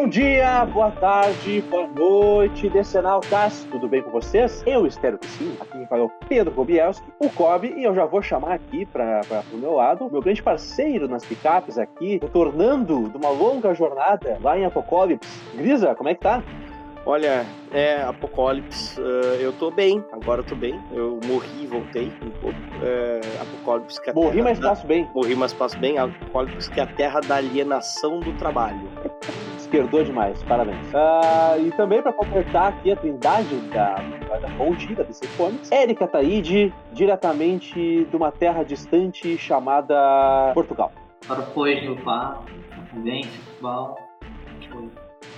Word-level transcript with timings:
Bom 0.00 0.06
dia, 0.06 0.64
boa 0.66 0.92
tarde, 0.92 1.60
boa 1.62 1.88
noite, 1.88 2.68
Decenaltas. 2.68 3.66
Tudo 3.68 3.88
bem 3.88 4.00
com 4.00 4.12
vocês? 4.12 4.62
Eu 4.64 4.86
espero 4.86 5.18
que 5.18 5.26
sim. 5.26 5.56
Aqui 5.60 5.76
me 5.76 5.86
fala 5.88 6.04
o 6.04 6.08
Pedro 6.28 6.54
Gobielski, 6.54 7.04
o 7.18 7.28
Kobe, 7.28 7.74
e 7.76 7.82
eu 7.82 7.92
já 7.92 8.04
vou 8.04 8.22
chamar 8.22 8.52
aqui 8.52 8.86
para 8.86 9.22
o 9.52 9.56
meu 9.56 9.72
lado 9.72 10.08
meu 10.08 10.22
grande 10.22 10.40
parceiro 10.40 11.08
nas 11.08 11.24
picapes 11.24 11.78
aqui, 11.78 12.20
retornando 12.22 13.08
de 13.08 13.16
uma 13.16 13.30
longa 13.30 13.74
jornada 13.74 14.38
lá 14.40 14.56
em 14.56 14.64
Apocalipse. 14.64 15.28
Grisa, 15.56 15.96
como 15.96 16.08
é 16.08 16.14
que 16.14 16.20
tá? 16.20 16.44
Olha, 17.04 17.44
é, 17.72 18.00
Apocalipse, 18.02 19.00
uh, 19.00 19.34
eu 19.40 19.52
tô 19.52 19.72
bem, 19.72 20.04
agora 20.12 20.42
eu 20.42 20.44
tô 20.44 20.54
bem. 20.54 20.80
Eu 20.92 21.18
morri 21.26 21.64
e 21.64 21.66
voltei 21.66 22.12
um 22.22 22.30
pouco. 22.40 22.58
É, 22.84 23.20
Apocalipse 23.42 24.00
que 24.00 24.10
a 24.10 24.14
Morri, 24.14 24.42
mas 24.42 24.60
da... 24.60 24.68
passo 24.68 24.86
bem. 24.86 25.10
Morri, 25.12 25.34
mas 25.34 25.52
passo 25.52 25.76
bem. 25.76 25.98
Apocalipse 25.98 26.70
que 26.70 26.78
é 26.78 26.84
a 26.84 26.86
terra 26.86 27.18
da 27.18 27.34
alienação 27.34 28.20
do 28.20 28.32
trabalho. 28.34 28.88
Esquerdou 29.68 30.02
demais, 30.02 30.42
parabéns. 30.44 30.78
Uh, 30.94 31.66
e 31.66 31.70
também 31.72 32.00
para 32.00 32.10
completar 32.10 32.68
aqui 32.68 32.90
a 32.90 32.96
trindade 32.96 33.54
da, 33.68 33.96
da 33.96 34.48
da 34.48 35.02
DC 35.02 35.26
Comics, 35.36 35.70
Érica 35.70 36.06
Taide, 36.06 36.72
diretamente 36.94 38.06
de 38.06 38.16
uma 38.16 38.32
terra 38.32 38.62
distante 38.62 39.36
chamada 39.36 40.52
Portugal. 40.54 40.90
Para 41.26 41.40
o 41.40 41.46
Pois 41.52 41.84
do 41.84 41.96
Pá, 41.96 42.42
bem, 42.94 43.26
Portugal. 43.60 43.98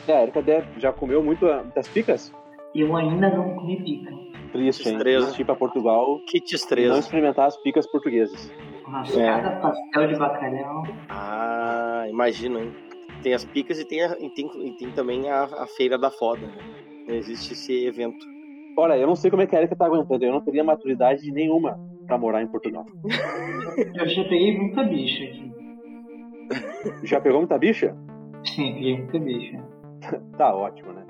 É, 0.06 0.16
a 0.16 0.22
Erika 0.22 0.44
já 0.76 0.92
comeu 0.92 1.24
muito 1.24 1.44
das 1.74 1.88
picas? 1.88 2.32
Eu 2.72 2.96
ainda 2.96 3.30
não 3.30 3.56
comi 3.56 3.82
pica. 3.82 4.14
Triste, 4.52 4.88
hein? 4.88 4.98
Triste 4.98 5.44
pra 5.44 5.56
Portugal. 5.56 6.20
Que 6.28 6.40
tristeza. 6.40 6.92
Não 6.92 7.00
experimentar 7.00 7.48
as 7.48 7.56
picas 7.56 7.84
portuguesas. 7.90 8.52
Nossa, 8.87 9.20
é. 9.20 9.26
cada 9.26 9.56
pastel 9.56 10.06
de 10.06 10.16
bacalhau. 10.16 10.84
Ah, 11.09 12.04
imagina, 12.09 12.60
hein? 12.60 12.90
Tem 13.23 13.35
as 13.35 13.45
picas 13.45 13.79
e 13.79 13.85
tem, 13.85 14.02
a, 14.02 14.16
e 14.18 14.30
tem, 14.30 14.51
e 14.66 14.76
tem 14.76 14.90
também 14.93 15.29
a, 15.29 15.45
a 15.45 15.66
Feira 15.76 15.99
da 15.99 16.10
Foda. 16.10 16.46
Né? 16.46 17.16
Existe 17.16 17.52
esse 17.52 17.87
evento. 17.87 18.24
Olha, 18.77 18.96
eu 18.96 19.07
não 19.07 19.16
sei 19.16 19.30
como 19.30 19.43
é 19.43 19.46
que 19.46 19.54
a 19.54 19.59
Erika 19.59 19.77
tá 19.77 19.87
aguentando. 19.87 20.24
Eu 20.24 20.32
não 20.32 20.40
teria 20.40 20.65
maturidade 20.65 21.30
nenhuma 21.30 21.79
pra 22.07 22.16
morar 22.16 22.43
em 22.43 22.49
Portugal. 22.49 22.87
eu 23.95 24.09
já 24.09 24.24
peguei 24.24 24.57
muita 24.57 24.82
bicha 24.85 25.24
aqui. 25.24 25.51
Já 27.04 27.21
pegou 27.21 27.40
muita 27.40 27.59
bicha? 27.59 27.96
Sim, 28.45 28.73
peguei 28.74 28.96
muita 28.96 29.18
bicha. 29.18 29.65
tá 30.37 30.55
ótimo, 30.55 30.93
né? 30.93 31.05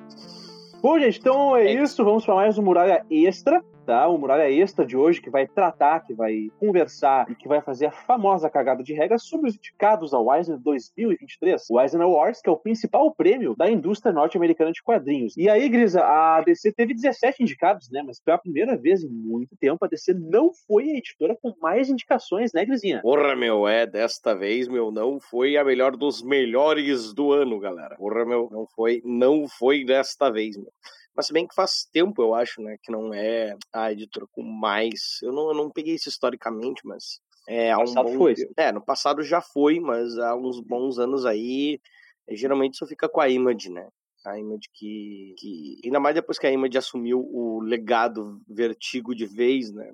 Bom, 0.83 0.99
gente, 0.99 1.19
então 1.19 1.57
é, 1.57 1.67
é 1.67 1.83
isso. 1.83 2.05
Vamos 2.05 2.25
para 2.25 2.35
mais 2.35 2.59
um 2.59 2.63
Muralha 2.63 3.05
Extra 3.11 3.63
tá? 3.91 4.07
O 4.07 4.17
Muralha 4.17 4.49
Extra 4.49 4.87
de 4.87 4.97
hoje, 4.97 5.21
que 5.21 5.29
vai 5.29 5.49
tratar, 5.49 5.99
que 6.07 6.15
vai 6.15 6.49
conversar 6.61 7.29
e 7.29 7.35
que 7.35 7.49
vai 7.49 7.61
fazer 7.61 7.87
a 7.87 7.91
famosa 7.91 8.49
cagada 8.49 8.85
de 8.85 8.95
regras 8.95 9.25
sobre 9.25 9.49
os 9.49 9.57
indicados 9.57 10.15
ao 10.15 10.33
Eisner 10.33 10.59
2023. 10.59 11.67
O 11.69 11.81
Eisner 11.81 12.03
Awards, 12.03 12.41
que 12.41 12.49
é 12.49 12.53
o 12.53 12.57
principal 12.57 13.13
prêmio 13.13 13.57
da 13.57 13.69
indústria 13.69 14.13
norte-americana 14.13 14.71
de 14.71 14.81
quadrinhos. 14.81 15.37
E 15.37 15.49
aí, 15.49 15.69
Grisa, 15.69 16.05
a 16.05 16.41
DC 16.41 16.73
teve 16.73 16.95
17 16.95 17.43
indicados, 17.43 17.91
né? 17.91 18.01
Mas 18.07 18.21
pela 18.21 18.39
primeira 18.39 18.77
vez 18.77 19.03
em 19.03 19.09
muito 19.09 19.57
tempo, 19.57 19.85
a 19.85 19.89
DC 19.89 20.15
não 20.15 20.53
foi 20.69 20.85
a 20.85 20.97
editora 20.97 21.37
com 21.43 21.53
mais 21.61 21.91
indicações, 21.91 22.53
né, 22.53 22.65
Grisinha? 22.65 23.03
Porra, 23.03 23.35
meu, 23.35 23.67
é, 23.67 23.87
desta 23.87 24.37
vez, 24.37 24.69
meu, 24.69 24.93
não 24.93 25.19
foi 25.19 25.57
a 25.57 25.65
melhor 25.65 25.97
dos 25.97 26.23
melhores 26.23 27.13
do 27.13 27.33
ano, 27.33 27.59
galera. 27.59 27.97
Porra, 27.97 28.25
meu, 28.25 28.49
não 28.53 28.69
foi, 28.69 29.03
não 29.05 29.49
foi 29.49 29.85
desta 29.85 30.31
vez, 30.31 30.57
meu. 30.57 30.71
Mas 31.15 31.27
se 31.27 31.33
bem 31.33 31.47
que 31.47 31.55
faz 31.55 31.87
tempo, 31.93 32.23
eu 32.23 32.35
acho, 32.35 32.63
né, 32.63 32.77
que 32.83 32.91
não 32.91 33.13
é 33.13 33.57
a 33.73 33.93
editora 33.93 34.27
com 34.31 34.43
mais. 34.43 35.19
Eu 35.23 35.33
não, 35.33 35.49
eu 35.49 35.55
não 35.55 35.71
peguei 35.71 35.95
isso 35.95 36.09
historicamente, 36.09 36.83
mas. 36.85 37.21
É, 37.49 37.73
no 37.73 37.81
passado 37.81 38.09
um 38.09 38.17
foi. 38.17 38.35
É, 38.57 38.73
no 38.73 38.85
passado 38.85 39.23
já 39.23 39.41
foi, 39.41 39.81
mas 39.81 40.17
há 40.19 40.37
uns 40.37 40.61
bons 40.61 40.99
anos 40.99 41.27
aí, 41.27 41.81
geralmente 42.29 42.77
só 42.77 42.87
fica 42.87 43.09
com 43.09 43.21
a 43.21 43.29
Image, 43.29 43.71
né? 43.71 43.89
A 44.25 44.39
Image 44.39 44.69
que, 44.73 45.35
que. 45.39 45.81
Ainda 45.85 45.99
mais 45.99 46.15
depois 46.15 46.39
que 46.39 46.47
a 46.47 46.53
Image 46.53 46.79
assumiu 46.79 47.21
o 47.21 47.61
legado 47.61 48.41
vertigo 48.49 49.15
de 49.15 49.27
vez, 49.27 49.73
né? 49.73 49.93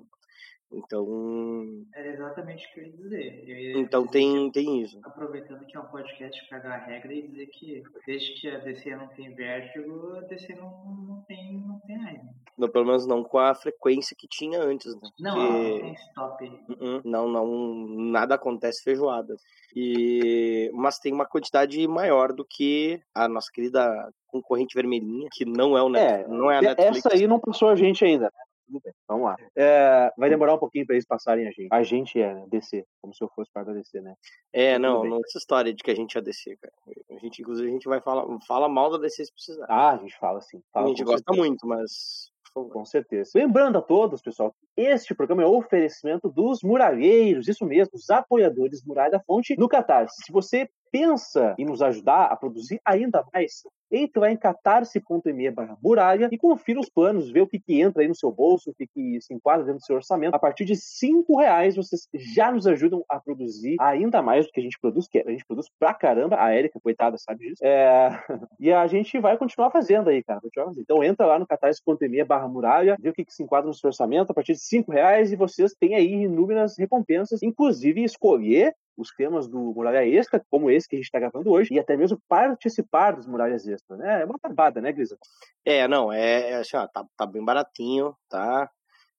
Então. 0.71 1.85
Era 1.95 2.07
exatamente 2.07 2.65
o 2.67 2.73
que 2.73 2.79
eu 2.79 2.85
ia 2.85 2.91
dizer. 2.91 3.49
Eu 3.49 3.57
ia 3.57 3.77
então 3.79 4.05
dizer 4.05 4.11
tem, 4.11 4.51
tem 4.51 4.81
isso. 4.81 4.99
Aproveitando 5.03 5.65
que 5.65 5.77
é 5.77 5.79
um 5.79 5.85
podcast 5.85 6.47
para 6.49 6.59
dar 6.59 6.77
regra 6.77 7.13
e 7.13 7.27
dizer 7.27 7.47
que 7.47 7.83
desde 8.05 8.33
que 8.33 8.49
a 8.49 8.57
DC 8.59 8.95
não 8.95 9.07
tem 9.07 9.33
vértigo, 9.33 10.17
a 10.17 10.21
DC 10.21 10.55
não, 10.55 10.69
não 11.07 11.23
tem, 11.27 11.61
não 11.65 11.79
tem 11.79 11.97
raiva. 11.97 12.23
Não, 12.57 12.69
pelo 12.69 12.85
menos 12.85 13.05
não 13.05 13.23
com 13.23 13.37
a 13.37 13.55
frequência 13.55 14.15
que 14.17 14.27
tinha 14.27 14.59
antes, 14.59 14.93
né? 14.95 15.09
Não, 15.19 15.35
Porque... 15.35 15.69
não 15.69 15.79
tem 15.79 15.93
stop. 15.93 16.45
Uh 16.45 16.73
-uh, 16.73 17.01
não, 17.05 17.27
não, 17.29 17.87
nada 18.11 18.35
acontece 18.35 18.83
feijoada. 18.83 19.35
E... 19.75 20.69
Mas 20.73 20.99
tem 20.99 21.13
uma 21.13 21.25
quantidade 21.25 21.87
maior 21.87 22.33
do 22.33 22.43
que 22.43 22.99
a 23.13 23.27
nossa 23.27 23.49
querida 23.53 24.11
concorrente 24.27 24.75
vermelhinha, 24.75 25.29
que 25.31 25.45
não 25.45 25.77
é 25.77 25.81
o 25.81 25.89
Netflix. 25.89 26.25
É, 26.25 26.27
não 26.27 26.51
é 26.51 26.57
a 26.57 26.61
Netflix. 26.61 27.05
Essa 27.05 27.15
aí 27.15 27.27
não 27.27 27.39
passou 27.39 27.69
a 27.69 27.75
gente 27.75 28.03
ainda, 28.03 28.25
né? 28.25 28.46
Tudo 28.67 28.81
bem, 28.83 28.93
vamos 29.07 29.25
lá. 29.25 29.37
É, 29.55 30.11
vai 30.17 30.29
demorar 30.29 30.53
um 30.53 30.59
pouquinho 30.59 30.85
para 30.85 30.95
eles 30.95 31.05
passarem 31.05 31.47
a 31.47 31.51
gente. 31.51 31.69
A 31.71 31.83
gente 31.83 32.21
é, 32.21 32.33
né? 32.33 32.45
DC, 32.49 32.85
como 33.01 33.13
se 33.13 33.23
eu 33.23 33.29
fosse 33.29 33.49
parte 33.51 33.67
da 33.67 33.73
DC, 33.73 34.01
né? 34.01 34.13
É, 34.53 34.77
não, 34.77 35.03
não 35.03 35.19
essa 35.25 35.37
história 35.37 35.73
de 35.73 35.81
que 35.81 35.91
a 35.91 35.95
gente 35.95 36.17
é 36.17 36.21
DC, 36.21 36.57
cara. 36.57 36.73
A 37.09 37.19
gente, 37.19 37.41
inclusive, 37.41 37.67
a 37.67 37.71
gente 37.71 37.87
vai 37.87 38.01
falar, 38.01 38.25
fala 38.45 38.67
mal 38.67 38.91
da 38.91 38.97
DC 38.97 39.25
se 39.25 39.33
precisar. 39.33 39.65
Ah, 39.69 39.91
a 39.91 39.97
gente 39.97 40.17
fala 40.19 40.41
sim. 40.41 40.61
Fala 40.73 40.85
a 40.85 40.89
gente 40.89 41.03
gosta 41.03 41.23
certeza. 41.23 41.47
muito, 41.47 41.67
mas 41.67 42.31
com 42.65 42.85
certeza. 42.85 43.31
Lembrando 43.35 43.77
a 43.77 43.81
todos, 43.81 44.21
pessoal, 44.21 44.53
este 44.75 45.13
programa 45.13 45.43
é 45.43 45.45
oferecimento 45.45 46.29
dos 46.29 46.63
muralheiros, 46.63 47.47
isso 47.47 47.65
mesmo, 47.65 47.91
os 47.95 48.09
apoiadores 48.09 48.83
Muralha 48.83 49.11
da 49.11 49.19
Fonte 49.19 49.55
no 49.57 49.67
Catarse. 49.67 50.15
Se 50.25 50.31
você 50.31 50.67
pensa 50.91 51.55
em 51.57 51.65
nos 51.65 51.81
ajudar 51.81 52.25
a 52.25 52.35
produzir 52.35 52.79
ainda 52.85 53.23
mais, 53.33 53.61
entre 53.91 54.19
lá 54.19 54.31
em 54.31 54.37
catarse.me 54.37 55.51
barra 55.51 55.77
muralha 55.81 56.29
e 56.31 56.37
confira 56.37 56.79
os 56.79 56.89
planos, 56.89 57.29
vê 57.31 57.41
o 57.41 57.47
que, 57.47 57.59
que 57.59 57.81
entra 57.81 58.01
aí 58.01 58.07
no 58.07 58.15
seu 58.15 58.31
bolso, 58.31 58.71
o 58.71 58.73
que, 58.73 58.87
que 58.87 59.21
se 59.21 59.33
enquadra 59.33 59.65
dentro 59.65 59.79
do 59.79 59.85
seu 59.85 59.95
orçamento. 59.95 60.35
A 60.35 60.39
partir 60.39 60.65
de 60.65 60.75
cinco 60.75 61.37
reais 61.39 61.75
vocês 61.75 62.07
já 62.13 62.51
nos 62.51 62.67
ajudam 62.67 63.03
a 63.09 63.19
produzir 63.19 63.75
ainda 63.79 64.21
mais 64.21 64.45
do 64.45 64.51
que 64.51 64.59
a 64.59 64.63
gente 64.63 64.79
produz, 64.79 65.07
que 65.07 65.19
a 65.19 65.31
gente 65.31 65.45
produz 65.45 65.67
pra 65.79 65.93
caramba. 65.93 66.37
A 66.39 66.55
Erika, 66.55 66.79
coitada, 66.79 67.17
sabe 67.17 67.49
disso. 67.49 67.63
É... 67.63 68.09
E 68.59 68.71
a 68.71 68.87
gente 68.87 69.19
vai 69.19 69.37
continuar 69.37 69.69
fazendo 69.69 70.09
aí, 70.09 70.23
cara. 70.23 70.41
Então 70.77 71.03
entra 71.03 71.25
lá 71.25 71.37
no 71.37 71.45
catarse.me 71.45 72.23
barra 72.23 72.47
muralha, 72.47 72.97
vê 72.99 73.09
o 73.09 73.13
que, 73.13 73.23
que 73.23 73.33
se 73.33 73.43
enquadra 73.43 73.67
no 73.67 73.73
seu 73.73 73.87
orçamento 73.87 74.31
a 74.31 74.33
partir 74.33 74.53
de 74.53 74.59
cinco 74.59 74.91
reais 74.91 75.31
e 75.31 75.35
vocês 75.35 75.73
têm 75.79 75.95
aí 75.95 76.23
inúmeras 76.23 76.77
recompensas, 76.77 77.43
inclusive 77.43 78.03
escolher 78.03 78.73
os 78.97 79.11
temas 79.11 79.47
do 79.47 79.59
Muralha 79.59 80.05
Extra, 80.05 80.43
como 80.49 80.71
esse 80.71 80.89
que 80.89 80.95
a 80.95 80.99
gente 80.99 81.05
está 81.05 81.19
gravando 81.19 81.51
hoje, 81.51 81.73
e 81.73 81.79
até 81.79 81.95
mesmo 81.95 82.19
participar 82.27 83.15
dos 83.15 83.27
Muralhas 83.27 83.67
Extra, 83.67 83.95
né? 83.95 84.21
É 84.21 84.25
uma 84.25 84.39
barbada, 84.41 84.81
né, 84.81 84.91
Grisa? 84.91 85.17
É, 85.63 85.87
não, 85.87 86.11
é, 86.11 86.51
é 86.51 86.55
assim, 86.55 86.75
ó, 86.75 86.87
tá, 86.87 87.05
tá 87.15 87.25
bem 87.25 87.43
baratinho, 87.45 88.15
tá? 88.27 88.69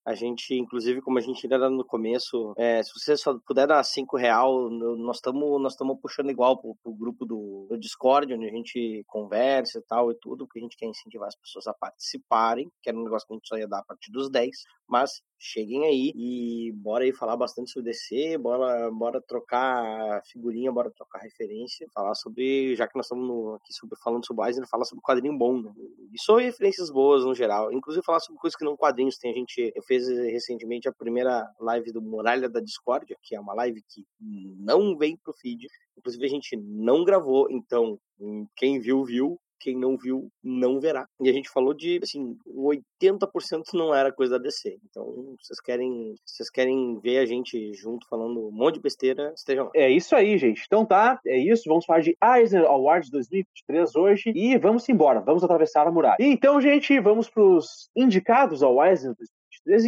A 0.09 0.15
gente, 0.15 0.55
inclusive, 0.55 1.03
como 1.03 1.19
a 1.19 1.21
gente 1.21 1.44
ainda 1.44 1.56
era 1.56 1.69
no 1.69 1.84
começo, 1.84 2.55
é, 2.56 2.83
se 2.83 2.91
você 2.99 3.15
só 3.15 3.39
puder 3.47 3.66
dar 3.66 3.84
cinco 3.84 4.16
real, 4.16 4.71
nós 4.71 5.16
estamos 5.16 5.61
nós 5.61 5.77
puxando 6.00 6.31
igual 6.31 6.59
pro, 6.59 6.75
pro 6.83 6.95
grupo 6.95 7.27
do, 7.27 7.66
do, 7.69 7.77
Discord, 7.78 8.33
onde 8.33 8.47
a 8.47 8.50
gente 8.50 9.05
conversa 9.06 9.78
e 9.78 9.83
tal 9.83 10.10
e 10.10 10.15
tudo, 10.15 10.47
porque 10.47 10.60
a 10.60 10.62
gente 10.62 10.78
quer 10.78 10.87
incentivar 10.87 11.28
as 11.28 11.37
pessoas 11.37 11.66
a 11.66 11.75
participarem, 11.75 12.72
que 12.83 12.89
era 12.89 12.99
um 12.99 13.05
negócio 13.05 13.28
que 13.28 13.34
a 13.34 13.37
gente 13.37 13.49
só 13.49 13.59
ia 13.59 13.69
dar 13.69 13.81
a 13.81 13.84
partir 13.84 14.10
dos 14.10 14.31
10, 14.31 14.50
mas 14.89 15.21
cheguem 15.38 15.84
aí 15.87 16.12
e 16.15 16.72
bora 16.72 17.04
aí 17.04 17.12
falar 17.12 17.37
bastante 17.37 17.71
sobre 17.71 17.91
DC, 17.91 18.37
bora, 18.38 18.91
bora 18.91 19.21
trocar 19.21 20.21
figurinha, 20.26 20.72
bora 20.72 20.91
trocar 20.91 21.21
referência, 21.21 21.87
falar 21.94 22.15
sobre, 22.15 22.75
já 22.75 22.88
que 22.88 22.97
nós 22.97 23.06
estamos 23.06 23.26
no, 23.26 23.54
aqui 23.54 23.72
sobre, 23.72 23.97
falando 24.03 24.27
sobre 24.27 24.47
Eisner, 24.47 24.69
falar 24.69 24.84
sobre 24.84 25.03
quadrinho 25.03 25.37
bom, 25.37 25.62
né? 25.62 25.72
E 26.12 26.21
sobre 26.21 26.44
referências 26.44 26.91
boas 26.91 27.25
no 27.25 27.34
geral, 27.34 27.72
inclusive 27.72 28.04
falar 28.04 28.21
sobre 28.21 28.41
coisas 28.41 28.57
que 28.57 28.65
não 28.65 28.77
quadrinhos, 28.77 29.16
tem. 29.16 29.33
A 29.33 29.34
gente, 29.34 29.72
eu 29.74 29.83
fiz 29.83 30.09
recentemente 30.09 30.89
a 30.89 30.92
primeira 30.92 31.48
live 31.60 31.92
do 31.92 32.03
Muralha 32.03 32.48
da 32.48 32.60
Discord, 32.60 33.07
que 33.22 33.36
é 33.36 33.41
uma 33.41 33.54
live 33.54 33.80
que 33.89 34.04
não 34.21 34.97
vem 34.97 35.16
pro 35.16 35.33
feed, 35.33 35.68
inclusive 35.97 36.24
a 36.24 36.28
gente 36.28 36.57
não 36.57 37.04
gravou, 37.04 37.48
então 37.51 37.98
quem 38.57 38.80
viu, 38.80 39.04
viu, 39.04 39.39
quem 39.59 39.77
não 39.77 39.97
viu 39.97 40.28
não 40.43 40.81
verá. 40.81 41.07
E 41.21 41.28
a 41.28 41.33
gente 41.33 41.49
falou 41.49 41.75
de, 41.75 42.01
assim, 42.03 42.37
80% 42.47 43.63
não 43.75 43.95
era 43.95 44.13
coisa 44.13 44.39
da 44.39 44.45
DC. 44.45 44.78
Então, 44.89 45.34
vocês 45.41 45.60
querem, 45.60 46.15
vocês 46.25 46.51
querem 46.51 46.99
ver 47.01 47.19
a 47.19 47.27
gente 47.27 47.72
junto 47.75 48.07
falando 48.09 48.49
um 48.49 48.53
monte 48.53 48.75
de 48.75 48.81
besteira, 48.81 49.33
estejam 49.34 49.66
lá. 49.66 49.71
É 49.75 49.91
isso 49.91 50.15
aí, 50.15 50.39
gente. 50.39 50.63
Então 50.66 50.84
tá, 50.84 51.21
é 51.27 51.39
isso. 51.39 51.65
Vamos 51.66 51.84
falar 51.84 52.01
de 52.01 52.16
Eisner 52.22 52.65
Awards 52.65 53.10
2023 53.10 53.97
hoje 53.97 54.33
e 54.34 54.57
vamos 54.59 54.89
embora. 54.89 55.21
Vamos 55.21 55.45
atravessar 55.45 55.87
a 55.87 55.91
muralha. 55.91 56.16
Então, 56.21 56.61
gente, 56.61 56.99
vamos 57.01 57.28
pros 57.28 57.91
indicados 57.97 58.63
ao 58.63 58.84
Eisner 58.84 59.15
2023. 59.15 59.38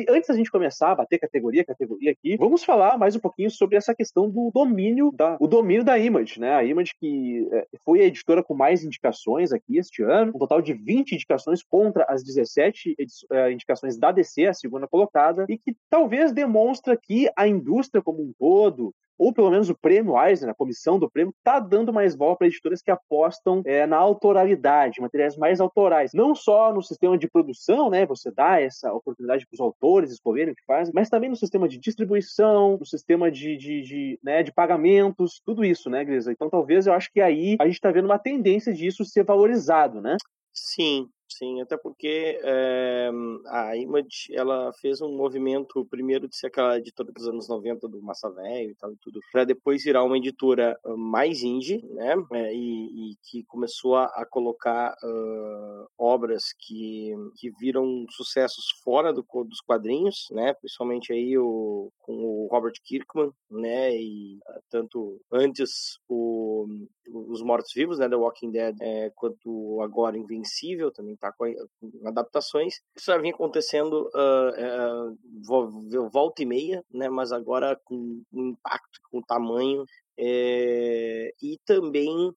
Antes 0.09 0.29
da 0.29 0.35
gente 0.35 0.51
começar 0.51 0.93
a 0.93 0.95
bater 0.95 1.19
categoria, 1.19 1.65
categoria 1.65 2.13
aqui, 2.13 2.37
vamos 2.37 2.63
falar 2.63 2.99
mais 2.99 3.17
um 3.17 3.21
pouquinho 3.21 3.51
sobre 3.51 3.77
essa 3.77 3.95
questão 3.95 4.29
do 4.29 4.51
domínio 4.53 5.11
da, 5.13 5.37
o 5.41 5.47
domínio 5.47 5.85
da 5.85 5.99
Image, 5.99 6.39
né? 6.39 6.55
A 6.55 6.65
Image 6.65 6.93
que 6.99 7.49
é, 7.53 7.67
foi 7.85 8.01
a 8.01 8.05
editora 8.05 8.43
com 8.43 8.55
mais 8.55 8.85
indicações 8.85 9.53
aqui 9.53 9.79
este 9.79 10.03
ano, 10.03 10.33
um 10.35 10.39
total 10.39 10.61
de 10.61 10.73
20 10.73 11.13
indicações 11.13 11.63
contra 11.63 12.05
as 12.09 12.23
17 12.23 12.95
é, 13.33 13.53
indicações 13.53 13.97
da 13.97 14.13
DC, 14.13 14.47
a 14.47 14.55
segunda 14.55 14.87
colocada, 14.87 15.47
e 15.49 15.57
que 15.57 15.75
talvez 15.89 16.33
demonstra 16.33 16.97
que 16.97 17.31
a 17.37 17.47
indústria 17.47 18.03
como 18.03 18.23
um 18.23 18.33
todo, 18.39 18.95
ou 19.21 19.35
pelo 19.35 19.51
menos 19.51 19.69
o 19.69 19.75
prêmio 19.75 20.19
Eisner, 20.19 20.51
a 20.51 20.55
comissão 20.55 20.99
do 20.99 21.11
prêmio, 21.11 21.35
está 21.37 21.61
dando 21.61 21.93
mais 21.93 22.17
bola 22.17 22.35
para 22.35 22.47
editoras 22.47 22.81
que 22.81 22.91
apostam 22.91 23.61
é, 23.67 23.87
na 23.87 23.99
autoralidade, 23.99 24.99
materiais 24.99 25.37
mais 25.37 25.61
autorais. 25.61 26.13
Não 26.15 26.35
só 26.35 26.73
no 26.73 26.83
sistema 26.83 27.19
de 27.19 27.29
produção, 27.29 27.91
né? 27.91 28.07
Você 28.07 28.31
dá 28.31 28.59
essa 28.59 28.91
oportunidade 28.95 29.47
para 29.47 29.55
os 29.55 29.61
autores 29.61 30.11
escolherem 30.11 30.55
o 30.55 30.57
que 30.57 30.65
fazem, 30.65 30.95
mas 30.95 31.11
também 31.11 31.29
no 31.29 31.37
sistema 31.37 31.69
de 31.69 31.79
distribuição, 31.79 32.79
no 32.79 32.87
sistema 32.87 33.31
de, 33.31 33.59
de, 33.59 33.83
de, 33.83 34.19
né, 34.25 34.43
de 34.43 34.55
pagamentos, 34.55 35.43
tudo 35.45 35.63
isso, 35.63 35.91
né, 35.91 36.03
Grisa? 36.03 36.33
Então 36.33 36.49
talvez 36.49 36.87
eu 36.87 36.95
acho 36.95 37.13
que 37.13 37.21
aí 37.21 37.57
a 37.61 37.67
gente 37.67 37.75
está 37.75 37.91
vendo 37.91 38.07
uma 38.07 38.19
tendência 38.19 38.73
disso 38.73 39.05
ser 39.05 39.25
valorizado, 39.25 40.01
né? 40.01 40.17
Sim, 40.51 41.11
Sim, 41.33 41.61
até 41.61 41.77
porque 41.77 42.41
é, 42.43 43.11
a 43.47 43.77
Image 43.77 44.35
ela 44.35 44.73
fez 44.81 45.01
um 45.01 45.17
movimento 45.17 45.87
primeiro 45.87 46.29
de 46.29 46.37
ser 46.37 46.49
aquela 46.49 46.77
editora 46.77 47.13
dos 47.13 47.27
anos 47.27 47.49
90 47.49 47.89
do 47.89 48.03
Massa 48.03 48.29
Velho 48.31 48.71
e 48.71 48.75
tal 48.75 48.93
e 48.93 48.97
tudo, 48.97 49.21
para 49.33 49.45
depois 49.45 49.85
virar 49.85 50.03
uma 50.03 50.19
editora 50.19 50.77
mais 50.97 51.43
indie, 51.43 51.83
né? 51.95 52.15
É, 52.33 52.53
e, 52.53 53.13
e, 53.13 53.17
que 53.23 53.45
começou 53.45 53.97
a, 53.97 54.07
a 54.07 54.27
colocar 54.29 54.93
uh, 55.05 55.87
obras 55.97 56.53
que, 56.59 57.15
que 57.37 57.51
viram 57.61 58.05
sucessos 58.11 58.65
fora 58.83 59.13
do, 59.13 59.25
dos 59.45 59.61
quadrinhos, 59.61 60.27
né? 60.33 60.53
Principalmente 60.55 61.13
aí 61.13 61.39
o, 61.39 61.93
com 62.01 62.13
o 62.13 62.49
Robert 62.51 62.75
Kirkman, 62.85 63.31
né? 63.49 63.95
E 63.95 64.41
tanto 64.69 65.21
antes 65.33 65.99
o, 66.09 66.67
os 67.09 67.41
Mortos 67.41 67.73
Vivos, 67.73 67.99
né? 67.99 68.09
The 68.09 68.17
Walking 68.17 68.51
Dead, 68.51 68.77
é, 68.81 69.11
quanto 69.15 69.81
agora 69.81 70.19
Invencível 70.19 70.91
também 70.91 71.17
tá 71.21 71.33
com, 71.33 71.53
com 71.81 72.09
adaptações. 72.09 72.75
Isso 72.97 73.07
já 73.07 73.19
vinha 73.19 73.35
acontecendo 73.35 74.11
uh, 74.15 75.13
uh, 75.53 76.11
volta 76.11 76.43
e 76.43 76.47
meia, 76.47 76.85
né? 76.93 77.09
Mas 77.09 77.33
agora 77.33 77.79
com 77.85 78.23
impacto, 78.33 79.01
com 79.11 79.23
tamanho. 79.23 79.85
É, 80.19 81.33
e 81.43 81.59
também 81.65 82.33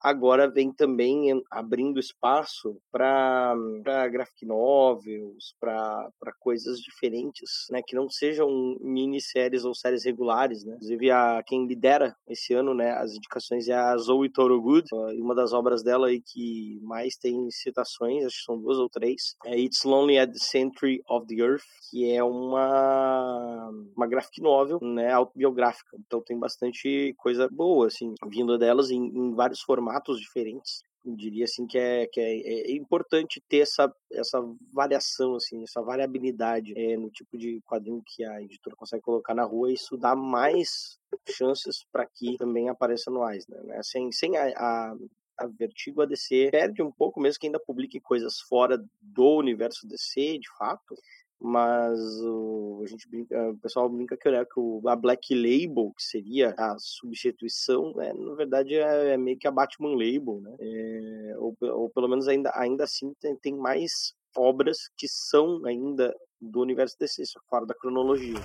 agora 0.00 0.48
vem 0.48 0.72
também 0.72 1.42
abrindo 1.50 1.98
espaço 1.98 2.76
para 2.90 3.54
graphic 4.10 4.46
novels, 4.46 5.54
para 5.60 6.32
coisas 6.38 6.78
diferentes, 6.80 7.66
né, 7.70 7.82
que 7.84 7.96
não 7.96 8.08
sejam 8.08 8.76
minisséries 8.80 9.64
ou 9.64 9.74
séries 9.74 10.04
regulares, 10.04 10.64
né. 10.64 10.74
Inclusive, 10.74 11.10
a, 11.10 11.42
quem 11.44 11.66
lidera 11.66 12.16
esse 12.28 12.54
ano, 12.54 12.74
né, 12.74 12.92
as 12.92 13.14
indicações 13.14 13.68
é 13.68 13.74
a 13.74 13.96
Zoe 13.96 14.30
Torogood, 14.30 14.88
uma 15.16 15.34
das 15.34 15.52
obras 15.52 15.82
dela 15.82 16.08
aí 16.08 16.20
que 16.20 16.78
mais 16.82 17.16
tem 17.16 17.50
citações, 17.50 18.24
acho 18.24 18.38
que 18.38 18.44
são 18.44 18.58
duas 18.58 18.78
ou 18.78 18.88
três, 18.88 19.36
é 19.44 19.58
It's 19.58 19.84
Lonely 19.84 20.18
at 20.18 20.32
the 20.32 20.38
Century 20.38 21.02
of 21.08 21.26
the 21.26 21.42
Earth, 21.42 21.62
que 21.90 22.10
é 22.10 22.22
uma, 22.22 23.70
uma 23.96 24.06
graphic 24.06 24.40
novel, 24.40 24.78
né, 24.82 25.12
autobiográfica. 25.12 25.96
Então 25.98 26.22
tem 26.22 26.38
bastante 26.38 27.14
coisa 27.16 27.48
boa, 27.50 27.86
assim, 27.86 28.14
vindo 28.28 28.56
delas 28.58 28.90
em, 28.90 29.04
em 29.04 29.34
vários 29.34 29.60
formatos 29.60 29.87
diferentes. 30.20 30.82
Eu 31.04 31.14
diria 31.16 31.44
assim 31.44 31.66
que 31.66 31.78
é, 31.78 32.06
que 32.06 32.20
é, 32.20 32.36
é, 32.36 32.72
importante 32.72 33.42
ter 33.48 33.58
essa, 33.58 33.92
essa 34.12 34.40
variação, 34.72 35.36
assim, 35.36 35.62
essa 35.62 35.80
variabilidade 35.80 36.74
é, 36.76 36.96
no 36.96 37.08
tipo 37.10 37.38
de 37.38 37.60
quadrinho 37.64 38.02
que 38.04 38.24
a 38.24 38.42
editora 38.42 38.76
consegue 38.76 39.02
colocar 39.02 39.34
na 39.34 39.44
rua. 39.44 39.72
Isso 39.72 39.96
dá 39.96 40.14
mais 40.16 40.98
chances 41.28 41.84
para 41.92 42.04
que 42.04 42.36
também 42.36 42.68
apareça 42.68 43.10
no 43.10 43.28
Eisner, 43.28 43.62
né? 43.64 43.80
Sem, 43.82 44.10
sem 44.12 44.36
a, 44.36 44.48
a 44.56 44.96
a 45.38 45.46
Vertigo, 45.46 46.02
a 46.02 46.06
DC 46.06 46.50
perde 46.50 46.82
um 46.82 46.90
pouco, 46.90 47.20
mesmo 47.20 47.38
que 47.38 47.46
ainda 47.46 47.60
publique 47.60 48.00
coisas 48.00 48.40
fora 48.40 48.76
do 49.00 49.36
universo 49.36 49.86
DC, 49.86 50.38
de 50.38 50.48
fato, 50.58 50.96
mas 51.40 51.98
o, 52.22 52.82
a 52.84 52.86
gente 52.86 53.08
brinca, 53.08 53.50
o 53.50 53.56
pessoal 53.58 53.88
brinca 53.88 54.16
que, 54.16 54.30
né, 54.30 54.44
que 54.44 54.58
o, 54.58 54.82
a 54.86 54.96
Black 54.96 55.34
Label, 55.34 55.92
que 55.96 56.02
seria 56.02 56.54
a 56.58 56.76
substituição, 56.78 57.94
é, 58.00 58.12
na 58.12 58.34
verdade 58.34 58.74
é, 58.74 59.14
é 59.14 59.16
meio 59.16 59.38
que 59.38 59.46
a 59.46 59.52
Batman 59.52 59.90
Label, 59.90 60.40
né? 60.40 60.56
É, 60.60 61.34
ou, 61.38 61.56
ou 61.60 61.90
pelo 61.90 62.08
menos 62.08 62.26
ainda, 62.26 62.50
ainda 62.54 62.84
assim 62.84 63.12
tem, 63.20 63.36
tem 63.36 63.56
mais 63.56 64.14
obras 64.36 64.90
que 64.96 65.06
são 65.08 65.64
ainda 65.64 66.14
do 66.40 66.60
universo 66.60 66.96
DC, 66.98 67.24
só 67.26 67.40
fora 67.48 67.66
da 67.66 67.74
cronologia. 67.74 68.38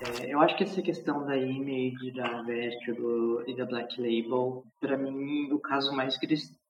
É, 0.00 0.32
eu 0.32 0.40
acho 0.40 0.56
que 0.56 0.64
essa 0.64 0.82
questão 0.82 1.24
da 1.24 1.36
Image, 1.36 2.12
da 2.12 2.42
Vertigo 2.42 3.42
e 3.46 3.56
da 3.56 3.64
Black 3.64 4.00
Label, 4.00 4.64
para 4.80 4.96
mim, 4.96 5.50
o 5.52 5.58
caso 5.58 5.94
mais 5.94 6.16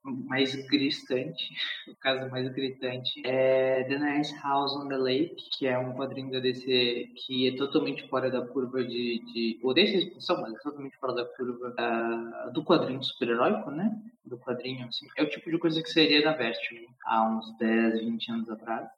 mais 0.05 0.55
gritante, 0.67 1.55
o 1.89 1.95
caso 1.97 2.31
mais 2.31 2.49
gritante 2.49 3.23
é 3.25 3.85
The 3.85 3.99
Nice 3.99 4.35
House 4.43 4.77
on 4.77 4.89
the 4.89 4.97
Lake, 4.97 5.49
que 5.51 5.67
é 5.67 5.79
um 5.79 5.95
quadrinho 5.95 6.31
da 6.31 6.41
DC 6.41 7.11
que 7.17 7.49
é 7.49 7.57
totalmente 7.57 8.07
fora 8.09 8.31
da 8.31 8.47
curva 8.47 8.85
de, 8.85 9.21
de 9.33 9.59
odeio 9.63 9.89
essa 9.89 9.97
expressão, 9.97 10.41
mas 10.43 10.55
é 10.55 10.59
totalmente 10.59 10.97
fora 10.99 11.15
da 11.15 11.25
curva 11.25 11.75
uh, 11.79 12.53
do 12.53 12.63
quadrinho 12.63 13.03
super-heróico, 13.03 13.71
né? 13.71 13.99
Do 14.25 14.39
quadrinho, 14.39 14.87
assim, 14.87 15.07
é 15.17 15.23
o 15.23 15.29
tipo 15.29 15.51
de 15.51 15.59
coisa 15.59 15.83
que 15.83 15.89
seria 15.89 16.23
da 16.23 16.33
Vertigo 16.33 16.93
há 17.05 17.23
uns 17.27 17.57
10, 17.59 18.01
20 18.01 18.31
anos 18.31 18.51
atrás. 18.51 18.89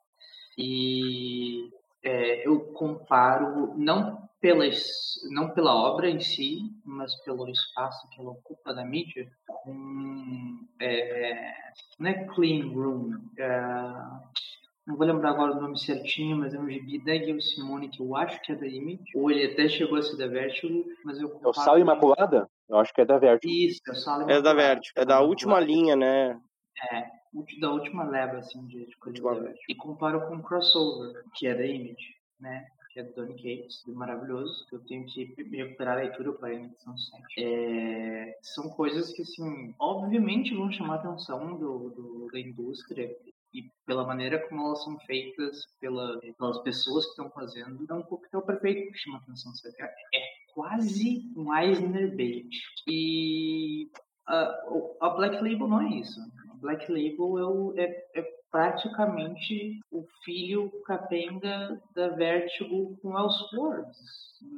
E 0.57 1.69
é, 2.03 2.47
eu 2.47 2.59
comparo 2.59 3.73
não 3.77 4.26
pelas, 4.39 4.83
não 5.31 5.49
pela 5.49 5.73
obra 5.73 6.09
em 6.09 6.19
si, 6.19 6.59
mas 6.85 7.13
pelo 7.23 7.49
espaço 7.49 8.07
que 8.09 8.21
ela 8.21 8.31
ocupa 8.31 8.73
da 8.73 8.85
mídia, 8.85 9.27
com, 9.45 10.59
é, 10.79 11.53
não 11.99 12.09
é 12.09 12.25
Clean 12.25 12.67
Room, 12.67 13.11
é, 13.37 13.51
não 14.87 14.95
vou 14.95 15.05
lembrar 15.05 15.31
agora 15.31 15.51
o 15.51 15.61
nome 15.61 15.77
certinho, 15.77 16.37
mas 16.37 16.53
é 16.53 16.59
um 16.59 16.69
gibi 16.69 17.03
da 17.03 17.13
Gil 17.13 17.41
Simone 17.41 17.89
que 17.89 18.01
eu 18.01 18.15
acho 18.15 18.41
que 18.41 18.53
é 18.53 18.55
da 18.55 18.65
Image, 18.65 19.03
ou 19.15 19.29
ele 19.29 19.51
até 19.51 19.67
chegou 19.67 19.97
a 19.97 20.01
ser 20.01 20.17
da 20.17 20.27
Vertigo, 20.27 20.85
mas 21.03 21.19
eu 21.19 21.39
É 21.43 21.47
o 21.47 21.53
Sala 21.53 21.79
Imaculada? 21.79 22.47
Eu 22.69 22.77
acho 22.77 22.93
que 22.93 23.01
é 23.01 23.05
da 23.05 23.17
Vertigo. 23.17 23.51
Isso, 23.51 23.81
é 23.85 23.91
o 23.91 23.95
Sala 23.95 24.23
Imaculada. 24.23 24.39
É 24.39 24.41
da 24.41 24.53
Vertigo, 24.53 24.99
é 24.99 25.05
da 25.05 25.21
última 25.21 25.59
linha, 25.59 25.95
né? 25.95 26.39
É, 26.91 27.05
da 27.59 27.71
última 27.71 28.05
leva, 28.05 28.37
assim, 28.37 28.65
de, 28.67 28.85
de 28.85 28.95
coisa 28.97 29.21
da 29.21 29.33
Vertigo. 29.33 29.65
E 29.67 29.75
comparo 29.75 30.25
com 30.27 30.41
Crossover, 30.41 31.21
que 31.35 31.47
é 31.47 31.55
da 31.55 31.65
Image, 31.65 32.15
né? 32.39 32.65
Que 32.97 33.01
é 33.01 33.03
do 33.03 33.13
Donny 33.13 33.35
Cates, 33.35 33.83
maravilhoso, 33.85 34.65
que 34.67 34.75
eu 34.75 34.79
tenho 34.79 35.05
que 35.05 35.35
recuperar 35.51 35.97
a 35.97 36.01
leitura 36.01 36.33
para 36.33 36.47
a 36.49 36.53
edição 36.55 36.97
7. 36.97 37.23
É, 37.37 38.37
são 38.41 38.69
coisas 38.69 39.13
que, 39.13 39.21
assim, 39.21 39.75
obviamente 39.77 40.55
vão 40.55 40.71
chamar 40.71 40.95
a 40.95 40.97
atenção 40.97 41.59
do, 41.59 41.89
do, 41.91 42.27
da 42.31 42.39
indústria 42.39 43.15
e 43.53 43.69
pela 43.85 44.03
maneira 44.03 44.39
como 44.47 44.65
elas 44.65 44.83
são 44.83 44.99
feitas 45.01 45.63
pela, 45.79 46.19
pelas 46.19 46.57
pessoas 46.63 47.05
que 47.05 47.11
estão 47.11 47.29
fazendo, 47.29 47.85
é 47.87 47.93
um 47.93 48.01
coquetel 48.01 48.41
perfeito 48.41 48.91
que 48.91 48.97
chama 48.97 49.19
atenção. 49.19 49.51
É, 49.79 49.85
é 49.85 50.23
quase 50.55 51.31
um 51.35 51.55
Eisner 51.55 52.15
bait. 52.15 52.49
E 52.87 53.91
a, 54.27 54.65
a 55.01 55.09
Black 55.09 55.35
Label 55.35 55.67
não 55.67 55.81
é 55.81 55.99
isso. 55.99 56.19
A 56.49 56.55
Black 56.55 56.91
Label 56.91 57.73
é, 57.77 57.83
é, 58.15 58.19
é 58.19 58.36
praticamente 58.51 59.79
o 59.91 60.05
filho 60.23 60.71
capenga 60.85 61.81
da 61.93 62.09
Vertigo 62.09 62.97
com 63.01 63.17
Elseworlds. 63.17 63.97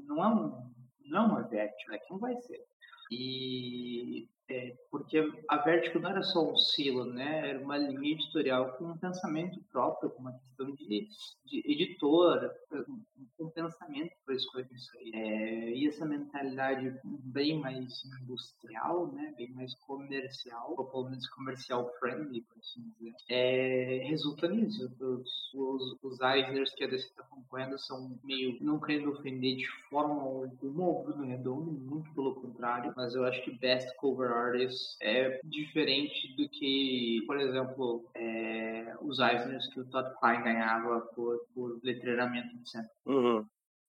Não 0.06 0.24
é, 0.24 0.28
um, 0.28 0.72
não 1.06 1.22
é 1.22 1.26
uma 1.26 1.44
Vertigo, 1.44 1.94
é 1.94 1.98
que 1.98 2.12
não 2.12 2.20
vai 2.20 2.36
ser. 2.42 2.64
E 3.12 4.28
é, 4.50 4.76
porque 4.90 5.20
a 5.48 5.58
Vertigo 5.58 6.00
não 6.00 6.10
era 6.10 6.24
só 6.24 6.52
um 6.52 6.58
silo, 6.58 7.06
né? 7.06 7.50
Era 7.50 7.60
uma 7.60 7.78
linha 7.78 8.14
editorial 8.14 8.74
com 8.74 8.86
um 8.86 8.98
pensamento 8.98 9.62
próprio, 9.72 10.10
com 10.10 10.22
uma 10.22 10.34
questão 10.34 10.72
de, 10.74 11.08
de 11.46 11.72
editora, 11.72 12.52
com 13.38 13.46
um 13.46 13.50
pensamento 13.52 14.12
para 14.26 14.36
escolher 14.36 14.68
isso 14.74 14.90
aí. 14.98 15.12
É, 15.14 15.70
e 15.76 15.88
essa 15.88 16.04
mentalidade 16.04 17.00
bem 17.04 17.60
mais 17.60 18.04
industrial, 18.22 19.12
né? 19.12 19.34
Bem 19.38 19.52
mais 19.52 19.76
comercial, 19.76 20.74
ou 20.76 20.86
pelo 20.86 21.10
menos 21.10 21.30
comercial 21.30 21.92
friendly, 22.00 22.42
por 22.42 22.58
assim 22.58 22.82
dizer, 22.98 23.14
é, 23.30 24.04
resulta 24.08 24.48
nisso. 24.48 24.92
Os, 25.00 25.54
os, 25.54 26.04
os 26.04 26.22
Eisners 26.22 26.74
que 26.74 26.84
a 26.84 26.88
DC 26.88 27.06
está 27.06 27.22
acompanhando 27.22 27.78
são 27.78 28.20
meio, 28.24 28.58
não 28.62 28.80
querendo 28.80 29.12
ofender 29.12 29.58
de 29.58 29.68
forma 29.90 30.22
alguma 30.22 30.90
o 30.90 31.04
Bruno 31.04 31.26
Redondo, 31.26 31.72
muito 31.72 32.12
pelo 32.16 32.34
contrário, 32.36 32.94
mas 32.96 33.14
eu 33.14 33.24
acho 33.26 33.44
que 33.44 33.52
Best 33.52 33.96
Cover 33.98 34.39
Artist 34.40 34.98
é 35.02 35.40
diferente 35.44 36.36
do 36.36 36.48
que, 36.50 37.24
por 37.28 37.40
exemplo, 37.40 38.10
é, 38.16 38.96
os 39.02 39.20
Eisners 39.20 39.68
que 39.74 39.80
o 39.80 39.86
Todd 39.86 40.14
Klein 40.20 40.44
ganhava 40.44 41.02
por, 41.16 41.46
por 41.54 41.80
letreiramento, 41.84 42.56
etc. 42.56 42.90
Uhum. 43.06 43.46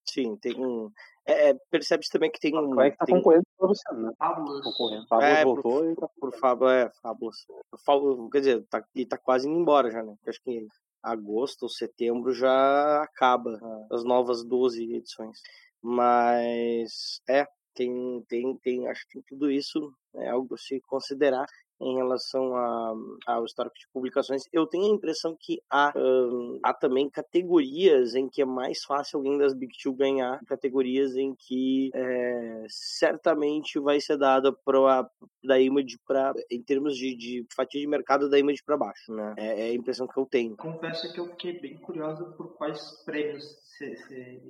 Sim, 0.09 0.35
tem 0.37 0.55
um. 0.55 0.91
É, 1.25 1.49
é 1.49 1.53
percebe-se 1.69 2.09
também 2.09 2.31
que 2.31 2.39
tem 2.39 2.57
um. 2.57 2.75
Vai 2.75 2.91
que 2.91 2.97
tá 2.97 3.05
tem... 3.05 3.15
concorrendo 3.15 3.43
pra 3.57 3.67
você, 3.67 3.93
né? 3.93 4.11
Fábulas. 4.17 4.63
Concorrendo. 4.63 5.07
Fábulas 5.07 5.37
É, 5.37 5.43
voltou 5.43 5.63
por, 5.63 5.91
e 5.91 5.95
tá 5.95 6.09
por 6.19 6.39
Fábula, 6.39 6.73
é, 6.73 6.91
Fábulas. 7.01 7.37
Fábula, 7.85 8.29
quer 8.29 8.39
dizer, 8.39 8.65
tá, 8.67 8.83
e 8.95 9.05
tá 9.05 9.17
quase 9.17 9.47
indo 9.47 9.59
embora 9.59 9.91
já, 9.91 10.03
né? 10.03 10.13
Porque 10.17 10.29
acho 10.29 10.41
que 10.43 10.67
agosto 11.01 11.63
ou 11.63 11.69
setembro 11.69 12.33
já 12.33 13.03
acaba 13.03 13.59
as 13.91 14.03
novas 14.03 14.43
12 14.43 14.95
edições. 14.95 15.39
Mas 15.81 17.21
é, 17.27 17.47
tem, 17.73 18.23
tem, 18.27 18.57
tem, 18.57 18.87
acho 18.87 19.07
que 19.07 19.13
tem 19.13 19.23
tudo 19.27 19.49
isso 19.49 19.93
é 20.15 20.29
algo 20.29 20.55
a 20.55 20.57
se 20.57 20.81
considerar. 20.81 21.47
Em 21.81 21.95
relação 21.95 22.55
a, 22.55 22.93
ao 23.27 23.45
histórico 23.45 23.75
de 23.77 23.87
publicações. 23.91 24.43
Eu 24.53 24.67
tenho 24.67 24.85
a 24.85 24.95
impressão 24.95 25.35
que 25.39 25.61
há, 25.69 25.91
um, 25.95 26.59
há 26.63 26.73
também 26.73 27.09
categorias 27.09 28.15
em 28.15 28.29
que 28.29 28.41
é 28.41 28.45
mais 28.45 28.83
fácil 28.83 29.17
alguém 29.17 29.37
das 29.37 29.53
Big 29.53 29.73
Two 29.81 29.93
ganhar, 29.93 30.39
categorias 30.45 31.15
em 31.15 31.33
que 31.35 31.89
é, 31.93 32.65
certamente 32.69 33.79
vai 33.79 33.99
ser 33.99 34.17
dada 34.17 34.53
pra, 34.63 35.09
da 35.43 35.59
Image 35.59 35.97
para 36.07 36.33
em 36.49 36.61
termos 36.61 36.95
de, 36.95 37.15
de, 37.15 37.45
fatia 37.55 37.81
de 37.81 37.87
mercado 37.87 38.29
da 38.29 38.37
Image 38.37 38.63
para 38.63 38.77
baixo, 38.77 39.13
né? 39.13 39.33
É, 39.37 39.67
é, 39.67 39.71
a 39.71 39.73
impressão 39.73 40.07
que 40.07 40.19
eu 40.19 40.25
tenho. 40.25 40.55
Confesso 40.57 41.11
que 41.11 41.19
eu 41.19 41.27
fiquei 41.27 41.59
bem 41.59 41.77
curioso 41.77 42.33
por 42.37 42.55
quais 42.55 43.03
prêmios 43.05 43.43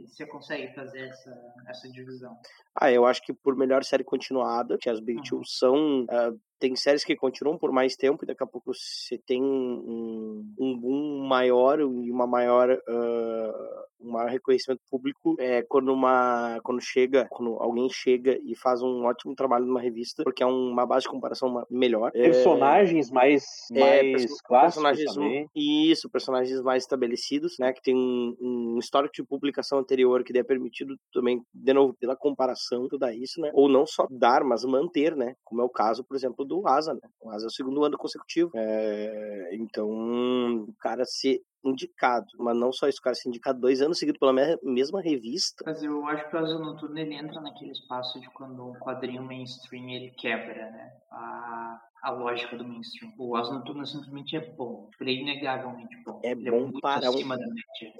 você 0.05 0.25
consegue 0.25 0.73
fazer 0.73 1.07
essa, 1.07 1.53
essa 1.67 1.89
divisão. 1.89 2.35
Ah, 2.75 2.91
eu 2.91 3.05
acho 3.05 3.21
que 3.21 3.33
por 3.33 3.55
melhor 3.55 3.83
série 3.83 4.03
continuada, 4.03 4.77
que 4.77 4.89
as 4.89 4.99
Big 4.99 5.21
Two 5.27 5.41
são 5.45 6.03
uh, 6.03 6.39
tem 6.61 6.75
séries 6.75 7.03
que 7.03 7.15
continuam 7.15 7.57
por 7.57 7.71
mais 7.71 7.95
tempo 7.95 8.23
e 8.23 8.27
daqui 8.27 8.43
a 8.43 8.47
pouco 8.47 8.71
você 8.71 9.17
tem 9.25 9.41
um, 9.41 10.45
um 10.59 10.77
boom 10.77 11.27
maior 11.27 11.79
e 11.79 12.11
uma 12.11 12.27
maior 12.27 12.69
uh, 12.69 13.81
um 13.99 14.11
maior 14.11 14.29
reconhecimento 14.29 14.81
público 14.89 15.35
é 15.39 15.63
quando 15.63 15.91
uma 15.91 16.59
quando 16.63 16.79
chega 16.79 17.27
quando 17.31 17.55
alguém 17.59 17.89
chega 17.89 18.39
e 18.43 18.55
faz 18.55 18.83
um 18.83 19.05
ótimo 19.05 19.35
trabalho 19.35 19.65
numa 19.65 19.81
revista 19.81 20.23
porque 20.23 20.43
é 20.43 20.45
uma 20.45 20.85
base 20.85 21.03
de 21.03 21.09
comparação 21.09 21.65
melhor 21.69 22.11
é 22.13 22.29
personagens 22.29 23.09
é, 23.09 23.13
mais 23.13 23.45
é, 23.73 24.11
mais 24.11 24.41
clássicos 24.41 24.83
personagens, 24.83 25.13
também. 25.15 25.49
isso 25.55 26.09
personagens 26.11 26.61
mais 26.61 26.83
estabelecidos 26.83 27.55
né 27.59 27.73
que 27.73 27.81
tem 27.81 27.95
um, 27.95 28.35
um 28.39 28.77
histórico 28.79 29.15
de 29.15 29.23
publicação 29.23 29.79
anterior 29.79 30.23
que 30.23 30.37
é 30.37 30.43
permitido 30.43 30.95
também 31.11 31.41
de 31.51 31.73
novo 31.73 31.95
pela 31.99 32.15
comparação 32.15 32.87
tudo 32.87 33.09
isso 33.09 33.41
né 33.41 33.49
ou 33.53 33.67
não 33.67 33.85
só 33.87 34.05
dar 34.11 34.43
mas 34.43 34.63
manter 34.63 35.15
né 35.15 35.33
como 35.43 35.61
é 35.61 35.65
o 35.65 35.69
caso 35.69 36.03
por 36.03 36.15
exemplo 36.15 36.45
do 36.51 36.67
Asa, 36.67 36.93
né? 36.93 36.99
O 37.21 37.29
Asa 37.29 37.45
é 37.45 37.47
o 37.47 37.51
segundo 37.51 37.83
ano 37.85 37.97
consecutivo. 37.97 38.51
É, 38.55 39.55
então, 39.55 39.89
o 39.89 40.73
cara 40.79 41.05
se 41.05 41.41
indicado, 41.63 42.27
mas 42.39 42.57
não 42.57 42.73
só 42.73 42.87
isso, 42.87 42.99
o 42.99 43.03
cara 43.03 43.15
ser 43.15 43.29
indicado 43.29 43.59
dois 43.59 43.81
anos 43.81 43.99
seguidos 43.99 44.19
pela 44.19 44.33
mesma 44.63 45.01
revista. 45.01 45.63
Mas 45.65 45.81
eu 45.81 46.05
acho 46.07 46.29
que 46.29 46.35
o 46.35 46.39
Asa 46.39 46.59
Noturno 46.59 46.97
ele 46.99 47.13
entra 47.13 47.39
naquele 47.39 47.71
espaço 47.71 48.19
de 48.19 48.29
quando 48.31 48.65
um 48.65 48.73
quadrinho 48.73 49.23
mainstream 49.23 49.89
ele 49.89 50.11
quebra, 50.11 50.71
né? 50.71 50.91
A, 51.11 51.81
a 52.01 52.11
lógica 52.11 52.57
do 52.57 52.67
mainstream. 52.67 53.13
O 53.17 53.35
Asa 53.35 53.53
Noturno 53.53 53.85
simplesmente 53.85 54.35
é 54.35 54.39
bom, 54.39 54.89
ele 54.99 55.11
é 55.11 55.13
inegavelmente 55.21 55.95
bom. 56.03 56.19
É 56.23 56.31
ele 56.31 56.49
bom 56.49 56.69
é 56.69 56.81
para 56.81 57.11
um, 57.11 57.15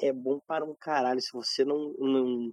é 0.01 0.13
bom 0.13 0.39
para 0.47 0.65
um 0.65 0.75
caralho. 0.75 1.21
Se 1.21 1.31
você 1.31 1.63
não, 1.63 1.93
não 1.99 2.51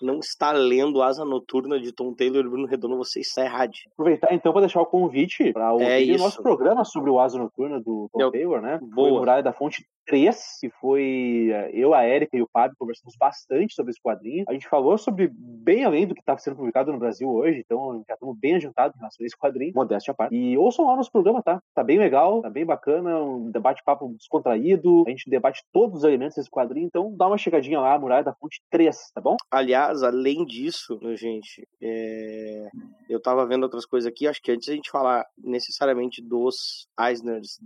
não 0.00 0.18
está 0.18 0.52
lendo 0.52 1.02
Asa 1.02 1.24
Noturna 1.24 1.78
de 1.78 1.92
Tom 1.92 2.14
Taylor 2.14 2.44
e 2.44 2.48
Bruno 2.48 2.66
Redondo, 2.66 2.96
você 2.96 3.20
está 3.20 3.44
errado. 3.44 3.72
Aproveitar 3.92 4.32
então 4.32 4.52
para 4.52 4.62
deixar 4.62 4.80
o 4.80 4.86
convite 4.86 5.52
para 5.52 5.74
o 5.74 5.80
é 5.82 6.04
nosso 6.16 6.42
programa 6.42 6.84
sobre 6.84 7.10
o 7.10 7.20
Asa 7.20 7.38
Noturna 7.38 7.78
do 7.80 8.08
Tom 8.12 8.20
eu... 8.20 8.30
Taylor, 8.30 8.60
né? 8.60 8.78
Boa. 8.78 9.08
Foi 9.08 9.18
Muralha 9.18 9.42
da 9.42 9.52
Fonte 9.52 9.86
3, 10.06 10.58
que 10.60 10.70
foi 10.80 11.50
eh, 11.52 11.70
eu, 11.72 11.94
a 11.94 12.06
Erika 12.06 12.36
e 12.36 12.42
o 12.42 12.48
Fábio 12.52 12.76
conversamos 12.78 13.14
bastante 13.16 13.74
sobre 13.74 13.90
esse 13.90 14.02
quadrinho. 14.02 14.44
A 14.48 14.52
gente 14.52 14.68
falou 14.68 14.96
sobre 14.98 15.30
bem 15.32 15.84
além 15.84 16.06
do 16.06 16.14
que 16.14 16.20
está 16.20 16.36
sendo 16.38 16.56
publicado 16.56 16.92
no 16.92 16.98
Brasil 16.98 17.28
hoje, 17.28 17.62
então 17.64 18.02
já 18.08 18.14
estamos 18.14 18.36
bem 18.38 18.56
adiantados 18.56 18.96
em 18.96 18.98
relação 18.98 19.22
a 19.22 19.26
esse 19.26 19.38
quadrinho, 19.38 19.72
modéstia 19.74 20.12
à 20.12 20.14
parte. 20.14 20.34
E 20.34 20.56
ouçam 20.56 20.89
lá 20.90 20.96
nosso 20.96 21.10
programa, 21.10 21.42
tá? 21.42 21.62
Tá 21.74 21.82
bem 21.82 21.98
legal, 21.98 22.42
tá 22.42 22.50
bem 22.50 22.64
bacana, 22.64 23.18
um 23.22 23.50
debate-papo 23.50 24.14
descontraído, 24.16 25.04
a 25.06 25.10
gente 25.10 25.30
debate 25.30 25.62
todos 25.72 25.98
os 25.98 26.04
elementos 26.04 26.36
desse 26.36 26.50
quadrinho, 26.50 26.86
então 26.86 27.14
dá 27.16 27.26
uma 27.26 27.38
chegadinha 27.38 27.80
lá, 27.80 27.98
Muralha 27.98 28.24
da 28.24 28.34
Fonte 28.34 28.60
3, 28.70 28.96
tá 29.14 29.20
bom? 29.20 29.36
Aliás, 29.50 30.02
além 30.02 30.44
disso, 30.44 30.98
gente, 31.16 31.66
é... 31.82 32.68
eu 33.08 33.20
tava 33.20 33.46
vendo 33.46 33.64
outras 33.64 33.86
coisas 33.86 34.10
aqui, 34.10 34.26
acho 34.26 34.42
que 34.42 34.52
antes 34.52 34.68
a 34.68 34.74
gente 34.74 34.90
falar 34.90 35.26
necessariamente 35.38 36.22
dos 36.22 36.86
Eisners, 36.98 37.58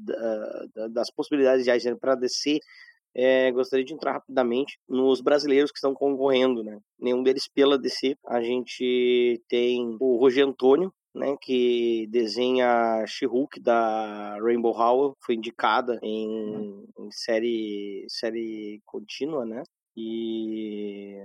das 0.91 1.11
possibilidades 1.11 1.65
de 1.65 1.71
Eisner 1.71 1.97
para 1.99 2.15
DC, 2.15 2.61
é, 3.15 3.53
gostaria 3.53 3.85
de 3.85 3.95
entrar 3.95 4.13
rapidamente 4.13 4.79
nos 4.89 5.21
brasileiros 5.21 5.71
que 5.71 5.79
estão 5.79 5.95
concorrendo, 5.95 6.65
né? 6.65 6.81
Nenhum 6.99 7.23
deles 7.23 7.47
pela 7.47 7.79
DC. 7.79 8.17
A 8.27 8.43
gente 8.43 9.41
tem 9.49 9.97
o 10.01 10.17
Roger 10.17 10.47
Antônio, 10.47 10.93
né, 11.15 11.37
que 11.41 12.09
desenha 12.09 13.05
She-Hulk 13.07 13.61
da 13.61 14.37
Rainbow 14.41 14.77
Howell, 14.77 15.17
foi 15.21 15.37
indicada 15.37 15.99
em, 16.03 16.85
em, 16.99 17.11
série 17.13 18.05
série 18.09 18.83
contínua, 18.85 19.45
né? 19.45 19.63
E, 19.97 21.17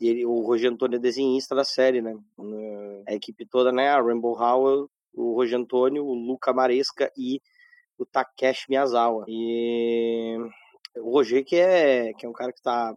ele, 0.00 0.24
o 0.24 0.40
Roger 0.40 0.72
Antônio 0.72 0.96
é 0.96 1.00
desenhista 1.00 1.54
da 1.54 1.64
série, 1.64 2.00
né? 2.00 2.16
A 3.06 3.14
equipe 3.14 3.46
toda, 3.46 3.70
né? 3.70 3.90
A 3.90 4.00
Rainbow 4.00 4.38
Howell, 4.38 4.90
o 5.14 5.34
Roger 5.34 5.58
Antônio, 5.58 6.04
o 6.04 6.14
Luca 6.14 6.52
Maresca 6.52 7.12
e 7.16 7.40
o 7.98 8.06
Takeshi 8.06 8.66
Miyazawa. 8.70 9.24
E 9.28 10.36
o 10.96 11.10
Roger, 11.10 11.44
que 11.44 11.56
é, 11.56 12.12
que 12.14 12.24
é 12.24 12.28
um 12.28 12.32
cara 12.32 12.52
que 12.52 12.58
está 12.58 12.94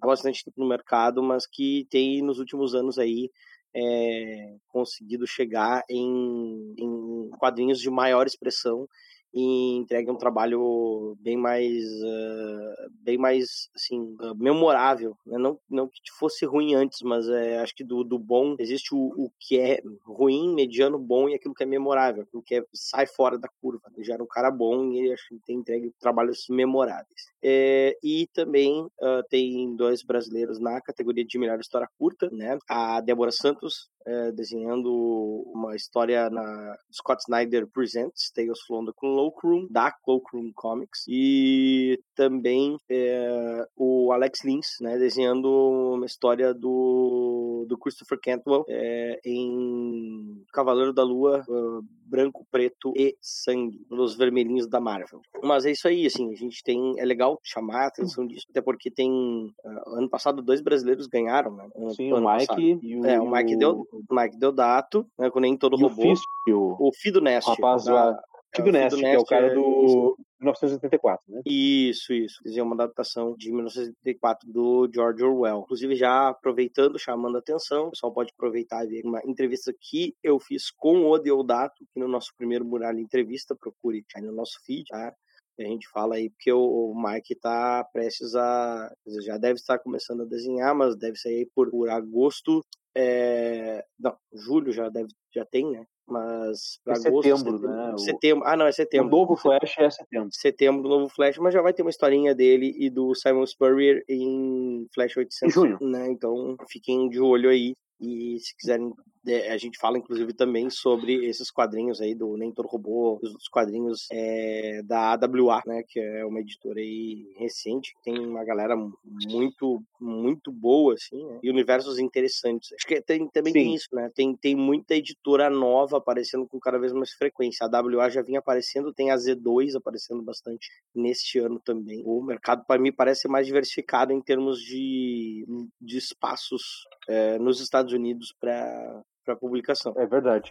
há 0.00 0.06
bastante 0.06 0.44
tempo 0.44 0.60
no 0.60 0.68
mercado, 0.68 1.22
mas 1.22 1.46
que 1.46 1.86
tem 1.90 2.22
nos 2.22 2.38
últimos 2.40 2.74
anos 2.74 2.98
aí 2.98 3.30
é, 3.74 4.56
conseguido 4.68 5.26
chegar 5.26 5.82
em, 5.88 6.74
em 6.76 7.30
quadrinhos 7.38 7.80
de 7.80 7.90
maior 7.90 8.26
expressão 8.26 8.88
e 9.32 9.76
entregue 9.76 10.10
um 10.10 10.16
trabalho 10.16 11.16
bem 11.20 11.36
mais 11.36 11.84
uh, 11.84 12.90
bem 13.02 13.18
mais 13.18 13.68
assim 13.74 14.00
uh, 14.20 14.34
memorável 14.36 15.16
né? 15.26 15.38
não 15.38 15.58
não 15.68 15.88
que 15.88 16.00
fosse 16.18 16.46
ruim 16.46 16.74
antes 16.74 17.00
mas 17.02 17.28
é, 17.28 17.58
acho 17.58 17.74
que 17.74 17.84
do, 17.84 18.02
do 18.02 18.18
bom 18.18 18.56
existe 18.58 18.94
o, 18.94 19.12
o 19.16 19.30
que 19.38 19.58
é 19.58 19.80
ruim 20.04 20.54
mediano 20.54 20.98
bom 20.98 21.28
e 21.28 21.34
aquilo 21.34 21.54
que 21.54 21.62
é 21.62 21.66
memorável 21.66 22.22
aquilo 22.22 22.42
que 22.42 22.56
é, 22.56 22.64
sai 22.72 23.06
fora 23.06 23.38
da 23.38 23.48
curva 23.60 23.90
ele 23.96 24.04
já 24.04 24.14
era 24.14 24.22
um 24.22 24.26
cara 24.26 24.50
bom 24.50 24.92
e 24.92 24.98
ele 24.98 25.12
acho 25.12 25.28
que 25.28 25.38
tem 25.44 25.56
entregue 25.56 25.92
trabalhos 26.00 26.46
memoráveis. 26.48 27.28
É, 27.42 27.96
e 28.02 28.26
também 28.32 28.82
uh, 28.82 29.22
tem 29.28 29.74
dois 29.76 30.02
brasileiros 30.02 30.58
na 30.58 30.80
categoria 30.80 31.24
de 31.24 31.38
melhor 31.38 31.60
história 31.60 31.88
curta 31.98 32.28
né? 32.30 32.58
A 32.68 33.00
Débora 33.00 33.30
Santos 33.30 33.88
é, 34.06 34.32
desenhando 34.32 35.44
uma 35.54 35.76
história 35.76 36.30
na 36.30 36.76
Scott 36.90 37.22
Snyder 37.22 37.66
Presents 37.66 38.30
Tales 38.34 38.60
from 38.66 38.86
the 38.86 38.92
Cloakroom, 39.18 39.66
da 39.68 39.90
Cloakroom 39.90 40.52
Comics, 40.54 41.04
e 41.08 42.00
também 42.14 42.76
é, 42.88 43.66
o 43.76 44.12
Alex 44.12 44.44
Lins, 44.44 44.76
né, 44.80 44.96
desenhando 44.96 45.48
uma 45.94 46.06
história 46.06 46.54
do, 46.54 47.66
do 47.68 47.76
Christopher 47.78 48.18
Cantwell 48.22 48.64
é, 48.68 49.20
em 49.24 50.44
Cavaleiro 50.52 50.92
da 50.92 51.02
Lua, 51.02 51.44
uh, 51.48 51.82
branco, 52.04 52.46
preto 52.50 52.92
e 52.96 53.16
sangue, 53.20 53.84
nos 53.90 54.16
vermelhinhos 54.16 54.68
da 54.68 54.80
Marvel. 54.80 55.20
Mas 55.42 55.66
é 55.66 55.72
isso 55.72 55.88
aí, 55.88 56.06
assim, 56.06 56.30
a 56.30 56.36
gente 56.36 56.62
tem, 56.62 56.98
é 56.98 57.04
legal 57.04 57.38
chamar 57.42 57.84
a 57.84 57.88
atenção 57.88 58.26
disso, 58.26 58.46
até 58.48 58.60
porque 58.60 58.90
tem, 58.90 59.10
uh, 59.10 59.96
ano 59.96 60.08
passado 60.08 60.42
dois 60.42 60.60
brasileiros 60.60 61.06
ganharam, 61.06 61.56
né? 61.56 61.68
Sim, 61.96 62.12
o 62.12 62.20
Mike 62.20 62.46
passado. 62.46 62.60
e 62.60 62.96
o... 62.96 63.04
É, 63.04 63.20
o 63.20 63.28
Mike 63.30 63.56
deu, 63.56 63.86
Mike 64.10 64.38
Deodato, 64.38 65.04
né, 65.18 65.28
com 65.28 65.40
nem 65.40 65.56
todo 65.56 65.76
e 65.76 65.82
robô. 65.82 66.14
O, 66.48 66.88
o 66.88 66.92
Fido 66.94 67.20
Nest. 67.20 67.48
O 67.48 67.54
rapaz 67.54 67.84
da... 67.84 68.18
Fido 68.54 68.72
Nest, 68.72 68.98
que 68.98 69.04
é 69.04 69.18
o 69.18 69.24
cara 69.24 69.54
do 69.54 70.16
1984, 70.40 71.22
né? 71.28 71.42
Isso, 71.44 72.12
isso. 72.12 72.38
Fizeram 72.42 72.66
uma 72.66 72.74
adaptação 72.74 73.34
de 73.36 73.52
1984 73.52 74.50
do 74.50 74.88
George 74.92 75.22
Orwell. 75.22 75.60
Inclusive, 75.64 75.94
já 75.94 76.28
aproveitando, 76.28 76.98
chamando 76.98 77.36
a 77.36 77.40
atenção, 77.40 77.88
o 77.88 77.90
pessoal 77.90 78.12
pode 78.12 78.32
aproveitar 78.32 78.84
e 78.84 78.88
ver 78.88 79.02
uma 79.04 79.20
entrevista 79.24 79.72
que 79.80 80.14
eu 80.22 80.38
fiz 80.38 80.70
com 80.70 81.06
o 81.06 81.18
Deodato, 81.18 81.84
que 81.92 82.00
no 82.00 82.08
nosso 82.08 82.32
primeiro 82.36 82.64
Muralha 82.64 83.00
Entrevista, 83.00 83.54
procure 83.54 84.04
aí 84.16 84.22
no 84.22 84.32
nosso 84.32 84.58
feed, 84.64 84.84
tá? 84.88 85.14
a 85.60 85.64
gente 85.64 85.88
fala 85.88 86.14
aí, 86.14 86.30
porque 86.30 86.52
o, 86.52 86.94
Mike 86.94 87.32
está 87.32 87.82
prestes 87.92 88.36
a. 88.36 88.94
já 89.24 89.36
deve 89.36 89.54
estar 89.54 89.76
começando 89.80 90.22
a 90.22 90.26
desenhar, 90.26 90.72
mas 90.72 90.96
deve 90.96 91.16
sair 91.16 91.50
por, 91.52 91.68
por 91.68 91.90
agosto 91.90 92.62
é, 92.96 93.84
não, 93.98 94.16
julho 94.32 94.72
já 94.72 94.88
deve 94.88 95.08
já 95.32 95.44
tem, 95.44 95.70
né? 95.70 95.86
Mas 96.08 96.80
é 96.86 96.92
agosto, 96.92 97.22
setembro, 97.22 97.58
setembro, 97.58 97.68
né? 97.68 97.98
Setembro. 97.98 98.44
Ah, 98.46 98.56
não, 98.56 98.66
é 98.66 98.72
setembro. 98.72 99.08
O 99.08 99.10
novo 99.20 99.36
Flash 99.36 99.76
é 99.78 99.90
setembro. 99.90 100.28
Setembro 100.32 100.82
do 100.82 100.88
novo 100.88 101.08
Flash, 101.08 101.38
mas 101.38 101.52
já 101.52 101.60
vai 101.60 101.72
ter 101.72 101.82
uma 101.82 101.90
historinha 101.90 102.34
dele 102.34 102.74
e 102.78 102.88
do 102.88 103.14
Simon 103.14 103.44
Spurrier 103.46 104.02
em 104.08 104.86
Flash 104.94 105.16
800, 105.16 105.42
em 105.42 105.50
junho. 105.50 105.78
né? 105.80 106.08
Então, 106.10 106.56
fiquem 106.70 107.08
de 107.08 107.20
olho 107.20 107.50
aí 107.50 107.74
e 108.00 108.38
se 108.40 108.56
quiserem 108.56 108.92
é, 109.28 109.52
a 109.52 109.58
gente 109.58 109.78
fala 109.78 109.98
inclusive 109.98 110.32
também 110.32 110.70
sobre 110.70 111.26
esses 111.26 111.50
quadrinhos 111.50 112.00
aí 112.00 112.14
do 112.14 112.36
Nem 112.36 112.52
Todo 112.52 112.68
Robô, 112.68 113.18
os 113.22 113.48
quadrinhos 113.48 114.06
é, 114.12 114.82
da 114.84 115.12
AWA, 115.12 115.62
né, 115.66 115.82
que 115.86 116.00
é 116.00 116.24
uma 116.24 116.40
editora 116.40 116.80
aí 116.80 117.26
recente, 117.36 117.94
que 117.94 118.02
tem 118.02 118.18
uma 118.18 118.44
galera 118.44 118.76
muito, 119.04 119.82
muito 120.00 120.52
boa, 120.52 120.94
assim, 120.94 121.24
né, 121.24 121.40
e 121.42 121.50
universos 121.50 121.98
interessantes. 121.98 122.72
Acho 122.72 122.86
que 122.86 123.00
tem, 123.00 123.28
também 123.28 123.52
Sim. 123.52 123.58
tem 123.58 123.74
isso, 123.74 123.88
né, 123.92 124.10
tem, 124.14 124.36
tem 124.36 124.54
muita 124.54 124.94
editora 124.94 125.50
nova 125.50 125.98
aparecendo 125.98 126.46
com 126.46 126.58
cada 126.58 126.78
vez 126.78 126.92
mais 126.92 127.12
frequência. 127.12 127.66
A 127.66 127.78
AWA 127.78 128.10
já 128.10 128.22
vinha 128.22 128.38
aparecendo, 128.38 128.92
tem 128.92 129.10
a 129.10 129.16
Z2 129.16 129.76
aparecendo 129.76 130.22
bastante 130.22 130.68
neste 130.94 131.38
ano 131.38 131.60
também. 131.60 132.02
O 132.04 132.22
mercado, 132.22 132.64
para 132.66 132.80
mim, 132.80 132.92
parece 132.92 133.28
mais 133.28 133.46
diversificado 133.46 134.12
em 134.12 134.20
termos 134.20 134.60
de, 134.60 135.44
de 135.80 135.98
espaços 135.98 136.86
é, 137.08 137.38
nos 137.38 137.60
Estados 137.60 137.92
Unidos 137.92 138.34
para 138.38 139.02
para 139.28 139.36
publicação. 139.36 139.92
É 139.96 140.06
verdade. 140.06 140.50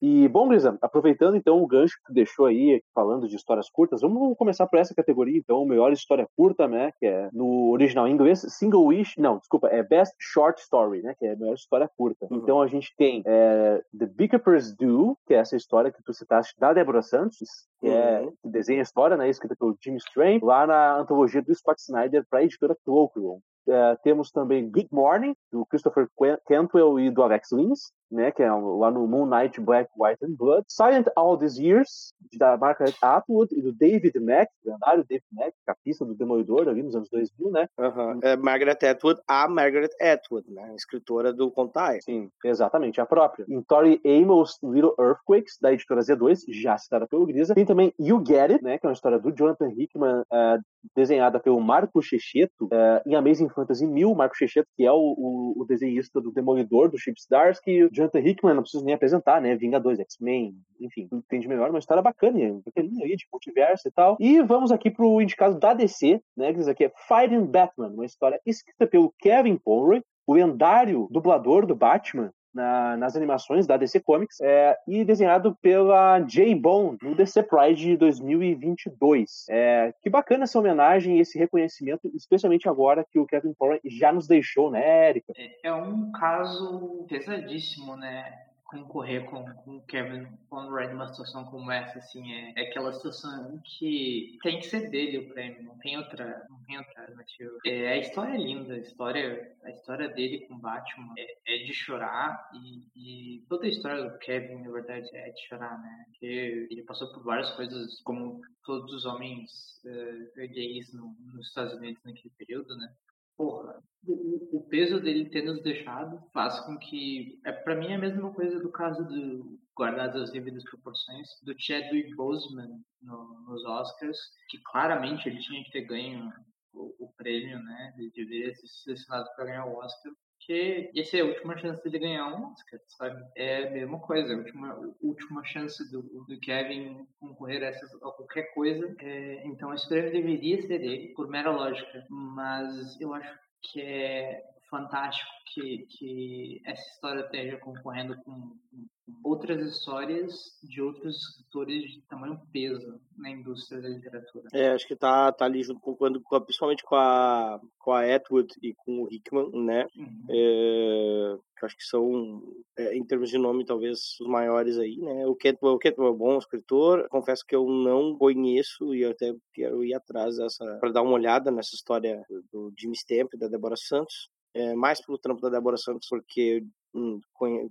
E, 0.00 0.28
bom, 0.28 0.48
Grisa, 0.48 0.78
aproveitando 0.80 1.36
então 1.36 1.60
o 1.60 1.66
gancho 1.66 1.96
que 1.96 2.04
tu 2.04 2.12
deixou 2.14 2.46
aí, 2.46 2.80
falando 2.94 3.26
de 3.26 3.34
histórias 3.34 3.68
curtas, 3.68 4.00
vamos 4.00 4.36
começar 4.38 4.64
por 4.68 4.78
essa 4.78 4.94
categoria, 4.94 5.36
então, 5.36 5.66
melhor 5.66 5.92
história 5.92 6.26
curta, 6.36 6.68
né, 6.68 6.92
que 7.00 7.06
é 7.06 7.28
no 7.32 7.70
original 7.72 8.06
em 8.06 8.12
inglês, 8.12 8.46
Single 8.48 8.84
Wish, 8.84 9.20
não, 9.20 9.38
desculpa, 9.38 9.66
é 9.66 9.82
Best 9.82 10.14
Short 10.20 10.60
Story, 10.60 11.02
né, 11.02 11.16
que 11.18 11.26
é 11.26 11.32
a 11.32 11.36
melhor 11.36 11.54
história 11.54 11.90
curta. 11.96 12.28
Uhum. 12.30 12.38
Então 12.38 12.62
a 12.62 12.68
gente 12.68 12.94
tem 12.96 13.24
é, 13.26 13.82
The 13.98 14.06
Beekeeper's 14.06 14.72
Do, 14.72 15.18
que 15.26 15.34
é 15.34 15.38
essa 15.38 15.56
história 15.56 15.90
que 15.90 16.02
tu 16.04 16.14
citaste 16.14 16.54
da 16.60 16.72
Deborah 16.72 17.02
Santos, 17.02 17.38
que, 17.80 17.88
é, 17.88 18.20
uhum. 18.20 18.32
que 18.40 18.48
desenha 18.50 18.80
a 18.80 18.82
história, 18.82 19.16
né, 19.16 19.28
escrita 19.28 19.56
pelo 19.56 19.76
Jim 19.82 19.96
Strain, 19.96 20.38
lá 20.40 20.64
na 20.64 21.00
antologia 21.00 21.42
do 21.42 21.52
Scott 21.52 21.80
Snyder 21.80 22.24
para 22.30 22.38
a 22.38 22.44
editora 22.44 22.76
Cloakroom. 22.84 23.40
Uh, 23.68 23.96
temos 24.02 24.30
também 24.30 24.70
Good 24.70 24.88
Morning, 24.90 25.36
do 25.52 25.66
Christopher 25.66 26.08
Cantwell 26.46 26.98
e 26.98 27.10
do 27.10 27.22
Alex 27.22 27.52
Lins, 27.52 27.92
né, 28.10 28.30
que 28.30 28.42
é 28.42 28.50
lá 28.50 28.90
no 28.90 29.06
Moon 29.06 29.26
Knight 29.26 29.60
Black, 29.60 29.90
White 29.96 30.24
and 30.24 30.34
Blood. 30.36 30.64
Silent 30.68 31.06
All 31.16 31.36
These 31.36 31.62
Years, 31.62 32.12
da 32.36 32.56
Margaret 32.56 32.94
Atwood 33.02 33.54
e 33.54 33.62
do 33.62 33.72
David 33.72 34.18
Mack, 34.20 34.50
lendário 34.64 35.04
David 35.08 35.26
Mack, 35.32 35.52
capista 35.66 36.04
do 36.04 36.14
Demolidor 36.14 36.68
ali 36.68 36.82
nos 36.82 36.94
anos 36.94 37.08
2000, 37.10 37.50
né? 37.50 37.68
Uhum. 37.78 38.20
É 38.22 38.36
Margaret 38.36 38.78
Atwood, 38.84 39.20
a 39.26 39.48
Margaret 39.48 39.90
Atwood, 40.00 40.50
né, 40.50 40.74
escritora 40.74 41.32
do 41.32 41.50
Contai. 41.50 42.00
Sim, 42.02 42.30
exatamente, 42.44 43.00
a 43.00 43.06
própria. 43.06 43.44
Em 43.48 43.62
Tori 43.62 44.00
Amos 44.04 44.58
Little 44.62 44.94
Earthquakes, 44.98 45.58
da 45.60 45.72
editora 45.72 46.00
Z2, 46.00 46.44
já 46.48 46.76
citada 46.78 47.06
pelo 47.06 47.26
Grisa. 47.26 47.54
Tem 47.54 47.66
também 47.66 47.92
You 47.98 48.22
Get 48.26 48.50
It, 48.50 48.64
né, 48.64 48.78
que 48.78 48.86
é 48.86 48.88
uma 48.88 48.94
história 48.94 49.18
do 49.18 49.32
Jonathan 49.32 49.70
Hickman, 49.76 50.20
uh, 50.20 50.62
desenhada 50.94 51.40
pelo 51.40 51.60
Marco 51.60 52.00
Checheto, 52.02 52.66
uh, 52.66 53.00
em 53.06 53.14
Amazing 53.14 53.48
Fantasy 53.48 53.86
1000, 53.86 54.14
Marco 54.14 54.36
Checheto, 54.36 54.68
que 54.76 54.84
é 54.84 54.92
o, 54.92 54.96
o, 54.96 55.62
o 55.62 55.66
desenhista 55.66 56.20
do 56.20 56.32
Demolidor, 56.32 56.90
do 56.90 56.98
Chip 56.98 57.18
Stars, 57.18 57.60
que 57.60 57.84
o 57.84 57.90
Jonathan 57.98 58.20
Hickman, 58.20 58.54
não 58.54 58.62
preciso 58.62 58.84
nem 58.84 58.94
apresentar, 58.94 59.40
né, 59.40 59.56
Vingadores, 59.56 59.98
X-Men, 59.98 60.54
enfim, 60.80 61.08
entende 61.12 61.48
melhor, 61.48 61.70
uma 61.70 61.78
história 61.78 62.02
bacana, 62.02 62.38
bacaninha 62.64 63.04
aí, 63.04 63.16
de 63.16 63.26
multiverso 63.32 63.88
e 63.88 63.90
tal. 63.90 64.16
E 64.20 64.40
vamos 64.42 64.70
aqui 64.70 64.90
pro 64.90 65.20
indicado 65.20 65.58
da 65.58 65.74
DC, 65.74 66.20
né, 66.36 66.52
que 66.52 66.58
diz 66.58 66.68
aqui 66.68 66.84
é 66.84 66.92
Fighting 67.08 67.44
Batman, 67.44 67.88
uma 67.88 68.06
história 68.06 68.40
escrita 68.46 68.86
pelo 68.86 69.12
Kevin 69.18 69.58
Conroy, 69.58 70.02
o 70.26 70.34
lendário 70.34 71.08
dublador 71.10 71.66
do 71.66 71.74
Batman, 71.74 72.30
na, 72.58 72.96
nas 72.96 73.14
animações 73.14 73.66
da 73.68 73.76
DC 73.76 74.00
Comics 74.00 74.40
é, 74.40 74.76
e 74.86 75.04
desenhado 75.04 75.56
pela 75.62 76.20
Jay 76.26 76.54
Bone 76.54 76.98
no 77.00 77.14
DC 77.14 77.44
Pride 77.44 77.82
de 77.82 77.96
2022. 77.96 79.46
É, 79.48 79.94
que 80.02 80.10
bacana 80.10 80.42
essa 80.42 80.58
homenagem 80.58 81.16
e 81.16 81.20
esse 81.20 81.38
reconhecimento, 81.38 82.10
especialmente 82.14 82.68
agora 82.68 83.06
que 83.08 83.18
o 83.18 83.26
Kevin 83.26 83.54
Conroy 83.56 83.78
já 83.84 84.12
nos 84.12 84.26
deixou, 84.26 84.70
né, 84.70 85.10
Erika? 85.10 85.32
É, 85.36 85.68
é 85.68 85.72
um 85.72 86.10
caso 86.10 87.06
pesadíssimo, 87.08 87.96
né? 87.96 88.47
Concorrer 88.68 89.24
com, 89.24 89.42
com 89.44 89.76
o 89.78 89.82
Kevin 89.86 90.26
Conrad 90.50 90.92
numa 90.92 91.08
situação 91.08 91.46
como 91.46 91.72
essa, 91.72 91.98
assim, 91.98 92.32
é, 92.32 92.52
é, 92.54 92.68
aquela 92.68 92.92
situação 92.92 93.58
que 93.64 94.38
tem 94.42 94.58
que 94.60 94.66
ser 94.66 94.90
dele 94.90 95.18
o 95.18 95.28
prêmio, 95.30 95.62
não 95.62 95.78
tem 95.78 95.96
outra, 95.96 96.46
não 96.50 96.62
tem 96.64 96.76
outra 96.76 97.00
alternativa. 97.00 97.58
É, 97.64 97.88
a 97.88 97.96
história 97.96 98.34
é 98.34 98.36
linda, 98.36 98.74
a 98.74 98.78
história, 98.78 99.56
a 99.64 99.70
história 99.70 100.08
dele 100.10 100.46
com 100.46 100.58
Batman 100.58 101.14
é, 101.16 101.54
é 101.54 101.64
de 101.64 101.72
chorar 101.72 102.50
e, 102.52 102.84
e, 102.94 103.46
toda 103.48 103.64
a 103.64 103.70
história 103.70 104.04
do 104.04 104.18
Kevin, 104.18 104.62
na 104.62 104.70
verdade, 104.70 105.08
é 105.14 105.30
de 105.30 105.40
chorar, 105.48 105.80
né? 105.80 106.04
Porque 106.10 106.68
ele 106.70 106.82
passou 106.82 107.10
por 107.12 107.24
várias 107.24 107.50
coisas, 107.52 108.02
como 108.02 108.42
todos 108.64 108.92
os 108.92 109.06
homens 109.06 109.80
uh, 109.86 110.48
gays 110.52 110.92
no, 110.92 111.16
nos 111.32 111.48
Estados 111.48 111.72
Unidos 111.72 112.02
naquele 112.04 112.34
período, 112.36 112.76
né? 112.76 112.92
Porra, 113.38 113.80
o, 114.06 114.66
peso 114.68 115.00
dele 115.00 115.30
ter 115.30 115.42
nos 115.42 115.62
deixado 115.62 116.20
faz 116.32 116.58
com 116.60 116.76
que. 116.76 117.40
É, 117.44 117.52
para 117.52 117.76
mim 117.76 117.88
é 117.88 117.94
a 117.94 117.98
mesma 117.98 118.32
coisa 118.34 118.58
do 118.60 118.70
caso 118.70 119.04
do 119.04 119.58
Guardados 119.78 120.22
as 120.22 120.32
Devidas 120.32 120.64
Proporções, 120.64 121.28
do 121.44 121.54
Chadwick 121.58 122.14
Boseman 122.16 122.80
no, 123.00 123.40
nos 123.42 123.64
Oscars, 123.64 124.18
que 124.50 124.58
claramente 124.64 125.28
ele 125.28 125.38
tinha 125.38 125.62
que 125.64 125.70
ter 125.70 125.82
ganho 125.82 126.32
o, 126.72 126.94
o 126.98 127.12
prêmio, 127.16 127.62
né? 127.62 127.94
Ele 127.96 128.10
deveria 128.10 128.54
ser 128.54 128.66
selecionado 128.66 129.28
para 129.36 129.44
ganhar 129.46 129.66
o 129.66 129.76
Oscar, 129.76 130.12
porque 130.48 130.90
essa 130.96 131.18
é 131.18 131.20
a 131.20 131.26
última 131.26 131.58
chance 131.58 131.82
dele 131.84 131.98
ganhar 131.98 132.26
um 132.26 132.52
Oscar, 132.52 132.80
sabe? 132.86 133.22
É 133.36 133.68
a 133.68 133.70
mesma 133.70 134.00
coisa, 134.00 134.32
a 134.32 134.36
última, 134.38 134.94
última 135.02 135.44
chance 135.44 135.90
do, 135.92 136.00
do 136.24 136.40
Kevin 136.40 137.06
concorrer 137.20 137.62
a, 137.62 137.66
essas, 137.66 137.94
a 137.96 137.98
qualquer 137.98 138.54
coisa. 138.54 138.96
É, 138.98 139.46
então 139.46 139.74
esse 139.74 139.86
prêmio 139.86 140.10
deveria 140.10 140.62
ser 140.62 140.78
dele, 140.78 141.12
por 141.14 141.28
mera 141.28 141.50
lógica, 141.50 142.06
mas 142.08 142.98
eu 142.98 143.12
acho 143.12 143.38
que 143.60 143.82
é 143.82 144.42
fantástico 144.70 145.30
que, 145.52 145.86
que 145.90 146.62
essa 146.64 146.82
história 146.92 147.20
esteja 147.20 147.58
concorrendo 147.58 148.16
com, 148.22 148.32
com 148.70 148.86
outras 149.22 149.60
histórias 149.66 150.58
de 150.62 150.80
outros 150.80 151.16
escritores 151.16 151.92
de 151.92 152.00
tamanho 152.02 152.40
peso 152.52 153.00
na 153.16 153.30
indústria 153.30 153.80
da 153.80 153.88
literatura. 153.88 154.48
É, 154.52 154.70
acho 154.70 154.86
que 154.86 154.96
tá, 154.96 155.32
tá 155.32 155.44
ali 155.44 155.62
junto 155.62 155.80
com, 155.80 155.94
quando, 155.94 156.20
principalmente 156.44 156.82
com 156.82 156.94
a, 156.94 157.60
com 157.78 157.92
a 157.92 158.02
Atwood 158.02 158.54
e 158.62 158.74
com 158.74 159.02
o 159.02 159.08
Hickman, 159.12 159.50
né? 159.52 159.86
Uhum. 159.96 160.26
É, 160.30 161.36
que 161.58 161.66
acho 161.66 161.76
que 161.76 161.84
são, 161.84 162.42
é, 162.78 162.96
em 162.96 163.04
termos 163.04 163.30
de 163.30 163.38
nome, 163.38 163.64
talvez 163.64 164.16
os 164.20 164.26
maiores 164.26 164.78
aí, 164.78 164.96
né? 164.96 165.26
O 165.26 165.34
Cantwell, 165.34 165.74
o 165.74 165.78
Cantwell 165.78 166.12
é 166.12 166.16
bom 166.16 166.38
escritor, 166.38 167.08
confesso 167.08 167.44
que 167.46 167.54
eu 167.54 167.66
não 167.66 168.16
conheço 168.16 168.94
e 168.94 169.02
eu 169.02 169.10
até 169.10 169.34
quero 169.52 169.84
ir 169.84 169.94
atrás 169.94 170.36
dessa, 170.36 170.78
para 170.80 170.92
dar 170.92 171.02
uma 171.02 171.14
olhada 171.14 171.50
nessa 171.50 171.74
história 171.74 172.22
do 172.52 172.72
Jimmy 172.78 172.96
Stamp 172.96 173.34
e 173.34 173.38
da 173.38 173.48
Deborah 173.48 173.76
Santos. 173.76 174.30
É, 174.54 174.74
mais 174.74 175.04
pelo 175.04 175.18
trampo 175.18 175.42
da 175.42 175.50
Deborah 175.50 175.76
Santos, 175.76 176.08
porque 176.08 176.64
Hum, 176.94 177.20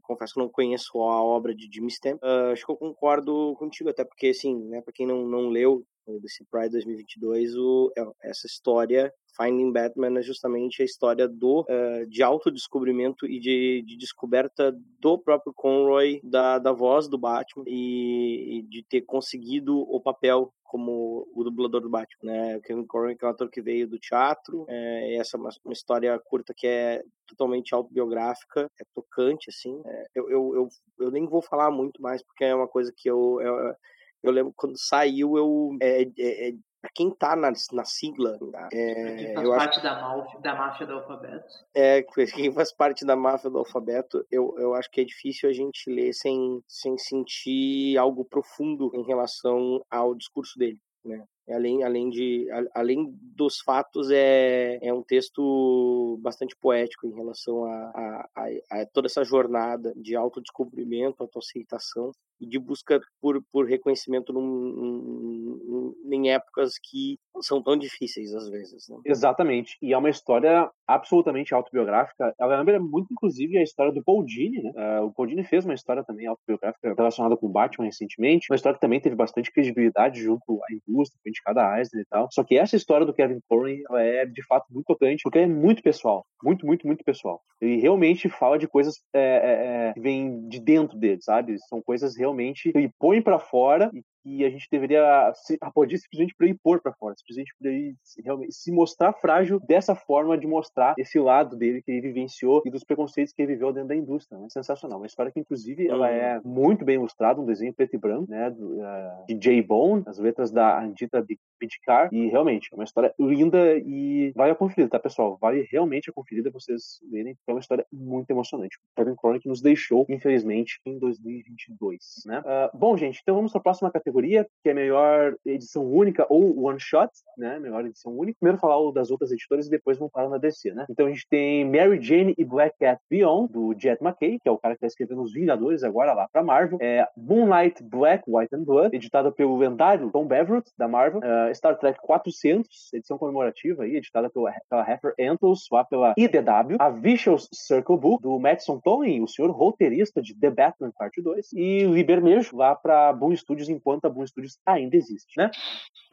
confesso 0.01 0.35
que 0.35 0.39
não 0.39 0.49
conheço 0.49 1.01
a 1.01 1.23
obra 1.23 1.53
de 1.55 1.67
Jimmy 1.71 1.91
Stamp. 1.91 2.21
Uh, 2.23 2.51
acho 2.51 2.65
que 2.65 2.71
eu 2.71 2.77
concordo 2.77 3.55
contigo, 3.57 3.89
até 3.89 4.03
porque, 4.03 4.27
assim, 4.27 4.55
né, 4.65 4.81
para 4.81 4.93
quem 4.93 5.07
não, 5.07 5.25
não 5.27 5.49
leu 5.49 5.83
DC 6.21 6.45
Pride 6.49 6.69
2022, 6.69 7.55
o, 7.57 7.91
é, 7.97 8.29
essa 8.29 8.47
história 8.47 9.13
Finding 9.37 9.71
Batman 9.71 10.19
é 10.19 10.21
justamente 10.21 10.81
a 10.81 10.85
história 10.85 11.27
do 11.27 11.61
uh, 11.61 12.07
de 12.07 12.23
autodescobrimento 12.23 13.25
e 13.25 13.39
de, 13.39 13.83
de, 13.85 13.95
descoberta 13.95 14.75
do 14.99 15.17
próprio 15.19 15.53
Conroy 15.53 16.19
da, 16.23 16.57
da 16.57 16.71
voz 16.71 17.07
do 17.07 17.17
Batman 17.17 17.63
e, 17.67 18.57
e, 18.57 18.61
de 18.63 18.83
ter 18.83 19.01
conseguido 19.01 19.79
o 19.79 20.01
papel 20.01 20.51
como 20.63 21.25
o 21.33 21.43
dublador 21.43 21.79
do 21.79 21.89
Batman, 21.89 22.31
né? 22.31 22.57
O 22.57 22.61
Kevin 22.61 22.85
Conroy 22.85 23.15
que 23.15 23.23
é 23.23 23.27
um 23.27 23.31
ator 23.31 23.49
que 23.49 23.61
veio 23.61 23.87
do 23.87 23.97
teatro, 23.97 24.65
é, 24.67 25.15
essa 25.15 25.37
é 25.37 25.39
uma, 25.39 25.49
uma, 25.63 25.73
história 25.73 26.19
curta 26.19 26.53
que 26.53 26.67
é 26.67 27.01
totalmente 27.25 27.73
autobiográfica, 27.73 28.69
é 28.79 28.83
tocante, 28.93 29.49
assim. 29.49 29.81
É, 29.85 30.07
eu, 30.13 30.29
eu, 30.29 30.55
eu, 30.55 30.69
eu, 30.99 31.11
nem 31.11 31.25
vou 31.25 31.41
falar 31.41 31.71
muito 31.71 32.01
mais 32.01 32.21
porque 32.21 32.43
é 32.43 32.53
uma 32.53 32.67
coisa 32.67 32.91
que 32.93 33.09
eu, 33.09 33.39
eu 33.39 33.75
eu 34.23 34.31
lembro 34.31 34.53
quando 34.55 34.77
saiu, 34.77 35.37
eu. 35.37 35.77
É, 35.81 36.03
é, 36.19 36.53
é, 36.77 36.81
pra 36.81 36.89
quem 36.93 37.11
tá 37.11 37.35
na, 37.35 37.51
na 37.71 37.85
sigla. 37.85 38.37
É, 38.71 39.15
quem 39.15 39.33
faz 39.33 39.49
parte 39.49 39.79
acho, 39.79 39.83
da, 39.83 40.01
máfia, 40.01 40.39
da 40.39 40.55
máfia 40.55 40.87
do 40.87 40.93
alfabeto. 40.93 41.53
É, 41.73 42.03
quem 42.33 42.51
faz 42.51 42.73
parte 42.73 43.05
da 43.05 43.15
máfia 43.15 43.49
do 43.49 43.57
alfabeto, 43.57 44.25
eu, 44.31 44.55
eu 44.57 44.73
acho 44.73 44.89
que 44.89 45.01
é 45.01 45.05
difícil 45.05 45.49
a 45.49 45.53
gente 45.53 45.89
ler 45.89 46.13
sem, 46.13 46.61
sem 46.67 46.97
sentir 46.97 47.97
algo 47.97 48.25
profundo 48.25 48.91
em 48.93 49.03
relação 49.03 49.83
ao 49.89 50.15
discurso 50.15 50.57
dele. 50.57 50.79
Né? 51.05 51.23
além, 51.49 51.83
além, 51.83 52.09
de, 52.09 52.47
além 52.73 53.17
dos 53.21 53.61
fatos, 53.61 54.11
é, 54.11 54.77
é 54.81 54.93
um 54.93 55.01
texto 55.01 56.19
bastante 56.21 56.53
poético 56.57 57.07
em 57.07 57.15
relação 57.15 57.63
a, 57.63 57.71
a, 57.71 58.29
a, 58.35 58.81
a 58.81 58.85
toda 58.87 59.07
essa 59.07 59.23
jornada 59.23 59.93
de 59.95 60.15
autodescobrimento, 60.15 61.23
autoaceitação 61.23 62.11
de 62.39 62.59
busca 62.59 62.99
por, 63.21 63.41
por 63.51 63.67
reconhecimento 63.67 64.31
num, 64.33 64.41
num, 64.41 66.13
em 66.13 66.31
épocas 66.31 66.73
que 66.81 67.17
são 67.41 67.61
tão 67.61 67.77
difíceis 67.77 68.33
às 68.33 68.49
vezes. 68.49 68.87
Né? 68.89 68.97
Exatamente. 69.05 69.77
E 69.81 69.93
é 69.93 69.97
uma 69.97 70.09
história 70.09 70.69
absolutamente 70.87 71.53
autobiográfica. 71.53 72.33
Ela 72.39 72.57
lembra 72.57 72.79
muito, 72.79 73.07
inclusive, 73.11 73.57
a 73.57 73.63
história 73.63 73.91
do 73.91 74.03
Paul 74.03 74.23
Dini. 74.23 74.61
Né? 74.61 74.71
Uh, 74.75 75.05
o 75.05 75.13
Paul 75.13 75.27
Dini 75.27 75.43
fez 75.43 75.65
uma 75.65 75.73
história 75.73 76.03
também 76.03 76.27
autobiográfica 76.27 76.93
relacionada 76.95 77.37
com 77.37 77.49
Batman 77.49 77.85
recentemente. 77.85 78.47
Uma 78.49 78.55
história 78.55 78.75
que 78.75 78.81
também 78.81 78.99
teve 78.99 79.15
bastante 79.15 79.51
credibilidade 79.51 80.21
junto 80.21 80.59
à 80.63 80.73
indústria, 80.73 81.19
foi 81.21 81.29
indicada 81.29 81.67
a 81.67 81.77
Eisner 81.77 82.03
e 82.03 82.05
tal. 82.05 82.27
Só 82.31 82.43
que 82.43 82.57
essa 82.57 82.75
história 82.75 83.05
do 83.05 83.13
Kevin 83.13 83.39
Conroy 83.47 83.83
é, 83.95 84.25
de 84.25 84.45
fato, 84.45 84.65
muito 84.71 84.85
tocante, 84.85 85.23
porque 85.23 85.39
é 85.39 85.47
muito 85.47 85.81
pessoal. 85.81 86.25
Muito, 86.43 86.65
muito, 86.65 86.85
muito 86.85 87.03
pessoal. 87.03 87.41
Ele 87.59 87.77
realmente 87.77 88.29
fala 88.29 88.57
de 88.57 88.67
coisas 88.67 88.95
é, 89.13 89.19
é, 89.19 89.89
é 89.89 89.93
que 89.93 89.99
vêm 89.99 90.47
de 90.47 90.59
dentro 90.59 90.97
dele, 90.97 91.21
sabe? 91.21 91.57
São 91.67 91.81
coisas 91.81 92.15
realmente 92.15 92.26
que 92.71 92.77
ele 92.77 92.91
põe 92.99 93.21
para 93.21 93.39
fora 93.39 93.91
e 93.93 94.03
que 94.27 94.43
a 94.43 94.49
gente 94.49 94.67
deveria 94.69 95.31
se, 95.33 95.57
aplaudir 95.61 95.97
simplesmente 95.97 96.35
para 96.35 96.47
ele 96.47 96.59
pôr 96.61 96.81
para 96.81 96.91
fora. 96.93 97.15
presidente 97.25 97.55
poderia 97.57 97.93
realmente 98.23 98.53
se 98.53 98.71
mostrar 98.71 99.13
frágil 99.13 99.59
dessa 99.61 99.95
forma 99.95 100.37
de 100.37 100.45
mostrar 100.45 100.95
esse 100.97 101.17
lado 101.17 101.55
dele 101.55 101.81
que 101.81 101.89
ele 101.89 102.01
vivenciou 102.01 102.61
e 102.65 102.69
dos 102.69 102.83
preconceitos 102.83 103.33
que 103.33 103.41
ele 103.41 103.53
viveu 103.53 103.71
dentro 103.71 103.89
da 103.89 103.95
indústria. 103.95 104.37
Né? 104.37 104.47
Sensacional. 104.49 104.99
Uma 104.99 105.07
história 105.07 105.31
que, 105.31 105.39
inclusive, 105.39 105.87
ela 105.87 106.09
é 106.09 106.41
muito 106.43 106.83
bem 106.83 106.95
ilustrada, 106.95 107.39
um 107.39 107.45
desenho 107.45 107.73
preto 107.73 107.95
e 107.95 107.97
branco, 107.97 108.29
né? 108.29 108.49
Do, 108.49 108.79
uh, 108.79 109.25
de 109.27 109.39
Jay 109.41 109.61
Bone, 109.61 110.03
as 110.05 110.17
letras 110.17 110.51
da 110.51 110.81
Andita 110.81 111.25
Bidkar, 111.59 112.09
e 112.11 112.27
realmente 112.27 112.69
é 112.71 112.75
uma 112.75 112.83
história 112.83 113.13
linda 113.19 113.77
e 113.77 114.31
vale 114.35 114.51
a 114.51 114.55
conferida, 114.55 114.89
tá, 114.89 114.99
pessoal? 114.99 115.37
Vale 115.39 115.67
realmente 115.71 116.09
a 116.09 116.13
conferida 116.13 116.51
vocês 116.51 116.99
verem, 117.09 117.35
porque 117.35 117.51
é 117.51 117.53
uma 117.53 117.59
história 117.59 117.85
muito 117.91 118.29
emocionante. 118.29 118.77
Kevin 118.95 119.15
Chronic 119.15 119.47
nos 119.47 119.61
deixou, 119.61 120.05
infelizmente, 120.09 120.79
em 120.85 120.99
2022, 120.99 122.23
né? 122.25 122.39
Uh, 122.39 122.77
bom, 122.77 122.97
gente, 122.97 123.19
então 123.21 123.35
vamos 123.35 123.51
para 123.51 123.59
a 123.59 123.63
próxima 123.63 123.91
categoria, 123.91 124.16
que 124.63 124.69
é 124.69 124.73
melhor 124.73 125.35
edição 125.45 125.85
única 125.85 126.25
ou 126.29 126.63
one 126.63 126.79
shot, 126.79 127.09
né? 127.37 127.59
Melhor 127.59 127.85
edição 127.85 128.11
única. 128.17 128.37
Primeiro 128.39 128.59
falar 128.59 128.77
o 128.79 128.91
das 128.91 129.11
outras 129.11 129.31
editoras 129.31 129.67
e 129.67 129.69
depois 129.69 129.97
vamos 129.97 130.11
falar 130.11 130.29
na 130.29 130.37
DC, 130.37 130.73
né? 130.73 130.85
Então 130.89 131.07
a 131.07 131.09
gente 131.09 131.27
tem 131.29 131.65
Mary 131.65 132.01
Jane 132.01 132.33
e 132.37 132.43
Black 132.43 132.75
Cat 132.79 133.01
Beyond, 133.09 133.51
do 133.51 133.75
Jet 133.77 134.03
McKay, 134.03 134.39
que 134.39 134.49
é 134.49 134.51
o 134.51 134.57
cara 134.57 134.75
que 134.75 134.85
está 134.85 134.87
escrevendo 134.87 135.21
Os 135.21 135.33
Vingadores 135.33 135.83
agora 135.83 136.13
lá 136.13 136.27
para 136.31 136.43
Marvel. 136.43 136.77
É 136.81 137.07
Moonlight 137.15 137.83
Black, 137.83 138.23
White 138.27 138.55
and 138.55 138.63
Blood, 138.63 138.95
editada 138.95 139.31
pelo 139.31 139.57
lendário 139.57 140.09
Tom 140.11 140.25
Beverett, 140.25 140.71
da 140.77 140.87
Marvel. 140.87 141.19
Uh, 141.19 141.53
Star 141.53 141.77
Trek 141.77 141.99
400, 142.01 142.93
edição 142.93 143.17
comemorativa 143.17 143.83
aí, 143.83 143.95
editada 143.95 144.29
pela, 144.29 144.51
pela 144.69 144.89
Heifer 144.89 145.13
Antlers, 145.19 145.65
lá 145.71 145.83
pela 145.83 146.13
IDW. 146.17 146.77
A 146.79 146.89
Vicious 146.89 147.47
Circle 147.53 147.97
Book, 147.97 148.21
do 148.21 148.39
Madison 148.39 148.79
Tony, 148.79 149.21
o 149.21 149.27
senhor 149.27 149.51
roteirista 149.51 150.21
de 150.21 150.37
The 150.37 150.49
Batman 150.49 150.91
Parte 150.97 151.21
2. 151.21 151.53
E 151.53 151.83
Libermejo, 151.83 152.55
lá 152.55 152.75
para 152.75 153.13
Boom 153.13 153.35
Studios, 153.35 153.69
enquanto 153.69 153.96
a 154.05 154.09
Boom 154.09 154.25
Studios 154.27 154.57
ainda 154.65 154.95
existe, 154.95 155.33
né? 155.37 155.49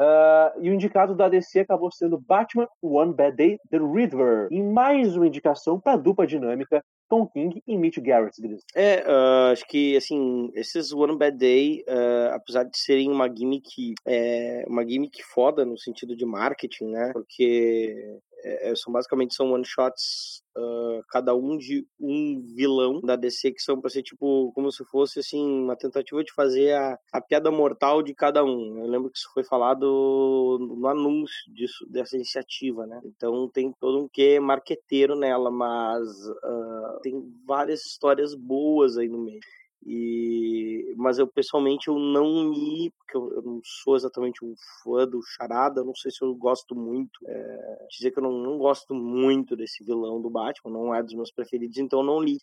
Uh, 0.00 0.62
e 0.62 0.70
o 0.70 0.74
indicado 0.74 1.14
da 1.14 1.28
DC 1.28 1.60
acabou 1.60 1.90
sendo 1.90 2.18
Batman 2.18 2.66
One 2.82 3.14
Bad 3.14 3.36
Day, 3.36 3.58
The 3.70 3.78
Riddler, 3.78 4.48
em 4.50 4.62
mais 4.62 5.16
uma 5.16 5.26
indicação 5.26 5.78
para 5.78 5.96
dupla 5.96 6.26
dinâmica 6.26 6.82
Tom 7.08 7.26
King 7.28 7.62
e 7.66 7.76
Mitch 7.76 7.98
Garrett, 7.98 8.36
É, 8.74 9.04
uh, 9.06 9.52
acho 9.52 9.66
que, 9.66 9.96
assim, 9.96 10.50
esses 10.54 10.92
One 10.92 11.16
Bad 11.16 11.36
Day, 11.36 11.84
uh, 11.88 12.34
apesar 12.34 12.64
de 12.64 12.76
serem 12.78 13.10
uma 13.10 13.28
gimmick, 13.28 13.94
é, 14.06 14.64
uma 14.66 14.84
gimmick 14.84 15.22
foda 15.22 15.64
no 15.64 15.78
sentido 15.78 16.16
de 16.16 16.24
marketing, 16.24 16.86
né? 16.86 17.12
Porque 17.12 18.18
é, 18.44 18.74
são 18.76 18.92
basicamente 18.92 19.34
são 19.34 19.52
one 19.52 19.64
shots 19.64 20.42
uh, 20.56 21.02
cada 21.08 21.34
um 21.34 21.56
de 21.56 21.86
um 21.98 22.42
vilão 22.54 23.00
da 23.00 23.16
DC 23.16 23.52
que 23.52 23.62
são 23.62 23.80
para 23.80 23.90
ser 23.90 24.02
tipo 24.02 24.52
como 24.54 24.70
se 24.70 24.84
fosse 24.84 25.20
assim 25.20 25.42
uma 25.42 25.76
tentativa 25.76 26.22
de 26.22 26.32
fazer 26.32 26.72
a, 26.74 26.98
a 27.12 27.20
piada 27.20 27.50
mortal 27.50 28.02
de 28.02 28.14
cada 28.14 28.44
um. 28.44 28.78
Eu 28.78 28.86
lembro 28.86 29.10
que 29.10 29.18
isso 29.18 29.30
foi 29.32 29.44
falado 29.44 30.58
no 30.60 30.86
anúncio 30.86 31.52
disso 31.52 31.86
dessa 31.90 32.16
iniciativa, 32.16 32.86
né? 32.86 33.00
Então 33.04 33.48
tem 33.52 33.72
todo 33.80 34.04
um 34.04 34.08
quê 34.12 34.38
marqueteiro 34.38 35.16
nela, 35.16 35.50
mas 35.50 36.08
uh, 36.28 37.00
tem 37.02 37.14
várias 37.46 37.84
histórias 37.86 38.34
boas 38.34 38.96
aí 38.98 39.08
no 39.08 39.18
meio. 39.18 39.40
E, 39.86 40.94
mas 40.96 41.18
eu 41.18 41.26
pessoalmente 41.26 41.88
eu 41.88 41.98
não 41.98 42.50
li, 42.50 42.90
porque 42.90 43.16
eu, 43.16 43.34
eu, 43.34 43.42
não 43.42 43.60
sou 43.62 43.96
exatamente 43.96 44.42
um 44.42 44.54
fã 44.82 45.06
do 45.06 45.20
Charada, 45.22 45.84
não 45.84 45.94
sei 45.94 46.10
se 46.10 46.22
eu 46.22 46.34
gosto 46.34 46.74
muito. 46.74 47.20
É, 47.26 47.86
dizer 47.90 48.10
que 48.10 48.18
eu 48.18 48.22
não, 48.22 48.32
não 48.32 48.56
gosto 48.56 48.94
muito 48.94 49.54
desse 49.54 49.84
vilão 49.84 50.22
do 50.22 50.30
Batman, 50.30 50.72
não 50.72 50.94
é 50.94 51.02
dos 51.02 51.14
meus 51.14 51.30
preferidos, 51.30 51.76
então 51.76 52.00
eu 52.00 52.06
não 52.06 52.20
li, 52.20 52.38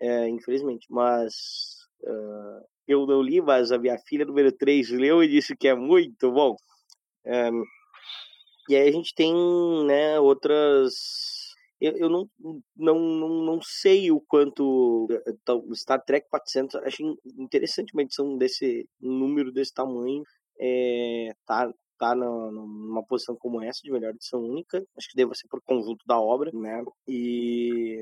é, 0.00 0.28
infelizmente. 0.28 0.86
Mas 0.90 1.86
uh, 2.02 2.66
eu 2.88 3.06
não 3.06 3.22
li, 3.22 3.40
mas 3.40 3.70
a 3.70 3.78
minha 3.78 3.98
filha 3.98 4.24
número 4.24 4.50
3 4.50 4.90
leu 4.90 5.22
e 5.22 5.28
disse 5.28 5.56
que 5.56 5.68
é 5.68 5.74
muito 5.74 6.32
bom. 6.32 6.56
É, 7.24 7.48
e 8.68 8.76
aí 8.76 8.88
a 8.88 8.92
gente 8.92 9.14
tem 9.14 9.32
né, 9.86 10.18
outras 10.18 11.41
eu, 11.82 11.96
eu 11.96 12.08
não, 12.08 12.30
não, 12.76 12.98
não, 12.98 13.28
não 13.44 13.60
sei 13.60 14.10
o 14.12 14.20
quanto 14.20 15.08
eh, 15.10 15.74
Star 15.74 16.02
Trek 16.04 16.28
400 16.30 16.76
acho 16.76 17.18
interessante 17.36 17.92
uma 17.92 18.02
edição 18.02 18.38
desse 18.38 18.88
número 19.00 19.50
desse 19.52 19.74
tamanho 19.74 20.22
é, 20.60 21.34
tá 21.44 21.68
tá 21.98 22.14
numa 22.14 23.02
posição 23.04 23.36
como 23.36 23.62
essa 23.62 23.80
de 23.82 23.90
melhor 23.90 24.10
edição 24.10 24.40
única 24.40 24.84
acho 24.96 25.08
que 25.08 25.16
deva 25.16 25.34
ser 25.34 25.48
por 25.48 25.60
conjunto 25.62 26.04
da 26.06 26.18
obra 26.18 26.50
né 26.52 26.84
e 27.06 27.98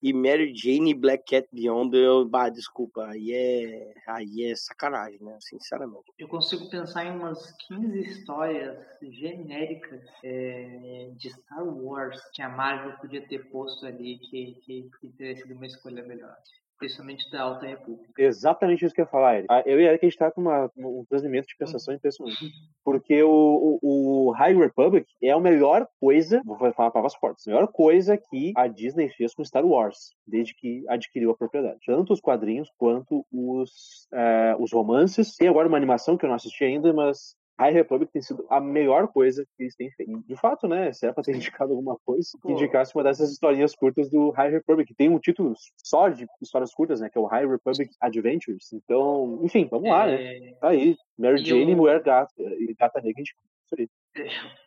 e 0.00 0.12
Mary 0.12 0.54
Jane 0.54 0.90
e 0.90 0.94
Black 0.94 1.24
Cat 1.24 1.48
Beyond, 1.52 1.96
eu, 1.96 2.24
bah, 2.24 2.48
desculpa, 2.48 3.04
aí 3.06 3.32
é, 3.32 3.94
aí 4.06 4.44
é 4.44 4.54
sacanagem, 4.54 5.18
né? 5.20 5.36
Sinceramente. 5.40 6.12
Eu 6.16 6.28
consigo 6.28 6.70
pensar 6.70 7.04
em 7.04 7.10
umas 7.10 7.52
15 7.66 8.00
histórias 8.00 8.78
genéricas 9.02 10.02
é, 10.22 11.10
de 11.16 11.30
Star 11.30 11.64
Wars 11.64 12.20
que 12.32 12.42
a 12.42 12.48
Marvel 12.48 12.96
podia 12.98 13.26
ter 13.26 13.50
posto 13.50 13.86
ali 13.86 14.18
que, 14.18 14.54
que, 14.64 14.90
que 15.00 15.08
teria 15.08 15.36
sido 15.36 15.54
uma 15.54 15.66
escolha 15.66 16.04
melhor 16.04 16.36
principalmente 16.78 17.30
da 17.30 17.42
Alta 17.42 17.66
República. 17.66 18.12
Exatamente 18.16 18.84
isso 18.84 18.94
que 18.94 19.00
eu 19.00 19.04
ia 19.04 19.10
falar, 19.10 19.34
Eric. 19.36 19.46
Ah, 19.50 19.62
eu 19.66 19.80
e 19.80 19.84
Eric, 19.84 20.04
a 20.04 20.08
gente 20.08 20.18
tá 20.18 20.30
com 20.30 20.40
uma, 20.40 20.70
um 20.76 21.04
transmimento 21.08 21.48
de 21.48 21.56
pensação 21.56 21.92
impressionante. 21.92 22.52
Porque 22.84 23.22
o, 23.22 23.78
o, 23.82 24.28
o, 24.28 24.30
High 24.32 24.56
Republic 24.56 25.06
é 25.22 25.30
a 25.30 25.40
melhor 25.40 25.86
coisa, 26.00 26.40
vou 26.44 26.56
falar 26.72 26.90
para 26.90 27.06
as 27.06 27.18
portas, 27.18 27.46
a 27.46 27.50
melhor 27.50 27.68
coisa 27.68 28.16
que 28.16 28.52
a 28.56 28.66
Disney 28.66 29.08
fez 29.10 29.34
com 29.34 29.44
Star 29.44 29.66
Wars, 29.66 30.14
desde 30.26 30.54
que 30.54 30.84
adquiriu 30.88 31.30
a 31.30 31.36
propriedade. 31.36 31.80
Tanto 31.84 32.12
os 32.12 32.20
quadrinhos 32.20 32.70
quanto 32.78 33.26
os, 33.32 34.06
é, 34.12 34.56
os 34.58 34.72
romances. 34.72 35.36
Tem 35.36 35.48
agora 35.48 35.68
uma 35.68 35.76
animação 35.76 36.16
que 36.16 36.24
eu 36.24 36.28
não 36.28 36.36
assisti 36.36 36.64
ainda, 36.64 36.92
mas 36.92 37.36
High 37.58 37.72
Republic 37.72 38.12
tem 38.12 38.22
sido 38.22 38.46
a 38.48 38.60
melhor 38.60 39.08
coisa 39.08 39.44
que 39.56 39.64
eles 39.64 39.74
têm 39.74 39.90
feito. 39.90 40.22
De 40.26 40.36
fato, 40.36 40.68
né? 40.68 40.92
Se 40.92 41.06
é 41.06 41.12
pra 41.12 41.24
ter 41.24 41.34
indicado 41.34 41.72
alguma 41.72 41.98
coisa, 42.04 42.28
que 42.40 42.52
indicasse 42.52 42.94
uma 42.94 43.02
dessas 43.02 43.32
historinhas 43.32 43.74
curtas 43.74 44.08
do 44.08 44.30
High 44.30 44.50
Republic. 44.50 44.94
Tem 44.94 45.08
um 45.08 45.18
título 45.18 45.54
só 45.82 46.08
de 46.08 46.26
histórias 46.40 46.72
curtas, 46.72 47.00
né? 47.00 47.10
Que 47.10 47.18
é 47.18 47.20
o 47.20 47.26
High 47.26 47.46
Republic 47.46 47.90
Adventures. 48.00 48.72
Então, 48.72 49.40
enfim, 49.42 49.66
vamos 49.70 49.90
lá, 49.90 50.06
né? 50.06 50.36
É. 50.36 50.54
Tá 50.60 50.68
aí. 50.68 50.96
Mary 51.18 51.44
Jane, 51.44 51.72
eu... 51.72 51.76
Mulher 51.76 52.02
Gata 52.02 52.32
e 52.38 52.74
Gata 52.78 53.00
Negra, 53.00 53.16
a 53.16 53.24
gente 53.24 53.34
isso 53.68 53.74
aí. 53.78 53.88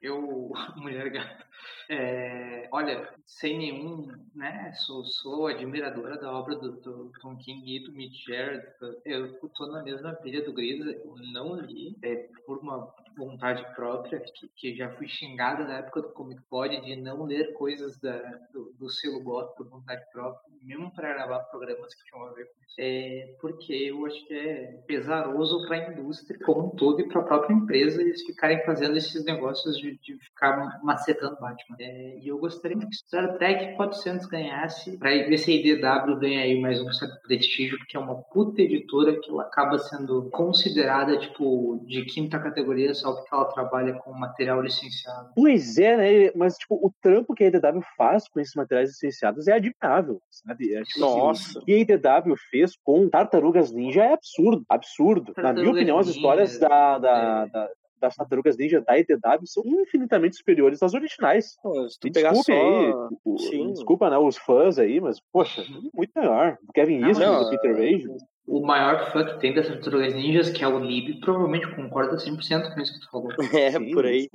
Eu, 0.01 0.51
mulher 0.77 1.10
gata, 1.10 1.45
é, 1.89 2.69
olha, 2.71 3.13
sem 3.25 3.58
nenhum, 3.58 4.08
né, 4.34 4.71
sou, 4.73 5.04
sou 5.04 5.47
admiradora 5.47 6.17
da 6.17 6.32
obra 6.32 6.56
do, 6.56 6.71
do 6.80 7.12
Tom 7.19 7.36
King 7.36 7.75
e 7.75 7.84
do 7.84 7.91
Mitch 7.91 8.25
Jarrett. 8.25 8.65
Eu 9.04 9.34
tô 9.49 9.67
na 9.67 9.84
mesma 9.84 10.13
pilha 10.13 10.43
do 10.43 10.54
Grisa, 10.54 10.89
eu 10.89 11.15
não 11.34 11.56
li, 11.56 11.97
é, 12.01 12.30
por 12.45 12.60
uma 12.60 12.93
vontade 13.17 13.63
própria, 13.75 14.19
que, 14.19 14.47
que 14.56 14.75
já 14.75 14.89
fui 14.91 15.08
xingada 15.08 15.65
na 15.65 15.80
época 15.80 16.01
do 16.01 16.10
Comic 16.10 16.41
Pod 16.43 16.80
de 16.82 16.95
não 16.95 17.25
ler 17.25 17.54
coisas 17.54 17.99
da, 17.99 18.17
do, 18.54 18.73
do 18.80 18.89
selo 18.89 19.21
por 19.56 19.67
vontade 19.67 20.04
própria, 20.12 20.49
mesmo 20.62 20.91
para 20.91 21.13
gravar 21.13 21.39
programas 21.39 21.93
que 21.93 22.06
tinham 22.06 22.25
a 22.25 22.32
ver 22.32 22.45
com 22.45 22.63
isso. 22.65 22.75
É, 22.80 23.36
porque 23.41 23.73
eu 23.73 24.06
acho 24.06 24.25
que 24.27 24.34
é 24.34 24.82
pesaroso 24.88 25.67
para 25.67 25.75
a 25.75 25.91
indústria 25.91 26.39
como 26.39 26.67
um 26.67 26.69
todo 26.69 27.01
e 27.01 27.08
para 27.08 27.19
a 27.19 27.25
própria 27.25 27.54
empresa 27.54 28.01
eles 28.01 28.23
ficarem 28.23 28.63
fazendo 28.63 28.95
esses 28.95 29.25
negócios 29.33 29.77
de, 29.77 29.97
de 29.99 30.17
ficar 30.19 30.79
macetando 30.83 31.37
Batman. 31.39 31.77
É, 31.79 32.19
e 32.19 32.27
eu 32.27 32.37
gostaria 32.37 32.77
que 32.77 32.95
Star 32.95 33.37
Trek 33.37 33.75
400 33.75 34.25
ganhasse, 34.27 34.97
para 34.97 35.09
ver 35.11 35.37
se 35.37 35.51
a 35.51 35.55
IDW 35.55 36.19
ganha 36.19 36.41
aí 36.41 36.59
mais 36.59 36.81
um 36.81 36.91
certo 36.91 37.21
prestígio, 37.23 37.77
porque 37.77 37.97
é 37.97 37.99
uma 37.99 38.15
puta 38.15 38.61
editora 38.61 39.19
que 39.19 39.29
ela 39.29 39.43
acaba 39.43 39.77
sendo 39.79 40.29
considerada, 40.31 41.17
tipo, 41.17 41.83
de 41.85 42.05
quinta 42.05 42.39
categoria 42.39 42.93
só 42.93 43.13
porque 43.13 43.33
ela 43.33 43.45
trabalha 43.45 43.93
com 43.93 44.11
material 44.13 44.61
licenciado. 44.61 45.29
Pois 45.35 45.77
é, 45.77 45.97
né? 45.97 46.31
Mas, 46.35 46.57
tipo, 46.57 46.75
o 46.75 46.91
trampo 47.01 47.33
que 47.33 47.43
a 47.43 47.47
IDW 47.47 47.81
faz 47.97 48.27
com 48.27 48.39
esses 48.39 48.55
materiais 48.55 48.89
licenciados 48.89 49.47
é 49.47 49.53
admirável, 49.53 50.21
sabe? 50.29 50.73
É, 50.73 50.83
tipo, 50.83 51.05
assim, 51.05 51.19
Nossa! 51.19 51.41
Assim, 51.41 51.59
o 51.59 51.65
que 51.65 51.73
a 51.73 51.77
IDW 51.79 52.35
fez 52.49 52.75
com 52.83 53.09
Tartarugas 53.09 53.71
Ninja 53.71 54.03
é 54.03 54.13
absurdo, 54.13 54.65
absurdo. 54.69 55.33
Tartarugas 55.33 55.55
Na 55.55 55.61
minha 55.61 55.73
opinião, 55.73 55.97
as 55.97 56.07
histórias 56.07 56.59
da, 56.59 56.97
da, 56.97 57.45
é. 57.47 57.51
da 57.51 57.69
das 58.01 58.15
Tartarugas 58.15 58.57
Ninja 58.57 58.81
da 58.81 58.97
EDW 58.97 59.45
são 59.45 59.63
infinitamente 59.65 60.35
superiores 60.35 60.81
às 60.83 60.93
originais. 60.93 61.55
desculpe 62.03 62.43
só... 62.43 62.51
aí, 62.51 62.93
o, 63.23 63.73
desculpa 63.73 64.09
né, 64.09 64.17
os 64.17 64.37
fãs 64.37 64.77
aí, 64.79 64.99
mas, 64.99 65.21
poxa, 65.31 65.63
muito 65.93 66.11
melhor. 66.15 66.57
Do 66.61 66.73
Kevin 66.73 67.05
Eastman, 67.05 67.43
do 67.43 67.49
Peter 67.49 67.75
Rage. 67.75 68.07
O 68.47 68.65
maior 68.65 69.11
fã 69.11 69.23
que 69.23 69.39
tem 69.39 69.53
das 69.53 69.67
Tartarugas 69.67 70.13
Ninjas, 70.13 70.49
que 70.49 70.63
é 70.63 70.67
o 70.67 70.79
Lib, 70.79 71.19
provavelmente 71.21 71.73
concorda 71.75 72.17
100% 72.17 72.73
com 72.73 72.81
isso 72.81 72.93
que 72.93 72.99
tu 73.05 73.11
falou. 73.11 73.29
É, 73.55 73.71
Sim, 73.71 73.91
por 73.91 74.05
aí. 74.05 74.27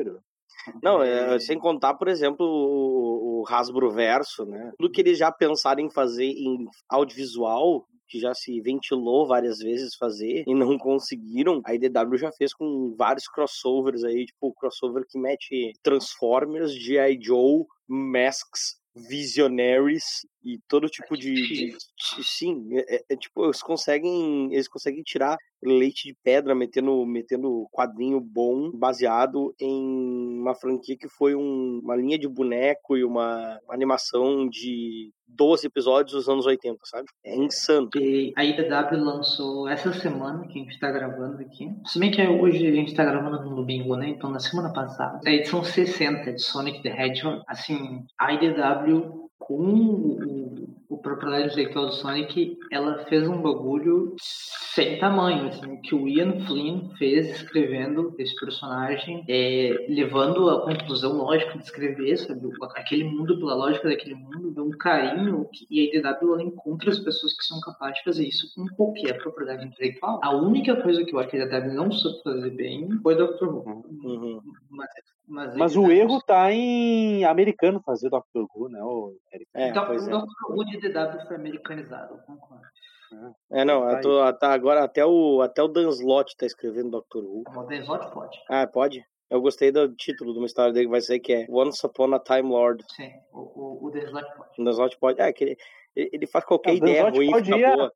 Não, 0.83 1.02
é, 1.02 1.38
sem 1.38 1.59
contar, 1.59 1.94
por 1.94 2.09
exemplo, 2.09 2.44
o, 2.46 3.42
o 3.42 3.44
Hasbro 3.48 3.90
Verso, 3.90 4.44
né? 4.44 4.72
Tudo 4.79 4.90
que 4.90 5.00
eles 5.00 5.18
já 5.18 5.31
pensaram 5.31 5.83
em 5.83 5.90
fazer 5.90 6.24
em 6.24 6.66
audiovisual, 6.88 7.87
que 8.07 8.19
já 8.19 8.35
se 8.35 8.61
ventilou 8.61 9.27
várias 9.27 9.59
vezes 9.59 9.95
fazer 9.95 10.45
e 10.47 10.55
não 10.55 10.77
conseguiram. 10.79 11.61
A 11.64 11.75
IDW 11.75 12.16
já 12.16 12.33
fez 12.33 12.55
com 12.55 12.95
vários 12.97 13.29
crossovers 13.29 14.05
aí, 14.05 14.27
tipo 14.27 14.49
o 14.49 14.55
crossover 14.55 15.05
que 15.09 15.19
mete 15.19 15.73
Transformers, 15.83 16.73
G.I. 16.73 17.19
Joe, 17.21 17.64
Masks, 17.88 18.77
Visionaries 18.97 20.27
e 20.42 20.59
todo 20.66 20.88
tipo 20.88 21.16
de, 21.19 21.35
de 21.35 21.77
sim, 22.25 22.69
é, 22.73 22.97
é, 22.97 23.05
é, 23.11 23.16
tipo 23.16 23.45
eles 23.45 23.62
conseguem 23.62 24.53
eles 24.55 24.69
conseguem 24.69 25.03
tirar 25.03 25.37
leite 25.66 26.09
de 26.09 26.16
pedra, 26.22 26.55
metendo, 26.55 27.05
metendo 27.05 27.66
quadrinho 27.72 28.20
bom, 28.20 28.70
baseado 28.72 29.55
em 29.61 30.38
uma 30.40 30.55
franquia 30.55 30.96
que 30.96 31.09
foi 31.09 31.35
um, 31.35 31.81
uma 31.83 31.96
linha 31.96 32.18
de 32.18 32.29
boneco 32.29 32.96
e 32.96 33.05
uma, 33.05 33.59
uma 33.64 33.74
animação 33.74 34.48
de 34.48 35.12
12 35.29 35.66
episódios 35.66 36.12
dos 36.12 36.29
anos 36.29 36.46
80, 36.46 36.79
sabe? 36.85 37.07
É 37.24 37.37
insano. 37.37 37.90
E 37.96 38.33
a 38.37 38.44
IDW 38.44 38.98
lançou 38.98 39.68
essa 39.68 39.92
semana, 39.92 40.46
que 40.46 40.59
a 40.59 40.62
gente 40.62 40.79
tá 40.79 40.90
gravando 40.90 41.40
aqui. 41.42 41.68
Se 41.87 41.98
bem 41.98 42.11
que 42.11 42.22
hoje 42.26 42.66
a 42.66 42.72
gente 42.72 42.94
tá 42.94 43.05
gravando 43.05 43.42
no 43.42 43.57
domingo, 43.57 43.96
né? 43.96 44.09
Então 44.09 44.31
na 44.31 44.38
semana 44.38 44.72
passada. 44.72 45.20
A 45.26 45.31
edição 45.31 45.62
60 45.62 46.33
de 46.33 46.42
Sonic 46.42 46.83
the 46.83 46.88
Hedgehog. 46.90 47.42
Assim, 47.46 48.05
a 48.18 48.33
IDW 48.33 49.26
com 49.38 49.55
o, 49.55 50.45
o 50.88 50.99
propriedade 50.99 51.49
intelectual 51.49 51.87
do 51.87 51.92
Sonic, 51.92 52.59
ela 52.70 53.05
fez 53.05 53.27
um 53.27 53.40
bagulho 53.40 54.14
sem 54.18 54.99
tamanho, 54.99 55.46
assim, 55.46 55.81
que 55.81 55.94
o 55.94 56.07
Ian 56.09 56.44
Flynn 56.46 56.90
fez 56.99 57.29
escrevendo 57.31 58.14
esse 58.18 58.35
personagem, 58.38 59.25
é, 59.29 59.87
levando 59.88 60.51
a 60.51 60.62
conclusão 60.62 61.16
lógica 61.16 61.57
de 61.59 61.64
escrever, 61.64 62.16
sabe, 62.18 62.49
aquele 62.75 63.05
mundo 63.05 63.38
pela 63.38 63.55
lógica 63.55 63.88
daquele 63.88 64.14
mundo, 64.14 64.53
deu 64.53 64.64
um 64.64 64.70
carinho, 64.70 65.49
que, 65.53 65.66
e 65.70 65.81
a 65.81 65.99
IDW 65.99 66.35
ela 66.35 66.42
encontra 66.42 66.90
as 66.90 66.99
pessoas 66.99 67.37
que 67.37 67.44
são 67.44 67.61
capazes 67.61 67.99
de 67.99 68.05
fazer 68.05 68.27
isso 68.27 68.53
com 68.55 68.66
qualquer 68.77 69.14
propriedade 69.22 69.66
intelectual. 69.66 70.20
A 70.22 70.35
única 70.37 70.77
coisa 70.83 71.05
que 71.05 71.14
eu 71.14 71.18
acho 71.18 71.31
que 71.31 71.37
a 71.37 71.44
IDW 71.44 71.75
não 71.75 71.90
soube 71.90 72.22
fazer 72.22 72.51
bem 72.51 72.88
foi 73.03 73.16
Doctor 73.16 73.49
Who. 73.49 73.85
Uhum. 74.05 74.40
Mas, 74.70 74.88
mas, 75.27 75.57
mas 75.57 75.77
o 75.77 75.91
erro 75.91 76.21
tá 76.23 76.53
em 76.53 77.25
americano 77.25 77.81
fazer 77.85 78.09
Doctor 78.09 78.47
Who, 78.55 78.69
né? 78.69 78.83
O 78.83 79.15
é, 79.55 79.69
então, 79.69 79.85
o 79.85 79.97
Doctor 79.97 80.51
Who 80.51 80.65
de 80.65 80.79
DW 80.79 81.27
foi 81.27 81.37
americanizado, 81.37 82.19
concordo. 82.27 82.65
É, 83.51 83.65
não, 83.65 83.89
eu 83.89 84.01
tô, 84.01 84.33
tá, 84.35 84.53
agora 84.53 84.85
até 84.85 85.05
o, 85.05 85.41
até 85.41 85.62
o 85.62 85.69
Dan 85.69 85.89
Slott 85.89 86.37
tá 86.37 86.47
escrevendo 86.47 86.91
Doctor 86.91 87.25
Who. 87.25 87.45
O 87.49 87.62
Dan 87.65 87.77
Slott 87.77 88.12
pode. 88.12 88.39
Ah, 88.49 88.67
pode? 88.67 89.05
Eu 89.29 89.41
gostei 89.41 89.73
do 89.73 89.93
título 89.95 90.33
de 90.33 90.39
uma 90.39 90.47
história 90.47 90.73
dele 90.73 90.87
que 90.87 90.91
vai 90.91 91.01
ser 91.01 91.19
que 91.19 91.33
é 91.33 91.47
Once 91.49 91.85
Upon 91.85 92.15
a 92.15 92.21
Time 92.21 92.49
Lord. 92.49 92.85
Sim, 92.95 93.11
o, 93.33 93.41
o, 93.41 93.87
o 93.87 93.91
Dan 93.91 94.05
Slott 94.05 94.37
pode. 94.37 94.51
O 94.61 94.65
Dan 94.65 94.71
Slott 94.71 94.99
pode. 94.99 95.21
É, 95.21 95.33
que 95.33 95.45
ele, 95.45 95.57
ele 95.97 96.27
faz 96.27 96.45
qualquer 96.45 96.71
não, 96.71 96.77
ideia 96.77 97.11
ruim 97.11 97.31
pode 97.31 97.53
fica 97.53 97.77
boa. 97.77 97.93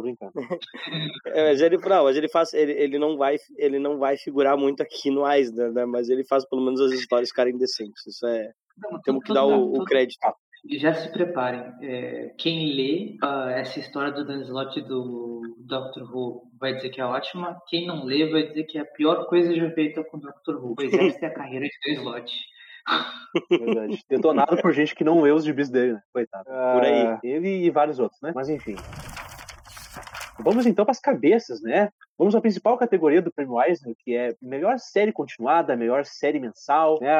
Tô 0.00 0.02
brincando. 0.02 0.32
é, 1.26 1.50
mas 1.50 1.60
ele, 1.60 1.76
não, 1.76 2.04
mas 2.04 2.16
ele 2.16 2.28
faz, 2.28 2.54
ele, 2.54 2.72
ele, 2.72 2.98
não 2.98 3.16
vai, 3.16 3.36
ele 3.56 3.78
não 3.78 3.98
vai 3.98 4.16
figurar 4.16 4.56
muito 4.56 4.82
aqui 4.82 5.10
no 5.10 5.30
Eisner, 5.30 5.72
né? 5.72 5.84
Mas 5.84 6.08
ele 6.08 6.24
faz 6.24 6.48
pelo 6.48 6.62
menos 6.62 6.80
as 6.80 6.92
histórias 6.92 7.28
ficarem 7.28 7.56
decentes. 7.56 8.06
Isso 8.06 8.26
é. 8.26 8.50
Não, 8.78 9.00
temos 9.02 9.22
que 9.22 9.32
dar 9.32 9.44
o, 9.44 9.74
o 9.74 9.84
crédito 9.84 10.18
já 10.68 10.92
se 10.92 11.10
preparem. 11.10 11.72
É, 11.82 12.34
quem 12.38 12.74
lê 12.74 13.16
uh, 13.24 13.48
essa 13.48 13.78
história 13.78 14.12
do 14.12 14.26
Dan 14.26 14.42
Slott 14.42 14.78
do 14.82 15.40
Doctor 15.58 16.02
Who 16.14 16.42
vai 16.58 16.74
dizer 16.74 16.90
que 16.90 17.00
é 17.00 17.04
ótima. 17.04 17.58
Quem 17.68 17.86
não 17.86 18.04
lê 18.04 18.30
vai 18.30 18.46
dizer 18.48 18.64
que 18.64 18.76
é 18.76 18.82
a 18.82 18.84
pior 18.84 19.26
coisa 19.26 19.54
já 19.54 19.70
feita 19.70 20.04
com 20.04 20.18
o 20.18 20.20
Doctor 20.20 20.62
Who. 20.62 20.74
Pois 20.76 20.92
essa 20.92 21.26
é 21.26 21.28
a 21.28 21.34
carreira 21.34 21.66
de 21.66 21.94
Dan 21.94 22.00
Slott. 22.00 22.32
Verdade. 23.50 24.04
Detonado 24.08 24.56
por 24.60 24.72
gente 24.72 24.94
que 24.94 25.04
não 25.04 25.20
lê 25.20 25.30
os 25.30 25.44
gibis 25.44 25.70
dele, 25.70 25.94
né? 25.94 26.02
Coitado. 26.12 26.44
Por 26.44 26.84
aí. 26.84 27.18
Ele 27.22 27.64
e 27.66 27.70
vários 27.70 27.98
outros, 27.98 28.20
né? 28.20 28.32
Mas 28.34 28.48
enfim. 28.48 28.76
Vamos 30.42 30.66
então 30.66 30.84
para 30.84 30.92
as 30.92 31.00
cabeças, 31.00 31.60
né? 31.60 31.90
Vamos 32.18 32.34
à 32.34 32.40
principal 32.40 32.76
categoria 32.78 33.22
do 33.22 33.32
Prêmio 33.32 33.60
Eisner, 33.60 33.94
que 33.98 34.14
é 34.14 34.34
melhor 34.40 34.78
série 34.78 35.12
continuada, 35.12 35.76
melhor 35.76 36.04
série 36.04 36.40
mensal, 36.40 36.98
né? 37.00 37.10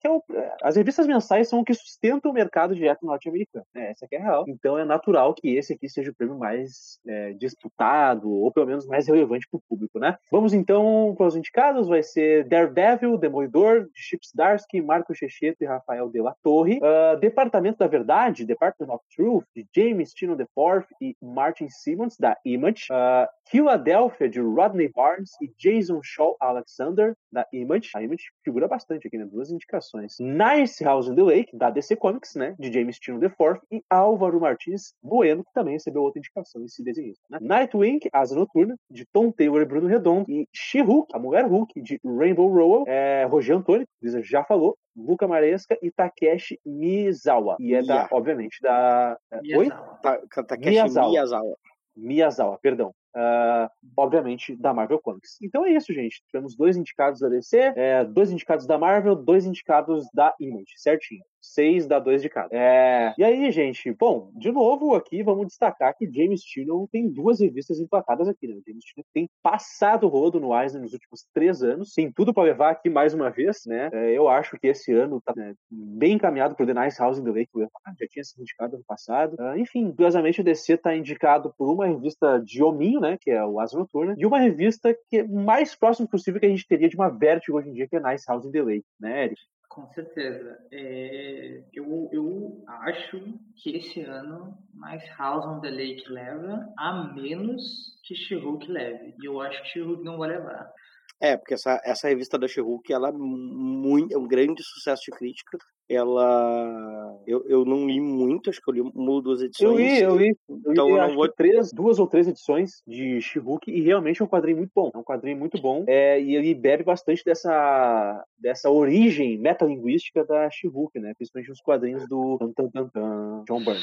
Que 0.00 0.06
é 0.06 0.10
o, 0.10 0.22
é, 0.34 0.56
as 0.62 0.76
revistas 0.76 1.06
mensais 1.06 1.48
são 1.48 1.60
o 1.60 1.64
que 1.64 1.74
sustentam 1.74 2.30
o 2.30 2.34
mercado 2.34 2.74
direto 2.74 3.04
norte-americano. 3.04 3.64
Né? 3.74 3.90
Essa 3.90 4.06
é 4.10 4.16
a 4.16 4.22
real. 4.22 4.44
Então 4.48 4.78
é 4.78 4.84
natural 4.84 5.34
que 5.34 5.56
esse 5.56 5.74
aqui 5.74 5.88
seja 5.88 6.10
o 6.10 6.14
prêmio 6.14 6.38
mais 6.38 6.98
é, 7.06 7.32
disputado, 7.34 8.30
ou 8.30 8.50
pelo 8.50 8.66
menos 8.66 8.86
mais 8.86 9.06
relevante 9.06 9.46
para 9.50 9.58
o 9.58 9.62
público, 9.68 9.98
né? 9.98 10.16
Vamos 10.30 10.52
então 10.52 11.14
para 11.16 11.26
os 11.26 11.36
indicados. 11.36 11.88
Vai 11.88 12.02
ser 12.02 12.44
Daredevil, 12.44 13.18
Demolidor, 13.18 13.84
de 13.84 13.90
Chips 13.94 14.30
Darsky, 14.34 14.80
Marco 14.80 15.14
Checheto 15.14 15.62
e 15.62 15.66
Rafael 15.66 16.08
De 16.08 16.20
La 16.20 16.34
Torre. 16.42 16.78
Uh, 16.78 17.18
Departamento 17.20 17.78
da 17.78 17.86
Verdade, 17.86 18.46
Department 18.46 18.94
of 18.94 19.04
Truth, 19.14 19.44
de 19.54 19.66
James 19.74 20.12
Tino 20.12 20.34
IV 20.34 20.86
e 21.00 21.14
Martin 21.22 21.68
Simmons, 21.68 22.16
da 22.18 22.36
Image. 22.44 22.86
Uh, 22.90 23.28
Philadelphia, 23.50 24.28
de 24.28 24.40
Rodney 24.40 24.88
Barnes 24.88 25.30
e 25.42 25.52
Jason 25.58 26.00
Shaw 26.02 26.36
Alexander, 26.40 27.16
da 27.32 27.46
Image. 27.52 27.90
A 27.94 28.02
Image 28.02 28.24
figura 28.44 28.68
bastante 28.68 29.06
aqui, 29.06 29.18
né? 29.18 29.24
Duas 29.24 29.50
indicações. 29.50 29.89
Nice 30.20 30.84
House 30.84 31.08
in 31.08 31.14
the 31.14 31.22
Lake, 31.22 31.56
da 31.56 31.70
DC 31.70 31.96
Comics, 31.96 32.34
né? 32.34 32.54
De 32.58 32.72
James 32.72 32.98
Tino 32.98 33.22
IV 33.22 33.60
e 33.70 33.82
Álvaro 33.88 34.40
Martins 34.40 34.94
Bueno, 35.02 35.44
que 35.44 35.52
também 35.52 35.74
recebeu 35.74 36.02
outra 36.02 36.18
indicação, 36.18 36.64
esse 36.64 36.82
desenhista, 36.82 37.22
né? 37.30 37.38
Nightwing, 37.40 38.00
Asa 38.12 38.34
Noturna, 38.34 38.76
de 38.90 39.04
Tom 39.12 39.30
Taylor 39.30 39.62
e 39.62 39.64
Bruno 39.64 39.86
Redondo. 39.86 40.24
E 40.28 40.46
She-Hulk, 40.54 41.14
a 41.14 41.18
Mulher 41.18 41.46
Hulk, 41.46 41.80
de 41.80 42.00
Rainbow 42.04 42.48
Rowell, 42.48 42.84
é, 42.86 43.24
Roger 43.24 43.56
Antônio, 43.56 43.86
que 44.00 44.22
já 44.22 44.44
falou, 44.44 44.76
Luca 44.96 45.26
Maresca 45.26 45.78
e 45.82 45.90
Takeshi 45.90 46.58
Miyazawa. 46.64 47.56
E 47.58 47.74
é 47.74 47.82
da, 47.82 48.08
obviamente, 48.12 48.58
da. 48.62 49.16
Miyazawa. 49.42 49.98
Oi? 50.02 50.28
Ta 50.32 50.42
Takeshi 50.44 50.70
Miyazawa. 50.70 51.08
Miyazawa. 51.08 51.56
Miyazawa, 51.96 52.58
perdão. 52.58 52.92
Uh, 53.16 53.68
obviamente, 53.96 54.54
da 54.56 54.72
Marvel 54.72 55.00
Comics. 55.00 55.36
Então 55.42 55.64
é 55.64 55.72
isso, 55.72 55.92
gente. 55.92 56.22
Tivemos 56.26 56.56
dois 56.56 56.76
indicados 56.76 57.20
da 57.20 57.28
DC, 57.28 57.72
é, 57.76 58.04
dois 58.04 58.30
indicados 58.30 58.66
da 58.66 58.78
Marvel, 58.78 59.16
dois 59.16 59.46
indicados 59.46 60.06
da 60.14 60.34
Image, 60.40 60.72
certinho. 60.76 61.24
Seis 61.42 61.86
dá 61.86 61.98
dois 61.98 62.20
de 62.20 62.28
cada. 62.28 62.54
É... 62.54 63.14
E 63.16 63.24
aí, 63.24 63.50
gente, 63.50 63.90
bom, 63.92 64.30
de 64.34 64.52
novo 64.52 64.94
aqui 64.94 65.22
vamos 65.22 65.46
destacar 65.46 65.96
que 65.96 66.10
James 66.10 66.42
Tino 66.42 66.86
tem 66.92 67.08
duas 67.08 67.40
revistas 67.40 67.80
emplacadas 67.80 68.28
aqui, 68.28 68.46
né? 68.46 68.60
James 68.66 68.84
Tino 68.84 69.04
tem 69.12 69.28
passado 69.42 70.06
rodo 70.06 70.38
no 70.38 70.54
Eisner 70.54 70.82
nos 70.82 70.92
últimos 70.92 71.26
três 71.32 71.62
anos, 71.62 71.94
tem 71.94 72.12
tudo 72.12 72.34
para 72.34 72.42
levar 72.44 72.70
aqui 72.70 72.90
mais 72.90 73.14
uma 73.14 73.30
vez, 73.30 73.62
né? 73.66 73.88
É, 73.92 74.12
eu 74.12 74.28
acho 74.28 74.58
que 74.58 74.66
esse 74.66 74.92
ano 74.92 75.20
tá 75.24 75.32
né, 75.34 75.54
bem 75.70 76.12
encaminhado 76.12 76.54
pro 76.54 76.66
The 76.66 76.74
Nice 76.74 77.00
House 77.00 77.18
in 77.18 77.24
the 77.24 77.30
Lake, 77.30 77.50
já 77.56 78.06
tinha 78.08 78.24
sido 78.24 78.42
indicado 78.42 78.76
ano 78.76 78.84
passado. 78.86 79.36
Uh, 79.40 79.58
enfim, 79.58 79.90
curiosamente 79.92 80.42
o 80.42 80.44
DC 80.44 80.76
tá 80.76 80.94
indicado 80.94 81.54
por 81.56 81.72
uma 81.72 81.86
revista 81.86 82.38
de 82.38 82.62
hominho, 82.62 82.99
né? 83.00 83.16
Que 83.20 83.30
é 83.30 83.44
o 83.44 83.58
Asa 83.58 83.78
Noturna, 83.78 84.14
e 84.16 84.26
uma 84.26 84.38
revista 84.38 84.96
que 85.08 85.18
é 85.18 85.26
mais 85.26 85.74
próximo 85.74 86.08
possível 86.08 86.40
que 86.40 86.46
a 86.46 86.50
gente 86.50 86.66
teria 86.66 86.88
de 86.88 86.96
uma 86.96 87.08
Vertigo 87.08 87.58
hoje 87.58 87.68
em 87.68 87.72
dia, 87.72 87.88
que 87.88 87.96
é 87.96 88.00
Nice 88.00 88.24
House 88.28 88.44
in 88.44 88.52
the 88.52 88.62
Lake, 88.62 88.86
né, 89.00 89.24
Eric? 89.24 89.40
Com 89.68 89.86
certeza. 89.92 90.58
É, 90.72 91.62
eu, 91.72 92.08
eu 92.12 92.64
acho 92.66 93.22
que 93.54 93.76
esse 93.76 94.00
ano 94.02 94.58
mais 94.74 95.00
House 95.16 95.46
on 95.46 95.60
the 95.60 95.70
Lake 95.70 96.10
leva, 96.10 96.68
a 96.76 97.12
menos 97.14 97.96
que 98.04 98.16
She-Hulk 98.16 98.70
leve. 98.70 99.14
E 99.22 99.26
eu 99.26 99.40
acho 99.40 99.62
que 99.62 99.68
She-Hulk 99.68 100.02
não 100.02 100.18
vai 100.18 100.30
levar. 100.30 100.72
É, 101.20 101.36
porque 101.36 101.54
essa, 101.54 101.80
essa 101.84 102.08
revista 102.08 102.38
da 102.38 102.48
She-Hulk, 102.48 102.92
ela 102.92 103.10
é, 103.10 103.12
muito, 103.12 104.14
é 104.14 104.18
um 104.18 104.26
grande 104.26 104.62
sucesso 104.62 105.02
de 105.04 105.10
crítica 105.12 105.58
ela. 105.90 107.20
Eu, 107.26 107.44
eu 107.48 107.64
não 107.64 107.86
li 107.86 108.00
muito, 108.00 108.48
acho 108.48 108.62
que 108.62 108.70
eu 108.70 108.74
li 108.74 108.80
uma 108.80 109.10
ou 109.10 109.20
duas 109.20 109.42
edições. 109.42 109.70
Eu 109.70 109.76
li, 109.76 110.00
eu 110.00 110.16
li. 110.16 110.38
Eu 110.48 110.72
então 110.72 110.86
li, 110.86 110.92
eu 110.92 111.08
não 111.08 111.14
vou... 111.16 111.28
três, 111.28 111.72
duas 111.72 111.98
ou 111.98 112.06
três 112.06 112.28
edições 112.28 112.82
de 112.86 113.20
She-Hulk 113.20 113.70
e 113.70 113.80
realmente 113.80 114.22
é 114.22 114.24
um 114.24 114.28
quadrinho 114.28 114.58
muito 114.58 114.70
bom. 114.74 114.90
É 114.94 114.98
um 114.98 115.02
quadrinho 115.02 115.36
muito 115.36 115.60
bom. 115.60 115.84
É, 115.88 116.20
e 116.20 116.36
ele 116.36 116.54
bebe 116.54 116.84
bastante 116.84 117.24
dessa, 117.24 118.24
dessa 118.38 118.70
origem 118.70 119.36
metalinguística 119.38 120.24
da 120.24 120.48
She-Hulk, 120.48 120.98
né? 121.00 121.12
Principalmente 121.16 121.48
nos 121.48 121.60
quadrinhos 121.60 122.08
do 122.08 122.38
tan, 122.38 122.70
tan, 122.70 122.88
tan, 122.88 123.44
John 123.48 123.64
Byrne. 123.64 123.82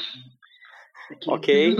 Ok. 1.26 1.76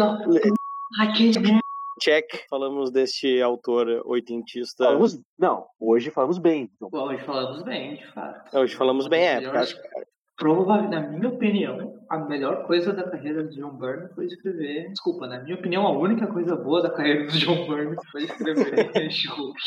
Check. 1.99 2.27
Falamos 2.49 2.91
deste 2.91 3.41
autor 3.41 4.03
oitentista. 4.05 4.85
Falamos, 4.85 5.21
não, 5.39 5.67
hoje 5.79 6.11
falamos 6.11 6.39
bem. 6.39 6.71
Hoje 6.81 7.25
falamos 7.25 7.63
bem, 7.63 7.97
de 7.97 8.07
fato. 8.13 8.57
Hoje 8.57 8.77
falamos 8.77 9.07
bem, 9.09 9.27
é. 9.27 9.41
Porque 9.41 9.57
acho, 9.57 9.77
provavelmente, 10.37 10.91
na 10.91 11.09
minha 11.09 11.29
opinião, 11.29 11.99
a 12.09 12.19
melhor 12.19 12.67
coisa 12.67 12.93
da 12.93 13.03
carreira 13.03 13.43
do 13.43 13.51
John 13.51 13.77
Byrne 13.77 14.09
foi 14.15 14.27
escrever. 14.27 14.89
Desculpa, 14.91 15.27
na 15.27 15.43
minha 15.43 15.57
opinião, 15.57 15.87
a 15.87 15.99
única 15.99 16.27
coisa 16.27 16.57
boa 16.57 16.81
da 16.81 16.91
carreira 16.91 17.27
do 17.27 17.33
John 17.33 17.67
Byrne 17.67 17.97
foi 18.11 18.23
escrever 18.23 18.91
She-Hulk. 19.11 19.59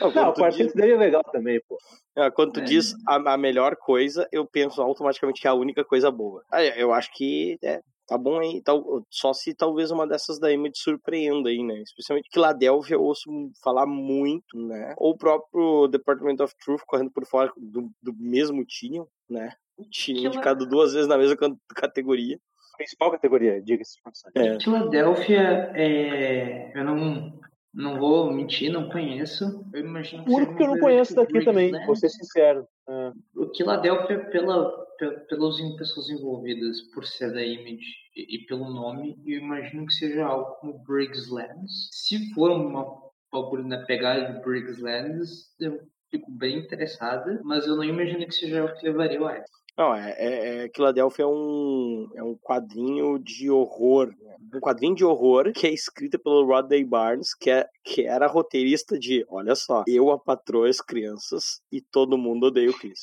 Não, 0.00 0.10
não 0.10 0.30
o 0.30 0.34
quarteto 0.34 0.64
diz... 0.64 0.74
dele 0.74 0.92
é 0.92 0.96
legal 0.96 1.22
também, 1.30 1.60
pô. 1.68 1.76
É, 2.16 2.30
quando 2.30 2.52
tu 2.52 2.60
é. 2.60 2.64
diz 2.64 2.94
a, 3.06 3.34
a, 3.34 3.36
melhor 3.36 3.76
coisa, 3.76 4.26
eu 4.32 4.46
penso 4.46 4.80
automaticamente 4.80 5.40
que 5.40 5.46
é 5.46 5.50
a 5.50 5.54
única 5.54 5.84
coisa 5.84 6.10
boa. 6.10 6.42
Eu 6.76 6.92
acho 6.92 7.12
que 7.12 7.58
é, 7.62 7.80
tá 8.08 8.16
bom 8.16 8.40
aí. 8.40 8.60
Tal, 8.62 9.06
só 9.10 9.32
se 9.32 9.54
talvez 9.54 9.90
uma 9.90 10.06
dessas 10.06 10.40
da 10.40 10.50
Image 10.50 10.78
surpreenda 10.78 11.50
aí, 11.50 11.62
né? 11.62 11.80
Especialmente 11.82 12.30
Philadelphia 12.32 12.94
eu 12.94 13.02
ouço 13.02 13.30
falar 13.62 13.86
muito, 13.86 14.58
né? 14.58 14.94
Ou 14.96 15.12
o 15.12 15.16
próprio 15.16 15.86
Department 15.88 16.42
of 16.42 16.54
Truth 16.64 16.80
correndo 16.86 17.10
por 17.10 17.26
fora 17.26 17.52
do, 17.56 17.90
do 18.02 18.14
mesmo 18.18 18.64
time, 18.64 19.04
né? 19.28 19.52
Tinha 19.90 20.26
indicado 20.26 20.66
duas 20.66 20.94
vezes 20.94 21.06
na 21.06 21.18
mesma 21.18 21.36
categoria. 21.76 22.38
Principal 22.76 23.10
categoria, 23.10 23.60
diga-se 23.60 23.98
é. 24.36 24.58
Philadelphia, 24.60 25.72
é... 25.74 26.72
eu 26.78 26.84
não, 26.84 27.32
não 27.74 27.98
vou 27.98 28.32
mentir, 28.32 28.72
não 28.72 28.88
conheço. 28.88 29.64
Eu 29.72 29.80
imagino 29.80 30.24
que 30.24 30.30
o 30.30 30.34
único 30.34 30.56
que 30.56 30.62
eu 30.62 30.68
não 30.68 30.78
conheço 30.78 31.14
daqui 31.14 31.44
também, 31.44 31.72
né? 31.72 31.84
vou 31.86 31.96
ser 31.96 32.08
sincero. 32.08 32.66
É. 32.88 33.12
O 33.36 33.52
Philadelphia, 33.54 34.30
pela 34.30 34.87
pelas 34.98 35.60
pessoas 35.76 36.08
envolvidas 36.10 36.82
por 36.92 37.06
ser 37.06 37.32
da 37.32 37.42
Image 37.42 37.86
e, 38.16 38.44
pelo 38.46 38.70
nome, 38.70 39.16
eu 39.26 39.38
imagino 39.38 39.86
que 39.86 39.92
seja 39.92 40.24
algo 40.24 40.56
como 40.60 40.78
Briggs 40.84 41.30
Lands. 41.30 41.88
Se 41.92 42.32
for 42.34 42.50
uma 42.50 42.84
algo 43.30 43.58
na 43.58 43.84
pegada 43.84 44.32
de 44.32 44.40
Briggs 44.42 44.80
Lands, 44.82 45.54
eu 45.60 45.80
fico 46.10 46.30
bem 46.30 46.58
interessada, 46.58 47.40
mas 47.44 47.66
eu 47.66 47.76
não 47.76 47.84
imagino 47.84 48.26
que 48.26 48.32
seja 48.32 48.64
o 48.64 48.74
que 48.74 48.86
levaria 48.86 49.22
o 49.22 49.30
Ice. 49.30 49.58
Não, 49.76 49.94
é, 49.94 50.10
é, 50.18 50.64
é 50.64 50.70
Philadelphia 50.74 51.22
é 51.22 51.26
um, 51.26 52.10
é 52.16 52.22
um 52.22 52.36
quadrinho 52.36 53.16
de 53.16 53.48
horror. 53.48 54.08
Né? 54.20 54.36
Um 54.54 54.58
quadrinho 54.58 54.96
de 54.96 55.04
horror 55.04 55.52
que 55.52 55.68
é 55.68 55.72
escrito 55.72 56.18
pelo 56.18 56.44
Rodney 56.44 56.84
Barnes, 56.84 57.32
que, 57.32 57.48
é, 57.48 57.64
que 57.84 58.04
era 58.04 58.26
roteirista 58.26 58.98
de, 58.98 59.24
olha 59.28 59.54
só, 59.54 59.84
eu, 59.86 60.10
a 60.10 60.18
patroa, 60.18 60.68
as 60.68 60.80
crianças 60.80 61.60
e 61.70 61.80
todo 61.80 62.18
mundo 62.18 62.46
odeia 62.46 62.68
o 62.68 62.76
Chris. 62.76 62.98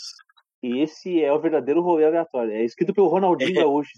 Esse 0.65 1.23
é 1.23 1.31
o 1.31 1.39
verdadeiro 1.39 1.81
rolê 1.81 2.05
aleatório. 2.05 2.51
É 2.51 2.63
escrito 2.63 2.93
pelo 2.93 3.07
Ronaldinho 3.07 3.51
é. 3.51 3.61
Gaúcho. 3.61 3.93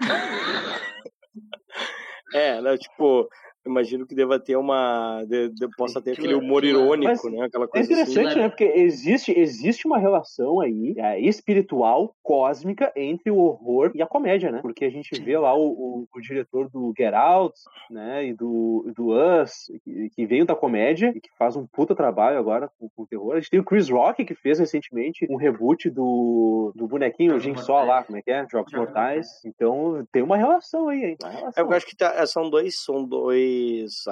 é, 2.34 2.60
né, 2.60 2.76
tipo, 2.76 3.28
imagino 3.66 4.06
que 4.06 4.14
deva 4.14 4.38
ter 4.38 4.56
uma. 4.56 5.24
De, 5.24 5.48
de, 5.50 5.68
possa 5.76 6.00
ter 6.00 6.12
aquele 6.12 6.34
humor 6.34 6.64
irônico, 6.64 7.30
né? 7.30 7.44
Aquela 7.44 7.64
é 7.64 7.68
coisa 7.68 7.90
é 7.90 7.92
interessante, 7.92 8.28
assim. 8.28 8.38
né? 8.40 8.48
Porque 8.48 8.64
existe, 8.64 9.38
existe 9.38 9.86
uma 9.86 9.98
relação 9.98 10.60
aí 10.60 10.94
é, 10.96 11.20
espiritual, 11.20 12.14
cósmica, 12.22 12.92
entre 12.96 13.30
o 13.30 13.38
horror 13.38 13.92
e 13.94 14.02
a 14.02 14.06
comédia, 14.06 14.50
né? 14.50 14.60
Porque 14.60 14.84
a 14.84 14.90
gente 14.90 15.20
vê 15.22 15.38
lá 15.38 15.54
o, 15.54 15.68
o, 15.68 16.08
o 16.12 16.20
diretor 16.20 16.68
do 16.68 16.92
Get 16.96 17.14
Out, 17.14 17.54
né? 17.90 18.26
E 18.26 18.34
do, 18.34 18.92
do 18.94 19.12
Us, 19.12 19.70
que, 19.84 20.10
que, 20.10 20.26
veio 20.26 20.44
da 20.44 20.56
comédia 20.56 21.12
e 21.14 21.20
que 21.20 21.30
faz 21.38 21.56
um 21.56 21.66
puta 21.66 21.94
trabalho 21.94 22.38
agora 22.38 22.70
com, 22.78 22.88
com 22.88 23.02
o 23.02 23.06
terror. 23.06 23.32
A 23.32 23.40
gente 23.40 23.50
tem 23.50 23.60
o 23.60 23.64
Chris 23.64 23.88
Rock, 23.88 24.24
que 24.24 24.34
fez 24.34 24.58
recentemente 24.58 25.26
um 25.30 25.36
reboot 25.36 25.88
do, 25.90 26.72
do 26.74 26.86
bonequinho 26.86 27.38
Jim 27.38 27.56
Só 27.56 27.82
lá, 27.82 28.02
como 28.02 28.18
é 28.18 28.22
que 28.22 28.30
é? 28.30 28.46
Jogos 28.50 28.72
Mortais. 28.72 29.26
Então 29.44 30.06
tem 30.12 30.22
uma 30.22 30.36
relação 30.36 30.88
aí, 30.88 31.04
hein? 31.04 31.16
Relação. 31.22 31.64
Eu 31.64 31.72
acho 31.72 31.86
que 31.86 31.96
tá, 31.96 32.26
são 32.26 32.50
dois, 32.50 32.82
são 32.82 33.04
dois 33.04 33.51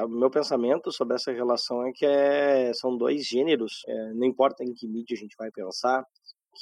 o 0.04 0.08
meu 0.08 0.30
pensamento 0.30 0.90
sobre 0.92 1.16
essa 1.16 1.32
relação 1.32 1.86
é 1.86 1.92
que 1.92 2.06
é, 2.06 2.72
são 2.74 2.96
dois 2.96 3.26
gêneros, 3.26 3.82
é, 3.86 4.12
não 4.14 4.26
importa 4.26 4.64
em 4.64 4.72
que 4.72 4.88
mídia 4.88 5.16
a 5.16 5.20
gente 5.20 5.36
vai 5.38 5.50
pensar, 5.50 6.04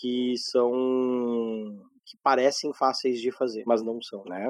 que 0.01 0.35
são 0.37 0.71
que 2.05 2.17
parecem 2.23 2.73
fáceis 2.73 3.21
de 3.21 3.31
fazer, 3.31 3.65
mas 3.67 3.83
não 3.83 4.01
são, 4.01 4.25
né? 4.25 4.49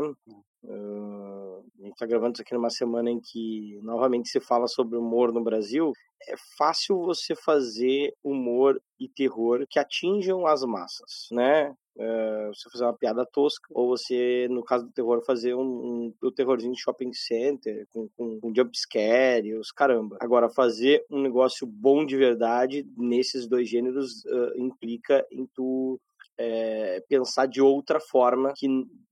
Está 1.99 2.07
gravando 2.07 2.35
isso 2.35 2.43
aqui 2.43 2.55
numa 2.55 2.71
semana 2.71 3.11
em 3.11 3.19
que 3.19 3.77
novamente 3.83 4.29
se 4.29 4.39
fala 4.39 4.69
sobre 4.69 4.97
humor 4.97 5.33
no 5.33 5.43
Brasil. 5.43 5.91
É 6.29 6.35
fácil 6.57 6.97
você 7.01 7.35
fazer 7.35 8.15
humor 8.23 8.81
e 9.01 9.09
terror 9.09 9.67
que 9.69 9.81
atinjam 9.81 10.47
as 10.47 10.63
massas, 10.63 11.27
né? 11.33 11.75
Uh, 11.97 12.55
você 12.55 12.71
fazer 12.71 12.85
uma 12.85 12.97
piada 12.97 13.27
tosca, 13.27 13.67
ou 13.73 13.89
você, 13.89 14.47
no 14.49 14.63
caso 14.63 14.87
do 14.87 14.93
terror, 14.93 15.25
fazer 15.27 15.57
um, 15.57 15.61
um, 15.61 16.15
um 16.23 16.31
terrorzinho 16.31 16.73
de 16.73 16.81
shopping 16.81 17.13
center, 17.13 17.85
com, 17.93 18.09
com, 18.17 18.39
com 18.39 18.55
jumpscare, 18.55 19.55
os 19.55 19.73
caramba. 19.73 20.17
Agora, 20.21 20.49
fazer 20.49 21.05
um 21.11 21.21
negócio 21.21 21.67
bom 21.67 22.07
de 22.07 22.17
verdade 22.17 22.87
nesses 22.97 23.49
dois 23.49 23.69
gêneros 23.69 24.25
uh, 24.27 24.57
implica 24.57 25.27
em 25.33 25.45
tu 25.53 26.01
é, 26.39 27.03
pensar 27.09 27.47
de 27.47 27.61
outra 27.61 28.01
forma 28.01 28.53
que, 28.57 28.67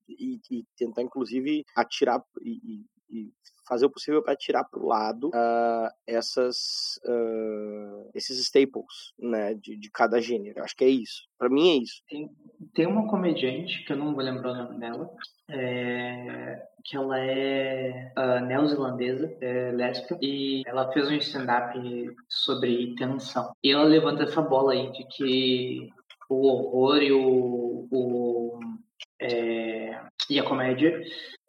e, 0.08 0.40
e 0.50 0.64
tentar, 0.76 1.02
inclusive, 1.02 1.64
atirar 1.74 2.22
e, 2.42 2.84
e 3.10 3.32
fazer 3.68 3.86
o 3.86 3.90
possível 3.90 4.22
para 4.22 4.36
tirar 4.36 4.64
para 4.64 4.80
o 4.80 4.86
lado 4.86 5.28
uh, 5.28 5.90
essas, 6.06 7.00
uh, 7.04 8.10
esses 8.14 8.38
staples 8.38 9.12
né, 9.18 9.54
de, 9.54 9.76
de 9.76 9.90
cada 9.90 10.20
gênero. 10.20 10.62
Acho 10.62 10.76
que 10.76 10.84
é 10.84 10.88
isso. 10.88 11.22
Para 11.38 11.48
mim 11.48 11.70
é 11.70 11.82
isso. 11.82 12.00
Tem, 12.08 12.30
tem 12.74 12.86
uma 12.86 13.08
comediante, 13.08 13.84
que 13.84 13.92
eu 13.92 13.96
não 13.96 14.14
vou 14.14 14.22
lembrar 14.22 14.52
o 14.52 14.54
nome 14.54 14.78
dela, 14.78 15.10
é, 15.50 16.62
que 16.84 16.96
ela 16.96 17.18
é 17.18 18.12
uh, 18.16 18.44
neozelandesa, 18.46 19.36
é 19.40 19.72
lésbica, 19.72 20.16
e 20.22 20.62
ela 20.66 20.90
fez 20.92 21.08
um 21.08 21.16
stand-up 21.16 21.76
sobre 22.28 22.94
tensão. 22.94 23.52
E 23.62 23.72
ela 23.72 23.84
levanta 23.84 24.22
essa 24.22 24.42
bola 24.42 24.72
aí 24.72 24.92
de 24.92 25.04
que 25.08 25.90
o 26.28 26.46
horror 26.46 27.02
e 27.02 27.12
o, 27.12 27.88
o 27.90 28.60
é, 29.20 30.00
e 30.28 30.38
a 30.38 30.44
comédia 30.44 31.02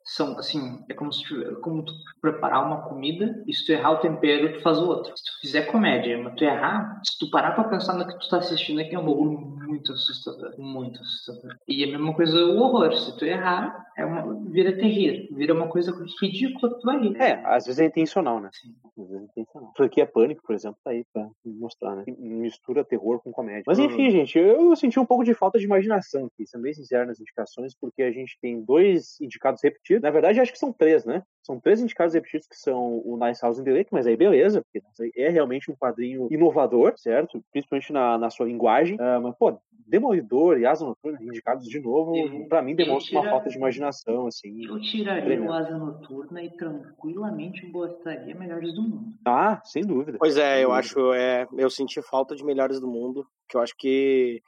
são 0.03 0.37
assim, 0.39 0.85
é 0.89 0.93
como 0.93 1.11
se 1.11 1.23
como 1.61 1.83
tu 1.83 1.93
preparar 2.21 2.65
uma 2.65 2.87
comida 2.87 3.43
e 3.45 3.53
se 3.53 3.65
tu 3.65 3.73
errar 3.73 3.91
o 3.91 3.97
tempero, 3.97 4.53
tu 4.53 4.61
faz 4.61 4.77
o 4.79 4.87
outro. 4.87 5.11
Se 5.17 5.23
tu 5.25 5.39
fizer 5.41 5.63
comédia, 5.63 6.17
mas 6.17 6.33
tu 6.35 6.45
errar, 6.45 7.01
se 7.03 7.17
tu 7.19 7.29
parar 7.29 7.51
pra 7.51 7.65
pensar 7.65 7.93
no 7.93 8.07
que 8.07 8.17
tu 8.17 8.29
tá 8.29 8.37
assistindo 8.37 8.79
aqui, 8.79 8.95
é 8.95 8.99
um 8.99 9.05
bagulho 9.05 9.56
muito 9.67 9.91
assustador, 9.91 10.53
muito 10.57 10.99
assustador. 11.01 11.55
E 11.67 11.83
a 11.83 11.87
mesma 11.87 12.13
coisa 12.13 12.37
o 12.37 12.57
horror, 12.57 12.93
se 12.93 13.17
tu 13.17 13.25
errar, 13.25 13.85
é 13.97 14.05
uma, 14.05 14.33
vira 14.49 14.75
terrir, 14.75 15.27
vira 15.31 15.53
uma 15.53 15.67
coisa 15.67 15.91
ridícula 16.21 16.73
que 16.73 16.79
tu 16.79 16.85
vai 16.85 16.99
rir. 16.99 17.15
É, 17.17 17.41
às 17.45 17.65
vezes 17.65 17.79
é 17.79 17.85
intencional, 17.85 18.39
né? 18.39 18.49
Sim. 18.53 18.75
Às 18.85 19.09
vezes 19.09 19.21
é 19.21 19.23
intencional. 19.25 19.73
Porque 19.75 20.01
é 20.01 20.05
Pânico, 20.05 20.41
por 20.45 20.55
exemplo, 20.55 20.77
tá 20.83 20.91
aí 20.91 21.03
pra 21.11 21.27
mostrar, 21.45 21.95
né? 21.95 22.03
Mistura 22.17 22.85
terror 22.85 23.19
com 23.21 23.31
comédia. 23.31 23.63
Mas 23.67 23.79
enfim, 23.79 24.07
hum. 24.07 24.11
gente, 24.11 24.37
eu 24.37 24.75
senti 24.75 24.99
um 24.99 25.05
pouco 25.05 25.23
de 25.23 25.33
falta 25.33 25.59
de 25.59 25.65
imaginação 25.65 26.25
aqui, 26.25 26.45
sendo 26.47 26.61
bem 26.61 26.73
sincero 26.73 27.07
nas 27.07 27.19
indicações, 27.19 27.75
porque 27.75 28.03
a 28.03 28.11
gente 28.11 28.37
tem 28.41 28.61
dois 28.63 29.19
indicados 29.19 29.61
repetidos, 29.63 30.03
na 30.03 30.11
verdade, 30.11 30.39
acho 30.39 30.51
que 30.51 30.59
são 30.59 30.71
três, 30.71 31.05
né? 31.05 31.23
São 31.43 31.59
três 31.59 31.81
indicados 31.81 32.13
repetidos 32.13 32.47
que 32.47 32.57
são 32.57 33.01
o 33.05 33.17
Nice 33.17 33.41
House 33.41 33.57
in 33.57 33.63
the 33.63 33.71
Lake, 33.71 33.89
mas 33.91 34.05
aí 34.05 34.17
beleza, 34.17 34.61
porque 34.61 34.85
é 35.15 35.29
realmente 35.29 35.71
um 35.71 35.75
quadrinho 35.75 36.27
inovador, 36.29 36.93
certo? 36.97 37.41
Principalmente 37.51 37.93
na, 37.93 38.17
na 38.17 38.29
sua 38.29 38.45
linguagem. 38.45 38.95
Uh, 38.97 39.21
mas, 39.21 39.35
pô, 39.37 39.56
Demolidor 39.87 40.59
e 40.59 40.65
Asa 40.65 40.85
Noturna 40.85 41.17
indicados 41.23 41.65
de 41.65 41.79
novo, 41.79 42.13
para 42.49 42.61
mim 42.61 42.75
demonstra 42.75 43.09
tira... 43.09 43.21
uma 43.21 43.29
falta 43.29 43.49
de 43.49 43.55
imaginação, 43.55 44.27
assim. 44.27 44.65
Eu 44.65 44.81
tiraria 44.81 45.23
tremendo. 45.23 45.49
o 45.49 45.53
Asa 45.53 45.77
Noturna 45.77 46.43
e 46.43 46.49
tranquilamente 46.57 47.65
botaria 47.67 48.35
Melhores 48.35 48.73
do 48.73 48.81
Mundo. 48.81 49.13
Ah, 49.25 49.61
sem 49.63 49.83
dúvida. 49.83 50.17
Pois 50.19 50.37
é, 50.37 50.61
eu 50.61 50.73
acho, 50.73 51.13
é, 51.13 51.47
eu 51.57 51.69
senti 51.69 52.01
falta 52.01 52.35
de 52.35 52.43
Melhores 52.43 52.81
do 52.81 52.87
Mundo, 52.87 53.25
que 53.47 53.55
eu 53.55 53.61
acho 53.61 53.73
que 53.77 54.41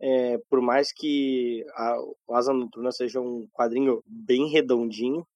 é, 0.00 0.38
por 0.48 0.62
mais 0.62 0.92
que 0.92 1.62
a, 1.74 1.96
o 2.26 2.34
Asa 2.34 2.54
Noturna 2.54 2.90
seja 2.90 3.20
um 3.20 3.46
quadrinho 3.52 4.02
bem 4.06 4.48
redondinho, 4.48 5.26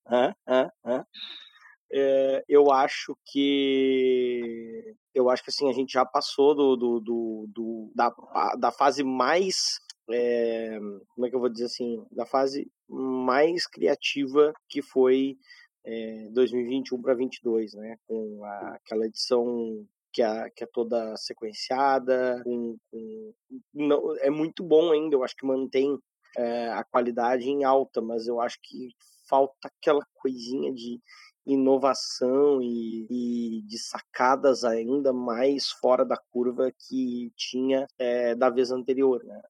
é, 1.93 2.45
eu 2.49 2.71
acho 2.73 3.15
que 3.27 4.95
eu 5.15 5.29
acho 5.29 5.43
que 5.43 5.51
assim 5.51 5.69
a 5.69 5.73
gente 5.73 5.93
já 5.93 6.05
passou 6.05 6.55
do, 6.55 6.77
do, 6.77 7.01
do, 7.01 7.47
do 7.49 7.93
da, 7.95 8.15
da 8.59 8.71
fase 8.73 9.03
mais 9.03 9.81
é, 10.11 10.79
como 11.15 11.27
é 11.27 11.31
que 11.31 11.37
eu 11.37 11.41
vou 11.41 11.49
dizer 11.49 11.67
assim 11.67 12.05
da 12.11 12.27
fase 12.27 12.71
mais 12.89 13.67
criativa 13.67 14.53
que 14.69 14.83
foi 14.83 15.37
é, 15.85 16.29
2021 16.33 17.01
para 17.01 17.15
22 17.15 17.75
né 17.75 17.97
com 18.07 18.45
a, 18.45 18.75
aquela 18.75 19.07
edição 19.07 19.87
que 20.13 20.23
é, 20.23 20.51
que 20.51 20.65
é 20.65 20.67
toda 20.67 21.17
sequenciada, 21.17 22.43
com, 22.45 22.77
com, 22.91 23.33
não, 23.73 24.17
é 24.19 24.31
muito 24.31 24.63
bom 24.63 24.93
ainda, 24.93 25.15
eu 25.15 25.23
acho 25.23 25.37
que 25.37 25.47
mantém 25.47 25.99
é, 26.37 26.69
a 26.69 26.85
qualidade 26.85 27.49
em 27.49 27.65
alta, 27.65 28.01
mas 28.01 28.27
eu 28.27 28.41
acho 28.41 28.59
que 28.63 28.89
falta 29.29 29.69
aquela 29.69 30.05
coisinha 30.15 30.73
de 30.73 31.01
inovação 31.47 32.61
e, 32.63 33.07
e 33.11 33.63
de 33.63 33.79
sacadas 33.79 34.65
ainda 34.65 35.13
mais 35.13 35.71
fora 35.71 36.05
da 36.05 36.17
curva 36.31 36.71
que 36.89 37.33
tinha 37.37 37.87
é, 37.99 38.35
da 38.35 38.51
vez 38.51 38.71
anterior, 38.71 39.23
né? 39.25 39.41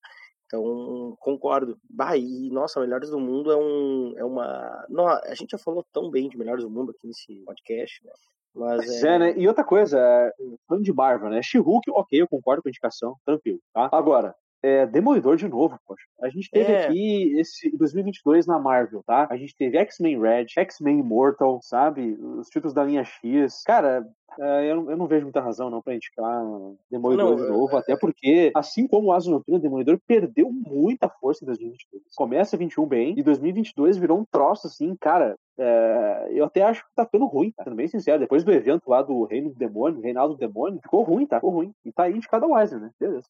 Então, 0.47 1.17
concordo. 1.21 1.79
Bah, 1.89 2.17
e, 2.17 2.51
nossa, 2.51 2.81
Melhores 2.81 3.11
do 3.11 3.21
Mundo 3.21 3.53
é, 3.53 3.57
um, 3.57 4.15
é 4.17 4.25
uma. 4.25 4.85
Não, 4.89 5.07
a 5.07 5.35
gente 5.35 5.51
já 5.53 5.59
falou 5.59 5.87
tão 5.93 6.11
bem 6.11 6.29
de 6.29 6.37
Melhores 6.37 6.65
do 6.65 6.71
Mundo 6.71 6.91
aqui 6.91 7.07
nesse 7.07 7.45
podcast, 7.45 8.05
né? 8.05 8.13
Mas 8.53 9.05
é... 9.05 9.15
é... 9.15 9.19
né? 9.19 9.39
E 9.39 9.47
outra 9.47 9.63
coisa, 9.63 9.97
é, 9.99 10.33
falando 10.67 10.85
de 10.85 10.93
Marvel, 10.93 11.31
né? 11.31 11.41
She-Hulk, 11.41 11.89
ok, 11.93 12.21
eu 12.21 12.29
concordo 12.29 12.63
com 12.63 12.69
a 12.69 12.71
indicação, 12.71 13.15
tranquilo, 13.25 13.61
tá? 13.73 13.89
Agora, 13.93 14.35
é, 14.63 14.87
Demolidor 14.87 15.37
de 15.37 15.49
novo, 15.49 15.79
poxa. 15.87 16.05
A 16.21 16.29
gente 16.29 16.51
teve 16.51 16.73
é. 16.73 16.87
aqui 16.87 17.39
esse 17.39 17.75
2022 17.77 18.47
na 18.47 18.59
Marvel, 18.59 19.03
tá? 19.07 19.27
A 19.31 19.37
gente 19.37 19.57
teve 19.57 19.79
X-Men 19.79 20.21
Red, 20.21 20.47
X-Men 20.51 21.01
Immortal, 21.01 21.61
sabe? 21.63 22.19
Os 22.21 22.49
títulos 22.49 22.75
da 22.75 22.85
linha 22.85 23.03
X. 23.05 23.63
Cara, 23.65 24.07
é, 24.39 24.71
eu, 24.71 24.91
eu, 24.91 24.97
não 24.97 25.07
vejo 25.07 25.25
muita 25.25 25.41
razão 25.41 25.71
não 25.71 25.83
para 25.83 25.95
indicar 25.95 26.43
Demolidor 26.91 27.31
não, 27.31 27.37
de 27.37 27.51
novo, 27.51 27.77
é... 27.77 27.81
até 27.81 27.97
porque, 27.97 28.53
assim 28.55 28.87
como 28.87 29.09
o 29.09 29.13
Asa 29.13 29.31
Noturna, 29.31 29.59
Demolidor 29.59 29.99
perdeu 30.07 30.51
muita 30.53 31.09
força 31.09 31.45
em 31.45 31.47
2022. 31.47 32.05
Começa 32.15 32.57
21 32.57 32.87
bem, 32.87 33.15
e 33.19 33.23
2022 33.23 33.97
virou 33.97 34.19
um 34.19 34.25
troço 34.25 34.67
assim, 34.67 34.95
cara, 34.97 35.37
é, 35.59 36.29
eu 36.31 36.45
até 36.45 36.63
acho 36.63 36.83
que 36.83 36.95
tá 36.95 37.05
ficando 37.05 37.27
ruim, 37.27 37.51
tá? 37.51 37.65
sendo 37.65 37.77
bem 37.77 37.89
sincero. 37.89 38.19
Depois 38.19 38.45
do 38.45 38.53
evento 38.53 38.89
lá 38.89 39.03
do 39.03 39.25
Reino 39.25 39.51
do 39.51 39.57
Demônio, 39.57 40.01
Reinaldo 40.01 40.35
do 40.35 40.41
Demônio, 40.41 40.81
ficou 40.81 41.03
ruim, 41.03 41.27
tá? 41.27 41.37
Ficou 41.37 41.51
ruim. 41.51 41.75
E 41.85 41.93
tá 41.93 42.05
aí 42.05 42.15
indicado 42.15 42.47
a 42.47 42.49
Weisner, 42.49 42.81
né? 42.81 42.91
Beleza. 42.99 43.27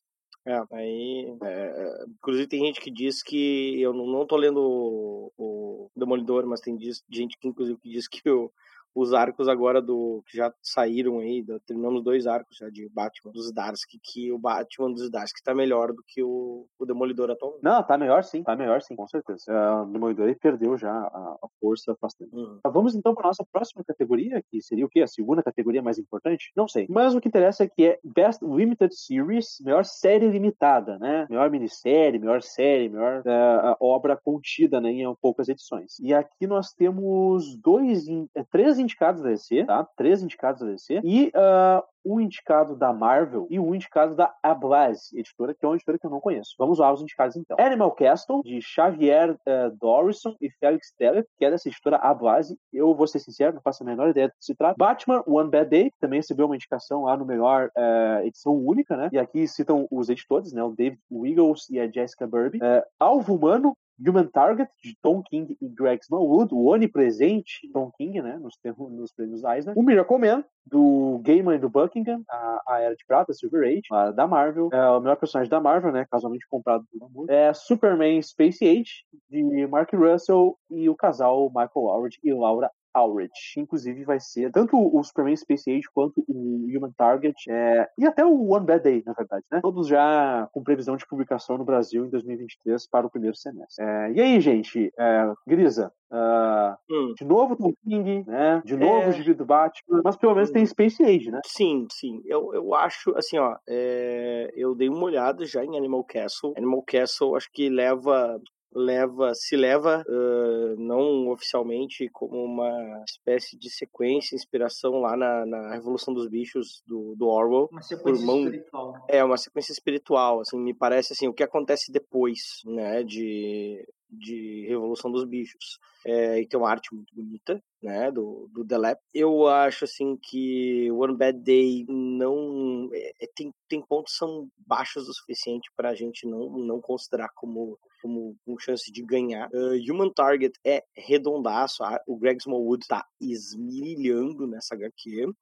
É, 0.46 0.62
aí. 0.72 1.36
É, 1.42 2.04
inclusive 2.08 2.48
tem 2.48 2.64
gente 2.66 2.80
que 2.80 2.90
diz 2.90 3.22
que. 3.22 3.80
Eu 3.80 3.92
não, 3.92 4.06
não 4.06 4.26
tô 4.26 4.36
lendo 4.36 4.60
o, 4.60 5.32
o 5.36 5.90
Demolidor, 5.94 6.46
mas 6.46 6.60
tem 6.60 6.76
diz, 6.76 7.04
gente 7.10 7.36
que 7.38 7.48
inclusive 7.48 7.78
que 7.78 7.90
diz 7.90 8.08
que 8.08 8.28
o, 8.30 8.50
os 8.94 9.12
arcos 9.12 9.48
agora 9.48 9.80
do 9.80 10.22
que 10.26 10.36
já 10.36 10.52
saíram 10.62 11.18
aí, 11.18 11.44
terminamos 11.66 12.02
dois 12.02 12.26
arcos 12.26 12.56
já 12.56 12.68
de 12.68 12.88
Batman 12.88 13.32
dos 13.32 13.52
Darsky, 13.52 13.98
que 14.02 14.32
o 14.32 14.38
Batman 14.38 14.92
dos 14.92 15.10
Darsky 15.10 15.42
tá 15.42 15.54
melhor 15.54 15.92
do 15.92 16.02
que 16.06 16.22
o, 16.22 16.66
o 16.78 16.86
Demolidor 16.86 17.30
atualmente. 17.30 17.62
Não, 17.62 17.82
tá 17.82 17.96
melhor 17.96 18.24
sim, 18.24 18.42
tá 18.42 18.56
melhor 18.56 18.82
sim, 18.82 18.96
com 18.96 19.06
certeza. 19.06 19.44
É, 19.48 19.70
o 19.82 19.86
Demolidor 19.86 20.26
ele 20.26 20.36
perdeu 20.36 20.76
já 20.76 20.92
a, 20.92 21.38
a 21.42 21.48
força 21.60 21.96
bastante. 22.00 22.34
Uhum. 22.34 22.58
Vamos 22.64 22.94
então 22.94 23.14
para 23.14 23.28
nossa 23.28 23.44
próxima 23.44 23.84
categoria, 23.84 24.42
que 24.50 24.60
seria 24.60 24.86
o 24.86 24.88
quê? 24.88 25.00
A 25.02 25.06
segunda 25.06 25.42
categoria 25.42 25.82
mais 25.82 25.98
importante? 25.98 26.52
Não 26.56 26.66
sei. 26.66 26.86
Mas 26.88 27.14
o 27.14 27.20
que 27.20 27.28
interessa 27.28 27.64
é 27.64 27.68
que 27.68 27.84
é 27.84 27.98
Best 28.04 28.44
Limited 28.44 28.94
Series, 28.94 29.58
melhor 29.64 29.84
série 29.84 30.28
limitada, 30.28 30.98
né? 30.98 31.26
Melhor 31.28 31.50
minissérie, 31.50 32.18
melhor 32.18 32.42
série, 32.42 32.88
melhor 32.88 33.20
uh, 33.20 33.76
obra 33.80 34.16
contida 34.16 34.80
né, 34.80 34.90
em 34.90 35.14
poucas 35.20 35.48
edições. 35.48 35.98
E 36.00 36.12
aqui 36.12 36.46
nós 36.46 36.72
temos 36.72 37.56
dois, 37.56 38.06
é, 38.34 38.44
três 38.50 38.78
indicados 38.80 39.22
da 39.22 39.28
DC, 39.28 39.64
tá? 39.64 39.86
Três 39.96 40.22
indicados 40.22 40.60
da 40.60 40.68
DC. 40.68 41.00
E 41.04 41.28
uh, 41.28 41.82
um 42.04 42.20
indicado 42.20 42.76
da 42.76 42.92
Marvel 42.92 43.46
e 43.50 43.58
um 43.58 43.74
indicado 43.74 44.14
da 44.14 44.34
Ablaz, 44.42 45.12
editora, 45.12 45.54
que 45.54 45.64
é 45.64 45.68
uma 45.68 45.76
editora 45.76 45.98
que 45.98 46.06
eu 46.06 46.10
não 46.10 46.20
conheço. 46.20 46.54
Vamos 46.58 46.78
lá 46.78 46.92
os 46.92 47.02
indicados 47.02 47.36
então. 47.36 47.56
Animal 47.58 47.92
Castle, 47.92 48.42
de 48.42 48.60
Xavier 48.60 49.32
uh, 49.32 49.76
Dorison 49.78 50.34
e 50.40 50.50
Felix 50.50 50.92
Teller, 50.96 51.26
que 51.38 51.44
é 51.44 51.50
dessa 51.50 51.68
editora 51.68 51.96
Ablaz. 51.96 52.54
Eu 52.72 52.94
vou 52.94 53.06
ser 53.06 53.18
sincero, 53.18 53.54
não 53.54 53.62
faço 53.62 53.82
a 53.82 53.86
menor 53.86 54.08
ideia 54.08 54.28
do 54.28 54.32
que 54.32 54.44
se 54.44 54.54
trata. 54.54 54.76
Batman 54.78 55.22
One 55.26 55.50
Bad 55.50 55.70
Day, 55.70 55.90
que 55.90 55.98
também 56.00 56.18
recebeu 56.18 56.46
uma 56.46 56.56
indicação 56.56 57.04
lá 57.04 57.16
no 57.16 57.26
melhor 57.26 57.70
uh, 57.76 58.24
edição 58.24 58.54
única, 58.54 58.96
né? 58.96 59.08
E 59.12 59.18
aqui 59.18 59.46
citam 59.46 59.86
os 59.90 60.08
editores, 60.08 60.52
né? 60.52 60.62
O 60.62 60.72
David 60.72 61.00
Wiggles 61.10 61.68
e 61.70 61.78
a 61.78 61.90
Jessica 61.90 62.26
Burby. 62.26 62.58
Uh, 62.58 62.82
Alvo 62.98 63.34
Humano, 63.34 63.76
Human 64.06 64.26
Target, 64.26 64.70
de 64.82 64.96
Tom 65.02 65.22
King 65.22 65.56
e 65.60 65.68
Greg 65.68 66.00
Smallwood, 66.02 66.54
o 66.54 66.66
onipresente 66.66 67.70
Tom 67.72 67.90
King, 67.96 68.22
né, 68.22 68.38
nos, 68.38 68.54
nos 68.90 69.12
prêmios 69.12 69.44
Eisner. 69.44 69.78
O 69.78 69.82
Miracle 69.82 70.18
Man, 70.18 70.44
do 70.66 71.20
Gaiman 71.22 71.56
e 71.56 71.58
do 71.58 71.68
Buckingham, 71.68 72.22
a, 72.28 72.62
a 72.66 72.80
Era 72.80 72.96
de 72.96 73.04
Prata, 73.06 73.32
Silver 73.32 73.68
Age, 73.68 73.82
a, 73.90 74.10
da 74.10 74.26
Marvel, 74.26 74.68
é 74.72 74.90
o 74.90 75.00
melhor 75.00 75.16
personagem 75.16 75.50
da 75.50 75.60
Marvel, 75.60 75.92
né, 75.92 76.06
casualmente 76.10 76.46
comprado 76.48 76.84
por 76.98 77.30
É 77.30 77.52
Superman 77.52 78.20
Space 78.22 78.64
Age, 78.64 79.04
de 79.28 79.66
Mark 79.66 79.92
Russell 79.92 80.56
e 80.70 80.88
o 80.88 80.96
casal 80.96 81.48
Michael 81.48 81.70
Howard 81.74 82.18
e 82.22 82.32
Laura 82.32 82.70
Outreach. 82.94 83.58
Inclusive 83.58 84.04
vai 84.04 84.20
ser 84.20 84.50
tanto 84.50 84.76
o 84.76 85.02
Superman 85.02 85.36
Space 85.36 85.70
Age 85.70 85.88
quanto 85.92 86.24
o 86.28 86.66
Human 86.66 86.92
Target 86.96 87.50
é, 87.50 87.88
e 87.98 88.06
até 88.06 88.24
o 88.24 88.50
One 88.50 88.66
Bad 88.66 88.82
Day, 88.82 89.02
na 89.06 89.12
verdade, 89.12 89.44
né? 89.50 89.60
Todos 89.62 89.86
já 89.86 90.48
com 90.52 90.62
previsão 90.62 90.96
de 90.96 91.06
publicação 91.06 91.58
no 91.58 91.64
Brasil 91.64 92.04
em 92.04 92.10
2023 92.10 92.88
para 92.88 93.06
o 93.06 93.10
primeiro 93.10 93.36
semestre. 93.36 93.84
É, 93.84 94.12
e 94.12 94.20
aí, 94.20 94.40
gente, 94.40 94.92
é, 94.98 95.32
Grisa, 95.46 95.92
Uh, 96.12 96.74
hum. 96.90 97.14
De 97.16 97.24
novo 97.24 97.54
Tom 97.54 97.72
King, 97.84 98.24
né? 98.26 98.60
De 98.64 98.76
novo 98.76 99.02
é... 99.02 99.08
o 99.08 99.12
gibi 99.12 99.32
do 99.32 99.44
Batman, 99.44 100.02
mas 100.02 100.16
pelo 100.16 100.34
menos 100.34 100.50
tem 100.50 100.66
Space 100.66 101.00
Age, 101.00 101.30
né? 101.30 101.40
Sim, 101.46 101.86
sim. 101.88 102.20
Eu, 102.26 102.52
eu 102.52 102.74
acho, 102.74 103.16
assim, 103.16 103.38
ó, 103.38 103.56
é... 103.68 104.50
eu 104.56 104.74
dei 104.74 104.88
uma 104.88 105.04
olhada 105.04 105.46
já 105.46 105.64
em 105.64 105.76
Animal 105.76 106.02
Castle. 106.02 106.52
Animal 106.56 106.82
Castle 106.82 107.36
acho 107.36 107.48
que 107.52 107.68
leva 107.68 108.40
leva 108.72 109.34
se 109.34 109.56
leva 109.56 110.04
uh, 110.06 110.76
não 110.78 111.28
oficialmente 111.28 112.08
como 112.12 112.44
uma 112.44 113.02
espécie 113.08 113.58
de 113.58 113.70
sequência 113.70 114.36
inspiração 114.36 115.00
lá 115.00 115.16
na, 115.16 115.44
na 115.46 115.74
Revolução 115.74 116.14
dos 116.14 116.28
Bichos 116.28 116.82
do, 116.86 117.14
do 117.16 117.26
Orwell 117.26 117.68
uma 117.70 117.82
sequência 117.82 118.26
mão... 118.26 118.44
espiritual 118.44 118.94
é 119.08 119.24
uma 119.24 119.36
sequência 119.36 119.72
espiritual 119.72 120.40
assim 120.40 120.58
me 120.58 120.74
parece 120.74 121.12
assim 121.12 121.26
o 121.28 121.34
que 121.34 121.42
acontece 121.42 121.90
depois 121.90 122.62
né 122.64 123.02
de 123.02 123.84
de 124.10 124.66
Revolução 124.66 125.10
dos 125.10 125.24
Bichos. 125.24 125.78
É, 126.04 126.40
e 126.40 126.46
tem 126.46 126.58
uma 126.58 126.70
arte 126.70 126.92
muito 126.94 127.14
bonita, 127.14 127.62
né, 127.82 128.10
do, 128.10 128.48
do 128.52 128.64
Delep. 128.64 129.00
Eu 129.14 129.46
acho, 129.46 129.84
assim, 129.84 130.16
que 130.16 130.90
One 130.90 131.16
Bad 131.16 131.38
Day 131.38 131.84
não... 131.88 132.88
É, 132.92 133.24
é 133.24 133.28
tem, 133.34 133.52
tem 133.68 133.82
pontos 133.82 134.12
que 134.12 134.18
são 134.18 134.48
baixos 134.66 135.08
o 135.08 135.14
suficiente 135.14 135.70
para 135.76 135.90
a 135.90 135.94
gente 135.94 136.26
não, 136.26 136.50
não 136.58 136.80
considerar 136.80 137.28
como, 137.34 137.78
como 138.00 138.36
com 138.44 138.58
chance 138.58 138.90
de 138.90 139.02
ganhar. 139.02 139.48
Uh, 139.52 139.74
Human 139.90 140.10
Target 140.12 140.58
é 140.64 140.82
redondaço, 140.96 141.82
o 142.06 142.16
Greg 142.16 142.38
Smallwood 142.38 142.86
tá 142.86 143.04
esmirilhando 143.20 144.46
nessa 144.46 144.74
HQ. 144.74 145.32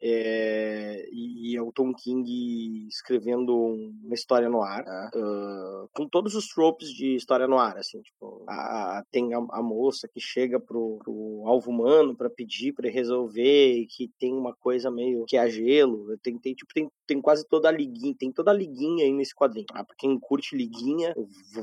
É, 0.00 1.08
e 1.10 1.56
é 1.56 1.62
o 1.62 1.72
Tom 1.72 1.92
King 1.94 2.86
escrevendo 2.86 3.56
uma 3.56 4.14
história 4.14 4.48
no 4.48 4.62
ar, 4.62 4.84
uh, 5.14 5.88
com 5.94 6.06
todos 6.06 6.34
os 6.34 6.48
tropes 6.48 6.90
de 6.90 7.14
história 7.14 7.46
no 7.46 7.58
ar, 7.58 7.78
assim, 7.78 8.02
tipo, 8.02 8.44
a, 8.46 8.98
a, 8.98 9.04
tem 9.10 9.32
a, 9.32 9.38
a, 9.38 9.62
moça 9.62 10.06
que 10.06 10.20
chega 10.20 10.60
pro, 10.60 10.98
pro 11.02 11.42
alvo 11.46 11.70
humano 11.70 12.14
para 12.14 12.28
pedir 12.28 12.74
para 12.74 12.90
resolver, 12.90 13.72
e 13.72 13.86
que 13.86 14.10
tem 14.18 14.34
uma 14.34 14.54
coisa 14.54 14.90
meio 14.90 15.24
que 15.24 15.36
é 15.38 15.48
gelo, 15.48 16.16
tem, 16.18 16.38
tem, 16.38 16.54
tipo, 16.54 16.74
tem, 16.74 16.90
tem 17.06 17.20
quase 17.20 17.46
toda 17.48 17.68
a 17.68 17.72
liguinha, 17.72 18.14
tem 18.18 18.30
toda 18.30 18.50
a 18.50 18.54
liguinha 18.54 19.04
aí 19.04 19.12
nesse 19.12 19.34
quadrinho, 19.34 19.66
ah, 19.72 19.84
pra 19.84 19.96
quem 19.96 20.18
curte 20.20 20.54
liguinha, 20.54 21.14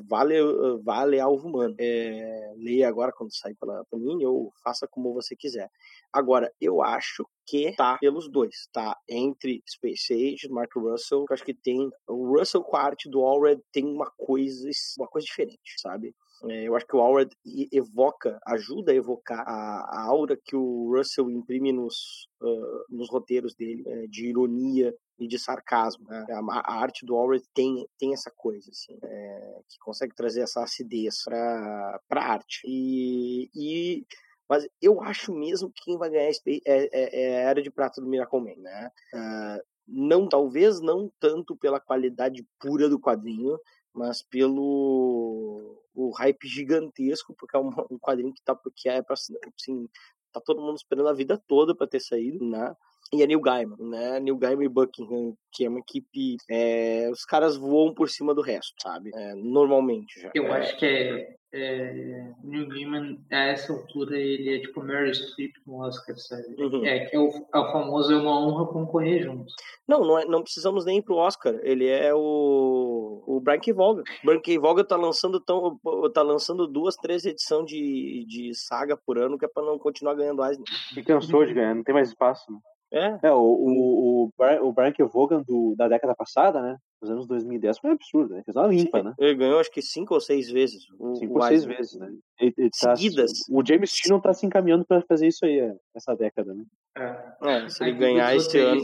vale, 0.09 0.35
vale 0.83 1.19
alvo 1.19 1.47
humano, 1.47 1.75
é, 1.77 2.53
leia 2.57 2.89
agora 2.89 3.11
quando 3.11 3.35
sair 3.35 3.55
pela 3.55 3.85
Panini 3.91 4.25
ou 4.25 4.51
faça 4.63 4.87
como 4.87 5.13
você 5.13 5.35
quiser. 5.35 5.69
Agora, 6.11 6.51
eu 6.59 6.81
acho 6.81 7.27
que 7.45 7.75
tá 7.75 7.97
pelos 7.99 8.29
dois, 8.29 8.67
tá? 8.71 8.97
Entre 9.09 9.61
Space 9.67 10.13
Age, 10.13 10.49
Mark 10.49 10.71
Russell, 10.75 11.25
que 11.25 11.33
eu 11.33 11.35
acho 11.35 11.45
que 11.45 11.53
tem. 11.53 11.89
O 12.07 12.37
Russell 12.37 12.63
com 12.63 12.75
a 12.75 12.81
arte 12.81 13.09
do 13.09 13.21
Allred 13.21 13.61
tem 13.71 13.85
uma 13.85 14.09
coisa, 14.17 14.69
uma 14.97 15.07
coisa 15.07 15.25
diferente, 15.25 15.79
sabe? 15.79 16.13
É, 16.49 16.67
eu 16.67 16.75
acho 16.75 16.85
que 16.85 16.95
o 16.95 16.99
Allred 16.99 17.33
evoca, 17.71 18.39
ajuda 18.45 18.91
a 18.91 18.95
evocar 18.95 19.47
a, 19.47 19.85
a 19.89 20.05
aura 20.09 20.37
que 20.43 20.55
o 20.55 20.93
Russell 20.93 21.29
imprime 21.29 21.71
nos, 21.71 22.27
uh, 22.41 22.85
nos 22.89 23.09
roteiros 23.09 23.55
dele, 23.55 23.83
é, 23.87 24.07
de 24.07 24.27
ironia 24.27 24.93
e 25.19 25.27
de 25.27 25.39
sarcasmo. 25.39 26.05
Né? 26.05 26.25
A, 26.29 26.73
a, 26.73 26.81
arte 26.81 27.05
do 27.05 27.15
Allred 27.15 27.43
tem, 27.53 27.87
tem 27.97 28.13
essa 28.13 28.31
coisa, 28.35 28.69
assim, 28.69 28.97
é, 29.03 29.59
que 29.69 29.77
consegue 29.79 30.13
trazer 30.15 30.41
essa 30.41 30.61
acidez 30.61 31.23
para 31.23 31.99
a 32.11 32.33
arte. 32.33 32.61
E, 32.65 33.49
e 33.55 34.05
mas 34.47 34.67
eu 34.81 35.01
acho 35.01 35.33
mesmo 35.33 35.71
que 35.71 35.83
quem 35.83 35.97
vai 35.97 36.09
ganhar 36.09 36.29
é, 36.29 36.33
é, 36.65 37.21
é 37.21 37.45
a 37.45 37.49
Era 37.49 37.61
de 37.61 37.71
Prata 37.71 38.01
do 38.01 38.07
Miracle 38.07 38.39
Man, 38.39 38.61
né? 38.61 38.91
Uh, 39.13 39.63
não, 39.87 40.27
talvez 40.27 40.79
não 40.81 41.11
tanto 41.19 41.55
pela 41.55 41.79
qualidade 41.79 42.45
pura 42.59 42.89
do 42.89 42.99
quadrinho, 42.99 43.57
mas 43.93 44.21
pelo 44.21 45.79
o 45.93 46.09
hype 46.11 46.47
gigantesco, 46.47 47.35
porque 47.37 47.55
é 47.55 47.59
um, 47.59 47.69
um 47.91 47.99
quadrinho 47.99 48.33
que 48.33 48.41
tá 48.43 48.55
porque 48.55 48.89
é 48.89 49.01
para 49.01 49.13
assim, 49.13 49.87
tá 50.31 50.41
todo 50.41 50.61
mundo 50.61 50.77
esperando 50.77 51.09
a 51.09 51.13
vida 51.13 51.41
toda 51.47 51.75
para 51.75 51.87
ter 51.87 51.99
saído, 51.99 52.43
né? 52.43 52.75
E 53.11 53.21
a 53.21 53.27
Neil 53.27 53.41
Gaiman, 53.41 53.77
né? 53.79 54.19
Neil 54.19 54.37
Gaiman 54.37 54.65
e 54.65 54.69
Buckingham, 54.69 55.35
que 55.51 55.65
é 55.65 55.69
uma 55.69 55.79
equipe. 55.79 56.37
É, 56.49 57.09
os 57.11 57.25
caras 57.25 57.55
voam 57.55 57.93
por 57.93 58.09
cima 58.09 58.33
do 58.33 58.41
resto, 58.41 58.73
sabe? 58.81 59.11
É, 59.13 59.35
normalmente 59.35 60.19
já. 60.19 60.31
Eu 60.33 60.47
é. 60.47 60.57
acho 60.57 60.77
que 60.77 60.85
é, 60.85 61.37
é, 61.53 62.33
Neil 62.43 62.67
Gaiman, 62.67 63.19
a 63.31 63.37
essa 63.45 63.71
altura, 63.71 64.17
ele 64.17 64.55
é 64.55 64.59
tipo 64.59 64.83
Mary 64.83 65.13
Streep 65.13 65.53
no 65.67 65.81
Oscar, 65.81 66.17
sabe? 66.17 66.55
Uhum. 66.57 66.83
É, 66.83 67.07
é 67.13 67.19
o, 67.19 67.29
é 67.53 67.59
o 67.59 67.71
famoso 67.71 68.11
é 68.11 68.17
uma 68.17 68.39
honra 68.39 68.65
concorrer 68.65 69.21
juntos. 69.21 69.53
Não, 69.87 70.03
não, 70.03 70.17
é, 70.17 70.25
não 70.25 70.41
precisamos 70.41 70.83
nem 70.83 70.97
ir 70.97 71.03
pro 71.03 71.17
Oscar. 71.17 71.53
Ele 71.61 71.87
é 71.87 72.11
o, 72.11 73.23
o 73.27 73.39
Brian 73.39 73.59
K. 73.59 73.71
Volga. 73.71 74.03
Brian 74.23 74.41
K. 74.41 74.57
Volga 74.57 74.83
tá 74.83 74.95
lançando, 74.95 75.39
tão, 75.39 75.79
tá 76.11 76.23
lançando 76.23 76.65
duas, 76.65 76.95
três 76.95 77.23
edições 77.23 77.67
de, 77.67 78.25
de 78.27 78.55
saga 78.55 78.97
por 78.97 79.19
ano, 79.19 79.37
que 79.37 79.45
é 79.45 79.47
pra 79.47 79.61
não 79.61 79.77
continuar 79.77 80.15
ganhando 80.15 80.43
Eisner. 80.43 80.65
E 80.97 81.03
cansou 81.03 81.45
de 81.45 81.53
ganhar, 81.53 81.75
não 81.75 81.83
tem 81.83 81.93
mais 81.93 82.09
espaço, 82.09 82.51
né? 82.51 82.57
É. 82.93 83.27
é 83.27 83.31
o, 83.31 83.39
o, 83.39 84.25
o, 84.25 84.67
o 84.67 84.71
Brian 84.71 84.91
Kevogan 84.91 85.41
do, 85.41 85.73
da 85.75 85.87
década 85.87 86.13
passada, 86.13 86.61
né? 86.61 86.77
Nos 87.01 87.09
anos 87.09 87.27
2010 87.27 87.79
foi 87.79 87.89
um 87.89 87.93
absurdo, 87.93 88.35
né? 88.35 88.43
Fez 88.45 88.55
uma 88.55 88.67
limpa, 88.67 88.99
Sim, 88.99 89.05
né? 89.05 89.13
Ele 89.17 89.35
ganhou 89.35 89.59
acho 89.59 89.71
que 89.71 89.81
cinco 89.81 90.13
ou 90.13 90.21
seis 90.21 90.47
vezes. 90.47 90.83
O, 90.99 91.15
cinco 91.15 91.33
ou 91.33 91.41
seis 91.41 91.65
vezes, 91.65 91.99
né? 91.99 92.07
Ele, 92.39 92.53
ele 92.55 92.69
tá, 92.69 92.95
Seguidas. 92.95 93.31
O 93.49 93.65
James 93.65 93.91
Tino 93.91 94.21
tá 94.21 94.31
se 94.31 94.45
encaminhando 94.45 94.85
para 94.85 95.01
fazer 95.01 95.27
isso 95.27 95.43
aí, 95.43 95.59
é, 95.59 95.75
essa 95.95 96.15
década, 96.15 96.53
né? 96.53 96.63
É, 96.95 97.65
é 97.65 97.69
se 97.69 97.83
ele 97.83 97.93
ganhar 97.93 98.35
esse 98.35 98.59
ano. 98.59 98.83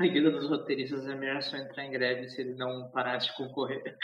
A 0.00 0.06
guilda 0.08 0.32
dos 0.32 0.48
roteiristas 0.48 1.06
é 1.06 1.14
melhor 1.14 1.40
só 1.40 1.56
entrar 1.56 1.84
em 1.84 1.92
greve 1.92 2.28
se 2.28 2.40
ele 2.40 2.54
não 2.56 2.90
parar 2.90 3.18
de 3.18 3.32
concorrer. 3.36 3.96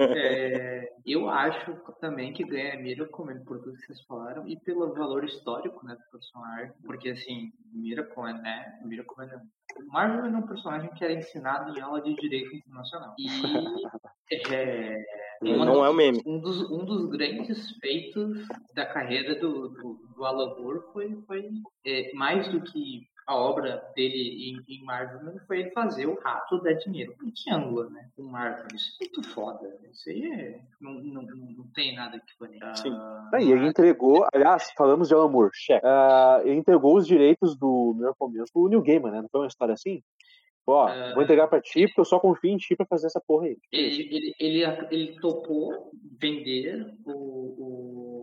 É, 0.00 0.92
eu 1.04 1.28
acho 1.28 1.74
também 2.00 2.32
que 2.32 2.44
ganha 2.44 2.80
Miracle 2.80 3.44
por 3.44 3.58
tudo 3.58 3.76
que 3.76 3.86
vocês 3.86 4.02
falaram 4.04 4.48
e 4.48 4.58
pelo 4.60 4.94
valor 4.94 5.24
histórico 5.24 5.84
né, 5.84 5.94
do 5.94 6.10
personagem, 6.10 6.72
porque 6.84 7.10
assim, 7.10 7.52
Miracle 7.72 8.32
né, 8.34 8.80
Miracle 8.84 9.24
é 9.24 9.40
Marvel 9.86 10.24
é 10.24 10.28
um 10.36 10.46
personagem 10.46 10.90
que 10.94 11.04
era 11.04 11.12
ensinado 11.12 11.76
em 11.76 11.80
aula 11.80 12.00
de 12.00 12.14
direito 12.14 12.56
internacional 12.56 13.14
e 13.18 13.26
é, 14.52 15.04
não 15.42 15.84
é 15.84 15.90
o 15.90 15.94
meme. 15.94 16.22
Um 16.26 16.40
dos, 16.40 16.70
um 16.70 16.84
dos 16.84 17.08
grandes 17.10 17.70
feitos 17.78 18.46
da 18.74 18.86
carreira 18.86 19.34
do, 19.36 19.68
do, 19.68 19.94
do 20.14 20.24
Alan 20.24 20.56
Moore 20.58 20.80
foi, 20.92 21.14
foi 21.26 21.48
é, 21.86 22.12
mais 22.14 22.48
do 22.48 22.60
que 22.60 23.06
a 23.28 23.36
obra 23.36 23.84
dele 23.94 24.56
em, 24.66 24.74
em 24.74 24.82
Marvel 24.82 25.38
foi 25.46 25.60
ele 25.60 25.70
fazer 25.72 26.06
o 26.06 26.18
rato 26.18 26.62
dar 26.62 26.72
dinheiro 26.72 27.14
pro 27.14 27.30
Kiangla, 27.30 27.90
né? 27.90 28.08
Com 28.16 28.22
Marvel. 28.22 28.66
Isso 28.74 28.96
é 29.02 29.04
muito 29.04 29.28
foda. 29.34 29.78
Isso 29.92 30.08
aí 30.08 30.32
é, 30.32 30.60
não, 30.80 30.94
não, 30.94 31.22
não 31.22 31.66
tem 31.74 31.94
nada 31.94 32.18
que 32.18 32.38
conectar. 32.38 32.74
Sim. 32.74 32.90
Ah, 32.90 33.38
e 33.38 33.52
ele 33.52 33.66
entregou, 33.66 34.26
aliás, 34.32 34.72
falamos 34.74 35.08
de 35.08 35.14
Alan 35.14 35.28
Moore, 35.28 35.50
chefe. 35.52 35.86
Uh, 35.86 36.48
ele 36.48 36.58
entregou 36.58 36.96
os 36.96 37.06
direitos 37.06 37.54
do 37.54 37.94
meu 37.98 38.14
começo 38.14 38.50
pro 38.50 38.66
New 38.66 38.80
Gamer, 38.80 39.12
né? 39.12 39.20
Não 39.20 39.28
foi 39.28 39.42
uma 39.42 39.46
história 39.46 39.74
assim? 39.74 40.02
Ó, 40.66 40.86
uh, 40.86 41.14
vou 41.14 41.22
entregar 41.22 41.48
pra 41.48 41.60
ti 41.60 41.86
porque 41.86 42.00
eu 42.00 42.06
só 42.06 42.18
confio 42.18 42.50
em 42.50 42.56
ti 42.56 42.74
pra 42.74 42.86
fazer 42.86 43.08
essa 43.08 43.20
porra 43.20 43.44
aí. 43.44 43.58
Ele, 43.70 44.08
ele, 44.10 44.34
ele, 44.40 44.64
ele 44.90 45.20
topou 45.20 45.90
vender 46.18 46.94
o, 47.04 47.12
o, 47.12 48.17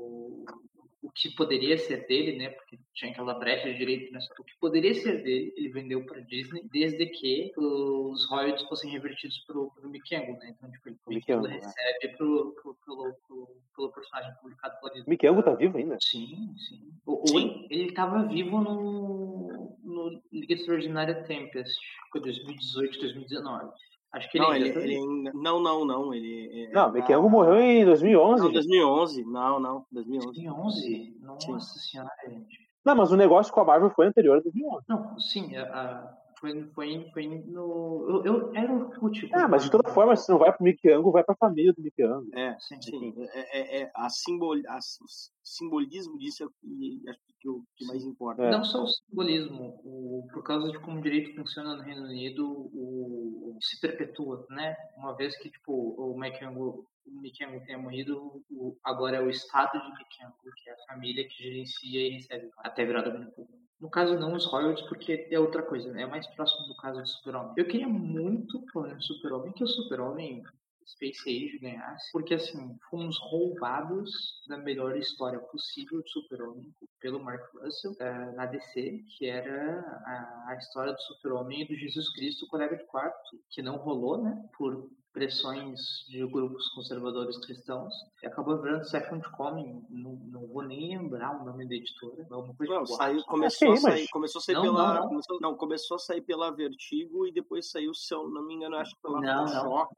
o 1.06 1.12
que 1.12 1.30
poderia 1.36 1.78
ser 1.78 2.08
dele, 2.08 2.38
né? 2.38 2.50
Porque 2.50 2.80
tinha 2.94 3.12
aquela 3.12 3.36
brecha 3.36 3.72
de 3.72 3.78
direito 3.78 4.12
nessa. 4.12 4.34
O 4.40 4.44
que 4.44 4.58
poderia 4.60 4.94
ser 4.96 5.22
dele, 5.22 5.54
ele 5.56 5.70
vendeu 5.70 6.04
pra 6.04 6.20
Disney, 6.22 6.68
desde 6.72 7.06
que 7.06 7.52
os 7.56 8.28
royalties 8.28 8.68
fossem 8.68 8.92
revertidos 8.92 9.38
pro, 9.46 9.70
pro 9.72 9.90
Mikengo, 9.90 10.34
né? 10.40 10.56
Então, 10.58 10.72
tipo, 10.72 10.90
ele, 10.90 10.98
o 11.06 11.10
Mikengo 11.12 11.48
né? 11.48 11.54
recebe 11.54 12.18
pro, 12.18 12.56
pro, 12.56 12.76
pro, 12.84 13.14
pro, 13.28 13.58
pelo 13.76 13.92
personagem 13.92 14.34
publicado 14.42 14.80
pela 14.80 14.94
Disney. 14.94 15.10
Mikengo 15.10 15.44
tá 15.44 15.54
vivo 15.54 15.78
ainda? 15.78 15.98
Sim, 16.02 16.56
sim. 16.58 16.92
O, 17.06 17.28
sim. 17.28 17.68
Ele 17.70 17.92
tava 17.92 18.24
vivo 18.28 18.60
no, 18.62 19.78
no 19.84 20.22
Liga 20.34 20.56
Extraordinária 20.56 21.24
Tempest, 21.24 21.80
foi 22.12 22.22
2018, 22.22 23.00
2019. 23.00 23.72
Acho 24.16 24.32
que 24.32 24.38
ele, 24.38 24.46
não, 24.46 24.52
ainda, 24.54 24.66
ele, 24.66 24.74
tá 24.74 24.80
ele 24.80 24.96
ainda... 24.96 25.32
Não, 25.34 25.60
não, 25.60 25.86
não. 25.86 26.14
Ele, 26.14 26.68
é, 26.68 26.72
não, 26.72 26.92
Mikengo 26.92 27.30
morreu 27.30 27.58
em 27.58 27.84
2011. 27.84 28.44
Não, 28.44 28.52
2011. 28.52 29.26
Não, 29.26 29.60
não, 29.60 29.86
2011. 29.92 30.42
2011? 30.42 31.18
Nossa 31.22 31.74
sim. 31.74 31.92
senhora, 31.92 32.10
gente. 32.30 32.66
Não, 32.86 32.96
mas 32.96 33.12
o 33.12 33.18
negócio 33.18 33.52
com 33.54 33.60
a 33.60 33.66
Marvel 33.66 33.90
foi 33.90 34.08
anterior 34.08 34.38
a 34.38 34.42
2011. 34.42 34.86
Não, 34.88 35.20
sim, 35.20 35.56
a, 35.58 36.16
foi, 36.40 36.64
foi, 36.74 37.10
foi 37.14 37.28
no. 37.28 38.22
Eu, 38.24 38.26
eu 38.26 38.56
era 38.56 38.72
o 38.72 38.82
Orkut. 38.82 39.30
Ah, 39.34 39.48
mas 39.48 39.64
de 39.64 39.72
toda 39.72 39.90
forma, 39.92 40.16
se 40.16 40.30
não 40.30 40.38
vai 40.38 40.52
pro 40.52 40.64
Mickey 40.64 40.92
Angle, 40.92 41.12
vai 41.12 41.24
pra 41.24 41.36
família 41.36 41.74
do 41.74 41.82
Mickey 41.82 42.04
Angle. 42.04 42.30
É, 42.34 42.58
sim, 42.60 42.82
sim. 42.82 43.14
É, 43.34 43.60
é, 43.60 43.82
é, 43.84 43.92
a 43.96 44.10
simbol, 44.10 44.56
a, 44.68 44.78
o 44.78 45.08
simbolismo 45.44 46.18
disso 46.18 46.44
é 46.44 46.46
o 46.46 46.50
que, 46.50 47.02
acho 47.10 47.20
que, 47.40 47.50
o 47.50 47.64
que 47.76 47.86
mais 47.86 48.04
importa. 48.04 48.44
É. 48.44 48.52
Não 48.52 48.64
só 48.64 48.84
o 48.84 48.88
simbolismo, 48.88 49.80
o, 49.84 50.28
por 50.34 50.44
causa 50.44 50.72
de 50.72 50.80
como 50.80 51.00
o 51.00 51.02
direito 51.02 51.36
funciona 51.36 51.76
no 51.76 51.84
Reino 51.84 52.04
Unido, 52.04 52.48
o, 52.48 53.58
se 53.62 53.80
perpetua, 53.80 54.46
né? 54.50 54.76
Uma 54.98 55.16
vez 55.16 55.38
que 55.38 55.50
tipo, 55.50 55.72
o 55.72 56.16
McAngle 56.18 56.86
o 57.08 57.22
Mikengo 57.22 57.64
tenha 57.66 57.78
morrido, 57.78 58.44
o, 58.50 58.76
agora 58.84 59.18
é 59.18 59.22
o 59.22 59.30
estado 59.30 59.80
de 59.80 59.90
Mikengo, 59.90 60.36
que 60.56 60.70
é 60.70 60.74
a 60.74 60.86
família 60.88 61.28
que 61.28 61.44
gerencia 61.44 62.02
e 62.02 62.10
recebe 62.10 62.50
até 62.58 62.84
virar 62.84 63.02
domínio 63.02 63.32
público. 63.32 63.65
No 63.80 63.90
caso, 63.90 64.18
não 64.18 64.34
os 64.34 64.46
royalties, 64.46 64.88
porque 64.88 65.28
é 65.30 65.40
outra 65.40 65.62
coisa, 65.62 65.92
né? 65.92 66.04
É 66.04 66.08
mais 66.08 66.26
próximo 66.28 66.68
do 66.68 66.76
caso 66.78 67.02
do 67.02 67.08
Super-Homem. 67.08 67.54
Eu 67.58 67.68
queria 67.68 67.88
muito, 67.88 68.64
falando 68.72 68.98
de 68.98 69.06
Super-Homem, 69.06 69.54
que 69.54 69.64
o 69.64 69.68
Super-Homem 69.68 70.44
Space 70.88 71.28
Age 71.28 71.60
ganhasse, 71.60 72.12
porque 72.12 72.36
assim, 72.36 72.78
fomos 72.90 73.18
roubados 73.20 74.12
da 74.48 74.58
melhor 74.58 74.96
história 74.96 75.40
possível 75.40 76.02
de 76.02 76.12
Super-Homem 76.12 76.72
pelo 77.02 77.20
Mark 77.20 77.44
Russell 77.56 77.94
uh, 77.94 78.36
na 78.36 78.46
DC, 78.46 79.04
que 79.18 79.26
era 79.26 79.80
a, 80.06 80.46
a 80.50 80.56
história 80.58 80.94
do 80.94 81.02
Super-Homem 81.02 81.62
e 81.62 81.68
do 81.68 81.76
Jesus 81.76 82.10
Cristo, 82.14 82.48
colega 82.48 82.78
de 82.78 82.86
quarto, 82.86 83.18
que 83.50 83.62
não 83.62 83.78
rolou, 83.78 84.24
né, 84.24 84.48
por 84.56 84.90
pressões 85.16 85.80
de 86.10 86.28
grupos 86.28 86.68
conservadores 86.74 87.38
cristãos 87.38 87.94
e 88.22 88.28
acabou 88.28 88.62
virando 88.62 88.84
Second 88.84 89.24
Coming. 89.32 89.82
Não, 89.90 90.14
não 90.28 90.46
vou 90.48 90.62
nem 90.62 90.90
lembrar 90.90 91.42
o 91.42 91.46
nome 91.46 91.66
da 91.66 91.74
editora. 91.74 92.28
Não, 92.30 92.54
não 92.60 92.86
saiu, 92.86 93.24
começou, 93.24 93.72
a 93.72 93.78
sair, 93.78 94.08
começou 94.10 94.40
a 94.40 94.42
sair 94.44 94.56
não, 94.56 94.62
pela. 94.62 94.94
Não, 94.94 95.08
Começou, 95.08 95.40
não, 95.40 95.56
começou 95.56 95.96
a 95.96 96.00
sair 96.00 96.22
pela 96.22 96.52
Vertigo 96.52 97.26
e 97.26 97.32
depois 97.32 97.72
saiu, 97.72 97.94
se 97.94 98.14
eu 98.14 98.28
não 98.28 98.46
me 98.46 98.56
engano, 98.56 98.76
acho 98.76 98.94
que 98.94 99.02
pela 99.02 99.22
não, 99.22 99.46
não, 99.46 99.64
não, 99.64 99.90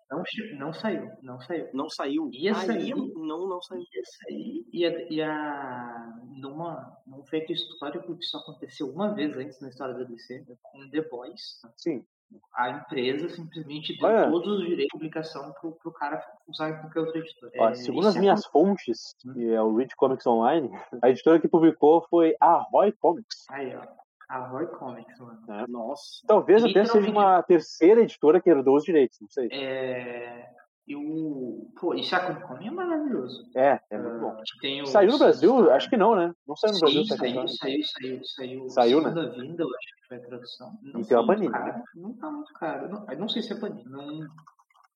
não, 0.60 0.74
saiu. 0.74 1.10
Não 1.24 1.42
saiu. 1.42 1.70
Não 1.74 1.90
saiu. 1.90 2.30
Ia 2.32 2.54
sair. 2.54 2.96
Não, 2.96 3.48
não 3.48 3.62
saiu. 3.62 3.82
Ia 3.82 4.06
sair. 4.06 4.68
E 4.72 4.86
a, 4.86 5.12
e 5.12 5.22
a, 5.24 6.14
numa, 6.36 6.96
num 7.08 7.24
feito 7.24 7.52
histórico 7.52 8.16
que 8.16 8.26
só 8.26 8.38
aconteceu 8.38 8.88
uma 8.88 9.16
vez 9.16 9.36
antes 9.36 9.60
na 9.60 9.70
história 9.70 9.96
da 9.96 10.04
DC, 10.04 10.46
com 10.62 10.90
The 10.92 11.02
Boys. 11.10 11.60
Sim 11.76 12.06
a 12.54 12.72
empresa 12.72 13.30
simplesmente 13.30 13.98
deu 13.98 14.10
Olha. 14.10 14.30
todos 14.30 14.60
os 14.60 14.68
direitos 14.68 14.86
de 14.86 14.92
publicação 14.92 15.54
pro, 15.62 15.72
pro 15.74 15.92
cara 15.92 16.24
usar 16.48 16.70
em 16.70 16.82
qualquer 16.82 17.00
outra 17.02 17.20
editora. 17.20 17.52
Ó, 17.58 17.70
é, 17.70 17.76
segundo 17.76 18.08
as 18.08 18.16
é 18.16 18.20
minhas 18.20 18.46
fontes, 18.46 19.16
hum. 19.26 19.34
que 19.34 19.54
é 19.54 19.62
o 19.62 19.76
Read 19.76 19.96
Comics 19.96 20.26
Online, 20.26 20.70
a 21.04 21.10
editora 21.10 21.40
que 21.40 21.48
publicou 21.48 22.06
foi 22.10 22.36
a 22.40 22.56
Roy 22.72 22.92
Comics. 22.94 23.46
Aí, 23.50 23.76
ó. 23.76 23.84
A 24.30 24.40
Roy 24.48 24.68
Comics, 24.68 25.20
mano. 25.20 25.40
É. 25.48 25.68
Nossa. 25.68 26.22
Talvez 26.28 26.64
até 26.64 26.84
seja 26.84 27.10
uma 27.10 27.42
terceira 27.44 28.02
editora 28.02 28.42
que 28.42 28.50
herdou 28.50 28.76
os 28.76 28.84
direitos, 28.84 29.20
não 29.22 29.30
sei. 29.30 29.48
É. 29.52 30.50
E 30.88 30.96
o. 30.96 31.70
Pô, 31.78 31.94
e 31.94 32.02
Coming 32.48 32.68
é 32.68 32.72
maravilhoso. 32.72 33.46
É, 33.54 33.78
é 33.90 33.98
muito 33.98 34.20
bom. 34.20 34.42
Uh, 34.42 34.88
saiu 34.88 35.12
no 35.12 35.20
Brasil? 35.20 35.72
Acho 35.72 35.90
que 35.90 35.98
não, 35.98 36.16
né? 36.16 36.34
Não 36.48 36.56
saiu 36.56 36.74
no 36.74 36.80
Brasil. 36.80 37.04
Sim, 37.04 37.18
saiu, 37.18 37.48
saiu, 37.48 37.84
saiu, 37.84 38.24
saiu. 38.24 38.70
Saiu, 38.70 39.02
né? 39.02 39.10
Segunda 39.10 39.30
vinda, 39.32 39.64
eu 39.64 39.68
acho 39.68 40.02
que 40.02 40.08
foi 40.08 40.18
a 40.18 40.22
tradução. 40.22 40.80
Não 40.82 41.02
e 41.02 41.06
tem 41.06 41.18
uma 41.18 41.28
Panini. 41.28 41.52
Né? 41.52 41.84
Não 41.94 42.14
tá 42.14 42.32
muito 42.32 42.54
caro. 42.54 42.88
Não, 42.88 43.06
não 43.06 43.28
sei 43.28 43.42
se 43.42 43.52
é 43.52 43.60
Panini. 43.60 43.84
Não, 43.84 44.20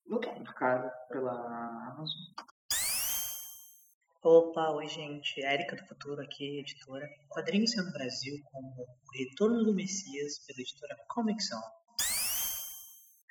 não 0.06 0.18
tá 0.18 0.32
muito 0.32 0.54
caro 0.54 0.90
pela 1.10 1.32
Amazon. 1.92 2.22
Opa, 4.24 4.70
oi 4.70 4.86
gente, 4.86 5.44
Érica 5.44 5.76
do 5.76 5.84
Futuro 5.86 6.22
aqui, 6.22 6.60
editora. 6.60 7.06
Quadrinhos 7.28 7.76
no 7.76 7.92
Brasil 7.92 8.34
como 8.44 8.68
O 8.68 9.18
Retorno 9.18 9.64
do 9.64 9.74
Messias, 9.74 10.38
pela 10.46 10.60
editora 10.60 10.96
Comic 11.08 11.42
Zone. 11.42 11.81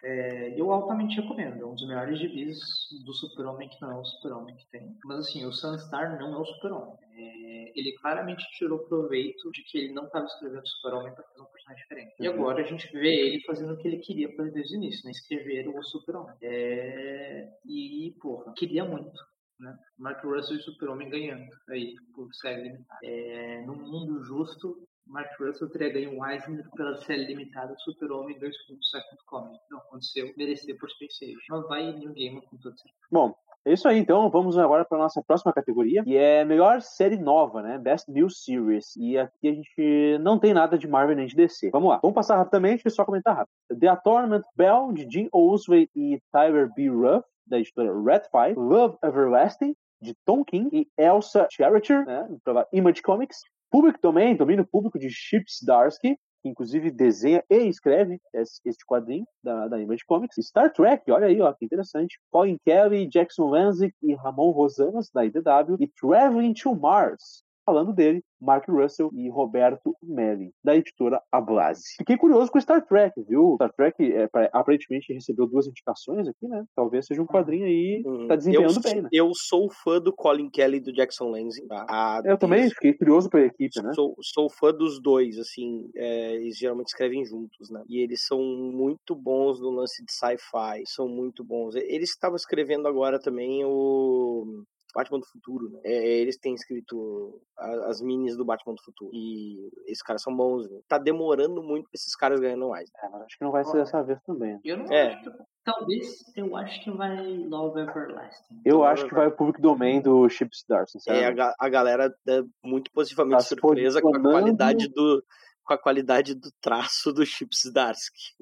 É, 0.03 0.59
eu 0.59 0.71
altamente 0.71 1.19
recomendo, 1.21 1.61
é 1.61 1.65
um 1.65 1.75
dos 1.75 1.87
melhores 1.87 2.19
gibis 2.19 2.57
do 3.05 3.13
Super-Homem 3.13 3.69
que 3.69 3.81
não 3.81 3.91
é 3.91 3.99
o 3.99 4.05
Super-Homem 4.05 4.55
que 4.55 4.67
tem. 4.69 4.97
Mas 5.05 5.19
assim, 5.19 5.45
o 5.45 5.51
Sunstar 5.51 6.19
não 6.19 6.33
é 6.33 6.37
o 6.37 6.45
Super-Homem. 6.45 6.97
É, 7.13 7.71
ele 7.75 7.93
claramente 8.01 8.43
tirou 8.57 8.79
proveito 8.79 9.51
de 9.51 9.63
que 9.63 9.77
ele 9.77 9.93
não 9.93 10.05
estava 10.05 10.25
escrevendo 10.25 10.67
Super-Homem 10.67 11.13
para 11.13 11.23
fazer 11.23 11.41
um 11.41 11.45
personagem 11.45 11.83
diferente. 11.83 12.15
Uhum. 12.19 12.25
E 12.25 12.27
agora 12.27 12.61
a 12.61 12.67
gente 12.67 12.91
vê 12.93 13.27
ele 13.27 13.41
fazendo 13.41 13.73
o 13.73 13.77
que 13.77 13.87
ele 13.87 13.97
queria 13.97 14.35
fazer 14.35 14.51
desde 14.51 14.75
o 14.75 14.77
início, 14.77 15.05
né? 15.05 15.11
Escrever 15.11 15.67
o 15.67 15.83
Super-Homem. 15.83 16.35
É, 16.41 17.49
e, 17.65 18.15
porra, 18.21 18.53
queria 18.53 18.83
muito. 18.83 19.19
Né? 19.59 19.77
Mark 19.99 20.23
Russell 20.23 20.57
e 20.57 20.61
Super-Homem 20.61 21.09
ganhando 21.09 21.47
aí 21.69 21.93
por 22.15 22.33
série 22.33 22.63
limitada. 22.63 22.99
É, 23.03 23.63
num 23.65 23.75
mundo 23.75 24.23
justo, 24.23 24.75
Mark 25.11 25.29
Russell 25.39 25.69
teria 25.69 25.91
ganho 25.91 26.17
o 26.17 26.25
Eisner 26.25 26.63
pela 26.75 26.95
série 27.01 27.25
limitada 27.25 27.75
Super-Homem 27.79 28.39
2 28.39 28.55
Second 28.89 29.17
Comic. 29.25 29.59
Não 29.69 29.79
aconteceu, 29.79 30.31
merecer 30.37 30.77
por 30.79 30.89
Space 30.89 31.25
Age. 31.25 31.35
Mas 31.49 31.67
vai 31.67 31.91
New 31.91 32.13
Game 32.13 32.41
com 32.41 32.57
todo 32.57 32.77
certeza. 32.77 32.95
Bom, 33.11 33.35
é 33.65 33.73
isso 33.73 33.87
aí, 33.87 33.99
então. 33.99 34.29
Vamos 34.29 34.57
agora 34.57 34.85
para 34.85 34.97
nossa 34.97 35.21
próxima 35.21 35.51
categoria, 35.51 36.03
que 36.03 36.15
é 36.15 36.45
melhor 36.45 36.81
série 36.81 37.17
nova, 37.17 37.61
né? 37.61 37.77
Best 37.77 38.09
New 38.09 38.29
Series. 38.29 38.95
E 38.95 39.17
aqui 39.17 39.49
a 39.49 39.53
gente 39.53 40.17
não 40.21 40.39
tem 40.39 40.53
nada 40.53 40.77
de 40.77 40.87
Marvel 40.87 41.17
nem 41.17 41.27
de 41.27 41.35
DC. 41.35 41.69
Vamos 41.71 41.89
lá. 41.89 41.99
Vamos 42.01 42.15
passar 42.15 42.37
rapidamente 42.37 42.83
e 42.85 42.89
só 42.89 43.03
comentar 43.03 43.35
rápido. 43.35 43.79
The 43.79 43.87
Atonement 43.87 44.43
Bell, 44.55 44.93
de 44.93 45.05
Jim 45.09 45.27
Osway 45.33 45.89
e 45.93 46.19
Tyler 46.31 46.69
B. 46.73 46.89
Ruff, 46.89 47.27
da 47.45 47.59
editora 47.59 47.93
Red 47.93 48.23
Five. 48.31 48.57
Love 48.57 48.97
Everlasting, 49.03 49.75
de 50.01 50.15
Tom 50.25 50.43
King 50.45 50.69
e 50.71 50.87
Elsa 50.97 51.47
Character, 51.51 52.05
né? 52.05 52.27
Pela 52.45 52.65
Image 52.71 53.01
Comics. 53.01 53.41
Público 53.71 53.99
também, 53.99 54.35
domínio 54.35 54.67
público 54.67 54.99
de 54.99 55.09
Chips 55.09 55.63
Darsky, 55.65 56.17
que 56.41 56.49
inclusive 56.49 56.91
desenha 56.91 57.41
e 57.49 57.67
escreve 57.67 58.19
este 58.33 58.85
quadrinho 58.85 59.25
da, 59.41 59.69
da 59.69 59.79
Image 59.79 60.03
Comics. 60.05 60.35
Star 60.45 60.73
Trek, 60.73 61.09
olha 61.09 61.27
aí, 61.27 61.39
ó, 61.39 61.53
que 61.53 61.65
interessante. 61.65 62.19
Colin 62.29 62.57
Kelly, 62.65 63.07
Jackson 63.07 63.49
Lanzik 63.49 63.95
e 64.03 64.13
Ramon 64.15 64.51
Rosanas, 64.51 65.09
da 65.13 65.23
IDW. 65.25 65.77
E 65.79 65.87
Traveling 65.87 66.53
to 66.53 66.75
Mars, 66.75 67.43
falando 67.65 67.93
dele, 67.93 68.23
Mark 68.39 68.67
Russell 68.67 69.11
e 69.13 69.29
Roberto 69.29 69.95
Melli, 70.01 70.51
da 70.63 70.75
editora 70.75 71.21
Ablase. 71.31 71.95
Fiquei 71.97 72.17
curioso 72.17 72.51
com 72.51 72.59
Star 72.59 72.85
Trek, 72.85 73.21
viu? 73.27 73.55
Star 73.55 73.71
Trek 73.73 73.95
é, 74.13 74.29
aparentemente 74.51 75.13
recebeu 75.13 75.45
duas 75.45 75.67
indicações 75.67 76.27
aqui, 76.27 76.47
né? 76.47 76.65
Talvez 76.75 77.05
seja 77.05 77.21
um 77.21 77.27
quadrinho 77.27 77.65
aí 77.65 78.03
que 78.03 78.27
tá 78.27 78.35
desempenhando 78.35 78.77
eu, 78.77 78.81
bem, 78.81 79.01
né? 79.03 79.09
Eu 79.11 79.31
sou 79.33 79.69
fã 79.69 80.01
do 80.01 80.11
Colin 80.11 80.49
Kelly 80.49 80.77
e 80.77 80.81
do 80.81 80.91
Jackson 80.91 81.29
Lansing. 81.29 81.67
Tá? 81.67 82.21
eu 82.25 82.37
também 82.37 82.69
fiquei 82.69 82.93
curioso 82.93 83.29
pela 83.29 83.45
equipe, 83.45 83.81
né? 83.81 83.93
Sou, 83.93 84.15
sou 84.21 84.49
fã 84.49 84.73
dos 84.73 84.99
dois, 85.01 85.37
assim, 85.37 85.89
é, 85.95 86.35
eles 86.35 86.57
geralmente 86.57 86.87
escrevem 86.87 87.23
juntos, 87.23 87.69
né? 87.69 87.83
E 87.87 87.99
eles 87.99 88.25
são 88.25 88.39
muito 88.39 89.15
bons 89.15 89.59
no 89.59 89.69
lance 89.69 90.03
de 90.03 90.11
sci-fi, 90.11 90.83
são 90.85 91.07
muito 91.07 91.43
bons. 91.43 91.75
Eles 91.75 92.09
estavam 92.09 92.35
escrevendo 92.35 92.87
agora 92.87 93.19
também 93.19 93.63
o 93.63 94.63
Batman 94.93 95.19
do 95.19 95.25
Futuro, 95.25 95.69
né? 95.69 95.79
É, 95.83 95.93
é, 95.93 96.17
eles 96.19 96.37
têm 96.37 96.53
escrito 96.53 97.41
as 97.57 98.01
minis 98.01 98.35
do 98.35 98.45
Batman 98.45 98.73
do 98.73 98.83
Futuro. 98.83 99.11
E 99.13 99.69
esses 99.85 100.01
caras 100.01 100.21
são 100.21 100.35
bons, 100.35 100.69
né? 100.69 100.79
Tá 100.87 100.97
demorando 100.97 101.61
muito 101.61 101.83
pra 101.83 101.95
esses 101.95 102.15
caras 102.15 102.39
ganhando 102.39 102.69
mais. 102.69 102.89
É, 103.03 103.09
mas 103.09 103.21
acho 103.23 103.37
que 103.37 103.43
não 103.43 103.51
vai 103.51 103.63
ser 103.63 103.77
dessa 103.77 104.01
vez 104.03 104.21
também. 104.23 104.59
Eu 104.63 104.77
não 104.77 104.85
é. 104.85 105.13
acho 105.13 105.23
que... 105.23 105.37
Talvez, 105.63 106.07
eu 106.35 106.55
acho 106.55 106.83
que 106.83 106.89
vai 106.89 107.37
Love 107.37 107.81
Everlasting. 107.81 108.61
Eu 108.65 108.83
acho 108.83 109.07
que 109.07 109.13
vai 109.13 109.27
o 109.27 109.35
Public 109.35 109.61
Domain 109.61 110.01
do 110.01 110.27
Chip 110.27 110.55
Star, 110.55 110.85
É, 111.07 111.27
a, 111.27 111.53
a 111.59 111.69
galera 111.69 112.11
é 112.27 112.41
muito 112.63 112.91
positivamente 112.91 113.43
tá 113.43 113.43
surpresa 113.43 114.01
com 114.01 114.15
a 114.15 114.19
qualidade 114.19 114.87
do, 114.87 115.23
com 115.63 115.73
a 115.73 115.77
qualidade 115.77 116.33
do 116.33 116.51
traço 116.59 117.13
do 117.13 117.25
Chips 117.25 117.71
Darsky. 117.71 118.33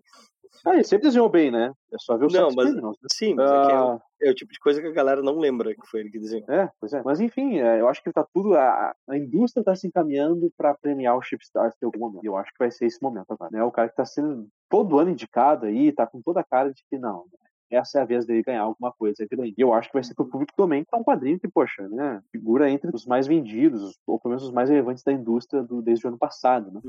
Ah, 0.65 0.73
ele 0.73 0.83
sempre 0.83 1.07
desenhou 1.07 1.29
bem, 1.29 1.49
né? 1.51 1.71
É 1.93 1.97
só 1.99 2.17
ver 2.17 2.25
o 2.25 2.31
Não, 2.31 2.49
mas- 2.53 2.65
Criminals, 2.67 2.97
né? 3.01 3.07
Sim, 3.11 3.35
mas 3.35 3.49
é, 3.49 3.53
é, 3.53 3.57
o- 3.81 3.89
Ah, 3.91 3.99
é 4.23 4.29
o 4.31 4.35
tipo 4.35 4.51
de 4.51 4.59
coisa 4.59 4.81
que 4.81 4.87
a 4.87 4.91
galera 4.91 5.21
não 5.21 5.37
lembra 5.39 5.73
que 5.73 5.87
foi 5.87 6.01
ele 6.01 6.09
que 6.11 6.19
desenhou. 6.19 6.45
é, 6.49 6.69
pois 6.79 6.91
é. 6.91 7.01
Mas 7.03 7.19
enfim, 7.21 7.59
é, 7.59 7.79
eu 7.79 7.87
acho 7.87 8.03
que 8.03 8.11
tá 8.11 8.25
tudo. 8.33 8.55
A, 8.55 8.93
a 9.07 9.17
indústria 9.17 9.63
tá 9.63 9.75
se 9.75 9.87
encaminhando 9.87 10.51
pra 10.57 10.73
premiar 10.73 11.17
o 11.17 11.21
Chip 11.21 11.41
Stars 11.43 11.73
em 11.81 11.85
algum 11.85 11.99
momento. 11.99 12.23
E 12.23 12.27
eu 12.27 12.35
acho 12.35 12.51
que 12.51 12.59
vai 12.59 12.71
ser 12.71 12.85
esse 12.87 13.01
momento 13.01 13.31
agora. 13.31 13.49
Né? 13.51 13.63
O 13.63 13.71
cara 13.71 13.87
que 13.89 13.95
tá 13.95 14.05
sendo 14.05 14.47
todo 14.69 14.99
ano 14.99 15.11
indicado 15.11 15.65
aí, 15.65 15.91
tá 15.93 16.05
com 16.05 16.21
toda 16.21 16.41
a 16.41 16.43
cara 16.43 16.73
de 16.73 16.83
que 16.89 16.97
não. 16.97 17.25
Essa 17.71 17.99
é 17.99 18.01
a 18.01 18.05
vez 18.05 18.25
dele 18.25 18.41
ganhar 18.41 18.63
alguma 18.63 18.91
coisa 18.91 19.25
grande. 19.31 19.53
E 19.55 19.61
eu 19.61 19.71
acho 19.73 19.89
que 19.89 19.93
vai 19.93 20.03
ser 20.03 20.15
pro 20.15 20.25
público 20.27 20.51
também, 20.57 20.83
que 20.83 20.89
é 20.93 20.97
um 20.97 21.03
quadrinho 21.03 21.39
que, 21.39 21.47
poxa, 21.47 21.87
né? 21.87 22.19
Figura 22.31 22.67
entre 22.69 22.89
os 22.93 23.05
mais 23.05 23.27
vendidos, 23.27 23.95
ou 24.07 24.19
pelo 24.19 24.31
menos 24.31 24.43
os 24.43 24.51
mais 24.51 24.69
relevantes 24.69 25.03
da 25.03 25.13
indústria 25.13 25.61
do, 25.61 25.79
desde 25.81 26.05
o 26.05 26.09
ano 26.09 26.17
passado, 26.17 26.71
né? 26.71 26.81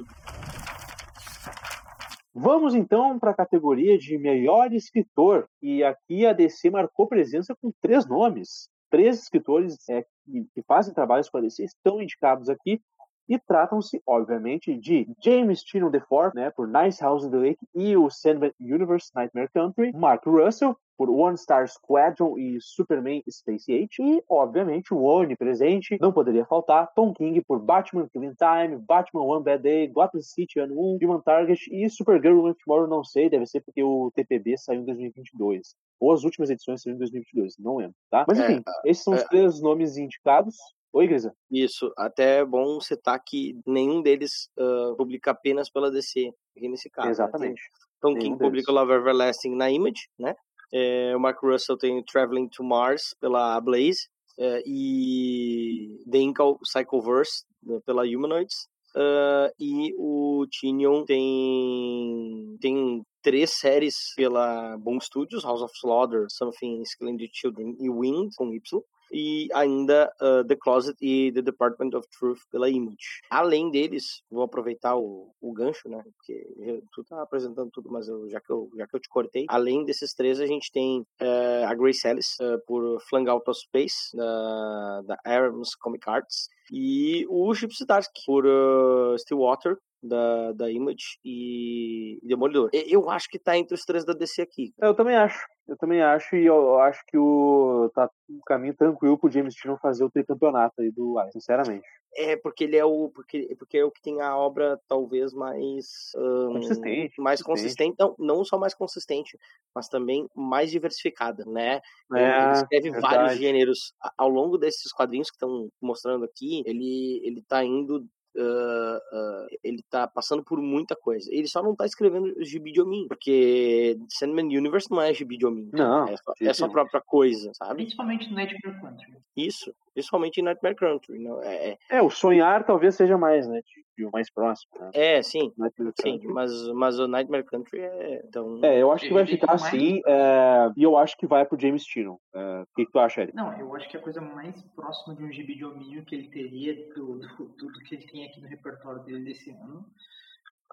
Vamos 2.34 2.74
então 2.74 3.18
para 3.18 3.32
a 3.32 3.36
categoria 3.36 3.98
de 3.98 4.16
melhor 4.16 4.72
escritor. 4.72 5.48
E 5.60 5.82
aqui 5.82 6.24
a 6.24 6.32
DC 6.32 6.70
marcou 6.70 7.08
presença 7.08 7.54
com 7.60 7.72
três 7.82 8.06
nomes. 8.06 8.68
Três 8.88 9.20
escritores 9.20 9.76
é, 9.88 10.02
que, 10.02 10.46
que 10.54 10.62
fazem 10.62 10.94
trabalhos 10.94 11.28
com 11.28 11.38
a 11.38 11.40
DC 11.40 11.64
estão 11.64 12.00
indicados 12.00 12.48
aqui. 12.48 12.80
E 13.28 13.38
tratam-se, 13.38 14.02
obviamente, 14.06 14.76
de 14.76 15.08
James 15.22 15.62
Tynion 15.62 15.90
IV, 15.92 16.32
né, 16.34 16.50
por 16.50 16.66
Nice 16.66 17.00
House 17.00 17.24
in 17.24 17.30
the 17.30 17.36
Lake 17.36 17.64
e 17.74 17.96
o 17.96 18.10
Sandman 18.10 18.52
Universe 18.58 19.12
Nightmare 19.14 19.48
Country, 19.54 19.92
Mark 19.92 20.26
Russell 20.26 20.76
por 21.00 21.08
One 21.08 21.38
Star 21.38 21.66
Squadron 21.66 22.36
e 22.36 22.60
Superman 22.60 23.22
Space 23.26 23.72
Age, 23.72 23.88
e, 24.00 24.22
obviamente, 24.28 24.92
o 24.92 25.02
onipresente, 25.04 25.96
não 25.98 26.12
poderia 26.12 26.44
faltar, 26.44 26.92
Tom 26.94 27.14
King 27.14 27.40
por 27.40 27.58
Batman 27.58 28.06
Killing 28.12 28.34
Time, 28.34 28.76
Batman 28.76 29.22
One 29.22 29.42
Bad 29.42 29.62
Day, 29.62 29.88
Gotham 29.88 30.20
City 30.20 30.60
Ano 30.60 30.78
1, 30.78 30.98
Human 31.02 31.22
Target 31.22 31.58
e 31.72 31.88
Supergirl 31.88 32.46
of 32.46 32.58
Tomorrow, 32.62 32.86
não 32.86 33.02
sei, 33.02 33.30
deve 33.30 33.46
ser 33.46 33.62
porque 33.62 33.82
o 33.82 34.12
TPB 34.14 34.58
saiu 34.58 34.82
em 34.82 34.84
2022. 34.84 35.74
Ou 35.98 36.12
as 36.12 36.22
últimas 36.22 36.50
edições 36.50 36.82
saíram 36.82 36.96
em 36.96 36.98
2022, 36.98 37.54
não 37.58 37.78
lembro, 37.78 37.96
tá? 38.10 38.26
Mas 38.28 38.38
É, 38.38 38.52
enfim, 38.52 38.62
esses 38.84 39.02
são 39.02 39.14
os 39.14 39.22
é. 39.22 39.28
três 39.28 39.58
nomes 39.62 39.96
indicados. 39.96 40.54
Oi, 40.92 41.06
Grisa. 41.06 41.34
Isso, 41.50 41.90
até 41.96 42.40
é 42.40 42.44
bom 42.44 42.78
citar 42.78 43.18
que 43.24 43.58
nenhum 43.66 44.02
deles 44.02 44.50
ah, 44.58 44.92
publica 44.98 45.30
apenas 45.30 45.70
pela 45.70 45.90
DC, 45.90 46.30
aqui 46.54 46.68
nesse 46.68 46.90
caso. 46.90 47.06
né? 47.06 47.12
Exatamente. 47.12 47.62
Tem- 47.62 47.90
Tom 48.00 48.18
King 48.18 48.38
publica. 48.38 48.72
Love 48.72 48.92
Everlasting 48.92 49.54
na 49.54 49.70
Image, 49.70 50.08
né? 50.18 50.34
É, 50.72 51.14
o 51.16 51.20
Mark 51.20 51.42
Russell 51.42 51.76
tem 51.76 52.02
Traveling 52.04 52.48
to 52.48 52.62
Mars 52.62 53.14
pela 53.20 53.60
Blaze 53.60 54.08
é, 54.38 54.62
e 54.66 56.02
The 56.10 56.18
Incal 56.18 56.58
Cycleverse 56.64 57.44
né, 57.62 57.80
pela 57.84 58.04
Humanoids. 58.04 58.68
Ah, 58.94 59.52
e 59.58 59.94
o 59.96 60.46
Tinion 60.50 61.04
tem 61.04 62.56
tem 62.60 63.02
três 63.22 63.50
séries 63.58 63.94
pela 64.16 64.76
Boom 64.78 65.00
Studios, 65.00 65.44
House 65.44 65.62
of 65.62 65.72
Slaughter, 65.76 66.26
Something 66.28 66.82
Splendid 66.82 67.30
Children 67.32 67.76
e 67.78 67.88
Wind, 67.88 68.32
com 68.36 68.52
Y. 68.52 68.82
E 69.10 69.48
ainda 69.52 70.12
ah, 70.20 70.44
The 70.46 70.56
Closet 70.56 70.96
e 71.00 71.32
The 71.32 71.42
Department 71.42 71.96
of 71.96 72.06
Truth 72.18 72.40
pela 72.50 72.68
Image. 72.68 73.22
Além 73.30 73.70
deles, 73.70 74.22
vou 74.30 74.42
aproveitar 74.42 74.96
o, 74.96 75.32
o 75.40 75.52
gancho, 75.52 75.88
né? 75.88 76.02
Porque 76.16 76.82
tu 76.92 77.04
tá 77.04 77.22
apresentando 77.22 77.70
tudo, 77.70 77.90
mas 77.90 78.08
eu, 78.08 78.28
já, 78.28 78.40
que 78.40 78.50
eu, 78.50 78.70
já 78.76 78.86
que 78.86 78.96
eu 78.96 79.00
te 79.00 79.08
cortei. 79.08 79.46
Além 79.48 79.84
desses 79.84 80.14
três, 80.14 80.40
a 80.40 80.46
gente 80.46 80.70
tem 80.72 81.04
eh, 81.20 81.64
a 81.64 81.74
Grace 81.74 82.06
Ellis 82.06 82.38
eh, 82.40 82.56
por 82.66 83.00
Flung 83.08 83.28
Out 83.28 83.48
of 83.48 83.60
Space, 83.60 84.16
da, 84.16 85.02
da 85.02 85.18
Arms 85.24 85.74
Comic 85.74 86.08
Arts. 86.08 86.48
E 86.72 87.26
o 87.28 87.52
Chip 87.54 87.74
Zdarsky 87.74 88.20
por 88.24 88.46
uh, 88.46 89.18
Stillwater, 89.18 89.76
da, 90.02 90.52
da 90.52 90.70
Image 90.70 91.18
e 91.24 92.18
Demolidor. 92.22 92.70
Eu 92.72 93.08
acho 93.10 93.28
que 93.28 93.38
tá 93.38 93.56
entre 93.56 93.74
os 93.74 93.84
três 93.84 94.04
da 94.04 94.12
DC 94.12 94.42
aqui. 94.42 94.72
Eu 94.78 94.94
também 94.94 95.16
acho. 95.16 95.38
Eu 95.68 95.76
também 95.76 96.02
acho, 96.02 96.34
e 96.34 96.44
eu 96.46 96.80
acho 96.80 97.00
que 97.06 97.16
o 97.16 97.88
tá 97.94 98.10
um 98.28 98.40
caminho 98.44 98.74
tranquilo 98.74 99.16
pro 99.16 99.30
James 99.30 99.54
Tynion 99.54 99.76
fazer 99.76 100.02
o 100.04 100.10
tricampeonato 100.10 100.80
aí 100.80 100.90
do 100.90 101.20
Iron, 101.20 101.30
sinceramente. 101.30 101.86
É, 102.16 102.36
porque 102.36 102.64
ele 102.64 102.76
é 102.76 102.84
o. 102.84 103.08
Porque, 103.14 103.54
porque 103.56 103.78
é 103.78 103.84
o 103.84 103.90
que 103.90 104.02
tem 104.02 104.20
a 104.20 104.36
obra 104.36 104.80
talvez 104.88 105.32
mais. 105.32 106.10
ahn, 106.16 106.54
Consistente, 106.54 107.20
Mais 107.20 107.40
consistente. 107.40 107.94
consistente. 107.94 107.96
Não, 108.00 108.36
não 108.38 108.44
só 108.44 108.58
mais 108.58 108.74
consistente, 108.74 109.38
mas 109.72 109.86
também 109.88 110.26
mais 110.34 110.72
diversificada, 110.72 111.44
né? 111.44 111.80
Ele- 112.10 112.20
É, 112.20 112.42
ele 112.42 112.52
escreve 112.54 112.90
verdade. 112.90 113.14
vários 113.14 113.38
gêneros. 113.38 113.92
Ao 114.18 114.28
longo 114.28 114.58
desses 114.58 114.92
quadrinhos 114.92 115.30
que 115.30 115.36
estão 115.36 115.68
mostrando 115.80 116.24
aqui, 116.24 116.64
ele, 116.66 117.20
ele 117.24 117.44
tá 117.46 117.64
indo. 117.64 118.04
Ah, 118.36 118.98
ah, 119.12 119.46
ele 119.62 119.82
tá 119.90 120.06
passando 120.06 120.42
por 120.44 120.60
muita 120.60 120.94
coisa. 120.96 121.28
Ele 121.32 121.46
só 121.48 121.62
não 121.62 121.74
tá 121.74 121.84
escrevendo 121.86 122.32
gibi 122.44 122.72
de 122.72 122.80
Omin, 122.80 123.06
porque 123.08 123.98
Sandman 124.08 124.46
Universe 124.46 124.90
não 124.90 125.00
é 125.00 125.12
gibi 125.12 125.36
de 125.36 125.46
Omin. 125.46 125.70
Não, 125.72 126.08
É 126.08 126.16
só, 126.16 126.32
é 126.40 126.52
sua 126.52 126.66
sim. 126.68 126.72
própria 126.72 127.00
coisa, 127.00 127.50
sabe? 127.54 127.76
Principalmente 127.76 128.28
no 128.28 128.36
Nightmare 128.36 128.80
Country. 128.80 129.12
Isso. 129.36 129.74
Principalmente 129.94 130.38
em 130.40 130.44
Nightmare 130.44 130.76
Country. 130.76 131.18
Não, 131.18 131.42
é, 131.42 131.70
é, 131.70 131.78
É, 131.90 132.02
o 132.02 132.10
sonhar 132.10 132.64
talvez 132.64 132.94
seja 132.94 133.18
mais, 133.18 133.46
né? 133.48 133.60
De, 133.60 133.84
de 133.98 134.04
o 134.06 134.10
mais 134.12 134.30
próximo, 134.30 134.70
né? 134.80 134.90
é, 134.94 135.22
sim. 135.22 135.52
Nightmare 135.58 135.92
Sim, 136.00 136.12
Country. 136.12 136.28
mas, 136.28 136.68
mas 136.68 136.98
o 136.98 137.08
Nightmare 137.08 137.44
Country 137.44 137.80
é. 137.80 138.22
Então, 138.24 138.60
É, 138.62 138.80
eu 138.80 138.90
acho 138.92 139.06
que 139.06 139.12
vai 139.12 139.26
ficar 139.26 139.52
assim, 139.52 140.00
é, 140.06 140.70
e 140.76 140.82
eu 140.82 140.96
acho 140.96 141.16
que 141.16 141.26
vai 141.26 141.44
pro 141.44 141.60
James 141.60 141.84
Tynion. 141.84 142.16
É, 142.34 142.62
o 142.62 142.66
que, 142.76 142.86
que 142.86 142.92
tu 142.92 142.98
acha, 142.98 143.22
Eric? 143.22 143.36
Não, 143.36 143.52
eu 143.58 143.74
acho 143.74 143.88
que 143.88 143.96
a 143.96 144.00
coisa 144.00 144.20
mais 144.20 144.62
próxima 144.74 145.14
de 145.16 145.24
um 145.24 145.32
gibi 145.32 145.54
de 145.56 145.64
hominho 145.64 146.04
que 146.04 146.14
ele 146.14 146.28
teria 146.28 146.74
do, 146.94 147.18
do, 147.18 147.44
do, 147.58 147.66
do 147.72 147.80
que 147.80 147.94
ele 147.96 148.06
tem 148.06 148.24
aqui 148.26 148.40
no 148.40 148.48
repertório 148.48 149.02
dele 149.02 149.24
desse 149.24 149.50
ano 149.50 149.84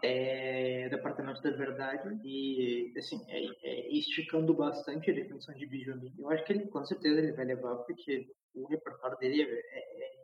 é 0.03 0.89
Departamento 0.89 1.41
da 1.41 1.51
Verdade 1.51 2.19
e, 2.23 2.93
assim, 2.97 3.23
é, 3.29 3.45
é 3.63 3.89
esticando 3.91 4.53
bastante 4.53 5.09
a 5.09 5.13
definição 5.13 5.53
de 5.55 5.65
hominho. 5.91 6.13
Eu 6.19 6.29
acho 6.29 6.43
que 6.45 6.53
ele, 6.53 6.67
com 6.67 6.85
certeza, 6.85 7.19
ele 7.19 7.33
vai 7.33 7.45
levar, 7.45 7.75
porque 7.77 8.27
o 8.55 8.65
repertório 8.67 9.17
dele 9.17 9.43
é, 9.43 10.03
é 10.03 10.17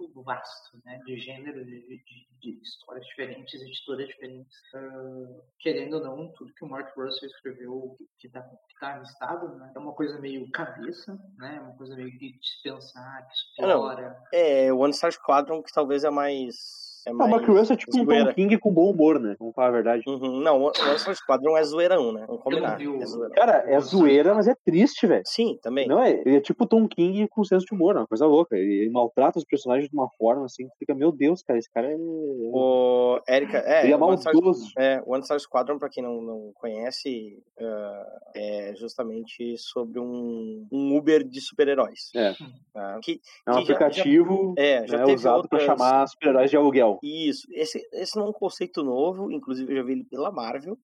muito 0.00 0.22
vasto, 0.22 0.78
né, 0.84 1.00
de 1.04 1.18
gêneros, 1.18 1.66
de, 1.66 1.80
de, 1.80 2.28
de 2.40 2.62
histórias 2.62 3.04
diferentes, 3.06 3.60
editoras 3.60 4.06
diferentes. 4.06 4.56
Ah, 4.74 5.40
querendo 5.58 5.94
ou 5.94 6.02
não, 6.04 6.32
tudo 6.32 6.52
que 6.54 6.64
o 6.64 6.68
Mark 6.68 6.96
Russell 6.96 7.28
escreveu 7.28 7.96
que 8.18 8.28
está 8.28 8.42
que 8.42 8.78
tá 8.78 8.98
listado, 8.98 9.56
né, 9.56 9.72
é 9.74 9.78
uma 9.78 9.92
coisa 9.92 10.20
meio 10.20 10.48
cabeça, 10.50 11.18
né, 11.36 11.56
é 11.56 11.60
uma 11.60 11.76
coisa 11.76 11.96
meio 11.96 12.10
de 12.18 12.38
dispensar, 12.38 13.26
que 13.28 13.62
Ah, 13.62 13.66
explora. 13.66 14.22
é 14.32 14.72
o 14.72 14.78
One 14.78 14.92
Star 14.94 15.12
Squadron 15.12 15.62
que 15.62 15.72
talvez 15.72 16.04
é 16.04 16.10
mais. 16.10 16.87
É 17.06 17.10
Não, 17.10 17.16
o 17.16 17.18
mais 17.18 17.30
Mark 17.30 17.46
Russell 17.48 17.74
é 17.74 17.76
tipo 17.76 17.98
um. 17.98 18.04
Tom 18.06 18.32
King 18.34 18.58
com 18.58 18.72
bom 18.72 18.90
humor, 18.90 19.18
né? 19.20 19.36
Vamos 19.38 19.54
falar 19.54 19.68
a 19.68 19.72
verdade. 19.72 20.02
Uhum, 20.06 20.40
Não, 20.40 20.60
o 20.60 20.64
One 20.66 20.98
Star 20.98 21.14
Squadron 21.14 21.56
é 21.56 21.62
zoeirão, 21.64 22.12
né? 22.12 22.24
Vamos 22.26 22.42
combinar. 22.42 22.78
o- 22.80 23.02
É 23.02 23.06
zoeirão. 23.06 23.34
Cara, 23.34 23.64
é 23.66 23.80
zoeira, 23.80 24.34
mas 24.34 24.48
é 24.48 24.54
triste, 24.64 25.06
velho. 25.06 25.22
Sim, 25.26 25.58
também. 25.62 25.86
Não 25.86 26.02
é, 26.02 26.20
ele 26.24 26.36
é 26.36 26.40
tipo 26.40 26.66
Tom 26.66 26.86
King 26.88 27.26
com 27.28 27.44
senso 27.44 27.64
de 27.66 27.74
humor, 27.74 27.94
é 27.96 27.98
uma 28.00 28.06
coisa 28.06 28.26
louca. 28.26 28.56
Ele, 28.56 28.82
ele 28.82 28.90
maltrata 28.90 29.38
os 29.38 29.44
personagens 29.44 29.88
de 29.88 29.96
uma 29.96 30.08
forma 30.18 30.44
assim 30.46 30.66
que 30.68 30.76
fica, 30.78 30.94
meu 30.94 31.12
Deus, 31.12 31.42
cara, 31.42 31.58
esse 31.58 31.70
cara 31.70 31.90
é. 31.90 31.96
O 31.98 33.20
Erika, 33.28 33.58
é, 33.58 33.84
ele 33.84 33.92
é 33.92 33.96
One 33.96 34.18
Star, 34.18 34.32
maldoso. 34.34 34.72
é, 34.78 35.02
One 35.06 35.22
Star 35.24 35.38
Squadron, 35.40 35.78
pra 35.78 35.88
quem 35.88 36.02
não, 36.02 36.20
não 36.20 36.52
conhece, 36.54 37.38
ah, 37.60 38.06
é 38.34 38.72
justamente 38.76 39.56
sobre 39.58 40.00
um, 40.00 40.66
um 40.72 40.96
Uber 40.96 41.22
de 41.24 41.40
super-heróis. 41.40 42.10
É. 42.14 42.32
tá? 42.72 42.98
Que, 43.02 43.20
É 43.46 43.50
um 43.52 43.54
que 43.60 43.66
já- 43.66 43.74
aplicativo 43.74 44.54
é, 44.56 44.86
já 44.86 44.98
né, 44.98 45.14
usado 45.14 45.48
pra 45.48 45.58
outras- 45.58 45.62
chamar 45.64 46.06
super-heróis 46.08 46.50
de 46.50 46.56
aluguel. 46.56 46.87
Isso, 47.02 47.46
esse, 47.50 47.86
esse 47.92 48.16
não 48.16 48.26
é 48.26 48.28
um 48.30 48.32
conceito 48.32 48.82
novo, 48.82 49.30
inclusive 49.30 49.72
eu 49.72 49.76
já 49.76 49.82
vi 49.82 49.92
ele 49.92 50.04
pela 50.04 50.30
Marvel, 50.30 50.78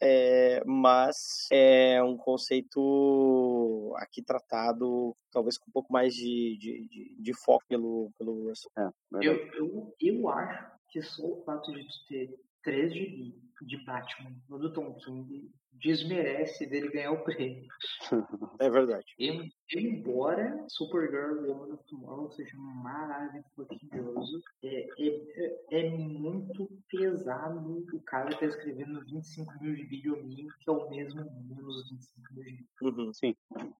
é, 0.00 0.62
mas 0.66 1.46
é 1.52 2.02
um 2.02 2.16
conceito 2.16 3.92
aqui 3.96 4.22
tratado 4.22 5.14
talvez 5.30 5.56
com 5.58 5.68
um 5.68 5.72
pouco 5.72 5.92
mais 5.92 6.14
de, 6.14 6.56
de, 6.58 6.88
de, 6.88 7.16
de 7.20 7.34
foco 7.34 7.64
pelo, 7.68 8.10
pelo 8.18 8.48
Russell. 8.48 8.70
É, 8.76 8.88
Eu, 9.22 9.34
eu, 9.54 9.94
eu 10.00 10.28
acho 10.28 10.70
que 10.90 11.02
só 11.02 11.24
o 11.24 11.42
fato 11.44 11.72
de 11.72 11.82
tu 11.84 12.06
ter 12.08 12.34
três 12.62 12.92
gibi 12.92 13.34
de 13.62 13.84
Batman 13.84 14.32
no 14.48 14.58
do 14.58 14.72
Tom 14.72 14.94
King 14.94 15.50
desmerece 15.72 16.66
dele 16.66 16.90
ganhar 16.90 17.12
o 17.12 17.22
prêmio. 17.24 17.68
É 18.60 18.68
verdade. 18.70 19.06
Em- 19.18 19.48
Embora 19.72 20.64
Supergirl 20.68 21.46
Woman 21.46 21.74
of 21.74 21.84
Tomorrow 21.88 22.30
seja 22.32 22.56
maravilhoso, 22.56 24.42
é, 24.64 24.86
é, 24.98 25.56
é 25.70 25.90
muito 25.90 26.68
pesado 26.88 27.84
o 27.92 28.00
cara 28.02 28.36
tá 28.36 28.46
escrevendo 28.46 29.00
25 29.04 29.52
mil 29.60 29.74
de 29.74 29.84
videominho, 29.84 30.48
que 30.60 30.68
é 30.68 30.72
o 30.72 30.90
mesmo 30.90 31.20
menos 31.48 31.88
25 31.90 32.34
mil 32.34 32.44
de 32.44 32.70
Uhum. 32.82 33.12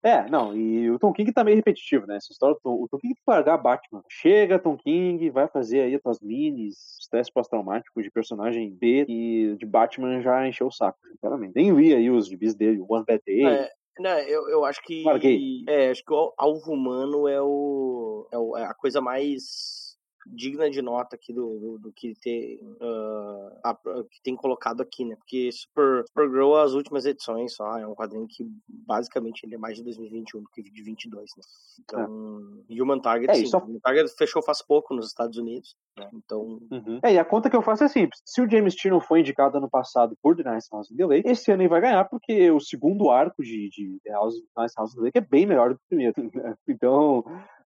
É, 0.03 0.29
não, 0.29 0.55
e 0.55 0.91
o 0.91 0.99
Tom 0.99 1.13
King 1.13 1.33
tá 1.33 1.43
meio 1.43 1.57
repetitivo, 1.57 2.07
né? 2.07 2.17
Essa 2.17 2.33
história, 2.33 2.55
o 2.63 2.87
Tom 2.89 2.99
King 2.99 3.15
tem 3.15 3.25
que 3.25 3.31
largar 3.31 3.57
Batman. 3.57 4.03
Chega, 4.09 4.59
Tom 4.59 4.77
King, 4.77 5.31
vai 5.31 5.49
fazer 5.49 5.81
aí 5.81 5.95
as 5.95 6.03
tuas 6.03 6.21
minis, 6.21 6.99
estresse 7.01 7.33
pós-traumático 7.33 8.03
de 8.03 8.11
personagem 8.11 8.71
B 8.71 9.07
e 9.09 9.57
de 9.59 9.65
Batman 9.65 10.21
já 10.21 10.47
encheu 10.47 10.67
o 10.67 10.73
saco, 10.73 10.99
sinceramente. 11.09 11.55
Nem 11.57 11.73
li 11.73 11.95
aí 11.95 12.11
os 12.11 12.29
gibis 12.29 12.55
dele, 12.55 12.79
o 12.81 12.87
One 12.93 13.05
Bad 13.07 13.23
Day. 13.25 13.47
É, 13.47 13.71
não, 14.01 14.19
eu, 14.21 14.49
eu 14.49 14.65
acho 14.65 14.83
que. 14.83 15.03
Larguei. 15.05 15.63
É, 15.69 15.91
acho 15.91 16.05
que 16.05 16.13
o 16.13 16.33
alvo 16.37 16.73
humano 16.73 17.29
é, 17.29 17.41
o, 17.41 18.27
é, 18.33 18.39
o- 18.39 18.57
é 18.57 18.65
a 18.65 18.75
coisa 18.75 19.01
mais 19.01 19.90
digna 20.27 20.71
de 20.71 20.83
nota 20.83 21.17
aqui 21.17 21.33
do, 21.33 21.59
do, 21.59 21.79
do 21.79 21.93
que, 21.93 22.15
tem, 22.21 22.59
uh, 22.81 23.59
a, 23.65 23.75
que 23.75 24.23
tem 24.23 24.37
colocado 24.37 24.81
aqui, 24.81 25.05
né? 25.05 25.17
Porque 25.17 25.51
Super, 25.53 26.05
Supergirl, 26.09 26.57
as 26.57 26.73
últimas 26.73 27.07
edições 27.07 27.55
só, 27.55 27.79
é 27.79 27.87
um 27.87 27.95
quadrinho 27.95 28.27
que 28.29 28.45
basicamente 28.69 29.45
ele 29.45 29.55
é 29.55 29.59
mais 29.59 29.77
de 29.77 29.85
2021 29.85 30.43
do 30.43 30.51
que 30.51 30.63
de 30.63 30.83
22, 30.83 31.31
né? 31.37 31.43
Então, 31.81 32.65
é. 32.69 32.83
Human 32.83 33.01
Target, 33.01 33.31
é, 33.31 33.35
sim. 33.35 33.47
Só... 33.47 33.59
Human 33.59 33.81
Target 33.81 34.15
fechou 34.17 34.43
faz 34.43 34.63
pouco 34.63 34.95
nos 34.95 35.07
Estados 35.07 35.37
Unidos, 35.39 35.77
né? 35.97 36.09
Então... 36.13 36.61
Uhum. 36.71 37.01
É, 37.03 37.15
e 37.15 37.19
a 37.19 37.25
conta 37.25 37.49
que 37.49 37.57
eu 37.57 37.63
faço 37.63 37.85
é 37.85 37.89
simples. 37.89 38.21
Se 38.25 38.41
o 38.41 38.51
James 38.51 38.75
Tino 38.75 39.01
foi 39.01 39.21
indicado 39.21 39.59
ano 39.59 39.71
passado 39.71 40.17
por 40.23 40.37
The 40.37 40.55
Nice 40.55 40.69
House 40.73 40.91
of 40.91 40.97
the 40.97 41.07
Lake, 41.07 41.29
esse 41.29 41.51
ano 41.51 41.63
ele 41.63 41.69
vai 41.69 41.81
ganhar 41.81 42.05
porque 42.05 42.51
o 42.51 42.61
segundo 42.61 43.11
arco 43.11 43.43
de, 43.43 43.69
de 43.71 43.99
The 44.05 44.13
House, 44.13 44.35
Nice 44.59 44.75
House 44.77 44.91
of 44.91 44.97
the 44.97 45.03
Lake 45.03 45.19
é 45.19 45.21
bem 45.21 45.47
melhor 45.47 45.71
do 45.71 45.77
que 45.77 45.85
o 45.85 45.89
primeiro. 45.89 46.15
Né? 46.41 46.55
Então, 46.69 47.25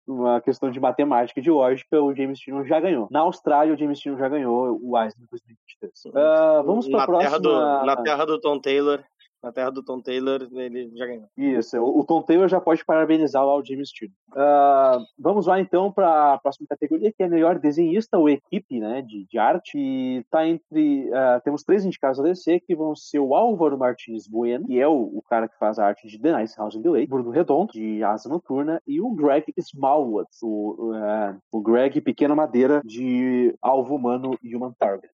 uma 0.06 0.40
questão 0.40 0.70
de 0.70 0.80
matemática 0.80 1.38
e 1.38 1.42
de 1.42 1.50
lógica, 1.50 2.00
o 2.00 2.14
James 2.14 2.38
Tino 2.38 2.64
já 2.64 2.80
ganhou. 2.80 3.08
Na 3.10 3.20
Austrália, 3.20 3.74
o 3.74 3.76
James 3.76 3.98
Tino 4.00 4.18
já 4.18 4.28
ganhou 4.28 4.78
o 4.82 4.98
Eisner 4.98 5.26
2023. 5.30 5.92
Uh, 6.06 6.64
vamos 6.64 6.88
para 6.88 7.02
a 7.02 7.06
próxima. 7.06 7.30
Terra 7.30 7.40
do, 7.40 7.86
na 7.86 7.96
terra 7.96 8.24
do 8.24 8.40
Tom 8.40 8.58
Taylor, 8.58 9.02
na 9.42 9.52
terra 9.52 9.70
do 9.70 9.82
Tom 9.82 10.00
Taylor, 10.00 10.46
ele 10.52 10.90
já 10.94 11.06
ganhou. 11.06 11.28
Isso, 11.36 11.78
o, 11.78 12.04
Tom 12.04 12.22
Taylor 12.22 12.48
já 12.48 12.60
pode 12.60 12.84
parabenizar 12.84 13.44
o 13.44 13.64
James 13.64 13.88
Stewart. 13.88 14.12
Uh, 14.32 15.04
vamos 15.18 15.46
lá 15.46 15.60
então 15.60 15.90
para 15.92 16.34
a 16.34 16.38
próxima 16.38 16.66
categoria, 16.68 17.12
que 17.12 17.22
é 17.22 17.28
melhor 17.28 17.58
desenhista 17.58 18.18
ou 18.18 18.28
equipe 18.28 18.80
né, 18.80 19.02
de, 19.02 19.26
de 19.26 19.38
arte. 19.38 19.76
E 19.76 20.24
tá 20.30 20.46
entre. 20.46 21.10
Uh, 21.10 21.40
temos 21.44 21.62
três 21.64 21.84
indicados 21.84 22.20
a 22.20 22.22
DC, 22.22 22.60
que 22.60 22.74
vão 22.74 22.94
ser 22.94 23.18
o 23.18 23.34
Álvaro 23.34 23.78
Martins 23.78 24.28
Bueno, 24.28 24.66
que 24.66 24.78
é 24.78 24.86
o, 24.86 24.94
o 24.94 25.22
cara 25.28 25.48
que 25.48 25.58
faz 25.58 25.78
a 25.78 25.86
arte 25.86 26.06
de 26.06 26.18
The 26.18 26.38
Nice 26.38 26.56
House 26.56 26.74
in 26.74 26.82
the 26.82 26.90
Lake, 26.90 27.08
Bruno 27.08 27.30
Redondo, 27.30 27.72
de 27.72 28.02
Asa 28.04 28.28
Noturna, 28.28 28.80
e 28.86 29.00
o 29.00 29.10
Greg 29.10 29.52
Smallwood, 29.56 30.28
o, 30.42 30.92
uh, 30.92 31.38
o 31.50 31.60
Greg 31.60 32.00
Pequena 32.00 32.34
Madeira, 32.34 32.80
de 32.84 33.54
Alvo 33.60 33.96
Humano 33.96 34.38
e 34.42 34.54
Human 34.54 34.72
Target. 34.78 35.12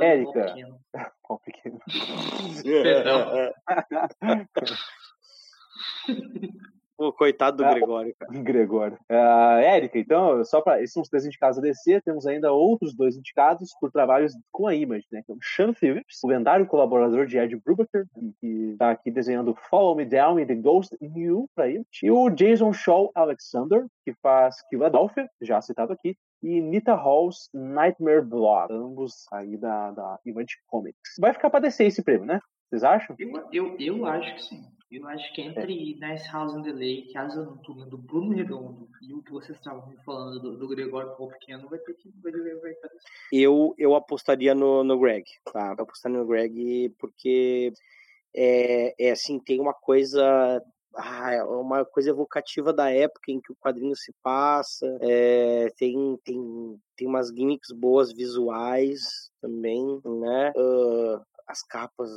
Érica. 0.00 0.54
Pau 1.26 1.40
pequeno. 1.44 1.78
Perdão. 2.62 3.52
Pô, 6.96 7.12
coitado 7.12 7.56
do 7.56 7.64
ah, 7.64 7.74
Gregório, 7.74 8.14
cara. 8.18 8.30
Gregório. 8.42 8.98
Uh, 9.10 9.58
Érica, 9.58 9.98
então, 9.98 10.44
só 10.44 10.60
para. 10.60 10.80
Esses 10.80 10.92
são 10.92 11.02
os 11.02 11.08
três 11.08 11.26
indicados 11.26 11.58
a 11.58 11.60
DC, 11.60 12.00
temos 12.02 12.24
ainda 12.24 12.52
outros 12.52 12.94
dois 12.94 13.16
indicados 13.16 13.74
por 13.80 13.90
trabalhos 13.90 14.32
com 14.52 14.68
a 14.68 14.74
Image, 14.74 15.06
né? 15.10 15.20
Então, 15.22 15.36
Sean 15.42 15.74
Phillips, 15.74 16.22
o 16.22 16.28
lendário 16.28 16.66
colaborador 16.66 17.26
de 17.26 17.36
Ed 17.36 17.56
Brubaker, 17.56 18.06
que 18.40 18.72
está 18.72 18.92
aqui 18.92 19.10
desenhando 19.10 19.56
Follow 19.68 19.96
Me 19.96 20.04
Down 20.04 20.38
in 20.38 20.46
the 20.46 20.54
Ghost 20.54 20.96
in 21.00 21.18
You 21.18 21.48
para 21.54 21.68
Image. 21.68 21.86
E 22.02 22.10
o 22.10 22.30
Jason 22.30 22.72
Shaw 22.72 23.10
Alexander, 23.14 23.86
que 24.04 24.14
faz 24.22 24.56
Philadelphia, 24.70 25.28
já 25.42 25.60
citado 25.60 25.92
aqui, 25.92 26.16
e 26.42 26.60
Nita 26.60 26.94
Hall's 26.94 27.48
Nightmare 27.52 28.22
Blood, 28.22 28.72
ambos 28.72 29.26
aí 29.32 29.56
da, 29.56 29.90
da 29.90 30.18
Image 30.24 30.58
Comics. 30.66 31.14
Vai 31.18 31.32
ficar 31.32 31.50
para 31.50 31.60
descer 31.60 31.86
esse 31.86 32.02
prêmio, 32.02 32.26
né? 32.26 32.38
Vocês 32.74 32.82
acham? 32.82 33.14
Eu, 33.20 33.48
eu, 33.52 33.76
eu 33.78 34.06
acho 34.06 34.34
que 34.34 34.42
sim. 34.42 34.64
Eu 34.90 35.06
acho 35.06 35.32
que 35.32 35.42
entre 35.42 35.96
é. 36.02 36.08
Nice 36.08 36.28
House 36.28 36.54
and 36.54 36.62
the 36.62 36.72
Lake, 36.72 37.16
Asa 37.16 37.44
Noturna 37.44 37.86
do 37.86 37.96
Bruno 37.96 38.34
Redondo 38.34 38.88
e 39.00 39.14
o 39.14 39.22
que 39.22 39.30
vocês 39.30 39.56
estavam 39.56 39.86
me 39.88 39.96
falando 40.04 40.40
do, 40.40 40.56
do 40.56 40.68
Gregório 40.68 41.14
Pequeno, 41.28 41.68
vai 41.68 41.78
ter 41.78 41.94
que 41.94 42.12
vai, 42.20 42.32
vai, 42.32 42.54
vai 42.56 42.74
eu, 43.32 43.74
eu 43.78 43.94
apostaria 43.94 44.54
no, 44.56 44.82
no 44.82 44.98
Greg, 44.98 45.24
tá? 45.52 45.74
Eu 45.76 45.84
apostaria 45.84 46.18
no 46.18 46.26
Greg 46.26 46.92
porque 46.98 47.72
é, 48.34 48.94
é 48.98 49.10
assim, 49.12 49.38
tem 49.38 49.60
uma 49.60 49.74
coisa 49.74 50.60
ah, 50.96 51.32
é 51.32 51.44
uma 51.44 51.84
coisa 51.84 52.10
evocativa 52.10 52.72
da 52.72 52.90
época 52.90 53.30
em 53.30 53.40
que 53.40 53.52
o 53.52 53.56
quadrinho 53.56 53.94
se 53.96 54.12
passa. 54.22 54.86
É, 55.00 55.72
tem, 55.76 56.18
tem, 56.24 56.80
tem 56.96 57.06
umas 57.06 57.28
gimmicks 57.28 57.70
boas 57.72 58.12
visuais 58.12 59.30
também, 59.40 60.00
né? 60.04 60.52
Uh, 60.56 61.20
as 61.46 61.62
capas 61.62 62.10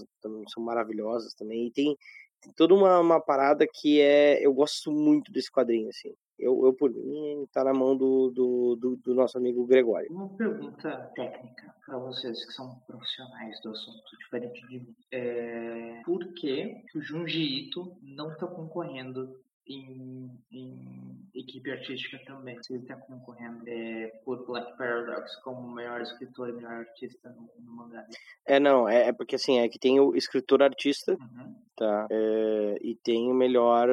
são 0.50 0.64
maravilhosas 0.64 1.34
também. 1.34 1.68
E 1.68 1.72
tem, 1.72 1.98
tem 2.42 2.54
toda 2.54 2.74
uma, 2.74 3.00
uma 3.00 3.22
parada 3.22 3.68
que 3.72 4.02
é. 4.02 4.46
Eu 4.46 4.54
gosto 4.54 4.92
muito 4.92 5.32
desse 5.32 5.52
quadrinho, 5.52 5.90
assim. 5.90 6.14
Eu, 6.40 6.66
eu 6.66 6.74
por 6.74 6.92
mim, 6.92 7.48
tá 7.52 7.64
na 7.64 7.74
mão 7.74 7.98
do, 7.98 8.30
do, 8.30 8.76
do, 8.76 8.96
do 8.98 9.16
nosso 9.16 9.38
amigo 9.38 9.66
Gregório. 9.66 10.08
Uma 10.12 10.30
pergunta 10.30 11.12
técnica 11.16 11.74
para 11.84 11.98
vocês 11.98 12.46
que 12.46 12.54
são 12.54 12.76
profissionais 12.86 13.60
do 13.62 13.72
assunto, 13.72 14.18
diferente 14.20 14.62
de 14.68 14.80
mim. 14.80 14.96
É, 15.12 16.02
por 16.06 16.34
que 16.34 16.84
o 16.96 17.02
Junji 17.02 17.68
Ito 17.68 17.98
não 18.04 18.32
está 18.32 18.46
concorrendo 18.46 19.40
em, 19.70 20.30
em, 20.52 21.30
equipe 21.34 21.72
artística 21.72 22.20
também. 22.26 22.60
Ele 22.70 22.80
está 22.80 22.96
concorrendo 22.96 23.64
é, 23.68 24.08
por 24.26 24.46
Black 24.46 24.78
Paradox 24.78 25.36
como 25.38 25.72
melhor 25.72 26.02
escritor 26.02 26.50
e 26.50 26.54
melhor 26.54 26.72
artista 26.72 27.30
no, 27.30 27.50
no 27.60 27.72
mangá. 27.76 28.06
É, 28.46 28.60
não, 28.60 28.88
é, 28.88 29.10
é, 29.10 29.14
porque 29.14 29.36
assim, 29.36 29.60
é 29.60 29.68
que 29.68 29.78
tem 29.80 30.00
o 30.00 30.16
escritor 30.16 30.64
artista, 30.64 31.14
uhum. 31.14 31.56
tá? 31.76 32.08
É, 32.10 32.78
e 32.82 32.96
tem 32.96 33.30
o 33.30 33.34
melhor. 33.34 33.90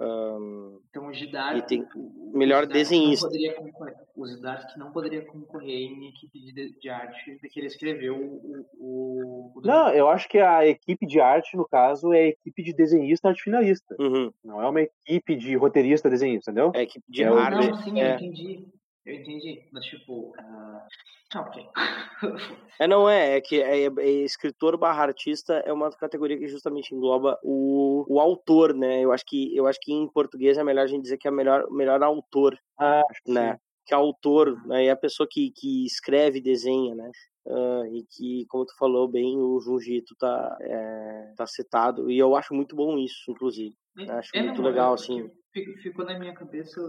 Um, 0.00 0.80
então 0.90 1.06
o 1.06 1.12
Gidar. 1.12 1.56
E 1.56 1.62
tem 1.62 1.86
o 1.94 2.36
melhor 2.36 2.66
desenhista. 2.66 3.28
O 4.16 4.26
Zidar 4.26 4.72
que 4.72 4.78
não 4.78 4.90
poderia 4.92 5.24
concorrer 5.24 5.90
em 5.90 6.08
equipe 6.08 6.40
de, 6.40 6.78
de 6.78 6.88
arte 6.88 7.36
porque 7.40 7.60
ele 7.60 7.66
escreveu 7.66 8.16
o, 8.16 8.66
o, 8.78 9.52
o, 9.54 9.60
Não, 9.62 9.90
eu 9.90 10.08
acho 10.08 10.28
que 10.28 10.38
a 10.38 10.66
equipe 10.66 11.06
de 11.06 11.20
arte, 11.20 11.56
no 11.56 11.68
caso, 11.68 12.12
é 12.12 12.20
a 12.20 12.28
equipe 12.28 12.62
de 12.62 12.72
desenhista 12.72 13.28
arte 13.28 13.42
finalista. 13.42 13.94
Uhum. 13.98 14.32
Não 14.42 14.62
é 14.62 14.68
uma 14.68 14.82
equipe 15.06 15.36
de 15.36 15.56
roteirista 15.56 16.10
desenhista, 16.10 16.50
entendeu? 16.50 16.72
É 16.74 16.80
a 16.80 16.82
equipe 16.82 17.04
de 17.08 17.22
é 17.22 17.26
arte. 17.26 17.70
Não, 17.70 17.82
sim, 17.82 18.00
é. 18.00 18.12
eu 18.12 18.14
entendi. 18.16 18.66
Eu 19.06 19.14
entendi, 19.14 19.62
mas 19.72 19.84
tipo. 19.84 20.32
Uh... 20.32 21.38
ok. 21.38 21.64
é, 22.80 22.88
não 22.88 23.08
é, 23.08 23.36
é 23.36 23.40
que 23.40 23.62
é, 23.62 23.86
é, 23.86 24.10
escritor 24.24 24.76
barra 24.76 25.04
artista 25.04 25.54
é 25.64 25.72
uma 25.72 25.90
categoria 25.90 26.36
que 26.36 26.48
justamente 26.48 26.92
engloba 26.92 27.38
o, 27.42 28.04
o 28.08 28.20
autor, 28.20 28.74
né? 28.74 29.00
Eu 29.00 29.12
acho 29.12 29.24
que 29.24 29.56
eu 29.56 29.68
acho 29.68 29.78
que 29.80 29.92
em 29.92 30.08
português 30.08 30.58
é 30.58 30.64
melhor 30.64 30.82
a 30.82 30.86
gente 30.88 31.02
dizer 31.02 31.18
que 31.18 31.28
é 31.28 31.30
melhor 31.30 31.70
melhor 31.70 32.02
autor, 32.02 32.58
ah, 32.80 33.02
né? 33.26 33.52
Sim. 33.52 33.58
Que 33.86 33.94
é 33.94 33.96
autor, 33.96 34.60
né? 34.66 34.86
É 34.86 34.90
a 34.90 34.96
pessoa 34.96 35.28
que, 35.30 35.52
que 35.52 35.86
escreve, 35.86 36.40
desenha, 36.40 36.96
né? 36.96 37.08
Uh, 37.46 37.86
e 37.94 38.04
que, 38.10 38.44
como 38.48 38.66
tu 38.66 38.76
falou 38.76 39.06
bem, 39.06 39.38
o 39.40 39.60
Jujito 39.60 40.16
tá, 40.16 40.58
é, 40.60 41.32
tá 41.36 41.46
citado, 41.46 42.10
e 42.10 42.18
eu 42.18 42.34
acho 42.34 42.52
muito 42.52 42.74
bom 42.74 42.98
isso, 42.98 43.30
inclusive. 43.30 43.72
É, 43.98 44.10
acho 44.10 44.30
é, 44.34 44.42
muito 44.42 44.62
não, 44.62 44.68
legal, 44.68 44.94
assim. 44.94 45.30
Ficou 45.82 46.04
na 46.04 46.18
minha 46.18 46.34
cabeça 46.34 46.80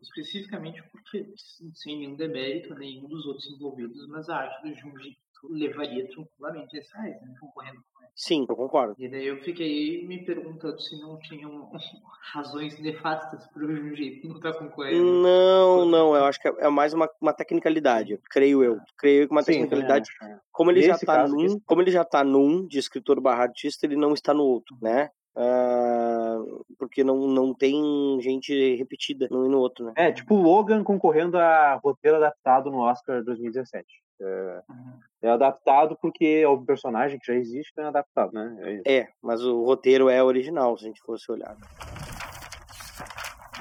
especificamente 0.00 0.82
porque, 0.92 1.26
sem 1.74 1.98
nenhum 1.98 2.14
demérito, 2.14 2.74
nenhum 2.74 3.08
dos 3.08 3.26
outros 3.26 3.50
envolvidos, 3.50 4.06
mas 4.08 4.28
a 4.28 4.36
arte 4.36 4.62
do 4.62 4.74
Jujito 4.76 5.18
levaria 5.50 6.08
tranquilamente 6.08 6.76
esse 6.76 6.92
raiz, 6.92 7.20
né, 7.20 7.34
concorrendo 7.40 7.82
Sim, 8.14 8.44
eu 8.48 8.54
concordo. 8.54 8.94
E 8.98 9.08
daí 9.08 9.26
eu 9.26 9.38
fiquei 9.38 10.06
me 10.06 10.24
perguntando 10.24 10.78
se 10.80 11.00
não 11.00 11.18
tinham 11.18 11.70
razões 12.32 12.78
nefastas 12.78 13.46
para 13.48 13.64
o 13.64 13.74
Jiu-Jitsu 13.74 14.28
não 14.28 14.36
estar 14.36 14.52
tá 14.52 14.58
concorrendo. 14.58 15.02
Não, 15.02 15.86
não, 15.86 16.14
eu 16.14 16.24
acho 16.24 16.38
que 16.38 16.48
é 16.48 16.68
mais 16.68 16.92
uma, 16.92 17.08
uma 17.20 17.32
tecnicalidade, 17.32 18.18
creio 18.30 18.62
eu. 18.62 18.78
Creio 18.98 19.26
que 19.26 19.32
uma 19.32 19.42
Sim, 19.42 19.52
tecnicalidade. 19.52 20.10
É. 20.22 20.36
Como 20.52 20.70
ele, 20.70 20.82
já 20.82 20.98
tá 20.98 21.26
num, 21.26 21.58
como 21.60 21.80
ele 21.80 21.90
já 21.90 22.04
tá 22.04 22.22
num 22.22 22.66
de 22.66 22.78
escritor 22.78 23.20
barra 23.20 23.44
artista, 23.44 23.86
ele 23.86 23.96
não 23.96 24.12
está 24.12 24.34
no 24.34 24.44
outro, 24.44 24.76
né? 24.80 25.08
Uh, 25.34 26.64
porque 26.78 27.02
não, 27.02 27.26
não 27.26 27.54
tem 27.54 28.20
gente 28.20 28.76
repetida 28.76 29.28
num 29.30 29.46
e 29.46 29.48
no 29.48 29.58
outro, 29.58 29.86
né? 29.86 29.92
É, 29.96 30.12
tipo 30.12 30.34
o 30.34 30.42
Logan 30.42 30.84
concorrendo 30.84 31.38
a 31.38 31.80
roteiro 31.82 32.18
adaptado 32.18 32.70
no 32.70 32.80
Oscar 32.80 33.24
2017. 33.24 33.86
É, 34.20 34.62
uhum. 34.68 35.00
é, 35.22 35.30
adaptado 35.30 35.96
porque 36.00 36.42
é 36.42 36.48
um 36.48 36.64
personagem 36.64 37.18
que 37.18 37.26
já 37.26 37.34
existe, 37.34 37.70
então 37.72 37.86
é 37.86 37.88
adaptado, 37.88 38.32
né? 38.32 38.80
É, 38.84 38.98
é, 38.98 39.08
mas 39.22 39.42
o 39.42 39.64
roteiro 39.64 40.08
é 40.08 40.22
original, 40.22 40.76
se 40.76 40.84
a 40.84 40.88
gente 40.88 41.00
fosse 41.02 41.30
olhar. 41.32 41.56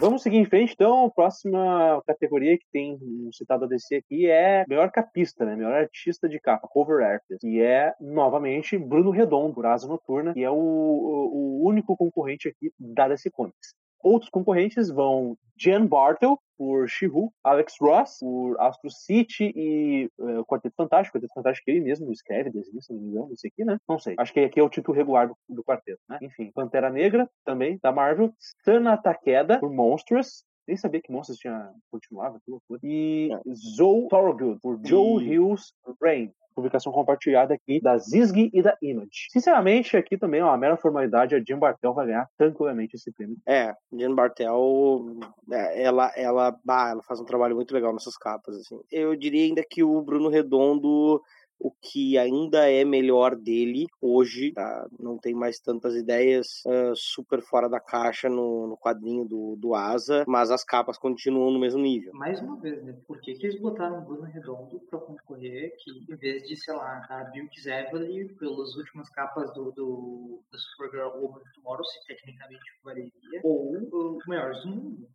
Vamos 0.02 0.24
seguir 0.24 0.38
em 0.38 0.46
frente, 0.46 0.74
então. 0.74 1.06
A 1.06 1.12
próxima 1.12 2.02
categoria 2.08 2.58
que 2.58 2.66
tem 2.74 2.98
citado 3.32 3.66
a 3.66 3.68
DC 3.68 3.98
aqui 3.98 4.28
é 4.28 4.66
melhor 4.68 4.90
capista, 4.90 5.46
né? 5.46 5.56
Melhor 5.56 5.74
artista 5.74 6.28
de 6.28 6.40
capa, 6.40 6.68
cover 6.68 7.06
artist. 7.06 7.46
E 7.46 7.62
é, 7.62 7.94
novamente, 8.02 8.80
Bruno 8.80 9.12
Redondo, 9.12 9.54
por 9.54 9.68
Asa 9.68 9.88
Noturna, 9.88 10.34
que 10.34 10.44
é 10.44 10.50
o, 10.50 10.56
o, 10.56 11.68
único 11.68 11.96
concorrente 11.96 12.48
aqui 12.48 12.74
da 12.80 13.08
DC 13.08 13.30
Comics. 13.30 13.76
Outros 14.04 14.30
concorrentes 14.30 14.90
vão 14.90 15.38
Jen 15.58 15.86
Bartel, 15.86 16.40
por 16.58 16.88
She-Hulk, 16.88 17.34
Alex 17.44 17.76
Ross, 17.82 18.18
por 18.20 18.56
Astro 18.60 18.90
City 18.90 19.52
e 19.56 20.10
uh, 20.20 20.46
Quarteto 20.46 20.76
Fantástico. 20.76 21.18
Quarteto 21.18 21.34
Fantástico 21.34 21.70
ele 21.70 21.82
mesmo 21.82 22.12
escreve, 22.12 22.52
desenha, 22.52 22.82
se 22.82 22.94
não 22.94 23.00
me 23.00 23.08
engano, 23.10 23.34
esse 23.34 23.48
aqui, 23.48 23.66
né? 23.66 23.80
Não 23.90 23.98
sei. 23.98 24.16
Acho 24.18 24.32
que 24.32 24.42
aqui 24.42 24.60
é 24.60 24.64
o 24.64 24.70
título 24.70 24.96
regular 24.96 25.28
do, 25.28 25.36
do 25.50 25.64
quarteto, 25.64 26.00
né? 26.08 26.20
Enfim, 26.22 26.52
Pantera 26.52 26.90
Negra, 26.90 27.28
também, 27.44 27.80
da 27.82 27.92
Marvel. 27.92 28.32
Sana 28.64 28.96
Takeda, 28.96 29.60
por 29.60 29.72
Monstrous. 29.72 30.46
Nem 30.72 30.78
sabia 30.78 31.02
que 31.02 31.12
Monstros 31.12 31.38
tinha 31.38 31.70
continuava, 31.92 32.40
que 32.40 32.50
loucura. 32.50 32.80
E 32.82 33.28
é. 33.30 33.54
Zoe 33.76 34.08
Thorogood, 34.08 34.58
por 34.62 34.80
Joe 34.86 35.22
e... 35.22 35.34
Hills 35.34 35.74
Rain 36.02 36.32
publicação 36.54 36.92
compartilhada 36.92 37.54
aqui 37.54 37.82
da 37.82 37.98
Zizg 37.98 38.50
e 38.54 38.62
da 38.62 38.78
Image. 38.82 39.28
Sinceramente, 39.32 39.96
aqui 39.96 40.18
também 40.18 40.42
é 40.42 40.44
uma 40.44 40.58
mera 40.58 40.78
formalidade, 40.78 41.34
a 41.34 41.42
Jean 41.42 41.58
Bartel 41.58 41.94
vai 41.94 42.08
ganhar 42.08 42.30
tranquilamente 42.38 42.96
esse 42.96 43.12
prêmio. 43.12 43.38
É, 43.48 43.74
Jean 43.94 44.14
Bartel, 44.14 45.18
é, 45.50 45.82
ela, 45.82 46.12
ela, 46.16 46.60
bah, 46.64 46.90
ela 46.90 47.04
faz 47.04 47.20
um 47.20 47.26
trabalho 47.26 47.56
muito 47.56 47.74
legal 47.74 47.94
nessas 47.94 48.18
capas, 48.18 48.58
assim. 48.58 48.80
Eu 48.92 49.16
diria 49.16 49.46
ainda 49.46 49.64
que 49.64 49.82
o 49.82 50.02
Bruno 50.02 50.30
Redondo 50.30 51.22
o 51.62 51.72
que 51.72 52.18
ainda 52.18 52.70
é 52.70 52.84
melhor 52.84 53.36
dele 53.36 53.86
hoje, 54.02 54.52
tá? 54.52 54.88
não 55.00 55.18
tem 55.18 55.34
mais 55.34 55.60
tantas 55.60 55.96
ideias 55.96 56.64
uh, 56.66 56.96
super 56.96 57.42
fora 57.42 57.70
da 57.70 57.80
caixa 57.80 58.28
no, 58.28 58.68
no, 58.68 58.78
quadrinho 58.78 59.24
do, 59.24 59.56
do 59.56 59.76
Asa, 59.76 60.26
mas 60.28 60.50
as 60.50 60.64
capas 60.64 60.98
continuam 60.98 61.52
no 61.52 61.60
mesmo 61.60 61.80
nível. 61.80 62.12
Mais 62.14 62.42
uma 62.42 62.60
vez, 62.60 62.84
né? 62.84 62.98
Por 63.08 63.22
que, 63.22 63.36
que 63.36 63.46
eles 63.46 63.62
botaram 63.62 64.00
o 64.00 64.02
Bruno 64.02 64.24
Redondo 64.24 64.80
para 64.90 65.00
concorrer 65.00 65.76
que, 65.78 66.12
em 66.12 66.16
vez 66.16 66.44
de, 66.48 66.56
sei 66.56 66.74
lá, 66.74 67.06
a 67.10 67.24
Bill 67.26 67.48
Evely, 67.66 68.34
pelas 68.40 68.76
últimas 68.76 69.10
capas 69.12 69.54
do, 69.54 69.72
do, 69.72 70.42
do 70.52 70.60
Supergirl 70.60 71.10
Woman 71.20 71.42
Tomorrow, 71.54 71.86
se 71.86 72.08
tecnicamente 72.08 72.64
valeria, 72.84 73.12
ou 73.44 73.76
o 73.76 74.20
maior 74.26 74.52
do 74.54 74.68
mundo, 74.68 75.08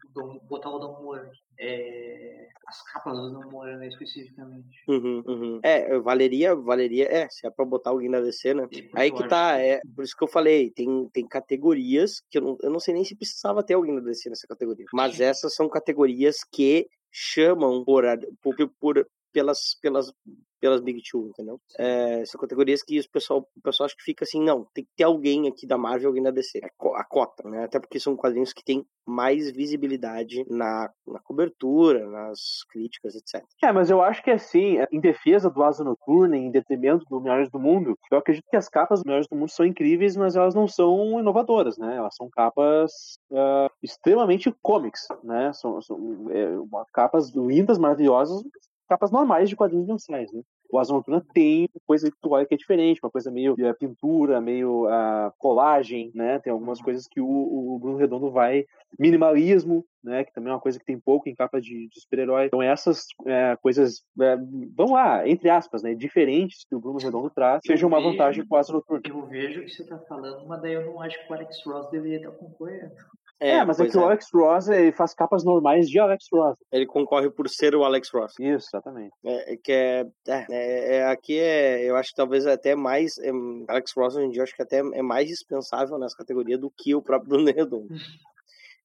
botar 0.49 0.71
o 0.71 0.79
Don 0.79 1.03
Moore 1.03 1.29
é, 1.59 2.49
as 2.67 2.83
capas 2.93 3.17
do 3.17 3.65
né, 3.79 3.89
especificamente. 3.89 4.83
Uhum, 4.89 5.23
uhum. 5.27 5.61
É, 5.63 5.99
valeria 5.99 6.55
valeria, 6.55 6.55
valeria, 6.55 7.09
é, 7.09 7.29
se 7.29 7.47
é 7.47 7.51
pra 7.51 7.65
botar 7.65 7.91
alguém 7.91 8.09
na 8.09 8.21
DC, 8.21 8.55
né? 8.55 8.69
Aí 8.95 9.11
que 9.11 9.29
tá, 9.29 9.59
é, 9.59 9.81
por 9.95 10.05
isso 10.05 10.17
que 10.17 10.25
eu 10.25 10.29
falei, 10.29 10.71
tem, 10.71 11.09
tem 11.13 11.27
categorias 11.27 12.23
que 12.31 12.39
eu 12.39 12.43
não, 12.43 12.59
eu 12.63 12.71
não 12.71 12.81
sei 12.81 12.95
nem 12.95 13.05
se 13.05 13.17
precisava 13.17 13.63
ter 13.63 13.75
alguém 13.75 13.95
na 13.95 14.01
DC 14.01 14.29
nessa 14.29 14.47
categoria. 14.47 14.87
Mas 14.93 15.21
essas 15.21 15.55
são 15.55 15.69
categorias 15.69 16.39
que 16.53 16.89
chamam 17.11 17.85
por, 17.85 18.05
por, 18.43 18.57
por 18.81 19.07
pelas, 19.33 19.77
pelas 19.83 20.13
pelas 20.61 20.81
Big 20.81 21.03
Two, 21.09 21.29
entendeu? 21.29 21.61
É, 21.79 22.25
são 22.27 22.41
categorias 22.41 22.83
que 22.83 22.99
o 22.99 23.11
pessoal, 23.11 23.49
o 23.57 23.61
pessoal 23.61 23.87
acha 23.87 23.97
que 23.97 24.03
fica 24.03 24.25
assim, 24.25 24.43
não, 24.43 24.67
tem 24.75 24.85
que 24.85 24.91
ter 24.97 25.05
alguém 25.05 25.49
aqui 25.49 25.67
da 25.67 25.79
Marvel, 25.79 26.09
alguém 26.09 26.23
da 26.23 26.31
DC. 26.31 26.61
É 26.63 26.69
a 26.95 27.05
cota, 27.05 27.49
né? 27.49 27.65
Até 27.65 27.79
porque 27.79 28.01
são 28.01 28.17
quadrinhos 28.17 28.53
que 28.53 28.65
têm 28.65 28.87
mais 29.07 29.51
visibilidade 29.51 30.45
na, 30.51 30.91
na 31.07 31.21
cobertura, 31.21 32.07
nas 32.09 32.65
críticas, 32.71 33.15
etc. 33.15 33.45
É, 33.63 33.71
mas 33.73 33.89
eu 33.89 34.03
acho 34.03 34.23
que 34.23 34.31
assim, 34.31 34.79
em 34.91 35.01
defesa 35.01 35.49
do 35.49 35.63
Asa 35.63 35.85
Noturna, 35.85 36.37
em 36.37 36.51
detrimento 36.51 37.05
do 37.09 37.21
Melhores 37.21 37.51
do 37.51 37.59
Mundo, 37.59 37.97
eu 38.11 38.19
acredito 38.19 38.45
que 38.51 38.57
as 38.57 38.69
capas 38.69 39.01
do 39.01 39.07
Melhores 39.07 39.29
do 39.29 39.37
Mundo 39.37 39.51
são 39.51 39.65
incríveis, 39.65 40.17
mas 40.17 40.35
elas 40.35 40.55
não 40.55 40.67
são 40.67 41.21
inovadoras, 41.21 41.79
né? 41.79 41.97
Elas 41.97 42.17
são 42.17 42.29
capas 42.29 43.19
uh, 43.31 43.71
extremamente 43.83 44.53
comics, 44.63 45.07
né? 45.23 45.53
São, 45.53 45.81
são 45.81 46.27
é, 46.31 46.49
capas 46.93 47.31
lindas, 47.31 47.79
maravilhosas, 47.79 48.43
capas 48.87 49.11
normais 49.11 49.49
de 49.49 49.57
quadrinhos 49.57 49.87
mensais, 49.87 50.33
né? 50.33 50.43
O 50.71 50.79
Asa 50.79 50.93
Noturna 50.93 51.25
tem 51.33 51.69
coisa 51.87 52.11
que 52.11 52.17
tu 52.21 52.31
olha 52.31 52.45
que 52.45 52.55
é 52.55 52.57
diferente, 52.57 53.01
uma 53.03 53.11
coisa 53.11 53.31
meio 53.31 53.55
uh, 53.55 53.79
pintura, 53.79 54.41
meio 54.41 54.87
uh, 54.87 55.33
colagem, 55.39 56.11
né? 56.15 56.39
Tem 56.41 56.53
algumas 56.53 56.81
coisas 56.81 57.07
que 57.07 57.21
o, 57.21 57.27
o, 57.27 57.79
Bruno 57.79 57.97
Redondo 57.97 58.31
vai. 58.31 58.65
Minimalismo, 58.99 59.85
né? 60.03 60.25
Que 60.25 60.33
também 60.33 60.51
é 60.51 60.55
uma 60.55 60.61
coisa 60.61 60.79
que 60.79 60.85
tem 60.85 60.99
pouco 60.99 61.29
em 61.29 61.35
capa 61.35 61.61
de, 61.61 61.89
de 61.89 62.01
super-herói. 62.01 62.47
Então 62.47 62.63
essas 62.63 63.05
uh, 63.23 63.61
coisas, 63.63 64.03
é, 64.21 64.37
vamos 64.75 64.93
lá, 64.93 65.29
entre 65.29 65.51
aspas, 65.51 65.83
né? 65.83 65.95
Diferentes 65.95 66.65
que 66.69 66.75
o 66.75 66.81
Bruno 66.81 66.99
Redondo 66.99 67.31
traz, 67.31 67.61
sejam 67.65 67.89
uma 67.89 68.01
vantagem 68.01 68.47
para 68.47 68.57
o 68.57 68.59
Asa 68.59 68.73
Noturna. 68.73 69.03
Eu 69.09 69.27
vejo 69.27 69.61
o 69.61 69.65
que 69.65 69.71
você 69.71 69.83
está 69.83 69.99
falando, 70.01 70.47
mas 70.47 70.63
daí 70.63 70.75
eu 70.75 70.87
não 70.87 71.01
acho 71.01 71.17
que 71.25 71.33
o 71.33 71.35
Alex 71.35 71.57
Ross 71.65 71.91
deveria 71.91 72.19
estar 72.19 72.33
concorrendo. 72.33 72.95
É, 73.41 73.51
é, 73.51 73.65
mas 73.65 73.79
é 73.79 73.87
que 73.87 73.97
é. 73.97 74.01
o 74.01 74.05
Alex 74.05 74.27
Ross 74.33 74.69
ele 74.69 74.93
faz 74.93 75.15
capas 75.15 75.45
normais 75.45 75.89
de 75.89 75.99
Alex 75.99 76.27
Ross. 76.33 76.57
Ele 76.73 76.87
concorre 76.87 77.31
por 77.31 77.49
ser 77.49 77.75
o 77.75 77.85
Alex 77.85 78.11
Ross. 78.11 78.33
Isso, 78.41 78.69
exatamente. 78.73 79.13
É, 79.25 79.53
é 79.53 79.57
que 79.57 79.73
é, 79.73 80.07
é, 80.27 80.97
é, 80.97 81.07
aqui 81.07 81.39
é, 81.39 81.83
eu 81.85 81.97
acho 81.97 82.11
que 82.11 82.17
talvez 82.17 82.47
até 82.47 82.75
mais 82.75 83.19
é, 83.19 83.31
Alex 83.69 83.93
Ross 83.97 84.17
hoje 84.17 84.27
em 84.27 84.31
dia 84.31 84.43
acho 84.43 84.55
que 84.55 84.63
até 84.63 84.79
é 84.79 85.03
mais 85.03 85.29
dispensável 85.29 85.99
nessa 85.99 86.17
categoria 86.17 86.57
do 86.57 86.71
que 86.71 86.95
o 86.95 87.03
próprio 87.03 87.29
Bruno 87.37 87.53
Redondo. 87.53 87.89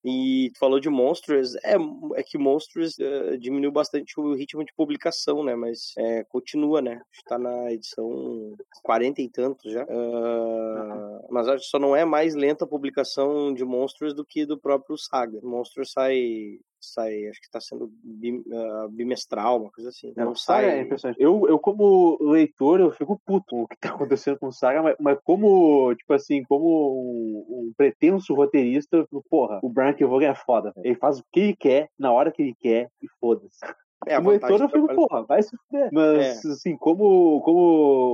E 0.04 0.52
falou 0.60 0.80
de 0.80 0.90
Monsters, 0.90 1.56
é, 1.64 1.76
é 2.16 2.24
que 2.24 2.38
Monsters 2.38 2.98
uh, 2.98 3.38
diminuiu 3.38 3.72
bastante 3.72 4.20
o 4.20 4.34
ritmo 4.34 4.66
de 4.66 4.74
publicação, 4.74 5.44
né? 5.44 5.56
Mas 5.56 5.94
é, 5.96 6.24
continua, 6.24 6.82
né? 6.82 7.02
Está 7.14 7.38
na 7.38 7.72
edição 7.72 8.56
40 8.84 9.22
e 9.22 9.30
tantos 9.30 9.72
já. 9.72 9.84
Uh, 9.86 9.90
uhum. 9.90 11.28
Mas 11.30 11.48
acho 11.48 11.64
que 11.64 11.70
só 11.70 11.78
não 11.78 11.96
é 11.96 12.04
mais 12.04 12.34
lenta 12.34 12.66
a 12.66 12.68
publicação 12.68 13.54
de 13.54 13.64
Monsters 13.64 14.16
do 14.16 14.26
que 14.26 14.44
do 14.44 14.58
próprio 14.58 14.98
Saga. 14.98 15.40
Monsters 15.44 15.92
sai 15.92 16.60
sai, 16.82 17.28
acho 17.28 17.40
que 17.40 17.46
está 17.46 17.60
sendo 17.62 17.86
uh, 17.86 18.90
bimestral, 18.90 19.62
uma 19.62 19.72
coisa 19.72 19.90
assim. 19.90 20.14
Não, 20.16 20.26
não 20.26 20.36
sai. 20.36 20.70
É 20.70 20.82
impressionante. 20.82 21.22
Eu, 21.22 21.48
eu, 21.48 21.60
como 21.60 22.18
leitor, 22.22 22.80
eu 22.80 22.92
fico 22.92 23.22
puto 23.26 23.56
com 23.56 23.64
o 23.64 23.68
que 23.68 23.76
está 23.76 23.90
acontecendo 23.96 24.40
com 24.40 24.48
o 24.48 24.52
Saga, 24.52 24.82
mas, 24.82 24.96
mas, 25.00 25.20
como, 25.24 25.94
tipo 25.96 26.14
assim, 26.14 26.44
como 26.44 26.66
um, 26.68 27.68
um 27.68 27.74
pretenso 27.78 28.34
roteirista, 28.34 28.98
eu 28.98 29.04
fico, 29.06 29.24
porra, 29.30 29.60
o 29.62 29.70
Brian 29.70 29.94
Kevogan 29.94 30.32
é 30.32 30.36
foda. 30.36 30.74
Ele 30.84 30.96
faz 30.96 31.20
o 31.20 31.26
que 31.32 31.40
ele 31.40 31.56
quer, 31.56 31.90
na 31.98 32.12
hora 32.12 32.32
que 32.32 32.42
ele 32.42 32.56
quer, 32.60 32.90
e 33.02 33.08
foda-se. 33.20 33.60
É, 34.08 34.16
como 34.16 34.32
leitor 34.32 34.62
eu 34.62 34.70
fico, 34.70 34.96
porra, 34.96 35.24
vai 35.24 35.44
se 35.44 35.56
fuder. 35.56 35.90
Mas, 35.92 36.44
é. 36.44 36.50
assim, 36.50 36.76
como, 36.76 37.40
como 37.42 37.62
é, 37.62 38.11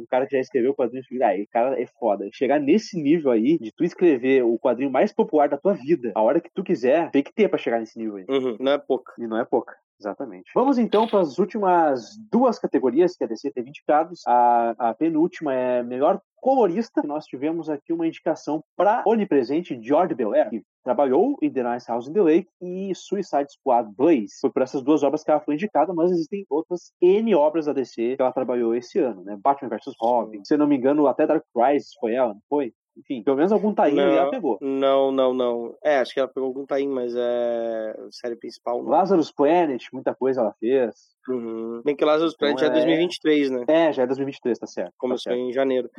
um 0.00 0.06
cara 0.06 0.26
que 0.26 0.34
já 0.34 0.40
escreveu 0.40 0.74
quadrinhos, 0.74 1.06
aí, 1.22 1.46
cara 1.46 1.80
é 1.80 1.86
foda. 1.86 2.28
Chegar 2.32 2.58
nesse 2.58 3.00
nível 3.00 3.30
aí, 3.30 3.58
de 3.58 3.72
tu 3.72 3.84
escrever 3.84 4.42
o 4.42 4.58
quadrinho 4.58 4.90
mais 4.90 5.12
popular 5.12 5.48
da 5.48 5.58
tua 5.58 5.74
vida, 5.74 6.12
a 6.14 6.22
hora 6.22 6.40
que 6.40 6.50
tu 6.52 6.62
quiser, 6.62 7.10
tem 7.10 7.22
que 7.22 7.32
ter 7.32 7.48
pra 7.48 7.58
chegar 7.58 7.78
nesse 7.78 7.98
nível 7.98 8.16
aí. 8.16 8.24
Uhum, 8.28 8.56
não 8.60 8.72
é 8.72 8.78
pouca. 8.78 9.12
E 9.18 9.26
não 9.26 9.38
é 9.38 9.44
pouca. 9.44 9.74
Exatamente. 10.00 10.50
Vamos 10.54 10.78
então 10.78 11.06
para 11.06 11.20
as 11.20 11.38
últimas 11.38 12.16
duas 12.30 12.58
categorias 12.58 13.14
que 13.14 13.22
a 13.22 13.26
DC 13.26 13.50
teve 13.50 13.68
indicados. 13.68 14.22
A, 14.26 14.70
a 14.78 14.94
penúltima 14.94 15.52
é 15.52 15.82
melhor 15.82 16.22
colorista. 16.36 17.02
Nós 17.04 17.26
tivemos 17.26 17.68
aqui 17.68 17.92
uma 17.92 18.06
indicação 18.06 18.64
para 18.74 19.02
onipresente 19.06 19.78
George 19.82 20.14
Belair, 20.14 20.48
que 20.48 20.62
trabalhou 20.82 21.36
em 21.42 21.52
The 21.52 21.62
Nice 21.62 21.86
House 21.86 22.08
in 22.08 22.14
the 22.14 22.22
Lake 22.22 22.48
e 22.62 22.94
Suicide 22.94 23.52
Squad 23.52 23.90
Blaze. 23.94 24.40
Foi 24.40 24.50
por 24.50 24.62
essas 24.62 24.82
duas 24.82 25.02
obras 25.02 25.22
que 25.22 25.30
ela 25.30 25.40
foi 25.40 25.52
indicada, 25.52 25.92
mas 25.92 26.10
existem 26.10 26.46
outras 26.48 26.92
N 27.02 27.34
obras 27.34 27.66
da 27.66 27.74
DC 27.74 28.16
que 28.16 28.22
ela 28.22 28.32
trabalhou 28.32 28.74
esse 28.74 28.98
ano, 28.98 29.22
né? 29.22 29.36
Batman 29.36 29.68
vs 29.68 29.94
Robin. 30.00 30.42
Se 30.44 30.56
não 30.56 30.66
me 30.66 30.76
engano, 30.76 31.06
até 31.06 31.26
Dark 31.26 31.44
Crisis 31.54 31.90
foi 32.00 32.14
ela, 32.14 32.32
não 32.32 32.42
foi? 32.48 32.72
Enfim, 33.00 33.22
pelo 33.22 33.36
menos 33.36 33.50
algum 33.50 33.72
tainho 33.74 34.00
ela 34.00 34.30
pegou. 34.30 34.58
Não, 34.60 35.10
não, 35.10 35.32
não. 35.32 35.74
É, 35.82 35.98
acho 35.98 36.12
que 36.12 36.20
ela 36.20 36.28
pegou 36.28 36.48
algum 36.48 36.66
tainho, 36.66 36.94
mas 36.94 37.14
é 37.16 37.96
série 38.10 38.36
principal. 38.36 38.82
Não. 38.82 38.90
Lazarus 38.90 39.32
Planet, 39.32 39.82
muita 39.92 40.14
coisa 40.14 40.42
ela 40.42 40.54
fez. 40.60 40.94
Uhum. 41.28 41.82
Bem 41.84 41.96
que 41.96 42.04
Lazarus 42.04 42.34
então, 42.34 42.54
Planet 42.54 42.62
é... 42.62 42.66
é 42.66 42.70
2023, 42.70 43.50
né? 43.50 43.64
É, 43.68 43.92
já 43.92 44.02
é 44.02 44.06
2023, 44.06 44.58
tá 44.58 44.66
certo. 44.66 44.92
Começou 44.98 45.32
tá 45.32 45.36
certo. 45.36 45.48
em 45.48 45.52
janeiro. 45.52 45.90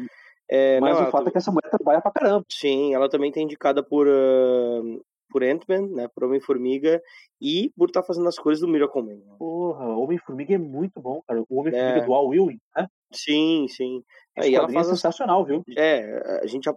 É, 0.50 0.80
Mas 0.80 1.00
não, 1.00 1.08
o 1.08 1.12
fato 1.12 1.28
é 1.30 1.32
que 1.32 1.38
essa 1.38 1.52
mulher 1.52 1.70
trabalha 1.70 2.02
pra 2.02 2.12
caramba. 2.12 2.46
Sim, 2.50 2.94
ela 2.94 3.10
também 3.10 3.32
tá 3.32 3.40
indicada 3.40 3.82
por, 3.82 4.08
uh, 4.08 5.06
por 5.30 5.44
Ant-Man, 5.44 5.88
né? 5.96 6.08
Por 6.14 6.26
Homem-Formiga 6.26 7.02
e 7.42 7.72
por 7.78 7.88
estar 7.88 8.02
tá 8.02 8.08
fazendo 8.08 8.28
as 8.28 8.38
cores 8.38 8.60
do 8.60 8.68
Miracle 8.68 9.02
Man. 9.02 9.22
Porra, 9.40 9.88
Homem-Formiga 9.96 10.54
é 10.54 10.58
muito 10.58 11.00
bom, 11.00 11.22
cara. 11.26 11.42
O 11.50 11.60
Homem-Formiga 11.60 12.00
é. 12.00 12.06
do 12.06 12.14
Al 12.14 12.34
Ewing, 12.34 12.60
né? 12.76 12.88
Sim, 13.14 13.66
sim. 13.70 14.04
Esse 14.38 14.56
ela 14.56 14.70
faz 14.70 14.88
é 14.88 14.92
sensacional, 14.92 15.44
viu? 15.44 15.64
É, 15.78 16.40
a 16.42 16.48
gente 16.48 16.70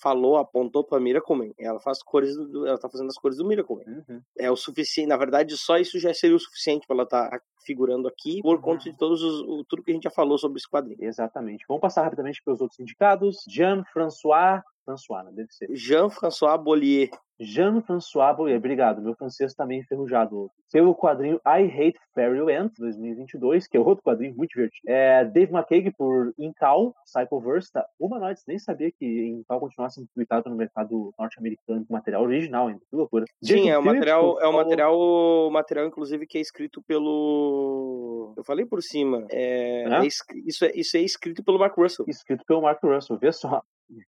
falou, 0.00 0.36
apontou 0.36 0.82
pra 0.82 0.98
Miracle. 0.98 1.52
Ela 1.58 1.78
faz 1.78 2.02
cores, 2.02 2.34
do, 2.36 2.66
ela 2.66 2.78
tá 2.78 2.88
fazendo 2.88 3.08
as 3.08 3.16
cores 3.16 3.36
do 3.36 3.44
Miracle. 3.44 3.84
Uhum. 3.86 4.20
É 4.38 4.50
o 4.50 4.56
suficiente, 4.56 5.08
na 5.08 5.16
verdade, 5.16 5.56
só 5.56 5.76
isso 5.76 5.98
já 5.98 6.12
seria 6.14 6.36
o 6.36 6.40
suficiente 6.40 6.86
para 6.86 6.96
ela 6.96 7.04
estar 7.04 7.30
tá 7.30 7.40
figurando 7.64 8.08
aqui, 8.08 8.40
por 8.42 8.56
uhum. 8.56 8.62
conta 8.62 8.84
de 8.84 8.96
todos 8.96 9.22
os, 9.22 9.64
tudo 9.68 9.82
que 9.82 9.90
a 9.90 9.94
gente 9.94 10.04
já 10.04 10.10
falou 10.10 10.38
sobre 10.38 10.58
esse 10.58 10.68
quadrinho. 10.68 10.98
Exatamente. 11.00 11.64
Vamos 11.68 11.80
passar 11.80 12.02
rapidamente 12.02 12.42
pelos 12.42 12.60
outros 12.60 12.80
indicados. 12.80 13.44
Jean-François 13.46 14.62
François, 14.84 15.24
né? 15.24 15.32
Deve 15.32 15.52
ser. 15.52 15.68
Jean-François 15.74 16.58
Bollier. 16.58 17.10
Jean-François 17.42 18.34
Bollier, 18.34 18.56
obrigado. 18.56 19.02
Meu 19.02 19.14
francês 19.14 19.54
também 19.54 19.80
tá 19.80 19.84
enferrujado. 19.84 20.50
Pelo 20.72 20.94
quadrinho 20.94 21.40
I 21.46 21.64
Hate 21.64 21.98
Fairy 22.14 22.40
Ant, 22.54 22.72
2022, 22.78 23.66
que 23.66 23.76
é 23.76 23.80
outro 23.80 24.02
quadrinho 24.02 24.34
muito 24.34 24.50
divertido. 24.50 24.82
É 24.86 25.24
Dave 25.24 25.52
McCaig 25.52 25.92
por 25.96 26.32
Incal, 26.38 26.94
Cycleverse, 27.04 27.70
tá? 27.72 27.84
Humanoids, 27.98 28.44
nem 28.46 28.58
sabia 28.58 28.90
que 28.90 29.04
Incal 29.28 29.60
continuasse 29.60 29.96
sendo 29.96 30.08
publicado 30.08 30.48
no 30.48 30.56
mercado 30.56 31.12
norte-americano 31.18 31.84
com 31.86 31.92
material 31.92 32.22
original 32.22 32.68
ainda, 32.68 32.80
que 32.88 32.96
loucura. 32.96 33.24
Sim, 33.42 33.68
é 33.68 33.76
o 33.76 33.84
material, 33.84 34.40
é 34.40 34.46
o 34.46 34.52
material, 34.52 35.50
material, 35.50 35.86
inclusive, 35.86 36.26
que 36.26 36.38
é 36.38 36.40
escrito 36.40 36.82
pelo... 36.82 38.34
Eu 38.36 38.44
falei 38.44 38.64
por 38.64 38.82
cima. 38.82 39.26
É, 39.30 39.82
é? 39.82 39.94
É, 39.94 40.06
isso, 40.06 40.64
é, 40.64 40.72
isso 40.74 40.96
é 40.96 41.00
escrito 41.00 41.42
pelo 41.44 41.58
Mark 41.58 41.76
Russell. 41.76 42.06
Escrito 42.08 42.44
pelo 42.46 42.62
Mark 42.62 42.82
Russell, 42.82 43.18
vê 43.18 43.32
só. 43.32 43.62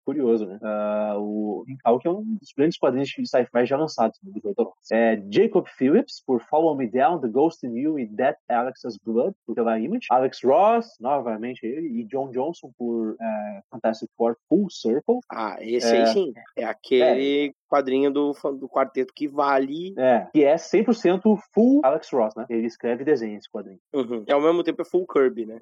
Curioso, 0.04 0.46
né? 0.46 0.58
Uh, 0.62 1.18
o 1.18 1.64
Incal, 1.68 1.98
que 1.98 2.08
é 2.08 2.10
um 2.10 2.22
dos 2.22 2.52
grandes 2.56 2.78
quadrinhos 2.78 3.08
de 3.08 3.26
sci-fi 3.26 3.66
já 3.66 3.76
lançados 3.76 4.18
no 4.22 4.32
Jotaro. 4.40 4.72
É 4.92 5.22
Jacob 5.30 5.66
Phillips, 5.66 6.22
por 6.26 6.40
Follow 6.42 6.76
Me 6.76 6.86
Down, 6.86 7.20
The 7.20 7.28
Ghost 7.28 7.66
in 7.66 7.76
You 7.76 7.98
e 7.98 8.06
Death 8.06 8.36
Alex's 8.48 8.98
Blood, 8.98 9.34
pela 9.54 9.78
Image. 9.78 10.06
Alex 10.10 10.40
Ross, 10.44 10.96
novamente 11.00 11.64
ele, 11.64 12.00
e 12.00 12.04
John 12.04 12.30
Johnson 12.30 12.70
por 12.78 13.12
uh, 13.12 13.16
Fantastic 13.70 14.10
Four 14.16 14.36
Full 14.48 14.68
Circle. 14.70 15.20
Ah, 15.30 15.56
esse 15.60 15.94
é, 15.94 16.00
aí 16.00 16.06
sim. 16.08 16.32
É 16.56 16.64
aquele 16.64 17.48
é. 17.48 17.52
quadrinho 17.68 18.10
do, 18.10 18.32
do 18.58 18.68
quarteto 18.68 19.12
que 19.14 19.28
vale. 19.28 19.94
É, 19.96 20.26
que 20.32 20.44
é 20.44 20.54
100% 20.54 21.20
full 21.52 21.80
Alex 21.84 22.10
Ross, 22.12 22.34
né? 22.36 22.46
Ele 22.48 22.66
escreve 22.66 23.02
e 23.02 23.06
desenha 23.06 23.36
esse 23.36 23.50
quadrinho. 23.50 23.78
Uhum. 23.92 24.24
E 24.26 24.32
ao 24.32 24.40
mesmo 24.40 24.62
tempo 24.62 24.82
é 24.82 24.84
full 24.84 25.06
Kirby, 25.06 25.46
né? 25.46 25.58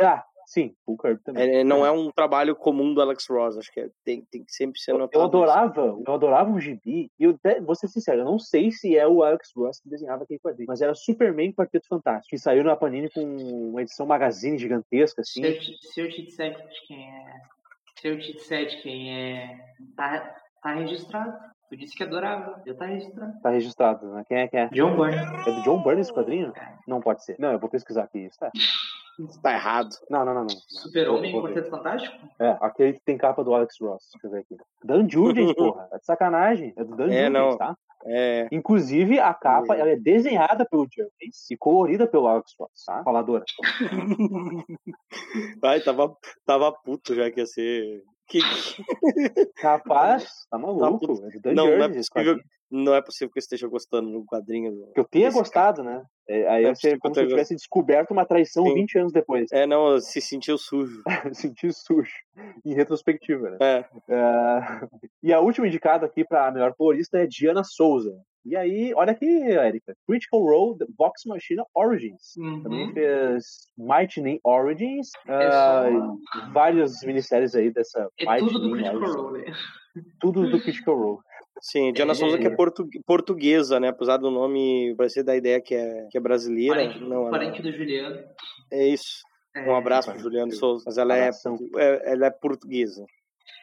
Ah, 0.00 0.24
Sim, 0.46 0.74
Full 0.84 0.96
Curb 0.96 1.20
também. 1.24 1.56
É, 1.56 1.64
não 1.64 1.84
é. 1.84 1.88
é 1.88 1.92
um 1.92 2.10
trabalho 2.10 2.54
comum 2.54 2.92
do 2.92 3.00
Alex 3.00 3.26
Ross, 3.28 3.56
acho 3.56 3.72
que 3.72 3.80
é, 3.80 3.90
tem, 4.04 4.24
tem 4.30 4.44
que 4.44 4.52
sempre 4.52 4.78
ser 4.80 4.92
notado. 4.92 5.20
Eu 5.20 5.24
adorava, 5.24 5.86
isso. 5.86 6.02
eu 6.06 6.14
adorava 6.14 6.50
um 6.50 6.60
gibi, 6.60 7.10
e 7.18 7.24
eu 7.24 7.30
até, 7.32 7.60
vou 7.60 7.74
ser 7.74 7.88
sincero, 7.88 8.20
eu 8.20 8.24
não 8.24 8.38
sei 8.38 8.70
se 8.70 8.96
é 8.96 9.06
o 9.06 9.22
Alex 9.22 9.50
Ross 9.56 9.80
que 9.80 9.88
desenhava 9.88 10.24
aquele 10.24 10.40
quadrinho, 10.40 10.66
mas 10.68 10.80
era 10.80 10.94
Superman 10.94 11.52
Quarteto 11.52 11.86
Fantástico, 11.88 12.30
que 12.30 12.38
saiu 12.38 12.64
na 12.64 12.76
Panini 12.76 13.10
com 13.10 13.22
uma 13.22 13.82
edição 13.82 14.06
magazine 14.06 14.58
gigantesca, 14.58 15.22
assim. 15.22 15.42
Se 15.42 15.48
eu 15.48 15.60
te, 15.60 15.78
se 15.80 16.00
eu 16.00 16.10
te 16.10 16.22
disser 16.22 16.56
quem 16.86 17.10
é. 17.10 17.40
Se 18.00 18.08
eu 18.08 18.18
te 18.18 18.32
disser 18.32 18.82
quem 18.82 19.14
é. 19.14 19.58
Tá, 19.96 20.34
tá 20.62 20.74
registrado. 20.74 21.38
Tu 21.68 21.76
disse 21.76 21.96
que 21.96 22.02
adorava. 22.02 22.60
Já 22.66 22.74
tá 22.74 22.86
registrado. 22.86 23.40
Tá 23.40 23.50
registrado, 23.50 24.06
né? 24.12 24.24
Quem 24.28 24.38
é 24.38 24.48
que 24.48 24.56
é? 24.56 24.68
John 24.68 24.96
Byrne. 24.96 25.16
É 25.16 25.52
do 25.52 25.62
John 25.62 25.82
Byrne 25.82 26.00
esse 26.00 26.12
quadrinho? 26.12 26.52
É. 26.54 26.78
Não 26.86 27.00
pode 27.00 27.24
ser. 27.24 27.36
Não, 27.38 27.52
eu 27.52 27.58
vou 27.58 27.70
pesquisar 27.70 28.02
aqui. 28.02 28.26
Isso 28.26 28.38
tá. 28.38 28.50
Tá 29.42 29.52
errado. 29.52 29.90
Não, 30.08 30.24
não, 30.24 30.34
não. 30.34 30.42
não. 30.42 30.48
Super-Homem 30.68 31.32
Quarteto 31.32 31.70
Fantástico? 31.70 32.16
É, 32.40 32.56
aquele 32.60 32.94
que 32.94 33.00
tem 33.04 33.18
capa 33.18 33.44
do 33.44 33.54
Alex 33.54 33.76
Ross. 33.80 34.08
Deixa 34.12 34.26
eu 34.26 34.30
ver 34.30 34.38
aqui. 34.40 34.56
Dan 34.82 35.08
Jurgens, 35.08 35.52
porra. 35.54 35.88
É 35.92 35.98
de 35.98 36.04
sacanagem. 36.04 36.72
É 36.76 36.84
do 36.84 36.96
Dan 36.96 37.12
é, 37.12 37.26
Jurgens, 37.26 37.58
tá? 37.58 37.76
É. 38.04 38.48
Inclusive, 38.50 39.20
a 39.20 39.32
capa 39.32 39.76
ela 39.76 39.90
é 39.90 39.96
desenhada 39.96 40.66
pelo 40.68 40.88
Jurgens 40.90 41.50
e 41.50 41.56
colorida 41.56 42.06
pelo 42.06 42.26
Alex 42.26 42.52
Ross, 42.58 42.84
tá? 42.84 43.02
Faladora. 43.04 43.44
Ai, 45.62 45.80
tava, 45.80 46.16
tava 46.44 46.72
puto 46.72 47.14
já 47.14 47.30
que 47.30 47.40
ia 47.40 47.46
ser 47.46 48.02
que... 48.26 48.40
Capaz, 49.56 50.46
tá 50.50 50.58
maluco. 50.58 51.18
Tá 51.40 51.50
é 51.50 51.54
não, 51.54 51.66
não 51.66 51.84
é, 51.84 51.88
possível, 51.88 52.40
não 52.72 52.94
é 52.94 53.02
possível 53.02 53.30
que 53.30 53.38
eu 53.38 53.42
esteja 53.42 53.68
gostando 53.68 54.08
no 54.08 54.24
quadrinho. 54.24 54.90
Que 54.94 55.00
eu 55.00 55.04
tenha 55.04 55.30
gostado, 55.30 55.84
cara. 55.84 55.98
né? 55.98 56.04
É, 56.26 56.48
aí 56.48 56.64
é 56.64 56.74
você 56.74 56.98
como 56.98 57.14
se 57.14 57.20
eu 57.20 57.28
tivesse 57.28 57.54
descoberto 57.54 58.12
uma 58.12 58.24
traição 58.24 58.64
Sim. 58.64 58.74
20 58.74 58.98
anos 58.98 59.12
depois. 59.12 59.52
É, 59.52 59.66
não, 59.66 60.00
se 60.00 60.20
sentiu 60.20 60.56
sujo. 60.56 61.02
sentiu 61.34 61.70
sujo. 61.72 62.12
Em 62.64 62.74
retrospectiva, 62.74 63.50
né? 63.50 63.58
É. 63.60 63.84
é. 64.08 64.88
E 65.22 65.32
a 65.32 65.40
última 65.40 65.66
indicada 65.66 66.06
aqui 66.06 66.24
para 66.24 66.48
a 66.48 66.50
melhor 66.50 66.74
colorista 66.74 67.18
é 67.18 67.26
Diana 67.26 67.62
Souza. 67.62 68.16
E 68.44 68.56
aí, 68.56 68.92
olha 68.94 69.12
aqui, 69.12 69.26
Erika. 69.26 69.94
Critical 70.06 70.40
Role, 70.40 70.78
Vox 70.98 71.22
Machina 71.26 71.64
Origins. 71.74 72.34
Uhum. 72.36 72.62
Também 72.62 72.92
fez 72.92 73.44
Mighty 73.78 74.40
Origins. 74.42 75.10
É 75.28 75.90
uh, 75.90 76.18
várias 76.52 77.02
minisséries 77.04 77.54
aí 77.54 77.70
dessa 77.70 78.08
é 78.18 78.26
Mighty 78.26 78.52
tudo 78.52 78.58
do 78.58 78.72
Critical 78.72 79.00
Role. 79.00 79.44
Tudo 80.18 80.50
do 80.50 80.60
Critical 80.60 80.96
Role. 80.96 81.18
Sim, 81.62 81.92
Diana 81.92 82.10
é, 82.10 82.14
Souza 82.16 82.38
que 82.38 82.46
é 82.48 82.50
portu 82.50 82.84
portuguesa, 83.06 83.78
né? 83.78 83.88
Apesar 83.88 84.16
do 84.16 84.32
nome 84.32 84.96
parecer 84.96 85.22
da 85.22 85.36
ideia 85.36 85.60
que 85.60 85.76
é, 85.76 86.08
que 86.10 86.18
é 86.18 86.20
brasileira. 86.20 86.74
Parente, 86.74 87.00
não, 87.00 87.30
parente 87.30 87.60
ela... 87.60 87.70
do 87.70 87.76
Juliano. 87.78 88.20
É 88.72 88.88
isso. 88.88 89.22
É, 89.54 89.70
um 89.70 89.76
abraço 89.76 90.10
para 90.10 90.18
Juliano 90.18 90.50
Souza. 90.52 90.82
Mas 90.84 90.98
ela 90.98 91.16
é, 91.16 91.30
é, 91.76 92.12
ela 92.12 92.26
é 92.26 92.30
portuguesa. 92.30 93.06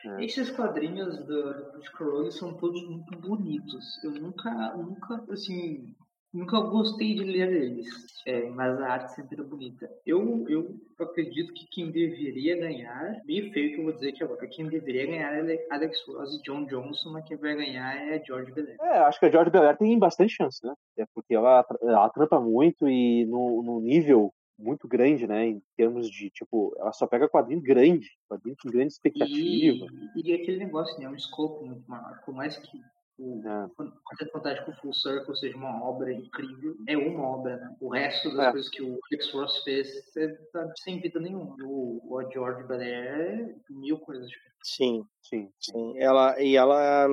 É. 0.05 0.23
Esses 0.23 0.49
quadrinhos 0.49 1.17
do, 1.25 1.53
do 1.53 1.71
Critical 1.73 2.09
Role 2.09 2.31
são 2.31 2.53
todos 2.55 2.81
muito 2.87 3.19
bonitos. 3.19 4.01
Eu 4.01 4.11
nunca, 4.11 4.49
nunca, 4.77 5.21
assim, 5.33 5.93
Nunca 6.31 6.59
gostei 6.59 7.15
de 7.15 7.23
ler 7.23 7.51
eles, 7.51 7.87
é, 8.25 8.47
mas 8.49 8.79
a 8.79 8.87
arte 8.87 9.15
sempre 9.15 9.41
é 9.41 9.43
bonita. 9.43 9.89
Eu, 10.05 10.47
eu 10.47 10.79
acredito 10.99 11.51
que 11.53 11.65
quem 11.71 11.89
deveria 11.89 12.55
ganhar, 12.55 13.19
meio 13.25 13.51
feio 13.51 13.73
que 13.73 13.79
eu 13.79 13.85
vou 13.85 13.93
dizer 13.93 14.11
que 14.11 14.23
agora, 14.23 14.47
quem 14.47 14.67
deveria 14.67 15.07
ganhar 15.07 15.49
é 15.49 15.67
Alex 15.71 16.05
Ross 16.07 16.35
e 16.35 16.43
John 16.43 16.65
Johnson, 16.65 17.13
mas 17.13 17.25
quem 17.25 17.35
vai 17.35 17.55
ganhar 17.55 17.95
é 17.95 18.23
George 18.23 18.51
Belair. 18.51 18.77
É, 18.79 18.99
acho 18.99 19.19
que 19.19 19.25
a 19.25 19.31
George 19.31 19.49
Belair 19.49 19.75
tem 19.75 19.97
bastante 19.97 20.35
chance, 20.35 20.63
né? 20.63 20.73
É 20.99 21.05
porque 21.15 21.33
ela, 21.33 21.65
ela 21.81 22.09
trampa 22.09 22.39
muito 22.39 22.87
e 22.87 23.25
no, 23.25 23.63
no 23.63 23.79
nível 23.79 24.31
muito 24.59 24.87
grande, 24.87 25.25
né? 25.25 25.47
Em 25.47 25.61
termos 25.75 26.07
de, 26.11 26.29
tipo, 26.29 26.75
ela 26.77 26.91
só 26.91 27.07
pega 27.07 27.29
quadrinho 27.29 27.61
grande, 27.61 28.07
quadrinho 28.27 28.55
com 28.61 28.69
grande 28.69 28.93
expectativa. 28.93 29.87
E, 30.15 30.21
e 30.29 30.33
aquele 30.33 30.57
negócio, 30.57 30.99
né? 30.99 31.09
Um 31.09 31.15
escopo 31.15 31.65
muito 31.65 31.89
maior. 31.89 32.21
Por 32.23 32.35
mais 32.35 32.57
que 32.57 32.79
o 33.19 33.41
é. 33.45 33.69
Quarteto 34.05 34.31
Fantástico 34.31 34.71
Full 34.81 34.93
Circle 34.93 35.35
seja 35.35 35.57
uma 35.57 35.83
obra 35.83 36.11
incrível, 36.11 36.75
é 36.87 36.97
uma 36.97 37.27
obra, 37.27 37.57
né? 37.57 37.75
O 37.81 37.89
resto 37.89 38.35
das 38.35 38.47
é. 38.47 38.51
coisas 38.51 38.69
que 38.69 38.81
o 38.81 38.97
Alex 39.11 39.31
Ross 39.33 39.63
fez 39.63 40.11
tá 40.53 40.71
sem 40.77 41.01
vida 41.01 41.19
nenhuma. 41.19 41.55
O, 41.61 42.01
o 42.09 42.31
George 42.31 42.63
Belair, 42.63 43.55
mil 43.69 43.99
coisas 43.99 44.29
diferentes. 44.29 44.49
Sim, 44.63 45.05
sim, 45.21 45.51
sim. 45.59 45.97
Ela, 45.97 46.41
e 46.41 46.55
ela 46.55 47.07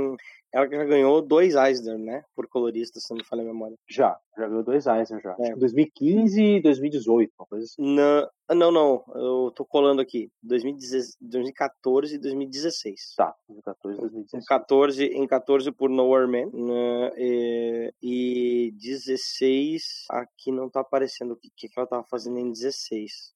ela 0.52 0.68
já 0.68 0.84
ganhou 0.84 1.20
dois 1.20 1.54
Eisner, 1.54 1.98
né? 1.98 2.24
Por 2.34 2.46
colorista, 2.48 3.00
se 3.00 3.10
não 3.10 3.18
me 3.18 3.24
falha 3.24 3.42
a 3.42 3.46
memória. 3.46 3.76
Já, 3.88 4.18
já 4.36 4.46
ganhou 4.48 4.62
dois 4.62 4.86
Eisner 4.86 5.20
já. 5.20 5.36
É. 5.40 5.54
2015 5.54 6.42
e 6.42 6.62
2018, 6.62 7.32
uma 7.38 7.46
coisa 7.46 7.64
assim. 7.64 7.82
Não, 7.82 8.28
não, 8.56 8.72
não. 8.72 9.04
Eu 9.14 9.52
tô 9.54 9.64
colando 9.64 10.00
aqui. 10.00 10.30
2014 10.42 12.14
e 12.14 12.18
2016. 12.18 13.14
Tá, 13.16 13.34
2014 13.48 13.98
e 13.98 14.00
2016. 14.00 14.42
Em 14.42 14.46
14, 14.46 15.04
em 15.04 15.26
14 15.26 15.72
por 15.72 15.90
Nowhere 15.90 16.26
Man. 16.26 16.50
Né, 16.52 17.10
e, 17.18 17.92
e 18.02 18.72
16, 18.72 20.06
aqui 20.10 20.52
não 20.52 20.70
tá 20.70 20.80
aparecendo 20.80 21.32
o 21.32 21.36
que, 21.36 21.50
que 21.54 21.68
ela 21.76 21.86
tava 21.86 22.04
fazendo 22.04 22.38
em 22.38 22.50
16. 22.50 23.32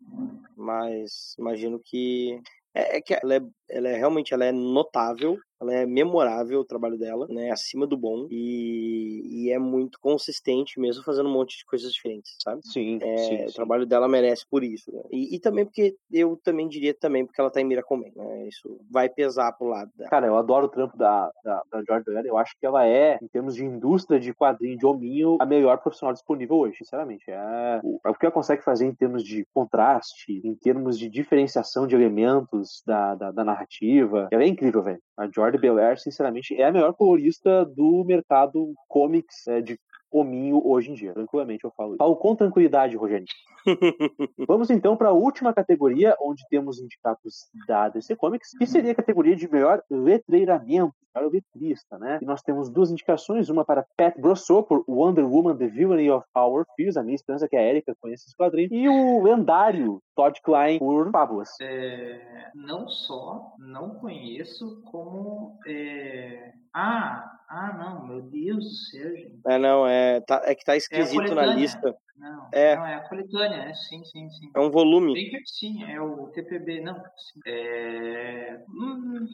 Mas 0.57 1.35
imagino 1.39 1.81
que 1.85 2.41
é, 2.75 2.99
é, 2.99 3.01
que 3.01 3.15
ela 3.15 3.35
é, 3.35 3.41
ela 3.69 3.89
é 3.89 3.97
realmente 3.97 4.33
ela 4.33 4.45
é 4.45 4.53
notável 4.53 5.39
ela 5.61 5.75
é 5.75 5.87
memorável 5.87 6.61
o 6.61 6.65
trabalho 6.65 6.99
dela, 6.99 7.27
né? 7.29 7.51
Acima 7.51 7.87
do 7.87 7.97
bom. 7.97 8.27
E, 8.31 9.45
e 9.45 9.51
é 9.51 9.59
muito 9.59 10.01
consistente 10.01 10.81
mesmo 10.81 11.05
fazendo 11.05 11.29
um 11.29 11.33
monte 11.33 11.59
de 11.59 11.65
coisas 11.65 11.93
diferentes, 11.93 12.37
sabe? 12.43 12.61
Sim, 12.65 12.99
é, 13.03 13.17
sim, 13.19 13.39
sim. 13.39 13.45
O 13.45 13.53
trabalho 13.53 13.87
dela 13.87 14.09
merece 14.09 14.45
por 14.49 14.65
isso. 14.65 14.91
Né? 14.91 15.03
E, 15.11 15.37
e, 15.37 15.39
também 15.39 15.65
porque 15.65 15.97
eu 16.11 16.39
também 16.43 16.69
diria 16.69 16.95
também 16.95 17.27
porque 17.27 17.41
ela 17.41 17.51
tá 17.51 17.61
em 17.61 17.65
Miracle 17.65 17.91
né? 18.17 18.49
Isso 18.49 18.81
vai 18.91 19.09
pesar 19.09 19.53
pro 19.53 19.69
lado 19.69 19.91
dela. 19.97 20.09
Cara, 20.09 20.27
eu 20.27 20.37
adoro 20.37 20.67
o 20.67 20.69
trampo 20.69 20.97
da, 20.97 21.31
da, 21.45 21.63
da 21.71 21.83
Jordan. 21.87 22.23
Eu 22.25 22.39
acho 22.39 22.55
que 22.59 22.65
ela 22.65 22.87
é, 22.87 23.19
em 23.21 23.29
termos 23.29 23.55
de 23.55 23.65
indústria 23.65 24.19
de 24.19 24.33
quadrinho 24.33 24.79
de 24.79 24.87
hominho, 24.87 25.37
a 25.41 25.47
melhor 25.47 25.79
profissional 25.79 26.13
disponível 26.13 26.57
hoje, 26.57 26.79
sinceramente. 26.79 27.25
É, 27.29 27.81
o, 27.83 28.01
é 28.05 28.11
o 28.11 28.15
que 28.15 28.25
ela 28.25 28.33
consegue 28.33 28.63
fazer 28.63 28.87
em 28.87 28.95
termos 28.95 29.23
de 29.23 29.47
contraste, 29.53 30.41
em 30.45 30.55
termos 30.55 30.99
de 30.99 31.09
diferenciação 31.09 31.87
de 31.87 31.95
elementos 31.95 32.83
da, 32.87 33.15
da, 33.15 33.31
da 33.31 33.45
narrativa. 33.45 34.29
Ela 34.31 34.45
é 34.45 34.47
incrível, 34.47 34.83
velho. 34.83 35.01
A 35.21 35.29
Jordan 35.31 35.61
Belair, 35.61 36.01
sinceramente, 36.01 36.55
é 36.55 36.65
a 36.65 36.73
melhor 36.73 36.95
colorista 36.95 37.63
do 37.67 38.03
mercado 38.07 38.73
comics 38.89 39.47
é, 39.47 39.61
de 39.61 39.79
hominho 40.11 40.67
hoje 40.67 40.91
em 40.91 40.95
dia. 40.95 41.13
Tranquilamente 41.13 41.63
eu 41.63 41.71
falo 41.77 41.91
isso. 41.91 41.99
Falo 41.99 42.17
com 42.17 42.35
tranquilidade, 42.35 42.97
Rogério. 42.97 43.27
Vamos 44.49 44.71
então 44.71 44.97
para 44.97 45.11
a 45.11 45.13
última 45.13 45.53
categoria, 45.53 46.17
onde 46.23 46.43
temos 46.49 46.81
indicados 46.81 47.51
da 47.69 47.91
DC 47.91 48.17
Comics, 48.17 48.57
que 48.57 48.67
seria 48.67 48.93
a 48.93 48.95
categoria 48.95 49.37
de 49.37 49.47
melhor 49.53 49.83
letreiramento, 49.91 50.95
melhor 51.15 51.31
letrista, 51.31 51.99
né? 51.99 52.19
E 52.23 52.25
nós 52.25 52.41
temos 52.41 52.71
duas 52.71 52.91
indicações, 52.91 53.51
uma 53.51 53.63
para 53.63 53.85
Pat 53.99 54.19
Brosseau 54.19 54.63
por 54.63 54.83
Wonder 54.89 55.27
Woman, 55.27 55.59
The 55.59 55.67
Villainy 55.67 56.11
of 56.11 56.27
Our 56.35 56.65
Fears, 56.75 56.97
a 56.97 57.03
minha 57.03 57.15
esperança 57.15 57.45
é 57.45 57.49
que 57.49 57.57
a 57.57 57.63
Erika 57.63 57.95
conheça 58.01 58.25
esse 58.27 58.37
quadrinho, 58.37 58.71
e 58.73 58.89
o 58.89 59.23
lendário 59.23 60.01
Todd 60.21 60.39
Klein 60.43 60.79
por 60.79 61.11
Fábulas. 61.11 61.49
É, 61.63 62.51
não 62.55 62.87
só 62.89 63.55
não 63.59 63.95
conheço, 63.95 64.83
como 64.83 65.59
é... 65.67 66.53
ah, 66.75 67.39
ah, 67.49 67.73
não, 67.73 68.07
meu 68.07 68.23
Deus 68.23 68.65
do 68.65 68.71
céu, 68.71 69.17
gente. 69.17 69.41
É, 69.47 69.59
não, 69.59 69.87
é, 69.87 70.21
tá, 70.21 70.43
é 70.45 70.55
que 70.55 70.63
tá 70.63 70.77
esquisito 70.77 71.33
é 71.33 71.35
na 71.35 71.47
lista. 71.47 71.97
Não, 72.19 72.49
é. 72.53 72.77
não, 72.77 72.87
é 72.87 72.95
a 72.97 73.09
coletânea, 73.09 73.63
é, 73.63 73.73
sim, 73.73 74.05
sim, 74.05 74.29
sim. 74.29 74.51
É 74.55 74.61
um 74.61 74.71
volume. 74.71 75.15
Sim, 75.47 75.85
é 75.85 75.99
o 75.99 76.27
TPB, 76.29 76.83
não. 76.83 76.97
Sim. 76.97 77.41
É... 77.47 78.63
Hum, 78.69 79.27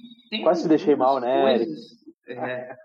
Quase 0.44 0.62
se 0.62 0.68
deixei 0.68 0.94
mal, 0.94 1.18
né, 1.18 1.58
coisas, 1.58 1.96
é, 2.28 2.76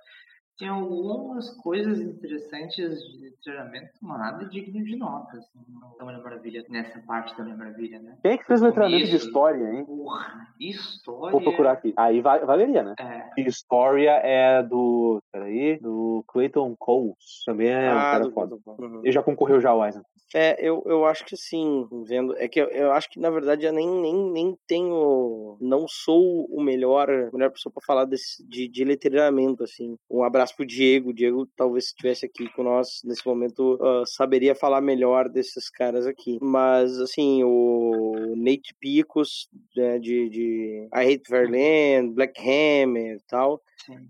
tem 0.58 0.68
algumas 0.68 1.50
coisas 1.58 2.00
interessantes 2.00 3.00
de 3.00 3.32
treinamento, 3.44 3.92
mas 4.02 4.20
nada 4.20 4.46
digno 4.46 4.84
de 4.84 4.96
nota, 4.96 5.38
assim, 5.38 5.60
no 5.68 6.24
Maravilha, 6.24 6.64
nessa 6.70 7.00
parte 7.00 7.36
da 7.38 7.44
Maravilha, 7.44 8.00
né? 8.00 8.18
Quem 8.22 8.34
é 8.34 8.38
que 8.38 8.46
fez 8.46 8.62
o 8.62 8.66
letramento 8.66 9.10
de 9.10 9.16
história, 9.16 9.74
hein? 9.74 9.86
Porra, 9.86 10.48
história... 10.60 11.32
Vou 11.32 11.42
procurar 11.42 11.74
aqui. 11.74 11.94
Aí 11.98 12.22
valeria, 12.22 12.84
né? 12.84 12.96
É. 13.00 13.42
História 13.42 14.12
é 14.24 14.62
do... 14.62 15.22
Peraí, 15.32 15.80
do 15.80 16.24
Clayton 16.28 16.76
Coles. 16.78 17.44
Também 17.46 17.70
é 17.70 17.90
ah, 17.90 17.94
um 17.94 18.00
cara 18.00 18.32
foda. 18.32 18.58
Uhum. 18.66 19.02
Ele 19.04 19.12
já 19.12 19.24
concorreu 19.24 19.60
já 19.60 19.70
ao 19.72 19.84
Eisner. 19.84 20.04
É, 20.34 20.56
eu, 20.66 20.82
eu 20.86 21.06
acho 21.06 21.26
que 21.26 21.36
sim, 21.36 21.88
vendo. 22.08 22.36
É 22.38 22.48
que 22.48 22.62
eu, 22.62 22.68
eu 22.68 22.92
acho 22.94 23.10
que 23.10 23.20
na 23.20 23.30
verdade 23.30 23.66
eu 23.66 23.74
nem, 23.74 23.88
nem, 23.88 24.32
nem 24.32 24.58
tenho. 24.66 25.58
Não 25.60 25.86
sou 25.88 26.46
o 26.46 26.62
melhor, 26.62 27.08
melhor 27.34 27.52
pessoa 27.52 27.74
para 27.74 27.86
falar 27.86 28.06
desse, 28.06 28.48
de, 28.48 28.68
de 28.68 28.86
letreiramento, 28.86 29.64
assim. 29.64 29.98
Um 30.10 30.24
abraço 30.24 30.41
pro 30.50 30.66
Diego. 30.66 31.10
O 31.10 31.14
Diego, 31.14 31.48
talvez 31.56 31.86
se 31.86 31.90
estivesse 31.92 32.26
aqui 32.26 32.50
com 32.54 32.64
nós 32.64 33.02
nesse 33.04 33.26
momento, 33.26 33.76
uh, 33.76 34.06
saberia 34.06 34.56
falar 34.56 34.82
melhor 34.82 35.30
desses 35.30 35.70
caras 35.70 36.08
aqui. 36.08 36.40
Mas, 36.42 36.98
assim, 37.00 37.44
o 37.44 38.34
Nate 38.36 38.74
Picos, 38.80 39.48
né, 39.76 40.00
de, 40.00 40.30
de 40.30 40.90
I 40.94 41.14
Hate 41.14 41.30
Verlaine, 41.30 42.14
Black 42.14 42.40
Hammer 42.42 43.18
e 43.18 43.24
tal. 43.28 43.62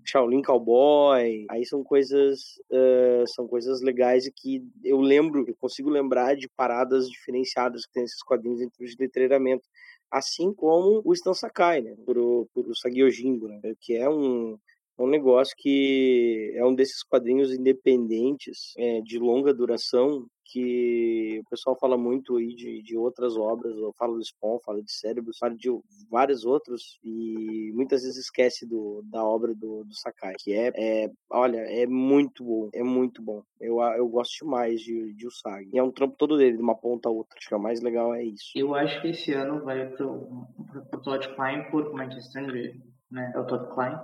Shaolin 0.03 0.41
Cowboy, 0.41 1.45
aí 1.49 1.65
são 1.65 1.83
coisas 1.83 2.59
uh, 2.69 3.25
são 3.27 3.47
coisas 3.47 3.81
legais 3.81 4.25
e 4.25 4.31
que 4.31 4.61
eu 4.83 4.99
lembro, 4.99 5.45
eu 5.47 5.55
consigo 5.55 5.89
lembrar 5.89 6.35
de 6.35 6.49
paradas 6.49 7.09
diferenciadas 7.09 7.85
que 7.85 7.93
tem 7.93 8.03
esses 8.03 8.21
quadrinhos 8.21 8.61
entre 8.61 8.83
os 8.83 8.97
letreiramento, 8.97 9.63
assim 10.09 10.53
como 10.53 11.01
o 11.05 11.13
Stan 11.13 11.33
Sakai, 11.33 11.81
né, 11.81 11.95
por 12.05 12.47
por 12.53 12.67
o 12.67 12.75
Sagyojimbo, 12.75 13.47
né, 13.47 13.61
que 13.79 13.95
é 13.95 14.09
um 14.09 14.57
um 14.97 15.07
negócio 15.07 15.55
que 15.57 16.53
é 16.55 16.65
um 16.65 16.75
desses 16.75 17.03
quadrinhos 17.03 17.53
independentes 17.53 18.73
é, 18.77 19.01
de 19.01 19.17
longa 19.17 19.53
duração 19.53 20.27
que 20.51 21.39
o 21.39 21.49
pessoal 21.49 21.77
fala 21.79 21.97
muito 21.97 22.35
aí 22.35 22.53
de, 22.53 22.81
de 22.81 22.97
outras 22.97 23.37
obras, 23.37 23.73
fala 23.97 24.17
do 24.17 24.23
Spawn, 24.23 24.59
fala 24.59 24.83
de 24.83 24.91
Cérebros, 24.91 25.37
fala 25.37 25.55
de 25.55 25.69
vários 26.09 26.45
outros 26.45 26.99
e 27.03 27.71
muitas 27.73 28.01
vezes 28.03 28.17
esquece 28.17 28.67
do, 28.67 29.01
da 29.05 29.23
obra 29.23 29.55
do, 29.55 29.85
do 29.85 29.95
Sakai, 29.95 30.33
que 30.37 30.53
é, 30.53 30.71
é, 30.75 31.09
olha, 31.29 31.59
é 31.59 31.87
muito 31.87 32.43
bom, 32.43 32.69
é 32.73 32.83
muito 32.83 33.21
bom. 33.21 33.41
Eu, 33.59 33.79
eu 33.79 34.07
gosto 34.09 34.43
demais 34.43 34.81
de, 34.81 35.13
de 35.13 35.25
Usagi. 35.25 35.69
E 35.71 35.79
é 35.79 35.83
um 35.83 35.91
trampo 35.91 36.15
todo 36.17 36.37
dele, 36.37 36.57
de 36.57 36.63
uma 36.63 36.75
ponta 36.75 37.07
a 37.07 37.11
outra. 37.11 37.37
Acho 37.37 37.47
que 37.47 37.53
é 37.53 37.57
o 37.57 37.61
mais 37.61 37.81
legal 37.81 38.13
é 38.13 38.23
isso. 38.23 38.51
Eu 38.55 38.75
acho 38.75 39.01
que 39.01 39.09
esse 39.09 39.31
ano 39.33 39.63
vai 39.63 39.87
pro, 39.89 40.45
pro, 40.69 40.85
pro 40.85 41.01
Todd 41.01 41.35
Klein 41.35 41.69
por 41.71 41.93
Manchester, 41.93 42.75
né? 43.09 43.31
É 43.33 43.39
o 43.39 43.45
Todd 43.45 43.73
Klein 43.73 43.97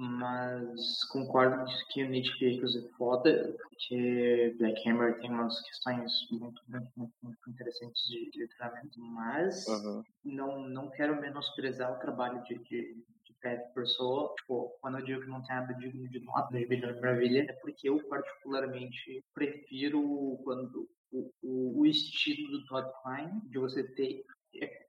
mas 0.00 1.02
concordo 1.06 1.64
que 1.90 2.04
o 2.04 2.08
Nick 2.08 2.28
Jacobs 2.38 2.76
é 2.76 2.88
foda, 2.96 3.56
porque 3.58 4.54
Black 4.56 4.88
Hammer 4.88 5.18
tem 5.18 5.28
umas 5.28 5.60
questões 5.62 6.12
muito, 6.30 6.62
muito, 6.68 6.88
muito, 6.96 7.12
muito 7.20 7.50
interessantes 7.50 8.06
de, 8.06 8.30
letramento, 8.36 9.00
mas 9.00 9.66
uhum. 9.66 10.04
não, 10.24 10.68
não 10.68 10.88
quero 10.90 11.20
menosprezar 11.20 11.92
o 11.92 11.98
trabalho 11.98 12.40
de, 12.44 12.54
de, 12.58 12.94
de 12.94 13.34
Pat 13.42 13.58
Pessoa. 13.74 14.32
Tipo, 14.38 14.72
quando 14.80 14.98
eu 14.98 15.04
digo 15.04 15.22
que 15.22 15.28
não 15.28 15.42
tem 15.42 15.56
nada 15.56 15.74
digno 15.74 16.08
de 16.08 16.20
nota 16.20 16.56
de 16.56 16.64
Bilhão 16.64 16.92
de 16.92 17.00
Maravilha, 17.00 17.46
é 17.48 17.52
porque 17.54 17.88
eu 17.88 17.98
particularmente 18.08 19.24
prefiro 19.34 20.38
quando 20.44 20.88
o, 21.10 21.28
o, 21.42 21.80
o 21.80 21.86
estilo 21.86 22.52
do 22.52 22.64
Todd 22.66 22.88
Klein, 23.02 23.40
de 23.46 23.58
você 23.58 23.82
ter 23.82 24.24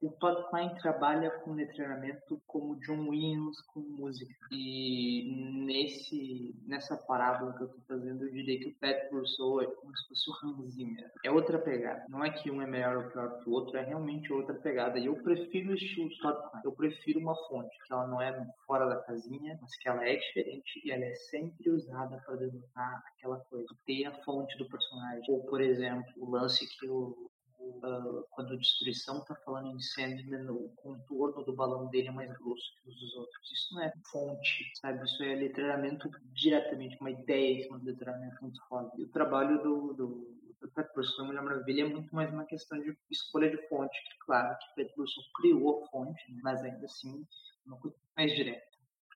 o 0.02 0.12
Klein 0.50 0.74
trabalha 0.76 1.30
com 1.30 1.54
letramento 1.54 2.42
como 2.48 2.80
John 2.80 3.10
Williams 3.10 3.60
com 3.62 3.82
música. 3.82 4.34
E 4.52 5.66
nesse, 5.66 6.56
nessa 6.66 6.96
parábola 6.96 7.54
que 7.54 7.64
eu 7.64 7.68
estou 7.68 7.82
fazendo, 7.88 8.24
eu 8.24 8.32
diria 8.32 8.60
que 8.60 8.70
o 8.70 8.76
Pat 8.76 9.10
Brousseau 9.10 9.62
é 9.62 9.66
como 9.66 9.96
se 9.96 10.08
fosse 10.08 10.30
o 10.30 10.34
Hans 10.34 10.74
Zimmer. 10.74 11.12
É 11.24 11.32
outra 11.32 11.60
pegada. 11.60 12.06
Não 12.10 12.24
é 12.24 12.30
que 12.30 12.50
um 12.50 12.62
é 12.62 12.68
melhor 12.68 12.98
ou 12.98 13.12
pior 13.12 13.40
que 13.40 13.50
o 13.50 13.54
outro, 13.54 13.78
é 13.78 13.84
realmente 13.84 14.32
outra 14.32 14.56
pegada. 14.56 14.98
E 15.00 15.06
eu 15.08 15.16
prefiro 15.22 15.72
o 15.72 15.76
estilo 15.76 16.10
Klein. 16.20 16.62
Eu 16.64 16.72
prefiro 16.72 17.20
uma 17.20 17.36
fonte, 17.48 17.76
que 17.86 17.94
ela 17.94 18.08
não 18.08 18.22
é 18.22 18.48
fora 18.66 18.88
da 18.88 18.98
casinha, 18.98 19.58
mas 19.62 19.76
que 19.78 19.90
ela 19.90 20.06
é 20.06 20.16
diferente 20.16 20.82
e 20.86 20.92
ela 20.92 21.04
é 21.04 21.16
sempre 21.16 21.70
usada 21.70 22.18
para 22.26 22.36
denotar 22.36 23.04
aquela 23.14 23.40
coisa. 23.42 23.68
Ter 23.86 24.06
a 24.06 24.14
fonte 24.24 24.58
do 24.58 24.70
personagem. 24.70 25.24
Ou, 25.30 25.44
por 25.46 25.62
exemplo, 25.62 26.12
o 26.18 26.30
lance 26.30 26.68
que 26.78 26.88
o 26.88 27.30
uh, 27.70 28.26
quando 28.32 28.58
destruição 28.58 29.20
está 29.20 29.36
falando 29.36 29.76
em 29.76 29.80
Sandman, 29.80 30.50
o 30.50 30.70
contorno 30.76 31.44
do 31.44 31.56
balão 31.56 31.88
dele 31.90 32.08
é 32.08 32.12
mais 32.12 32.32
grosso 32.38 32.76
que 32.82 32.90
os 32.90 33.00
dos 33.00 33.16
outros. 33.16 33.52
Isso 33.52 33.76
não 33.76 33.84
é 33.84 33.94
fonte, 34.12 34.72
sabe? 34.82 35.04
Isso 35.06 35.24
é 35.24 35.36
letramento 35.36 36.10
diretamente, 36.34 36.98
uma 37.00 37.12
ideia 37.12 37.64
cima 37.64 37.80
do 37.80 37.86
letramento 37.86 38.42
muito 38.42 38.60
foda. 38.68 38.92
E 38.98 39.04
o 39.04 39.10
trabalho 39.10 39.62
do, 39.62 39.94
do 39.94 40.40
Petrus 40.76 41.18
Mulher 41.20 41.42
Maravilha 41.42 41.84
é 41.84 41.90
muito 41.90 42.14
mais 42.14 42.32
uma 42.34 42.46
questão 42.46 42.80
de 42.80 42.98
escolha 43.10 43.50
de 43.50 43.58
fonte, 43.68 43.98
que 44.04 44.26
claro 44.26 44.58
que 44.58 44.76
Petrus 44.76 45.14
criou 45.36 45.84
a 45.84 45.88
fonte, 45.90 46.32
né? 46.32 46.42
mas 46.44 46.62
ainda 46.62 46.86
assim 46.86 47.26
uma 47.66 47.78
coisa 47.78 47.96
mais 48.18 48.34
direta, 48.34 48.66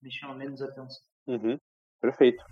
me 0.01 0.11
chama 0.11 0.35
menos 0.35 0.61
atenção. 0.61 1.03
Uhum. 1.27 1.59
Perfeito. 1.99 2.43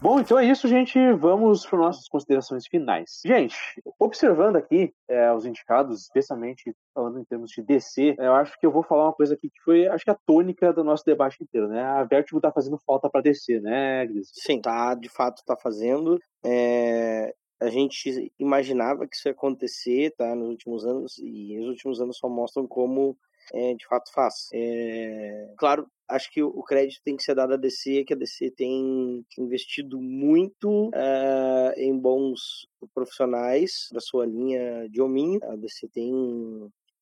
Bom, 0.00 0.20
então 0.20 0.38
é 0.38 0.44
isso, 0.44 0.68
gente. 0.68 0.98
Vamos 1.14 1.64
para 1.64 1.78
nossas 1.78 2.06
considerações 2.06 2.66
finais. 2.66 3.20
Gente, 3.24 3.56
observando 3.98 4.56
aqui 4.56 4.92
é, 5.08 5.32
os 5.32 5.46
indicados, 5.46 6.02
especialmente 6.02 6.74
falando 6.94 7.18
em 7.18 7.24
termos 7.24 7.50
de 7.50 7.62
DC, 7.62 8.14
eu 8.18 8.34
acho 8.34 8.58
que 8.58 8.66
eu 8.66 8.70
vou 8.70 8.82
falar 8.82 9.04
uma 9.04 9.12
coisa 9.12 9.34
aqui 9.34 9.48
que 9.48 9.60
foi, 9.62 9.86
acho 9.86 10.04
que 10.04 10.10
a 10.10 10.18
tônica 10.26 10.72
do 10.72 10.84
nosso 10.84 11.04
debate 11.04 11.42
inteiro, 11.42 11.68
né? 11.68 11.82
A 11.82 12.04
Vertigo 12.04 12.40
tá 12.40 12.52
fazendo 12.52 12.78
falta 12.86 13.08
para 13.08 13.22
DC, 13.22 13.58
né, 13.60 14.06
Gris? 14.06 14.30
Sim, 14.34 14.60
tá, 14.60 14.94
de 14.94 15.08
fato 15.08 15.42
tá 15.46 15.56
fazendo. 15.56 16.18
É, 16.44 17.34
a 17.60 17.70
gente 17.70 18.30
imaginava 18.38 19.06
que 19.06 19.16
isso 19.16 19.28
ia 19.28 19.32
acontecer, 19.32 20.14
tá, 20.16 20.34
nos 20.34 20.50
últimos 20.50 20.84
anos, 20.84 21.18
e 21.18 21.58
os 21.58 21.68
últimos 21.68 22.00
anos 22.02 22.18
só 22.18 22.28
mostram 22.28 22.66
como 22.66 23.16
é, 23.54 23.74
de 23.74 23.86
fato 23.86 24.12
faz. 24.12 24.48
É, 24.52 25.54
claro, 25.56 25.86
acho 26.08 26.30
que 26.30 26.42
o 26.42 26.62
crédito 26.62 27.02
tem 27.04 27.16
que 27.16 27.22
ser 27.22 27.34
dado 27.34 27.54
à 27.54 27.56
DC, 27.56 28.04
que 28.04 28.14
a 28.14 28.16
DC 28.16 28.50
tem 28.52 29.24
investido 29.38 30.00
muito 30.00 30.88
uh, 30.88 31.72
em 31.76 31.96
bons 31.98 32.68
profissionais 32.94 33.88
da 33.92 34.00
sua 34.00 34.26
linha 34.26 34.88
de 34.88 35.00
hominho. 35.00 35.40
A 35.44 35.56
DC 35.56 35.88
tem 35.88 36.12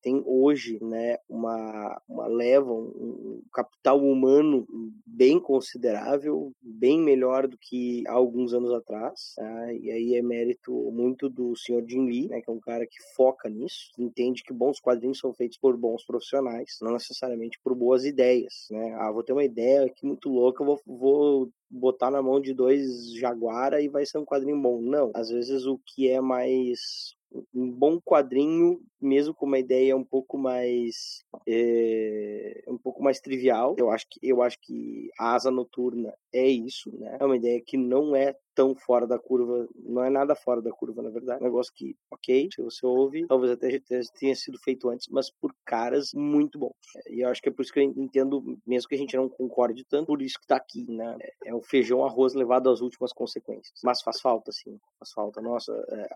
tem 0.05 0.21
hoje 0.23 0.77
né, 0.83 1.17
uma, 1.27 1.99
uma 2.07 2.27
leva, 2.27 2.71
um, 2.71 3.41
capital 3.51 3.99
humano 3.99 4.67
bem 5.03 5.39
considerável, 5.39 6.53
bem 6.61 6.99
melhor 7.01 7.47
do 7.47 7.57
que 7.57 8.03
há 8.07 8.13
alguns 8.13 8.53
anos 8.53 8.71
atrás. 8.71 9.33
Tá? 9.35 9.73
E 9.73 9.89
aí 9.89 10.15
é 10.15 10.21
mérito 10.21 10.71
muito 10.91 11.27
do 11.27 11.55
senhor 11.55 11.83
Jim 11.87 12.05
Lee, 12.05 12.27
né, 12.27 12.39
que 12.39 12.47
é 12.47 12.53
um 12.53 12.59
cara 12.59 12.85
que 12.85 13.01
foca 13.15 13.49
nisso, 13.49 13.89
entende 13.97 14.43
que 14.43 14.53
bons 14.53 14.79
quadrinhos 14.79 15.17
são 15.17 15.33
feitos 15.33 15.57
por 15.57 15.75
bons 15.75 16.05
profissionais, 16.05 16.77
não 16.83 16.93
necessariamente 16.93 17.59
por 17.63 17.73
boas 17.73 18.05
ideias. 18.05 18.67
Né? 18.69 18.93
Ah, 18.99 19.11
vou 19.11 19.23
ter 19.23 19.33
uma 19.33 19.43
ideia 19.43 19.85
aqui 19.85 20.05
muito 20.05 20.29
louca, 20.29 20.63
vou, 20.63 20.79
vou 20.85 21.49
botar 21.67 22.11
na 22.11 22.21
mão 22.21 22.39
de 22.39 22.53
dois 22.53 23.11
Jaguara 23.15 23.81
e 23.81 23.87
vai 23.87 24.05
ser 24.05 24.19
um 24.19 24.25
quadrinho 24.25 24.61
bom. 24.61 24.79
Não, 24.79 25.09
às 25.15 25.29
vezes 25.29 25.65
o 25.65 25.79
que 25.83 26.07
é 26.07 26.21
mais 26.21 27.15
um 27.53 27.69
bom 27.69 27.99
quadrinho, 27.99 28.81
mesmo 29.05 29.33
com 29.33 29.45
uma 29.45 29.59
ideia 29.59 29.95
um 29.95 30.03
pouco 30.03 30.37
mais 30.37 31.23
é, 31.47 32.63
um 32.67 32.77
pouco 32.77 33.03
mais 33.03 33.19
trivial. 33.19 33.75
Eu 33.77 33.91
acho 33.91 34.05
que 34.09 34.19
eu 34.21 34.41
acho 34.41 34.59
que 34.61 35.09
a 35.19 35.35
asa 35.35 35.51
noturna 35.51 36.13
é 36.33 36.47
isso, 36.47 36.91
né? 36.97 37.17
É 37.19 37.25
uma 37.25 37.37
ideia 37.37 37.61
que 37.61 37.77
não 37.77 38.15
é 38.15 38.35
tão 38.55 38.73
fora 38.73 39.05
da 39.05 39.19
curva, 39.19 39.67
não 39.75 40.03
é 40.03 40.09
nada 40.09 40.33
fora 40.33 40.61
da 40.61 40.71
curva, 40.71 41.01
na 41.01 41.09
verdade. 41.09 41.39
É 41.39 41.41
um 41.43 41.47
negócio 41.47 41.73
que, 41.75 41.95
ok, 42.09 42.49
se 42.53 42.61
você 42.61 42.85
ouve, 42.85 43.27
talvez 43.27 43.51
até 43.51 43.79
tenha 44.17 44.35
sido 44.35 44.57
feito 44.57 44.89
antes, 44.89 45.07
mas 45.09 45.29
por 45.29 45.53
caras 45.65 46.13
muito 46.13 46.57
bons. 46.57 46.71
E 47.09 47.19
eu 47.19 47.29
acho 47.29 47.41
que 47.41 47.49
é 47.49 47.51
por 47.51 47.61
isso 47.61 47.73
que 47.73 47.79
eu 47.79 47.83
entendo, 47.83 48.57
mesmo 48.65 48.87
que 48.87 48.95
a 48.95 48.97
gente 48.97 49.15
não 49.17 49.27
concorde 49.27 49.83
tanto, 49.83 50.07
por 50.07 50.21
isso 50.21 50.39
que 50.39 50.47
tá 50.47 50.55
aqui, 50.55 50.89
né? 50.89 51.17
É 51.43 51.53
o 51.53 51.61
feijão 51.61 52.05
arroz 52.05 52.33
levado 52.33 52.69
às 52.69 52.79
últimas 52.79 53.11
consequências. 53.11 53.81
Mas 53.83 54.01
faz 54.01 54.21
falta, 54.21 54.51
sim, 54.51 54.79
faz 54.97 55.11
falta. 55.11 55.41
Nossa, 55.41 55.73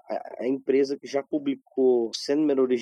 é, 0.10 0.44
a, 0.44 0.48
empresa 0.48 0.98
que 0.98 1.08
já 1.08 1.22
publicou 1.22 2.12
Sandman 2.16 2.60
original, 2.62 2.79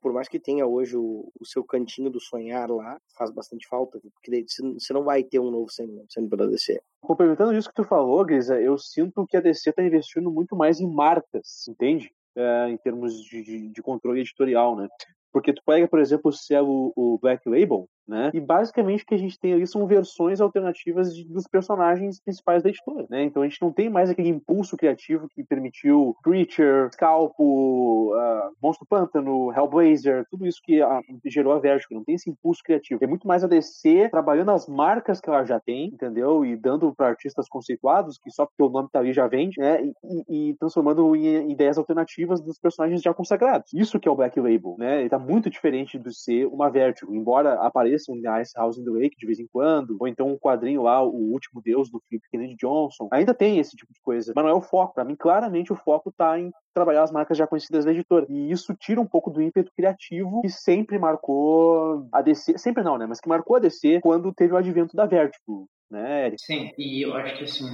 por 0.00 0.12
mais 0.12 0.28
que 0.28 0.38
tenha 0.38 0.66
hoje 0.66 0.96
o, 0.96 1.30
o 1.38 1.46
seu 1.46 1.64
cantinho 1.64 2.10
do 2.10 2.20
sonhar 2.20 2.70
lá, 2.70 2.98
faz 3.16 3.30
bastante 3.30 3.66
falta, 3.66 3.98
porque 4.00 4.44
você 4.78 4.92
não 4.92 5.04
vai 5.04 5.22
ter 5.22 5.38
um 5.38 5.50
novo 5.50 5.70
Sandman, 5.70 6.04
Sandman 6.08 6.30
para 6.30 6.46
descer. 6.48 6.82
Complementando 7.00 7.54
isso 7.54 7.68
que 7.68 7.74
tu 7.74 7.84
falou, 7.84 8.24
Grisa, 8.24 8.60
eu 8.60 8.78
sinto 8.78 9.26
que 9.26 9.36
a 9.36 9.40
DC 9.40 9.70
está 9.70 9.82
investindo 9.82 10.30
muito 10.30 10.56
mais 10.56 10.80
em 10.80 10.86
marcas, 10.86 11.66
entende? 11.68 12.10
É, 12.36 12.68
em 12.68 12.76
termos 12.78 13.22
de, 13.22 13.42
de, 13.42 13.68
de, 13.68 13.82
controle 13.82 14.20
editorial, 14.20 14.74
né? 14.74 14.88
Porque 15.34 15.52
tu 15.52 15.60
pega, 15.66 15.88
por 15.88 15.98
exemplo, 15.98 16.30
o 16.30 16.92
o 16.96 17.18
Black 17.18 17.48
Label, 17.48 17.88
né? 18.06 18.30
E 18.32 18.40
basicamente 18.40 19.02
o 19.02 19.06
que 19.06 19.14
a 19.14 19.18
gente 19.18 19.38
tem 19.38 19.52
ali 19.52 19.66
são 19.66 19.86
versões 19.86 20.40
alternativas 20.40 21.14
de, 21.14 21.24
dos 21.24 21.48
personagens 21.48 22.20
principais 22.20 22.62
da 22.62 22.68
editora, 22.68 23.06
né? 23.10 23.24
Então 23.24 23.42
a 23.42 23.48
gente 23.48 23.60
não 23.60 23.72
tem 23.72 23.90
mais 23.90 24.10
aquele 24.10 24.28
impulso 24.28 24.76
criativo 24.76 25.28
que 25.28 25.42
permitiu 25.42 26.14
Preacher, 26.22 26.88
Scalpo, 26.92 28.14
uh, 28.14 28.52
Monstro 28.62 28.86
Pântano, 28.86 29.52
Hellblazer, 29.52 30.24
tudo 30.30 30.46
isso 30.46 30.60
que 30.62 30.82
uh, 30.82 31.02
gerou 31.24 31.52
a 31.52 31.58
Vertigo. 31.58 31.94
Não 31.94 32.04
tem 32.04 32.14
esse 32.14 32.30
impulso 32.30 32.62
criativo. 32.62 33.02
É 33.02 33.06
muito 33.06 33.26
mais 33.26 33.42
a 33.42 33.48
DC 33.48 34.08
trabalhando 34.10 34.50
as 34.50 34.68
marcas 34.68 35.20
que 35.20 35.28
ela 35.28 35.44
já 35.44 35.58
tem, 35.58 35.86
entendeu? 35.86 36.44
E 36.44 36.54
dando 36.56 36.94
para 36.94 37.08
artistas 37.08 37.48
conceituados, 37.48 38.18
que 38.18 38.30
só 38.30 38.46
porque 38.46 38.62
o 38.62 38.68
nome 38.68 38.88
tá 38.92 39.00
ali 39.00 39.12
já 39.12 39.26
vende, 39.26 39.58
né? 39.58 39.82
E, 39.82 40.50
e 40.50 40.54
transformando 40.54 41.16
em 41.16 41.50
ideias 41.50 41.76
alternativas 41.76 42.40
dos 42.40 42.58
personagens 42.58 43.02
já 43.02 43.12
consagrados. 43.12 43.72
Isso 43.72 43.98
que 43.98 44.08
é 44.08 44.10
o 44.12 44.16
Black 44.16 44.38
Label, 44.38 44.76
né? 44.78 45.00
Ele 45.00 45.08
tá 45.08 45.18
muito 45.24 45.48
diferente 45.48 45.98
de 45.98 46.14
ser 46.14 46.46
uma 46.46 46.70
Vertigo, 46.70 47.14
embora 47.14 47.54
apareça 47.54 48.12
em 48.12 48.22
Ice 48.40 48.52
House 48.56 48.78
in 48.78 48.84
the 48.84 48.90
Lake 48.90 49.16
de 49.16 49.26
vez 49.26 49.38
em 49.38 49.46
quando, 49.46 49.96
ou 49.98 50.08
então 50.08 50.28
um 50.28 50.38
quadrinho 50.38 50.82
lá, 50.82 51.02
O 51.02 51.32
Último 51.32 51.62
Deus, 51.62 51.90
do 51.90 52.00
Philip 52.08 52.26
Kennedy 52.30 52.56
Johnson. 52.56 53.08
Ainda 53.12 53.32
tem 53.32 53.58
esse 53.58 53.76
tipo 53.76 53.92
de 53.92 54.00
coisa, 54.00 54.32
mas 54.34 54.44
não 54.44 54.50
é 54.50 54.54
o 54.54 54.62
foco. 54.62 54.94
Para 54.94 55.04
mim, 55.04 55.16
claramente, 55.16 55.72
o 55.72 55.76
foco 55.76 56.12
tá 56.12 56.38
em 56.38 56.50
trabalhar 56.72 57.02
as 57.04 57.12
marcas 57.12 57.38
já 57.38 57.46
conhecidas 57.46 57.84
da 57.84 57.92
editora. 57.92 58.26
E 58.28 58.50
isso 58.50 58.74
tira 58.74 59.00
um 59.00 59.06
pouco 59.06 59.30
do 59.30 59.40
ímpeto 59.40 59.72
criativo 59.76 60.42
que 60.42 60.48
sempre 60.48 60.98
marcou 60.98 62.06
a 62.12 62.20
DC, 62.20 62.58
sempre 62.58 62.82
não, 62.82 62.98
né, 62.98 63.06
mas 63.06 63.20
que 63.20 63.28
marcou 63.28 63.56
a 63.56 63.60
DC 63.60 64.00
quando 64.00 64.32
teve 64.32 64.52
o 64.52 64.56
advento 64.56 64.96
da 64.96 65.06
Vertigo 65.06 65.68
né, 65.90 66.26
Eric? 66.26 66.42
Sim, 66.42 66.70
e 66.76 67.02
eu 67.02 67.14
acho 67.14 67.38
que 67.38 67.44
assim, 67.44 67.66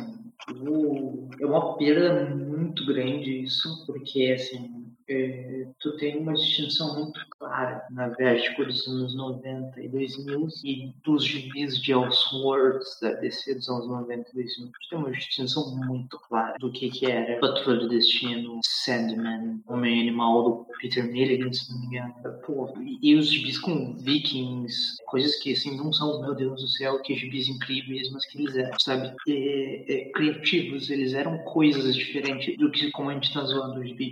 é 1.41 1.47
uma 1.47 1.77
perda 1.77 2.35
muito 2.35 2.85
grande 2.87 3.43
isso, 3.43 3.85
porque 3.87 4.33
assim, 4.33 4.90
é, 5.11 5.67
tu 5.81 5.97
tem 5.97 6.17
uma 6.19 6.35
distinção 6.35 6.95
muito 6.95 7.21
clara 7.31 7.85
na 7.91 8.09
Vertigo 8.09 8.65
dos 8.65 8.87
anos 8.87 9.15
90 9.15 9.81
e 9.83 9.89
2000 9.89 10.49
e 10.65 10.93
dos 11.05 11.25
gibis 11.25 11.79
de 11.79 11.93
Elseworlds 11.93 12.99
da 13.01 13.13
DC 13.15 13.57
dos 13.57 13.69
anos 13.69 13.89
90 13.89 14.31
e 14.31 14.35
2000. 14.35 14.67
Tu 14.69 14.89
tem 14.89 14.99
uma 14.99 15.11
distinção 15.11 15.75
muito 15.77 16.19
clara 16.29 16.57
do 16.59 16.71
que 16.71 16.89
que 16.91 17.07
era 17.11 17.41
Patrulha 17.41 17.81
do 17.81 17.89
Destino, 17.89 18.61
Sandman, 18.65 19.61
Homem 19.67 20.01
Animal 20.01 20.43
do 20.43 20.67
Peter 20.81 21.05
Milligan, 21.05 21.53
se 21.53 21.73
não 21.73 21.81
me 21.81 21.87
engano. 21.87 22.15
Pô, 22.47 22.73
e, 22.81 22.99
e 23.03 23.17
os 23.17 23.29
gibis 23.29 23.59
com 23.59 23.97
Vikings, 23.97 24.97
coisas 25.07 25.37
que 25.37 25.53
assim 25.53 25.77
não 25.77 25.93
são, 25.93 26.21
meu 26.21 26.35
Deus 26.35 26.61
do 26.61 26.69
céu, 26.69 27.03
que 27.03 27.17
gibis 27.17 27.49
incríveis, 27.49 28.11
mas 28.11 28.25
que 28.27 28.39
eles 28.39 28.57
eram, 28.57 28.79
sabe, 28.79 29.15
é, 29.29 29.93
é, 29.93 30.05
criativos, 30.13 30.89
eles 30.89 31.15
eram 31.15 31.39
coisas 31.39 31.97
diferentes 31.97 32.57
do 32.57 32.71
que 32.71 32.91
como 32.93 33.11
a 33.11 33.15
gente 33.15 33.33
tá 33.33 33.43
zoando 33.43 33.81
os 33.81 33.89
gibi 33.89 34.11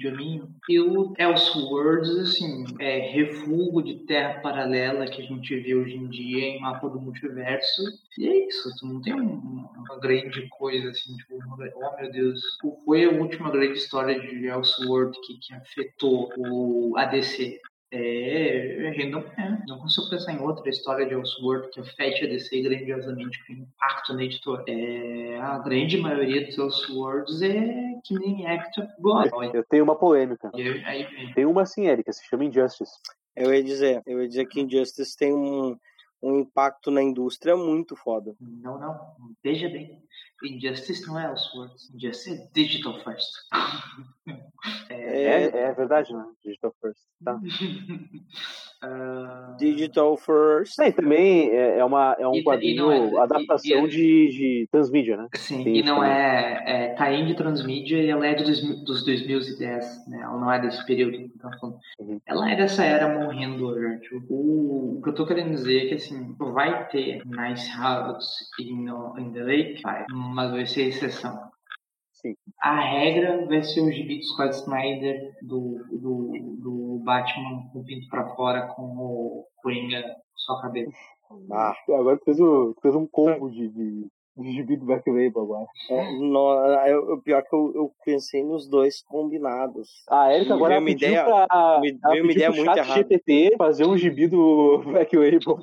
E 0.69 0.79
o 0.79 1.15
Elseworlds, 1.19 2.11
assim, 2.19 2.65
é 2.79 2.99
refúgio 2.99 3.83
de 3.83 4.05
terra 4.05 4.41
paralela 4.41 5.07
que 5.07 5.23
a 5.23 5.25
gente 5.25 5.59
vê 5.61 5.75
hoje 5.75 5.97
em 5.97 6.09
dia 6.09 6.45
em 6.45 6.61
mapa 6.61 6.91
do 6.91 7.01
multiverso. 7.01 7.83
E 8.19 8.29
é 8.29 8.49
isso, 8.49 8.71
tu 8.79 8.87
não 8.87 9.01
tem 9.01 9.15
uma, 9.15 9.99
grande 9.99 10.47
coisa 10.51 10.91
assim, 10.91 11.17
tipo, 11.17 11.39
oh 11.39 11.97
meu 12.01 12.13
Deus, 12.13 12.41
foi 12.85 13.05
a 13.05 13.11
última 13.11 13.51
grande 13.51 13.79
história 13.79 14.21
de 14.21 14.47
Elseworld 14.47 15.19
que, 15.23 15.39
que 15.39 15.55
afetou 15.55 16.31
o 16.37 16.97
ADC. 16.99 17.59
É, 17.91 19.07
não, 19.09 19.21
é, 19.21 19.63
não 19.67 19.79
consigo 19.79 20.11
pensar 20.11 20.33
em 20.33 20.41
outra 20.41 20.69
história 20.69 21.07
de 21.07 21.15
Elseworld 21.15 21.71
que 21.71 21.81
afete 21.81 22.25
a 22.25 22.29
DC 22.29 22.61
grandiosamente 22.61 23.45
com 23.47 23.55
impacto 23.55 24.13
na 24.13 24.25
editora. 24.25 24.63
É, 24.69 25.39
a 25.41 25.59
grande 25.59 25.97
maioria 25.97 26.45
dos 26.45 26.59
Elseworlds 26.59 27.41
é 27.41 27.95
que 28.05 28.15
nem 28.19 28.47
Act 28.47 28.81
of 28.81 28.93
God. 28.99 29.31
Eu 29.55 29.65
tenho 29.65 29.85
uma 29.85 29.97
polêmica. 29.97 30.51
Aí, 30.55 30.85
aí, 30.85 31.33
tem 31.35 31.47
uma 31.47 31.63
assim, 31.63 31.87
Erika, 31.87 32.13
se 32.13 32.27
chama 32.27 32.45
Injustice. 32.45 32.93
Eu 33.35 33.55
ia 33.55 33.63
dizer, 33.63 34.03
eu 34.07 34.21
ia 34.21 34.29
dizer 34.29 34.47
que 34.47 34.61
Injustice 34.61 35.17
tem 35.17 35.33
um, 35.33 35.75
um 36.23 36.41
impacto 36.41 36.91
na 36.91 37.03
indústria 37.03 37.57
muito 37.57 37.97
foda. 37.97 38.35
Não, 38.39 38.79
não. 38.79 38.99
Veja 39.43 39.69
bem. 39.69 40.03
Injustice 40.45 41.07
não 41.07 41.19
é 41.19 41.27
Elseworlds. 41.31 41.93
Injustice 41.95 42.33
é 42.35 42.49
Digital 42.55 43.03
First. 43.03 43.29
é, 44.89 45.23
é, 45.25 45.45
é, 45.45 45.73
verdade, 45.73 46.13
né? 46.13 46.25
Digital 46.45 46.75
First. 46.81 47.01
Tá. 47.25 47.35
uh... 48.85 49.57
Digital 49.59 50.17
First. 50.17 50.79
É, 50.79 50.93
também 50.93 51.51
é, 51.51 51.79
é, 51.79 51.85
uma, 51.85 52.17
é 52.19 52.29
um 52.29 52.37
e, 52.37 52.45
quadrinho, 52.45 52.93
e 52.93 53.17
é, 53.17 53.21
adaptação 53.21 53.87
e, 53.87 53.91
de, 53.91 54.29
de 54.29 54.69
transmídia, 54.71 55.17
né? 55.17 55.29
Sim, 55.35 55.65
Tem 55.65 55.79
e 55.79 55.83
não 55.83 56.05
é, 56.05 56.63
é. 56.67 56.95
Tá 56.95 57.11
de 57.11 57.35
transmídia 57.35 58.01
e 58.01 58.09
ela 58.09 58.27
é 58.27 58.35
dos, 58.35 58.85
dos 58.85 59.05
2010, 59.05 60.09
né? 60.09 60.21
Ela 60.23 60.39
não 60.39 60.53
é 60.53 60.61
desse 60.61 60.85
período 60.87 61.19
falando. 61.41 61.79
Uhum. 61.99 62.21
Ela 62.25 62.53
é 62.53 62.57
dessa 62.57 62.85
era 62.85 63.19
morrendo, 63.19 63.75
gente. 63.81 64.15
O, 64.29 64.99
o 64.99 65.03
que 65.03 65.09
eu 65.09 65.15
tô 65.15 65.27
querendo 65.27 65.51
dizer 65.51 65.87
é 65.87 65.89
que, 65.89 65.95
assim, 65.95 66.35
vai 66.39 66.87
ter 66.89 67.23
Nice 67.27 67.77
House 67.77 68.51
in, 68.61 68.87
in 69.19 69.33
the 69.33 69.43
Lake, 69.43 69.83
vai 69.83 70.07
mas 70.09 70.51
vai 70.51 70.67
ser 70.67 70.89
exceção. 70.89 71.49
Sim. 72.13 72.35
A 72.61 72.81
regra 72.81 73.47
vai 73.47 73.63
ser 73.63 73.81
o 73.81 73.93
gibi 73.93 74.19
do 74.19 74.25
Scott 74.25 74.55
Snyder 74.57 75.37
do, 75.43 75.79
do, 75.91 76.33
do 76.61 77.03
Batman 77.05 77.69
com 77.73 77.81
o 77.81 77.85
pinto 77.85 78.09
pra 78.09 78.35
fora 78.35 78.67
com 78.75 78.83
o 78.83 79.47
Coringa 79.63 80.03
só 80.35 80.55
a 80.55 80.63
cabeça. 80.63 80.91
Ah, 81.53 81.75
agora 81.89 82.19
fez, 82.25 82.41
o, 82.41 82.75
fez 82.81 82.95
um 82.95 83.07
combo 83.07 83.51
de, 83.51 83.69
de, 83.69 84.07
gibi 84.45 84.77
do 84.77 84.87
Black 84.87 85.09
Label 85.09 85.43
agora. 85.43 85.67
É, 85.91 86.13
no, 86.19 86.55
eu, 86.87 87.15
o 87.15 87.23
pior 87.23 87.43
que 87.43 87.55
eu, 87.55 87.73
eu 87.75 87.93
pensei 88.05 88.43
nos 88.43 88.69
dois 88.69 89.03
combinados. 89.03 89.89
A 90.09 90.35
Erika 90.35 90.55
agora 90.55 90.81
me 90.81 90.93
ideia, 90.93 91.25
pra, 91.25 91.81
me, 91.81 91.93
veio 91.93 92.25
uma 92.25 92.33
ideia 92.33 92.51
muito 92.51 92.77
errada. 92.77 92.95
GPT 92.95 93.55
fazer 93.57 93.87
um 93.87 93.97
gibi 93.97 94.29
do 94.29 94.83
Black 94.87 95.17
Label. 95.17 95.59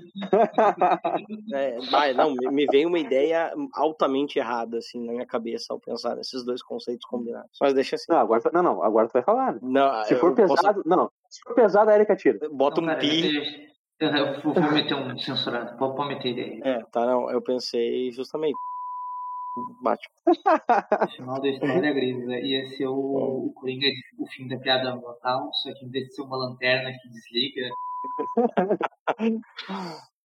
É, 1.54 1.78
mas, 1.92 2.16
não, 2.16 2.34
me 2.34 2.66
veio 2.68 2.88
uma 2.88 3.00
ideia 3.00 3.54
altamente 3.74 4.40
errada, 4.40 4.78
assim, 4.78 5.06
na 5.06 5.14
minha 5.14 5.26
cabeça 5.26 5.68
ao 5.70 5.80
pensar 5.80 6.16
nesses 6.16 6.44
dois 6.46 6.62
conceitos 6.62 7.06
combinados. 7.06 7.52
Mas 7.60 7.74
deixa 7.74 7.96
assim. 7.96 8.06
Não, 8.10 8.18
agora, 8.18 8.42
não, 8.54 8.64
não, 8.64 8.84
agora 8.84 9.08
tu 9.08 9.14
vai 9.14 9.24
falar. 9.24 9.54
Né? 9.54 9.60
Não, 9.62 10.04
se 10.06 10.16
for 10.16 10.34
pesado, 10.34 10.84
posso... 10.84 10.90
não, 10.90 11.10
se 11.30 11.42
for 11.42 11.54
pesado, 11.54 11.90
a 11.90 11.96
Erika 11.96 12.16
tira. 12.16 12.40
Bota 12.52 12.82
não, 12.82 12.94
um 12.94 12.98
pi. 12.98 13.75
Eu 14.00 14.42
vou, 14.42 14.54
vou 14.54 14.72
meter 14.72 14.94
um 14.96 15.18
censurado. 15.18 15.78
Pode, 15.78 15.96
pode 15.96 16.10
meter 16.10 16.30
ele 16.30 16.42
aí. 16.42 16.62
É, 16.64 16.84
tá, 16.92 17.06
não. 17.06 17.30
Eu 17.30 17.42
pensei 17.42 18.12
justamente. 18.12 18.58
Batman. 19.82 20.12
O 21.04 21.08
final 21.16 21.42
da 21.42 21.48
história 21.48 21.94
gris, 21.94 22.26
né? 22.26 22.42
ia 22.42 22.68
ser 22.68 22.88
o, 22.88 23.48
o 23.48 23.54
Coringa, 23.54 23.88
o 24.20 24.28
fim 24.28 24.48
da 24.48 24.58
piada 24.58 24.94
mortal, 24.96 25.50
só 25.54 25.74
que 25.74 25.86
em 25.86 25.90
vez 25.90 26.08
de 26.08 26.16
ser 26.16 26.24
uma 26.24 26.36
lanterna 26.36 26.92
que 26.92 27.10
desliga. 27.10 27.70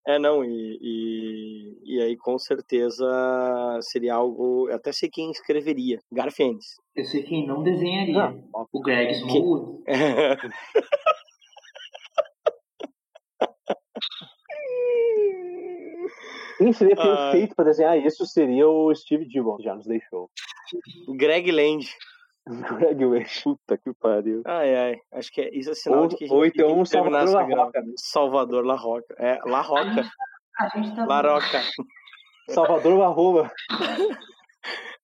É, 0.07 0.19
não, 0.19 0.43
e, 0.43 0.79
e, 0.81 1.79
e, 1.85 2.03
aí 2.03 2.17
com 2.17 2.39
certeza 2.39 3.07
seria 3.83 4.15
algo. 4.15 4.69
Eu 4.69 4.77
até 4.77 4.93
sei 4.93 5.11
quem 5.11 5.31
escreveria: 5.31 6.01
Garfiennes. 6.11 6.81
Eu 6.97 7.05
sei 7.05 7.23
quem 7.23 7.47
não 7.47 7.63
desenharia: 7.63 8.35
ah, 8.55 8.65
o 8.73 8.81
Greg 8.81 9.13
Smallwood. 9.13 9.85
Quem 16.61 16.75
seria 16.75 16.95
perfeito 16.95 17.57
para 17.57 17.65
desenhar 17.65 17.97
isso 17.97 18.27
seria 18.27 18.69
o 18.69 18.95
Steve 18.95 19.27
Dillon, 19.27 19.57
já 19.61 19.75
nos 19.75 19.87
deixou. 19.87 20.29
Greg 21.17 21.51
Land. 21.51 21.89
Greg 22.47 23.03
Land, 23.03 23.41
puta 23.43 23.79
que 23.79 23.95
pariu. 23.95 24.43
Ai, 24.45 24.77
ai, 24.77 25.01
acho 25.13 25.33
que 25.33 25.41
é, 25.41 25.49
isso 25.57 25.71
é 25.71 25.75
sinal 25.75 26.03
ou, 26.03 26.09
de 26.09 26.17
que 26.17 26.25
a 26.25 26.27
gente 26.27 26.37
Ou 26.37 26.45
então 26.45 26.79
um 26.79 26.85
Salvador 26.85 27.33
La 27.33 27.43
Roca. 27.43 27.81
Né? 27.81 27.93
Salvador 27.97 28.67
La 28.67 28.77
Roca. 28.77 29.15
É, 29.19 29.39
La 29.47 29.63
Roca. 29.63 30.05
A 30.59 30.69
gente 30.69 30.95
tá 30.95 31.07
La 31.07 31.23
Roca. 31.23 31.63
Salvador 32.51 32.99
La 32.99 33.09
Roma. 33.09 33.51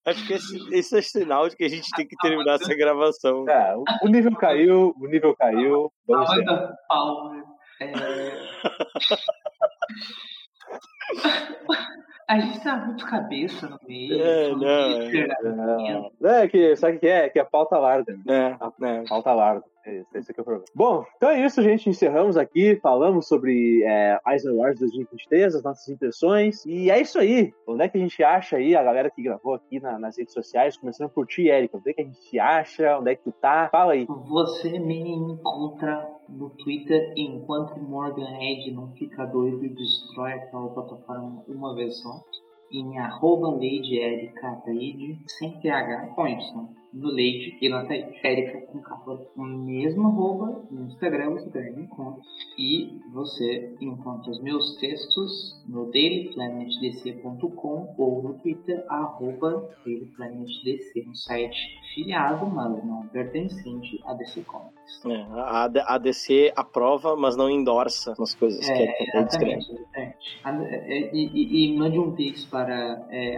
Acho 0.05 0.27
que 0.27 0.33
esse, 0.33 0.75
esse, 0.75 0.99
é 0.99 1.01
sinal 1.01 1.49
de 1.49 1.55
que 1.55 1.63
a 1.63 1.69
gente 1.69 1.89
tem 1.95 2.07
que 2.07 2.15
terminar 2.17 2.59
essa 2.61 2.75
gravação. 2.75 3.49
É, 3.49 3.75
o 4.03 4.07
nível 4.07 4.35
caiu, 4.35 4.93
o 4.95 5.07
nível 5.07 5.35
caiu. 5.35 5.91
Vamos 6.07 6.29
ver. 6.35 6.45
É... 7.81 7.89
A 12.27 12.39
gente 12.39 12.61
tá 12.61 12.75
muito 12.75 13.05
cabeça 13.05 13.69
no 13.69 13.79
meio. 13.87 14.21
É, 14.21 14.49
não. 14.53 16.11
É, 16.29 16.43
é, 16.43 16.47
que, 16.49 16.75
sabe 16.75 16.97
o 16.97 16.99
que 16.99 17.07
é? 17.07 17.29
Que 17.29 17.39
a 17.39 17.45
pauta 17.45 17.77
larga. 17.77 18.19
É, 18.27 18.57
a, 18.59 18.73
é. 18.85 19.03
pauta 19.07 19.33
larga. 19.33 19.63
É 19.87 19.99
isso, 20.01 20.17
esse 20.17 20.31
aqui 20.31 20.39
é 20.39 20.41
o 20.41 20.43
problema. 20.43 20.65
Bom, 20.75 21.05
então 21.15 21.29
é 21.29 21.45
isso, 21.45 21.61
gente. 21.63 21.89
Encerramos 21.89 22.35
aqui. 22.35 22.75
Falamos 22.81 23.25
sobre 23.25 23.81
é, 23.85 24.19
Eisner 24.27 24.53
Wars 24.53 24.77
2023, 24.79 25.55
as 25.55 25.63
nossas 25.63 25.87
impressões. 25.87 26.65
E 26.65 26.91
é 26.91 26.99
isso 26.99 27.17
aí. 27.17 27.53
Onde 27.65 27.83
é 27.83 27.87
que 27.87 27.97
a 27.97 28.01
gente 28.01 28.21
acha 28.21 28.57
aí 28.57 28.75
a 28.75 28.83
galera 28.83 29.09
que 29.09 29.23
gravou 29.23 29.53
aqui 29.53 29.79
na, 29.79 29.97
nas 29.97 30.17
redes 30.17 30.33
sociais? 30.33 30.75
Começando 30.75 31.09
por 31.09 31.25
ti, 31.25 31.47
Erika. 31.47 31.77
Onde 31.77 31.91
é 31.91 31.93
que 31.93 32.01
a 32.01 32.03
gente 32.03 32.37
acha? 32.37 32.99
Onde 32.99 33.11
é 33.11 33.15
que 33.15 33.23
tu 33.23 33.31
tá? 33.31 33.69
Fala 33.71 33.93
aí. 33.93 34.05
Você 34.05 34.77
me 34.77 35.09
encontra 35.09 36.05
no 36.27 36.49
Twitter 36.49 37.13
enquanto 37.15 37.79
Morgan 37.79 38.41
Edge 38.41 38.71
não 38.71 38.91
fica 38.91 39.25
doido 39.25 39.63
e 39.63 39.69
destrói 39.69 40.33
aquela 40.33 40.67
plataforma 40.67 41.45
uma 41.47 41.73
vez 41.73 41.97
só. 42.01 42.21
Em 42.73 42.99
arroba 42.99 43.51
Lady 43.51 43.97
Erika 43.97 44.61
sem 45.27 45.61
TH 45.61 46.07
com. 46.13 46.75
No 46.93 47.09
Leite 47.09 47.57
e 47.61 47.69
na 47.69 47.85
Thaís. 47.85 48.05
Érica 48.23 48.61
com 48.67 48.81
capa 48.81 49.19
no 49.35 49.65
mesmo 49.65 50.07
arroba 50.07 50.63
no 50.71 50.85
Instagram, 50.85 51.31
você 51.31 51.49
também 51.49 51.73
me 51.73 51.83
encontra. 51.83 52.21
E 52.57 52.99
você 53.13 53.75
encontra 53.81 54.31
os 54.31 54.41
meus 54.41 54.77
textos 54.77 55.63
no 55.67 55.91
dailyplanetdc.com 55.91 57.95
ou 57.97 58.23
no 58.23 58.33
Twitter, 58.39 58.83
arroba 58.89 59.69
dailyplanetdc, 59.85 61.07
um 61.07 61.15
site 61.15 61.57
filiado, 61.93 62.45
mas 62.47 62.83
não 62.85 63.07
pertencente 63.07 63.99
a 64.05 64.13
DC 64.13 64.41
Comics. 64.41 64.77
É, 65.05 65.21
a, 65.33 65.95
a 65.95 65.97
DC 65.97 66.53
aprova, 66.55 67.15
mas 67.15 67.35
não 67.35 67.49
endorsa 67.49 68.13
as 68.19 68.33
coisas 68.33 68.67
é, 68.67 68.73
que 68.73 68.83
ele 68.83 69.09
exatamente, 69.09 69.71
exatamente. 69.71 70.17
É, 70.45 71.15
e, 71.15 71.29
e, 71.33 71.65
e, 71.65 71.77
mande 71.77 71.99
um 71.99 72.15
pix 72.15 72.45
para 72.45 73.05
é, 73.09 73.37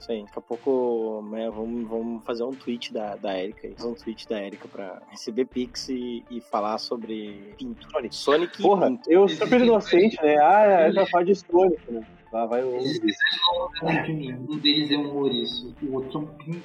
Sim, 0.00 0.24
daqui 0.24 0.38
a 0.38 0.42
pouco 0.42 1.11
né, 1.20 1.50
vamos, 1.50 1.88
vamos 1.88 2.24
fazer 2.24 2.44
um 2.44 2.52
tweet 2.52 2.92
da, 2.92 3.16
da 3.16 3.38
Erika, 3.38 3.68
fazer 3.76 3.88
um 3.88 3.94
tweet 3.94 4.28
da 4.28 4.40
Erika 4.40 4.68
para 4.68 5.02
receber 5.10 5.44
pix 5.46 5.88
e, 5.88 6.24
e 6.30 6.40
falar 6.40 6.78
sobre 6.78 7.54
Pinto. 7.58 7.90
Sonic. 7.90 8.14
Sonic 8.14 8.62
Porra, 8.62 8.86
Pinto. 8.86 9.10
eu 9.10 9.28
super 9.28 9.60
inocente, 9.60 10.16
né? 10.22 10.38
Ah, 10.38 10.62
é 10.62 10.92
já 10.92 11.04
fala 11.06 11.24
de 11.24 11.34
Sonic, 11.34 11.90
né? 11.90 12.06
Lá 12.32 12.46
vai 12.46 12.62
o. 12.62 12.78
Um 12.78 14.58
deles 14.58 14.90
é 14.90 14.96
um 14.96 15.14
ouriço, 15.16 15.74
o 15.82 15.94
outro 15.94 16.18
é 16.18 16.22
um 16.22 16.26
pinto. 16.26 16.62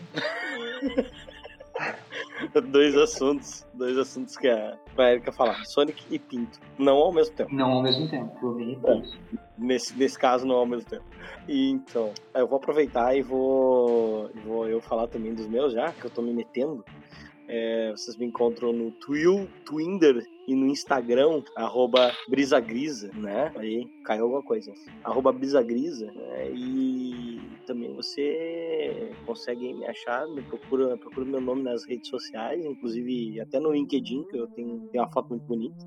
dois 2.72 2.96
assuntos, 2.96 3.66
dois 3.74 3.98
assuntos 3.98 4.38
que 4.38 4.48
a, 4.48 4.78
a 4.98 5.12
Erika 5.12 5.32
falar, 5.32 5.64
Sonic 5.66 6.04
e 6.10 6.20
Pinto, 6.20 6.60
não 6.78 6.98
ao 6.98 7.12
mesmo 7.12 7.36
tempo. 7.36 7.54
Não 7.54 7.72
ao 7.72 7.84
mesmo 7.84 8.08
tempo, 8.10 8.54
mim 8.54 8.80
é. 8.86 9.02
Nesse, 9.58 9.98
nesse 9.98 10.18
caso, 10.18 10.46
não 10.46 10.56
ao 10.56 10.66
mesmo 10.66 10.90
tempo. 10.90 11.04
E 11.48 11.70
então, 11.72 12.12
eu 12.34 12.48
vou 12.48 12.58
aproveitar 12.58 13.16
e 13.16 13.22
vou, 13.22 14.30
vou 14.46 14.68
eu 14.68 14.82
falar 14.82 15.08
também 15.08 15.34
dos 15.34 15.48
meus 15.48 15.74
já, 15.74 15.92
que 15.92 16.06
eu 16.06 16.10
tô 16.10 16.22
me 16.22 16.34
metendo. 16.34 16.84
É, 17.48 17.92
vocês 17.92 18.18
me 18.18 18.26
encontram 18.26 18.74
no 18.74 18.92
Twill, 18.92 19.48
Twinder 19.64 20.28
e 20.48 20.54
no 20.54 20.68
Instagram, 20.68 21.42
arroba 21.56 22.12
brisagrisa, 22.28 23.10
né? 23.14 23.54
Aí 23.56 23.86
caiu 24.04 24.26
alguma 24.26 24.44
coisa. 24.44 24.74
Arroba 25.04 25.32
brisagrisa, 25.32 26.12
né? 26.12 26.52
E 26.52 27.40
também 27.66 27.94
você 27.94 29.12
consegue 29.26 29.74
me 29.74 29.86
achar, 29.86 30.28
me 30.28 30.42
procura, 30.42 30.98
procura 30.98 31.26
meu 31.26 31.42
nome 31.42 31.64
nas 31.64 31.86
redes 31.86 32.10
sociais, 32.10 32.66
inclusive 32.66 33.40
até 33.40 33.60
no 33.60 33.72
LinkedIn, 33.72 34.24
que 34.24 34.38
eu 34.38 34.48
tenho, 34.48 34.88
tenho 34.90 35.04
uma 35.04 35.12
foto 35.12 35.30
muito 35.30 35.46
bonita. 35.46 35.78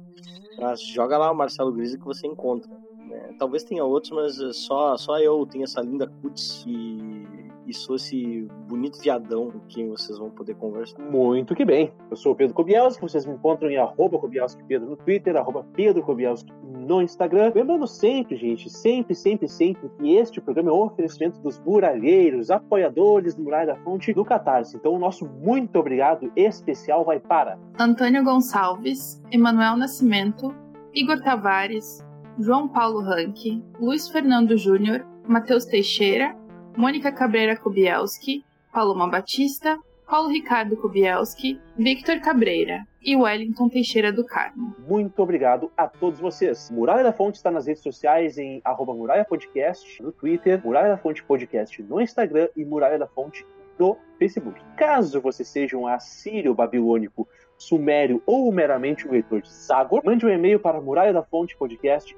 Mas 0.59 0.83
joga 0.83 1.19
lá 1.19 1.31
o 1.31 1.35
Marcelo 1.35 1.73
Grisa 1.73 1.99
que 1.99 2.05
você 2.05 2.27
encontra. 2.27 2.71
Né? 3.07 3.35
Talvez 3.39 3.65
tenha 3.65 3.85
outros, 3.85 4.13
mas 4.13 4.57
só, 4.57 4.97
só 4.97 5.19
eu 5.19 5.47
tenho 5.47 5.65
essa 5.65 5.81
linda 5.81 6.07
cutis 6.07 6.65
e 6.67 7.40
e 7.67 7.75
sou 7.75 7.97
esse 7.97 8.49
bonito 8.69 9.01
viadão 9.01 9.51
com 9.51 9.61
quem 9.69 9.89
vocês 9.89 10.19
vão 10.19 10.31
poder 10.31 10.55
conversar. 10.55 10.99
Muito 11.01 11.55
que 11.55 11.65
bem. 11.65 11.93
Eu 12.11 12.17
sou 12.17 12.33
o 12.33 12.37
Pedro 12.37 12.55
Kobielski, 12.55 13.03
vocês 13.03 13.27
me 13.27 13.35
encontram 13.35 13.71
em 13.71 13.77
arroba 13.77 14.19
Kobielski 14.19 14.63
Pedro 14.65 14.91
no 14.91 14.97
Twitter, 14.97 15.37
arroba 15.37 15.65
Pedro 15.75 16.03
Kobielski 16.03 16.53
no 16.65 17.03
Instagram. 17.03 17.53
Lembrando 17.55 17.87
sempre, 17.87 18.37
gente, 18.37 18.69
sempre, 18.71 19.15
sempre, 19.15 19.49
sempre 19.49 19.89
que 19.99 20.15
este 20.15 20.41
programa 20.41 20.71
é 20.71 20.73
um 20.73 20.83
oferecimento 20.83 21.41
dos 21.41 21.61
muralheiros, 21.61 22.51
apoiadores 22.51 23.35
do 23.35 23.43
Muralha 23.43 23.75
da 23.75 23.77
Fonte 23.77 24.13
do 24.13 24.25
Catarse. 24.25 24.77
Então 24.77 24.93
o 24.93 24.99
nosso 24.99 25.27
muito 25.27 25.79
obrigado 25.79 26.31
especial 26.35 27.05
vai 27.05 27.21
para 27.21 27.59
Antônio 27.79 28.25
Gonçalves, 28.25 29.23
Emanuel 29.31 29.77
Nascimento, 29.77 30.55
Igor 30.95 31.21
Tavares, 31.23 32.05
João 32.39 32.69
Paulo 32.69 33.01
Ranque, 33.01 33.63
Luiz 33.79 34.09
Fernando 34.09 34.57
Júnior, 34.57 35.07
Matheus 35.27 35.65
Teixeira, 35.65 36.37
Mônica 36.77 37.13
Cabreira 37.13 37.57
Kubielski, 37.57 38.45
Paloma 38.73 39.09
Batista, 39.09 39.79
Paulo 40.09 40.29
Ricardo 40.29 40.77
Kubielski, 40.77 41.61
Victor 41.77 42.21
Cabreira 42.21 42.87
e 43.03 43.17
Wellington 43.17 43.69
Teixeira 43.69 44.13
do 44.13 44.25
Carmo. 44.25 44.75
Muito 44.89 45.23
obrigado 45.23 45.71
a 45.77 45.87
todos 45.87 46.19
vocês. 46.19 46.71
Muralha 46.71 47.03
da 47.03 47.13
Fonte 47.13 47.37
está 47.37 47.51
nas 47.51 47.67
redes 47.67 47.83
sociais 47.83 48.39
em 48.39 48.61
arroba 48.65 48.95
Muralha 48.95 49.25
Podcast 49.25 50.03
no 50.03 50.13
Twitter, 50.13 50.61
Muralha 50.65 50.89
da 50.89 50.99
Fonte 50.99 51.23
Podcast 51.23 51.83
no 51.83 52.01
Instagram 52.01 52.49
e 52.57 52.65
Muralha 52.65 52.99
da 52.99 53.07
Fonte 53.07 53.47
no 53.79 53.97
Facebook. 54.19 54.61
Caso 54.77 55.21
você 55.21 55.45
seja 55.45 55.77
um 55.77 55.87
assírio 55.87 56.55
babilônico 56.55 57.29
sumério 57.63 58.23
ou 58.27 58.51
meramente 58.51 59.07
um 59.07 59.13
leitor 59.13 59.43
de 59.43 59.51
Sagor, 59.51 60.03
mande 60.05 60.25
um 60.25 60.29
e-mail 60.29 60.59
para 60.59 60.81
muralha 60.81 61.13
da 61.13 61.23
fonte 61.23 61.57
podcast 61.57 62.17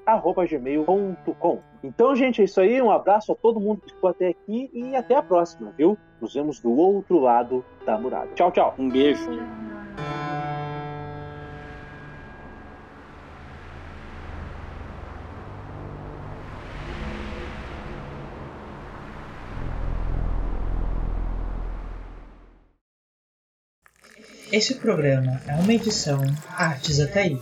gmail.com. 0.49 1.59
Então, 1.83 2.15
gente, 2.15 2.41
é 2.41 2.45
isso 2.45 2.61
aí. 2.61 2.81
Um 2.81 2.91
abraço 2.91 3.31
a 3.31 3.35
todo 3.35 3.59
mundo 3.59 3.81
que 3.81 3.93
ficou 3.93 4.09
até 4.09 4.29
aqui 4.29 4.69
e 4.73 4.95
até 4.95 5.15
a 5.15 5.21
próxima, 5.21 5.73
viu? 5.77 5.97
Nos 6.21 6.33
vemos 6.33 6.59
do 6.59 6.71
outro 6.71 7.19
lado 7.19 7.63
da 7.85 7.97
muralha. 7.97 8.29
Tchau, 8.35 8.51
tchau. 8.51 8.73
Um 8.79 8.89
beijo. 8.89 9.29
Este 24.53 24.75
programa 24.75 25.41
é 25.47 25.55
uma 25.55 25.73
edição 25.73 26.21
Artes 26.47 26.99
Ataíde. 26.99 27.41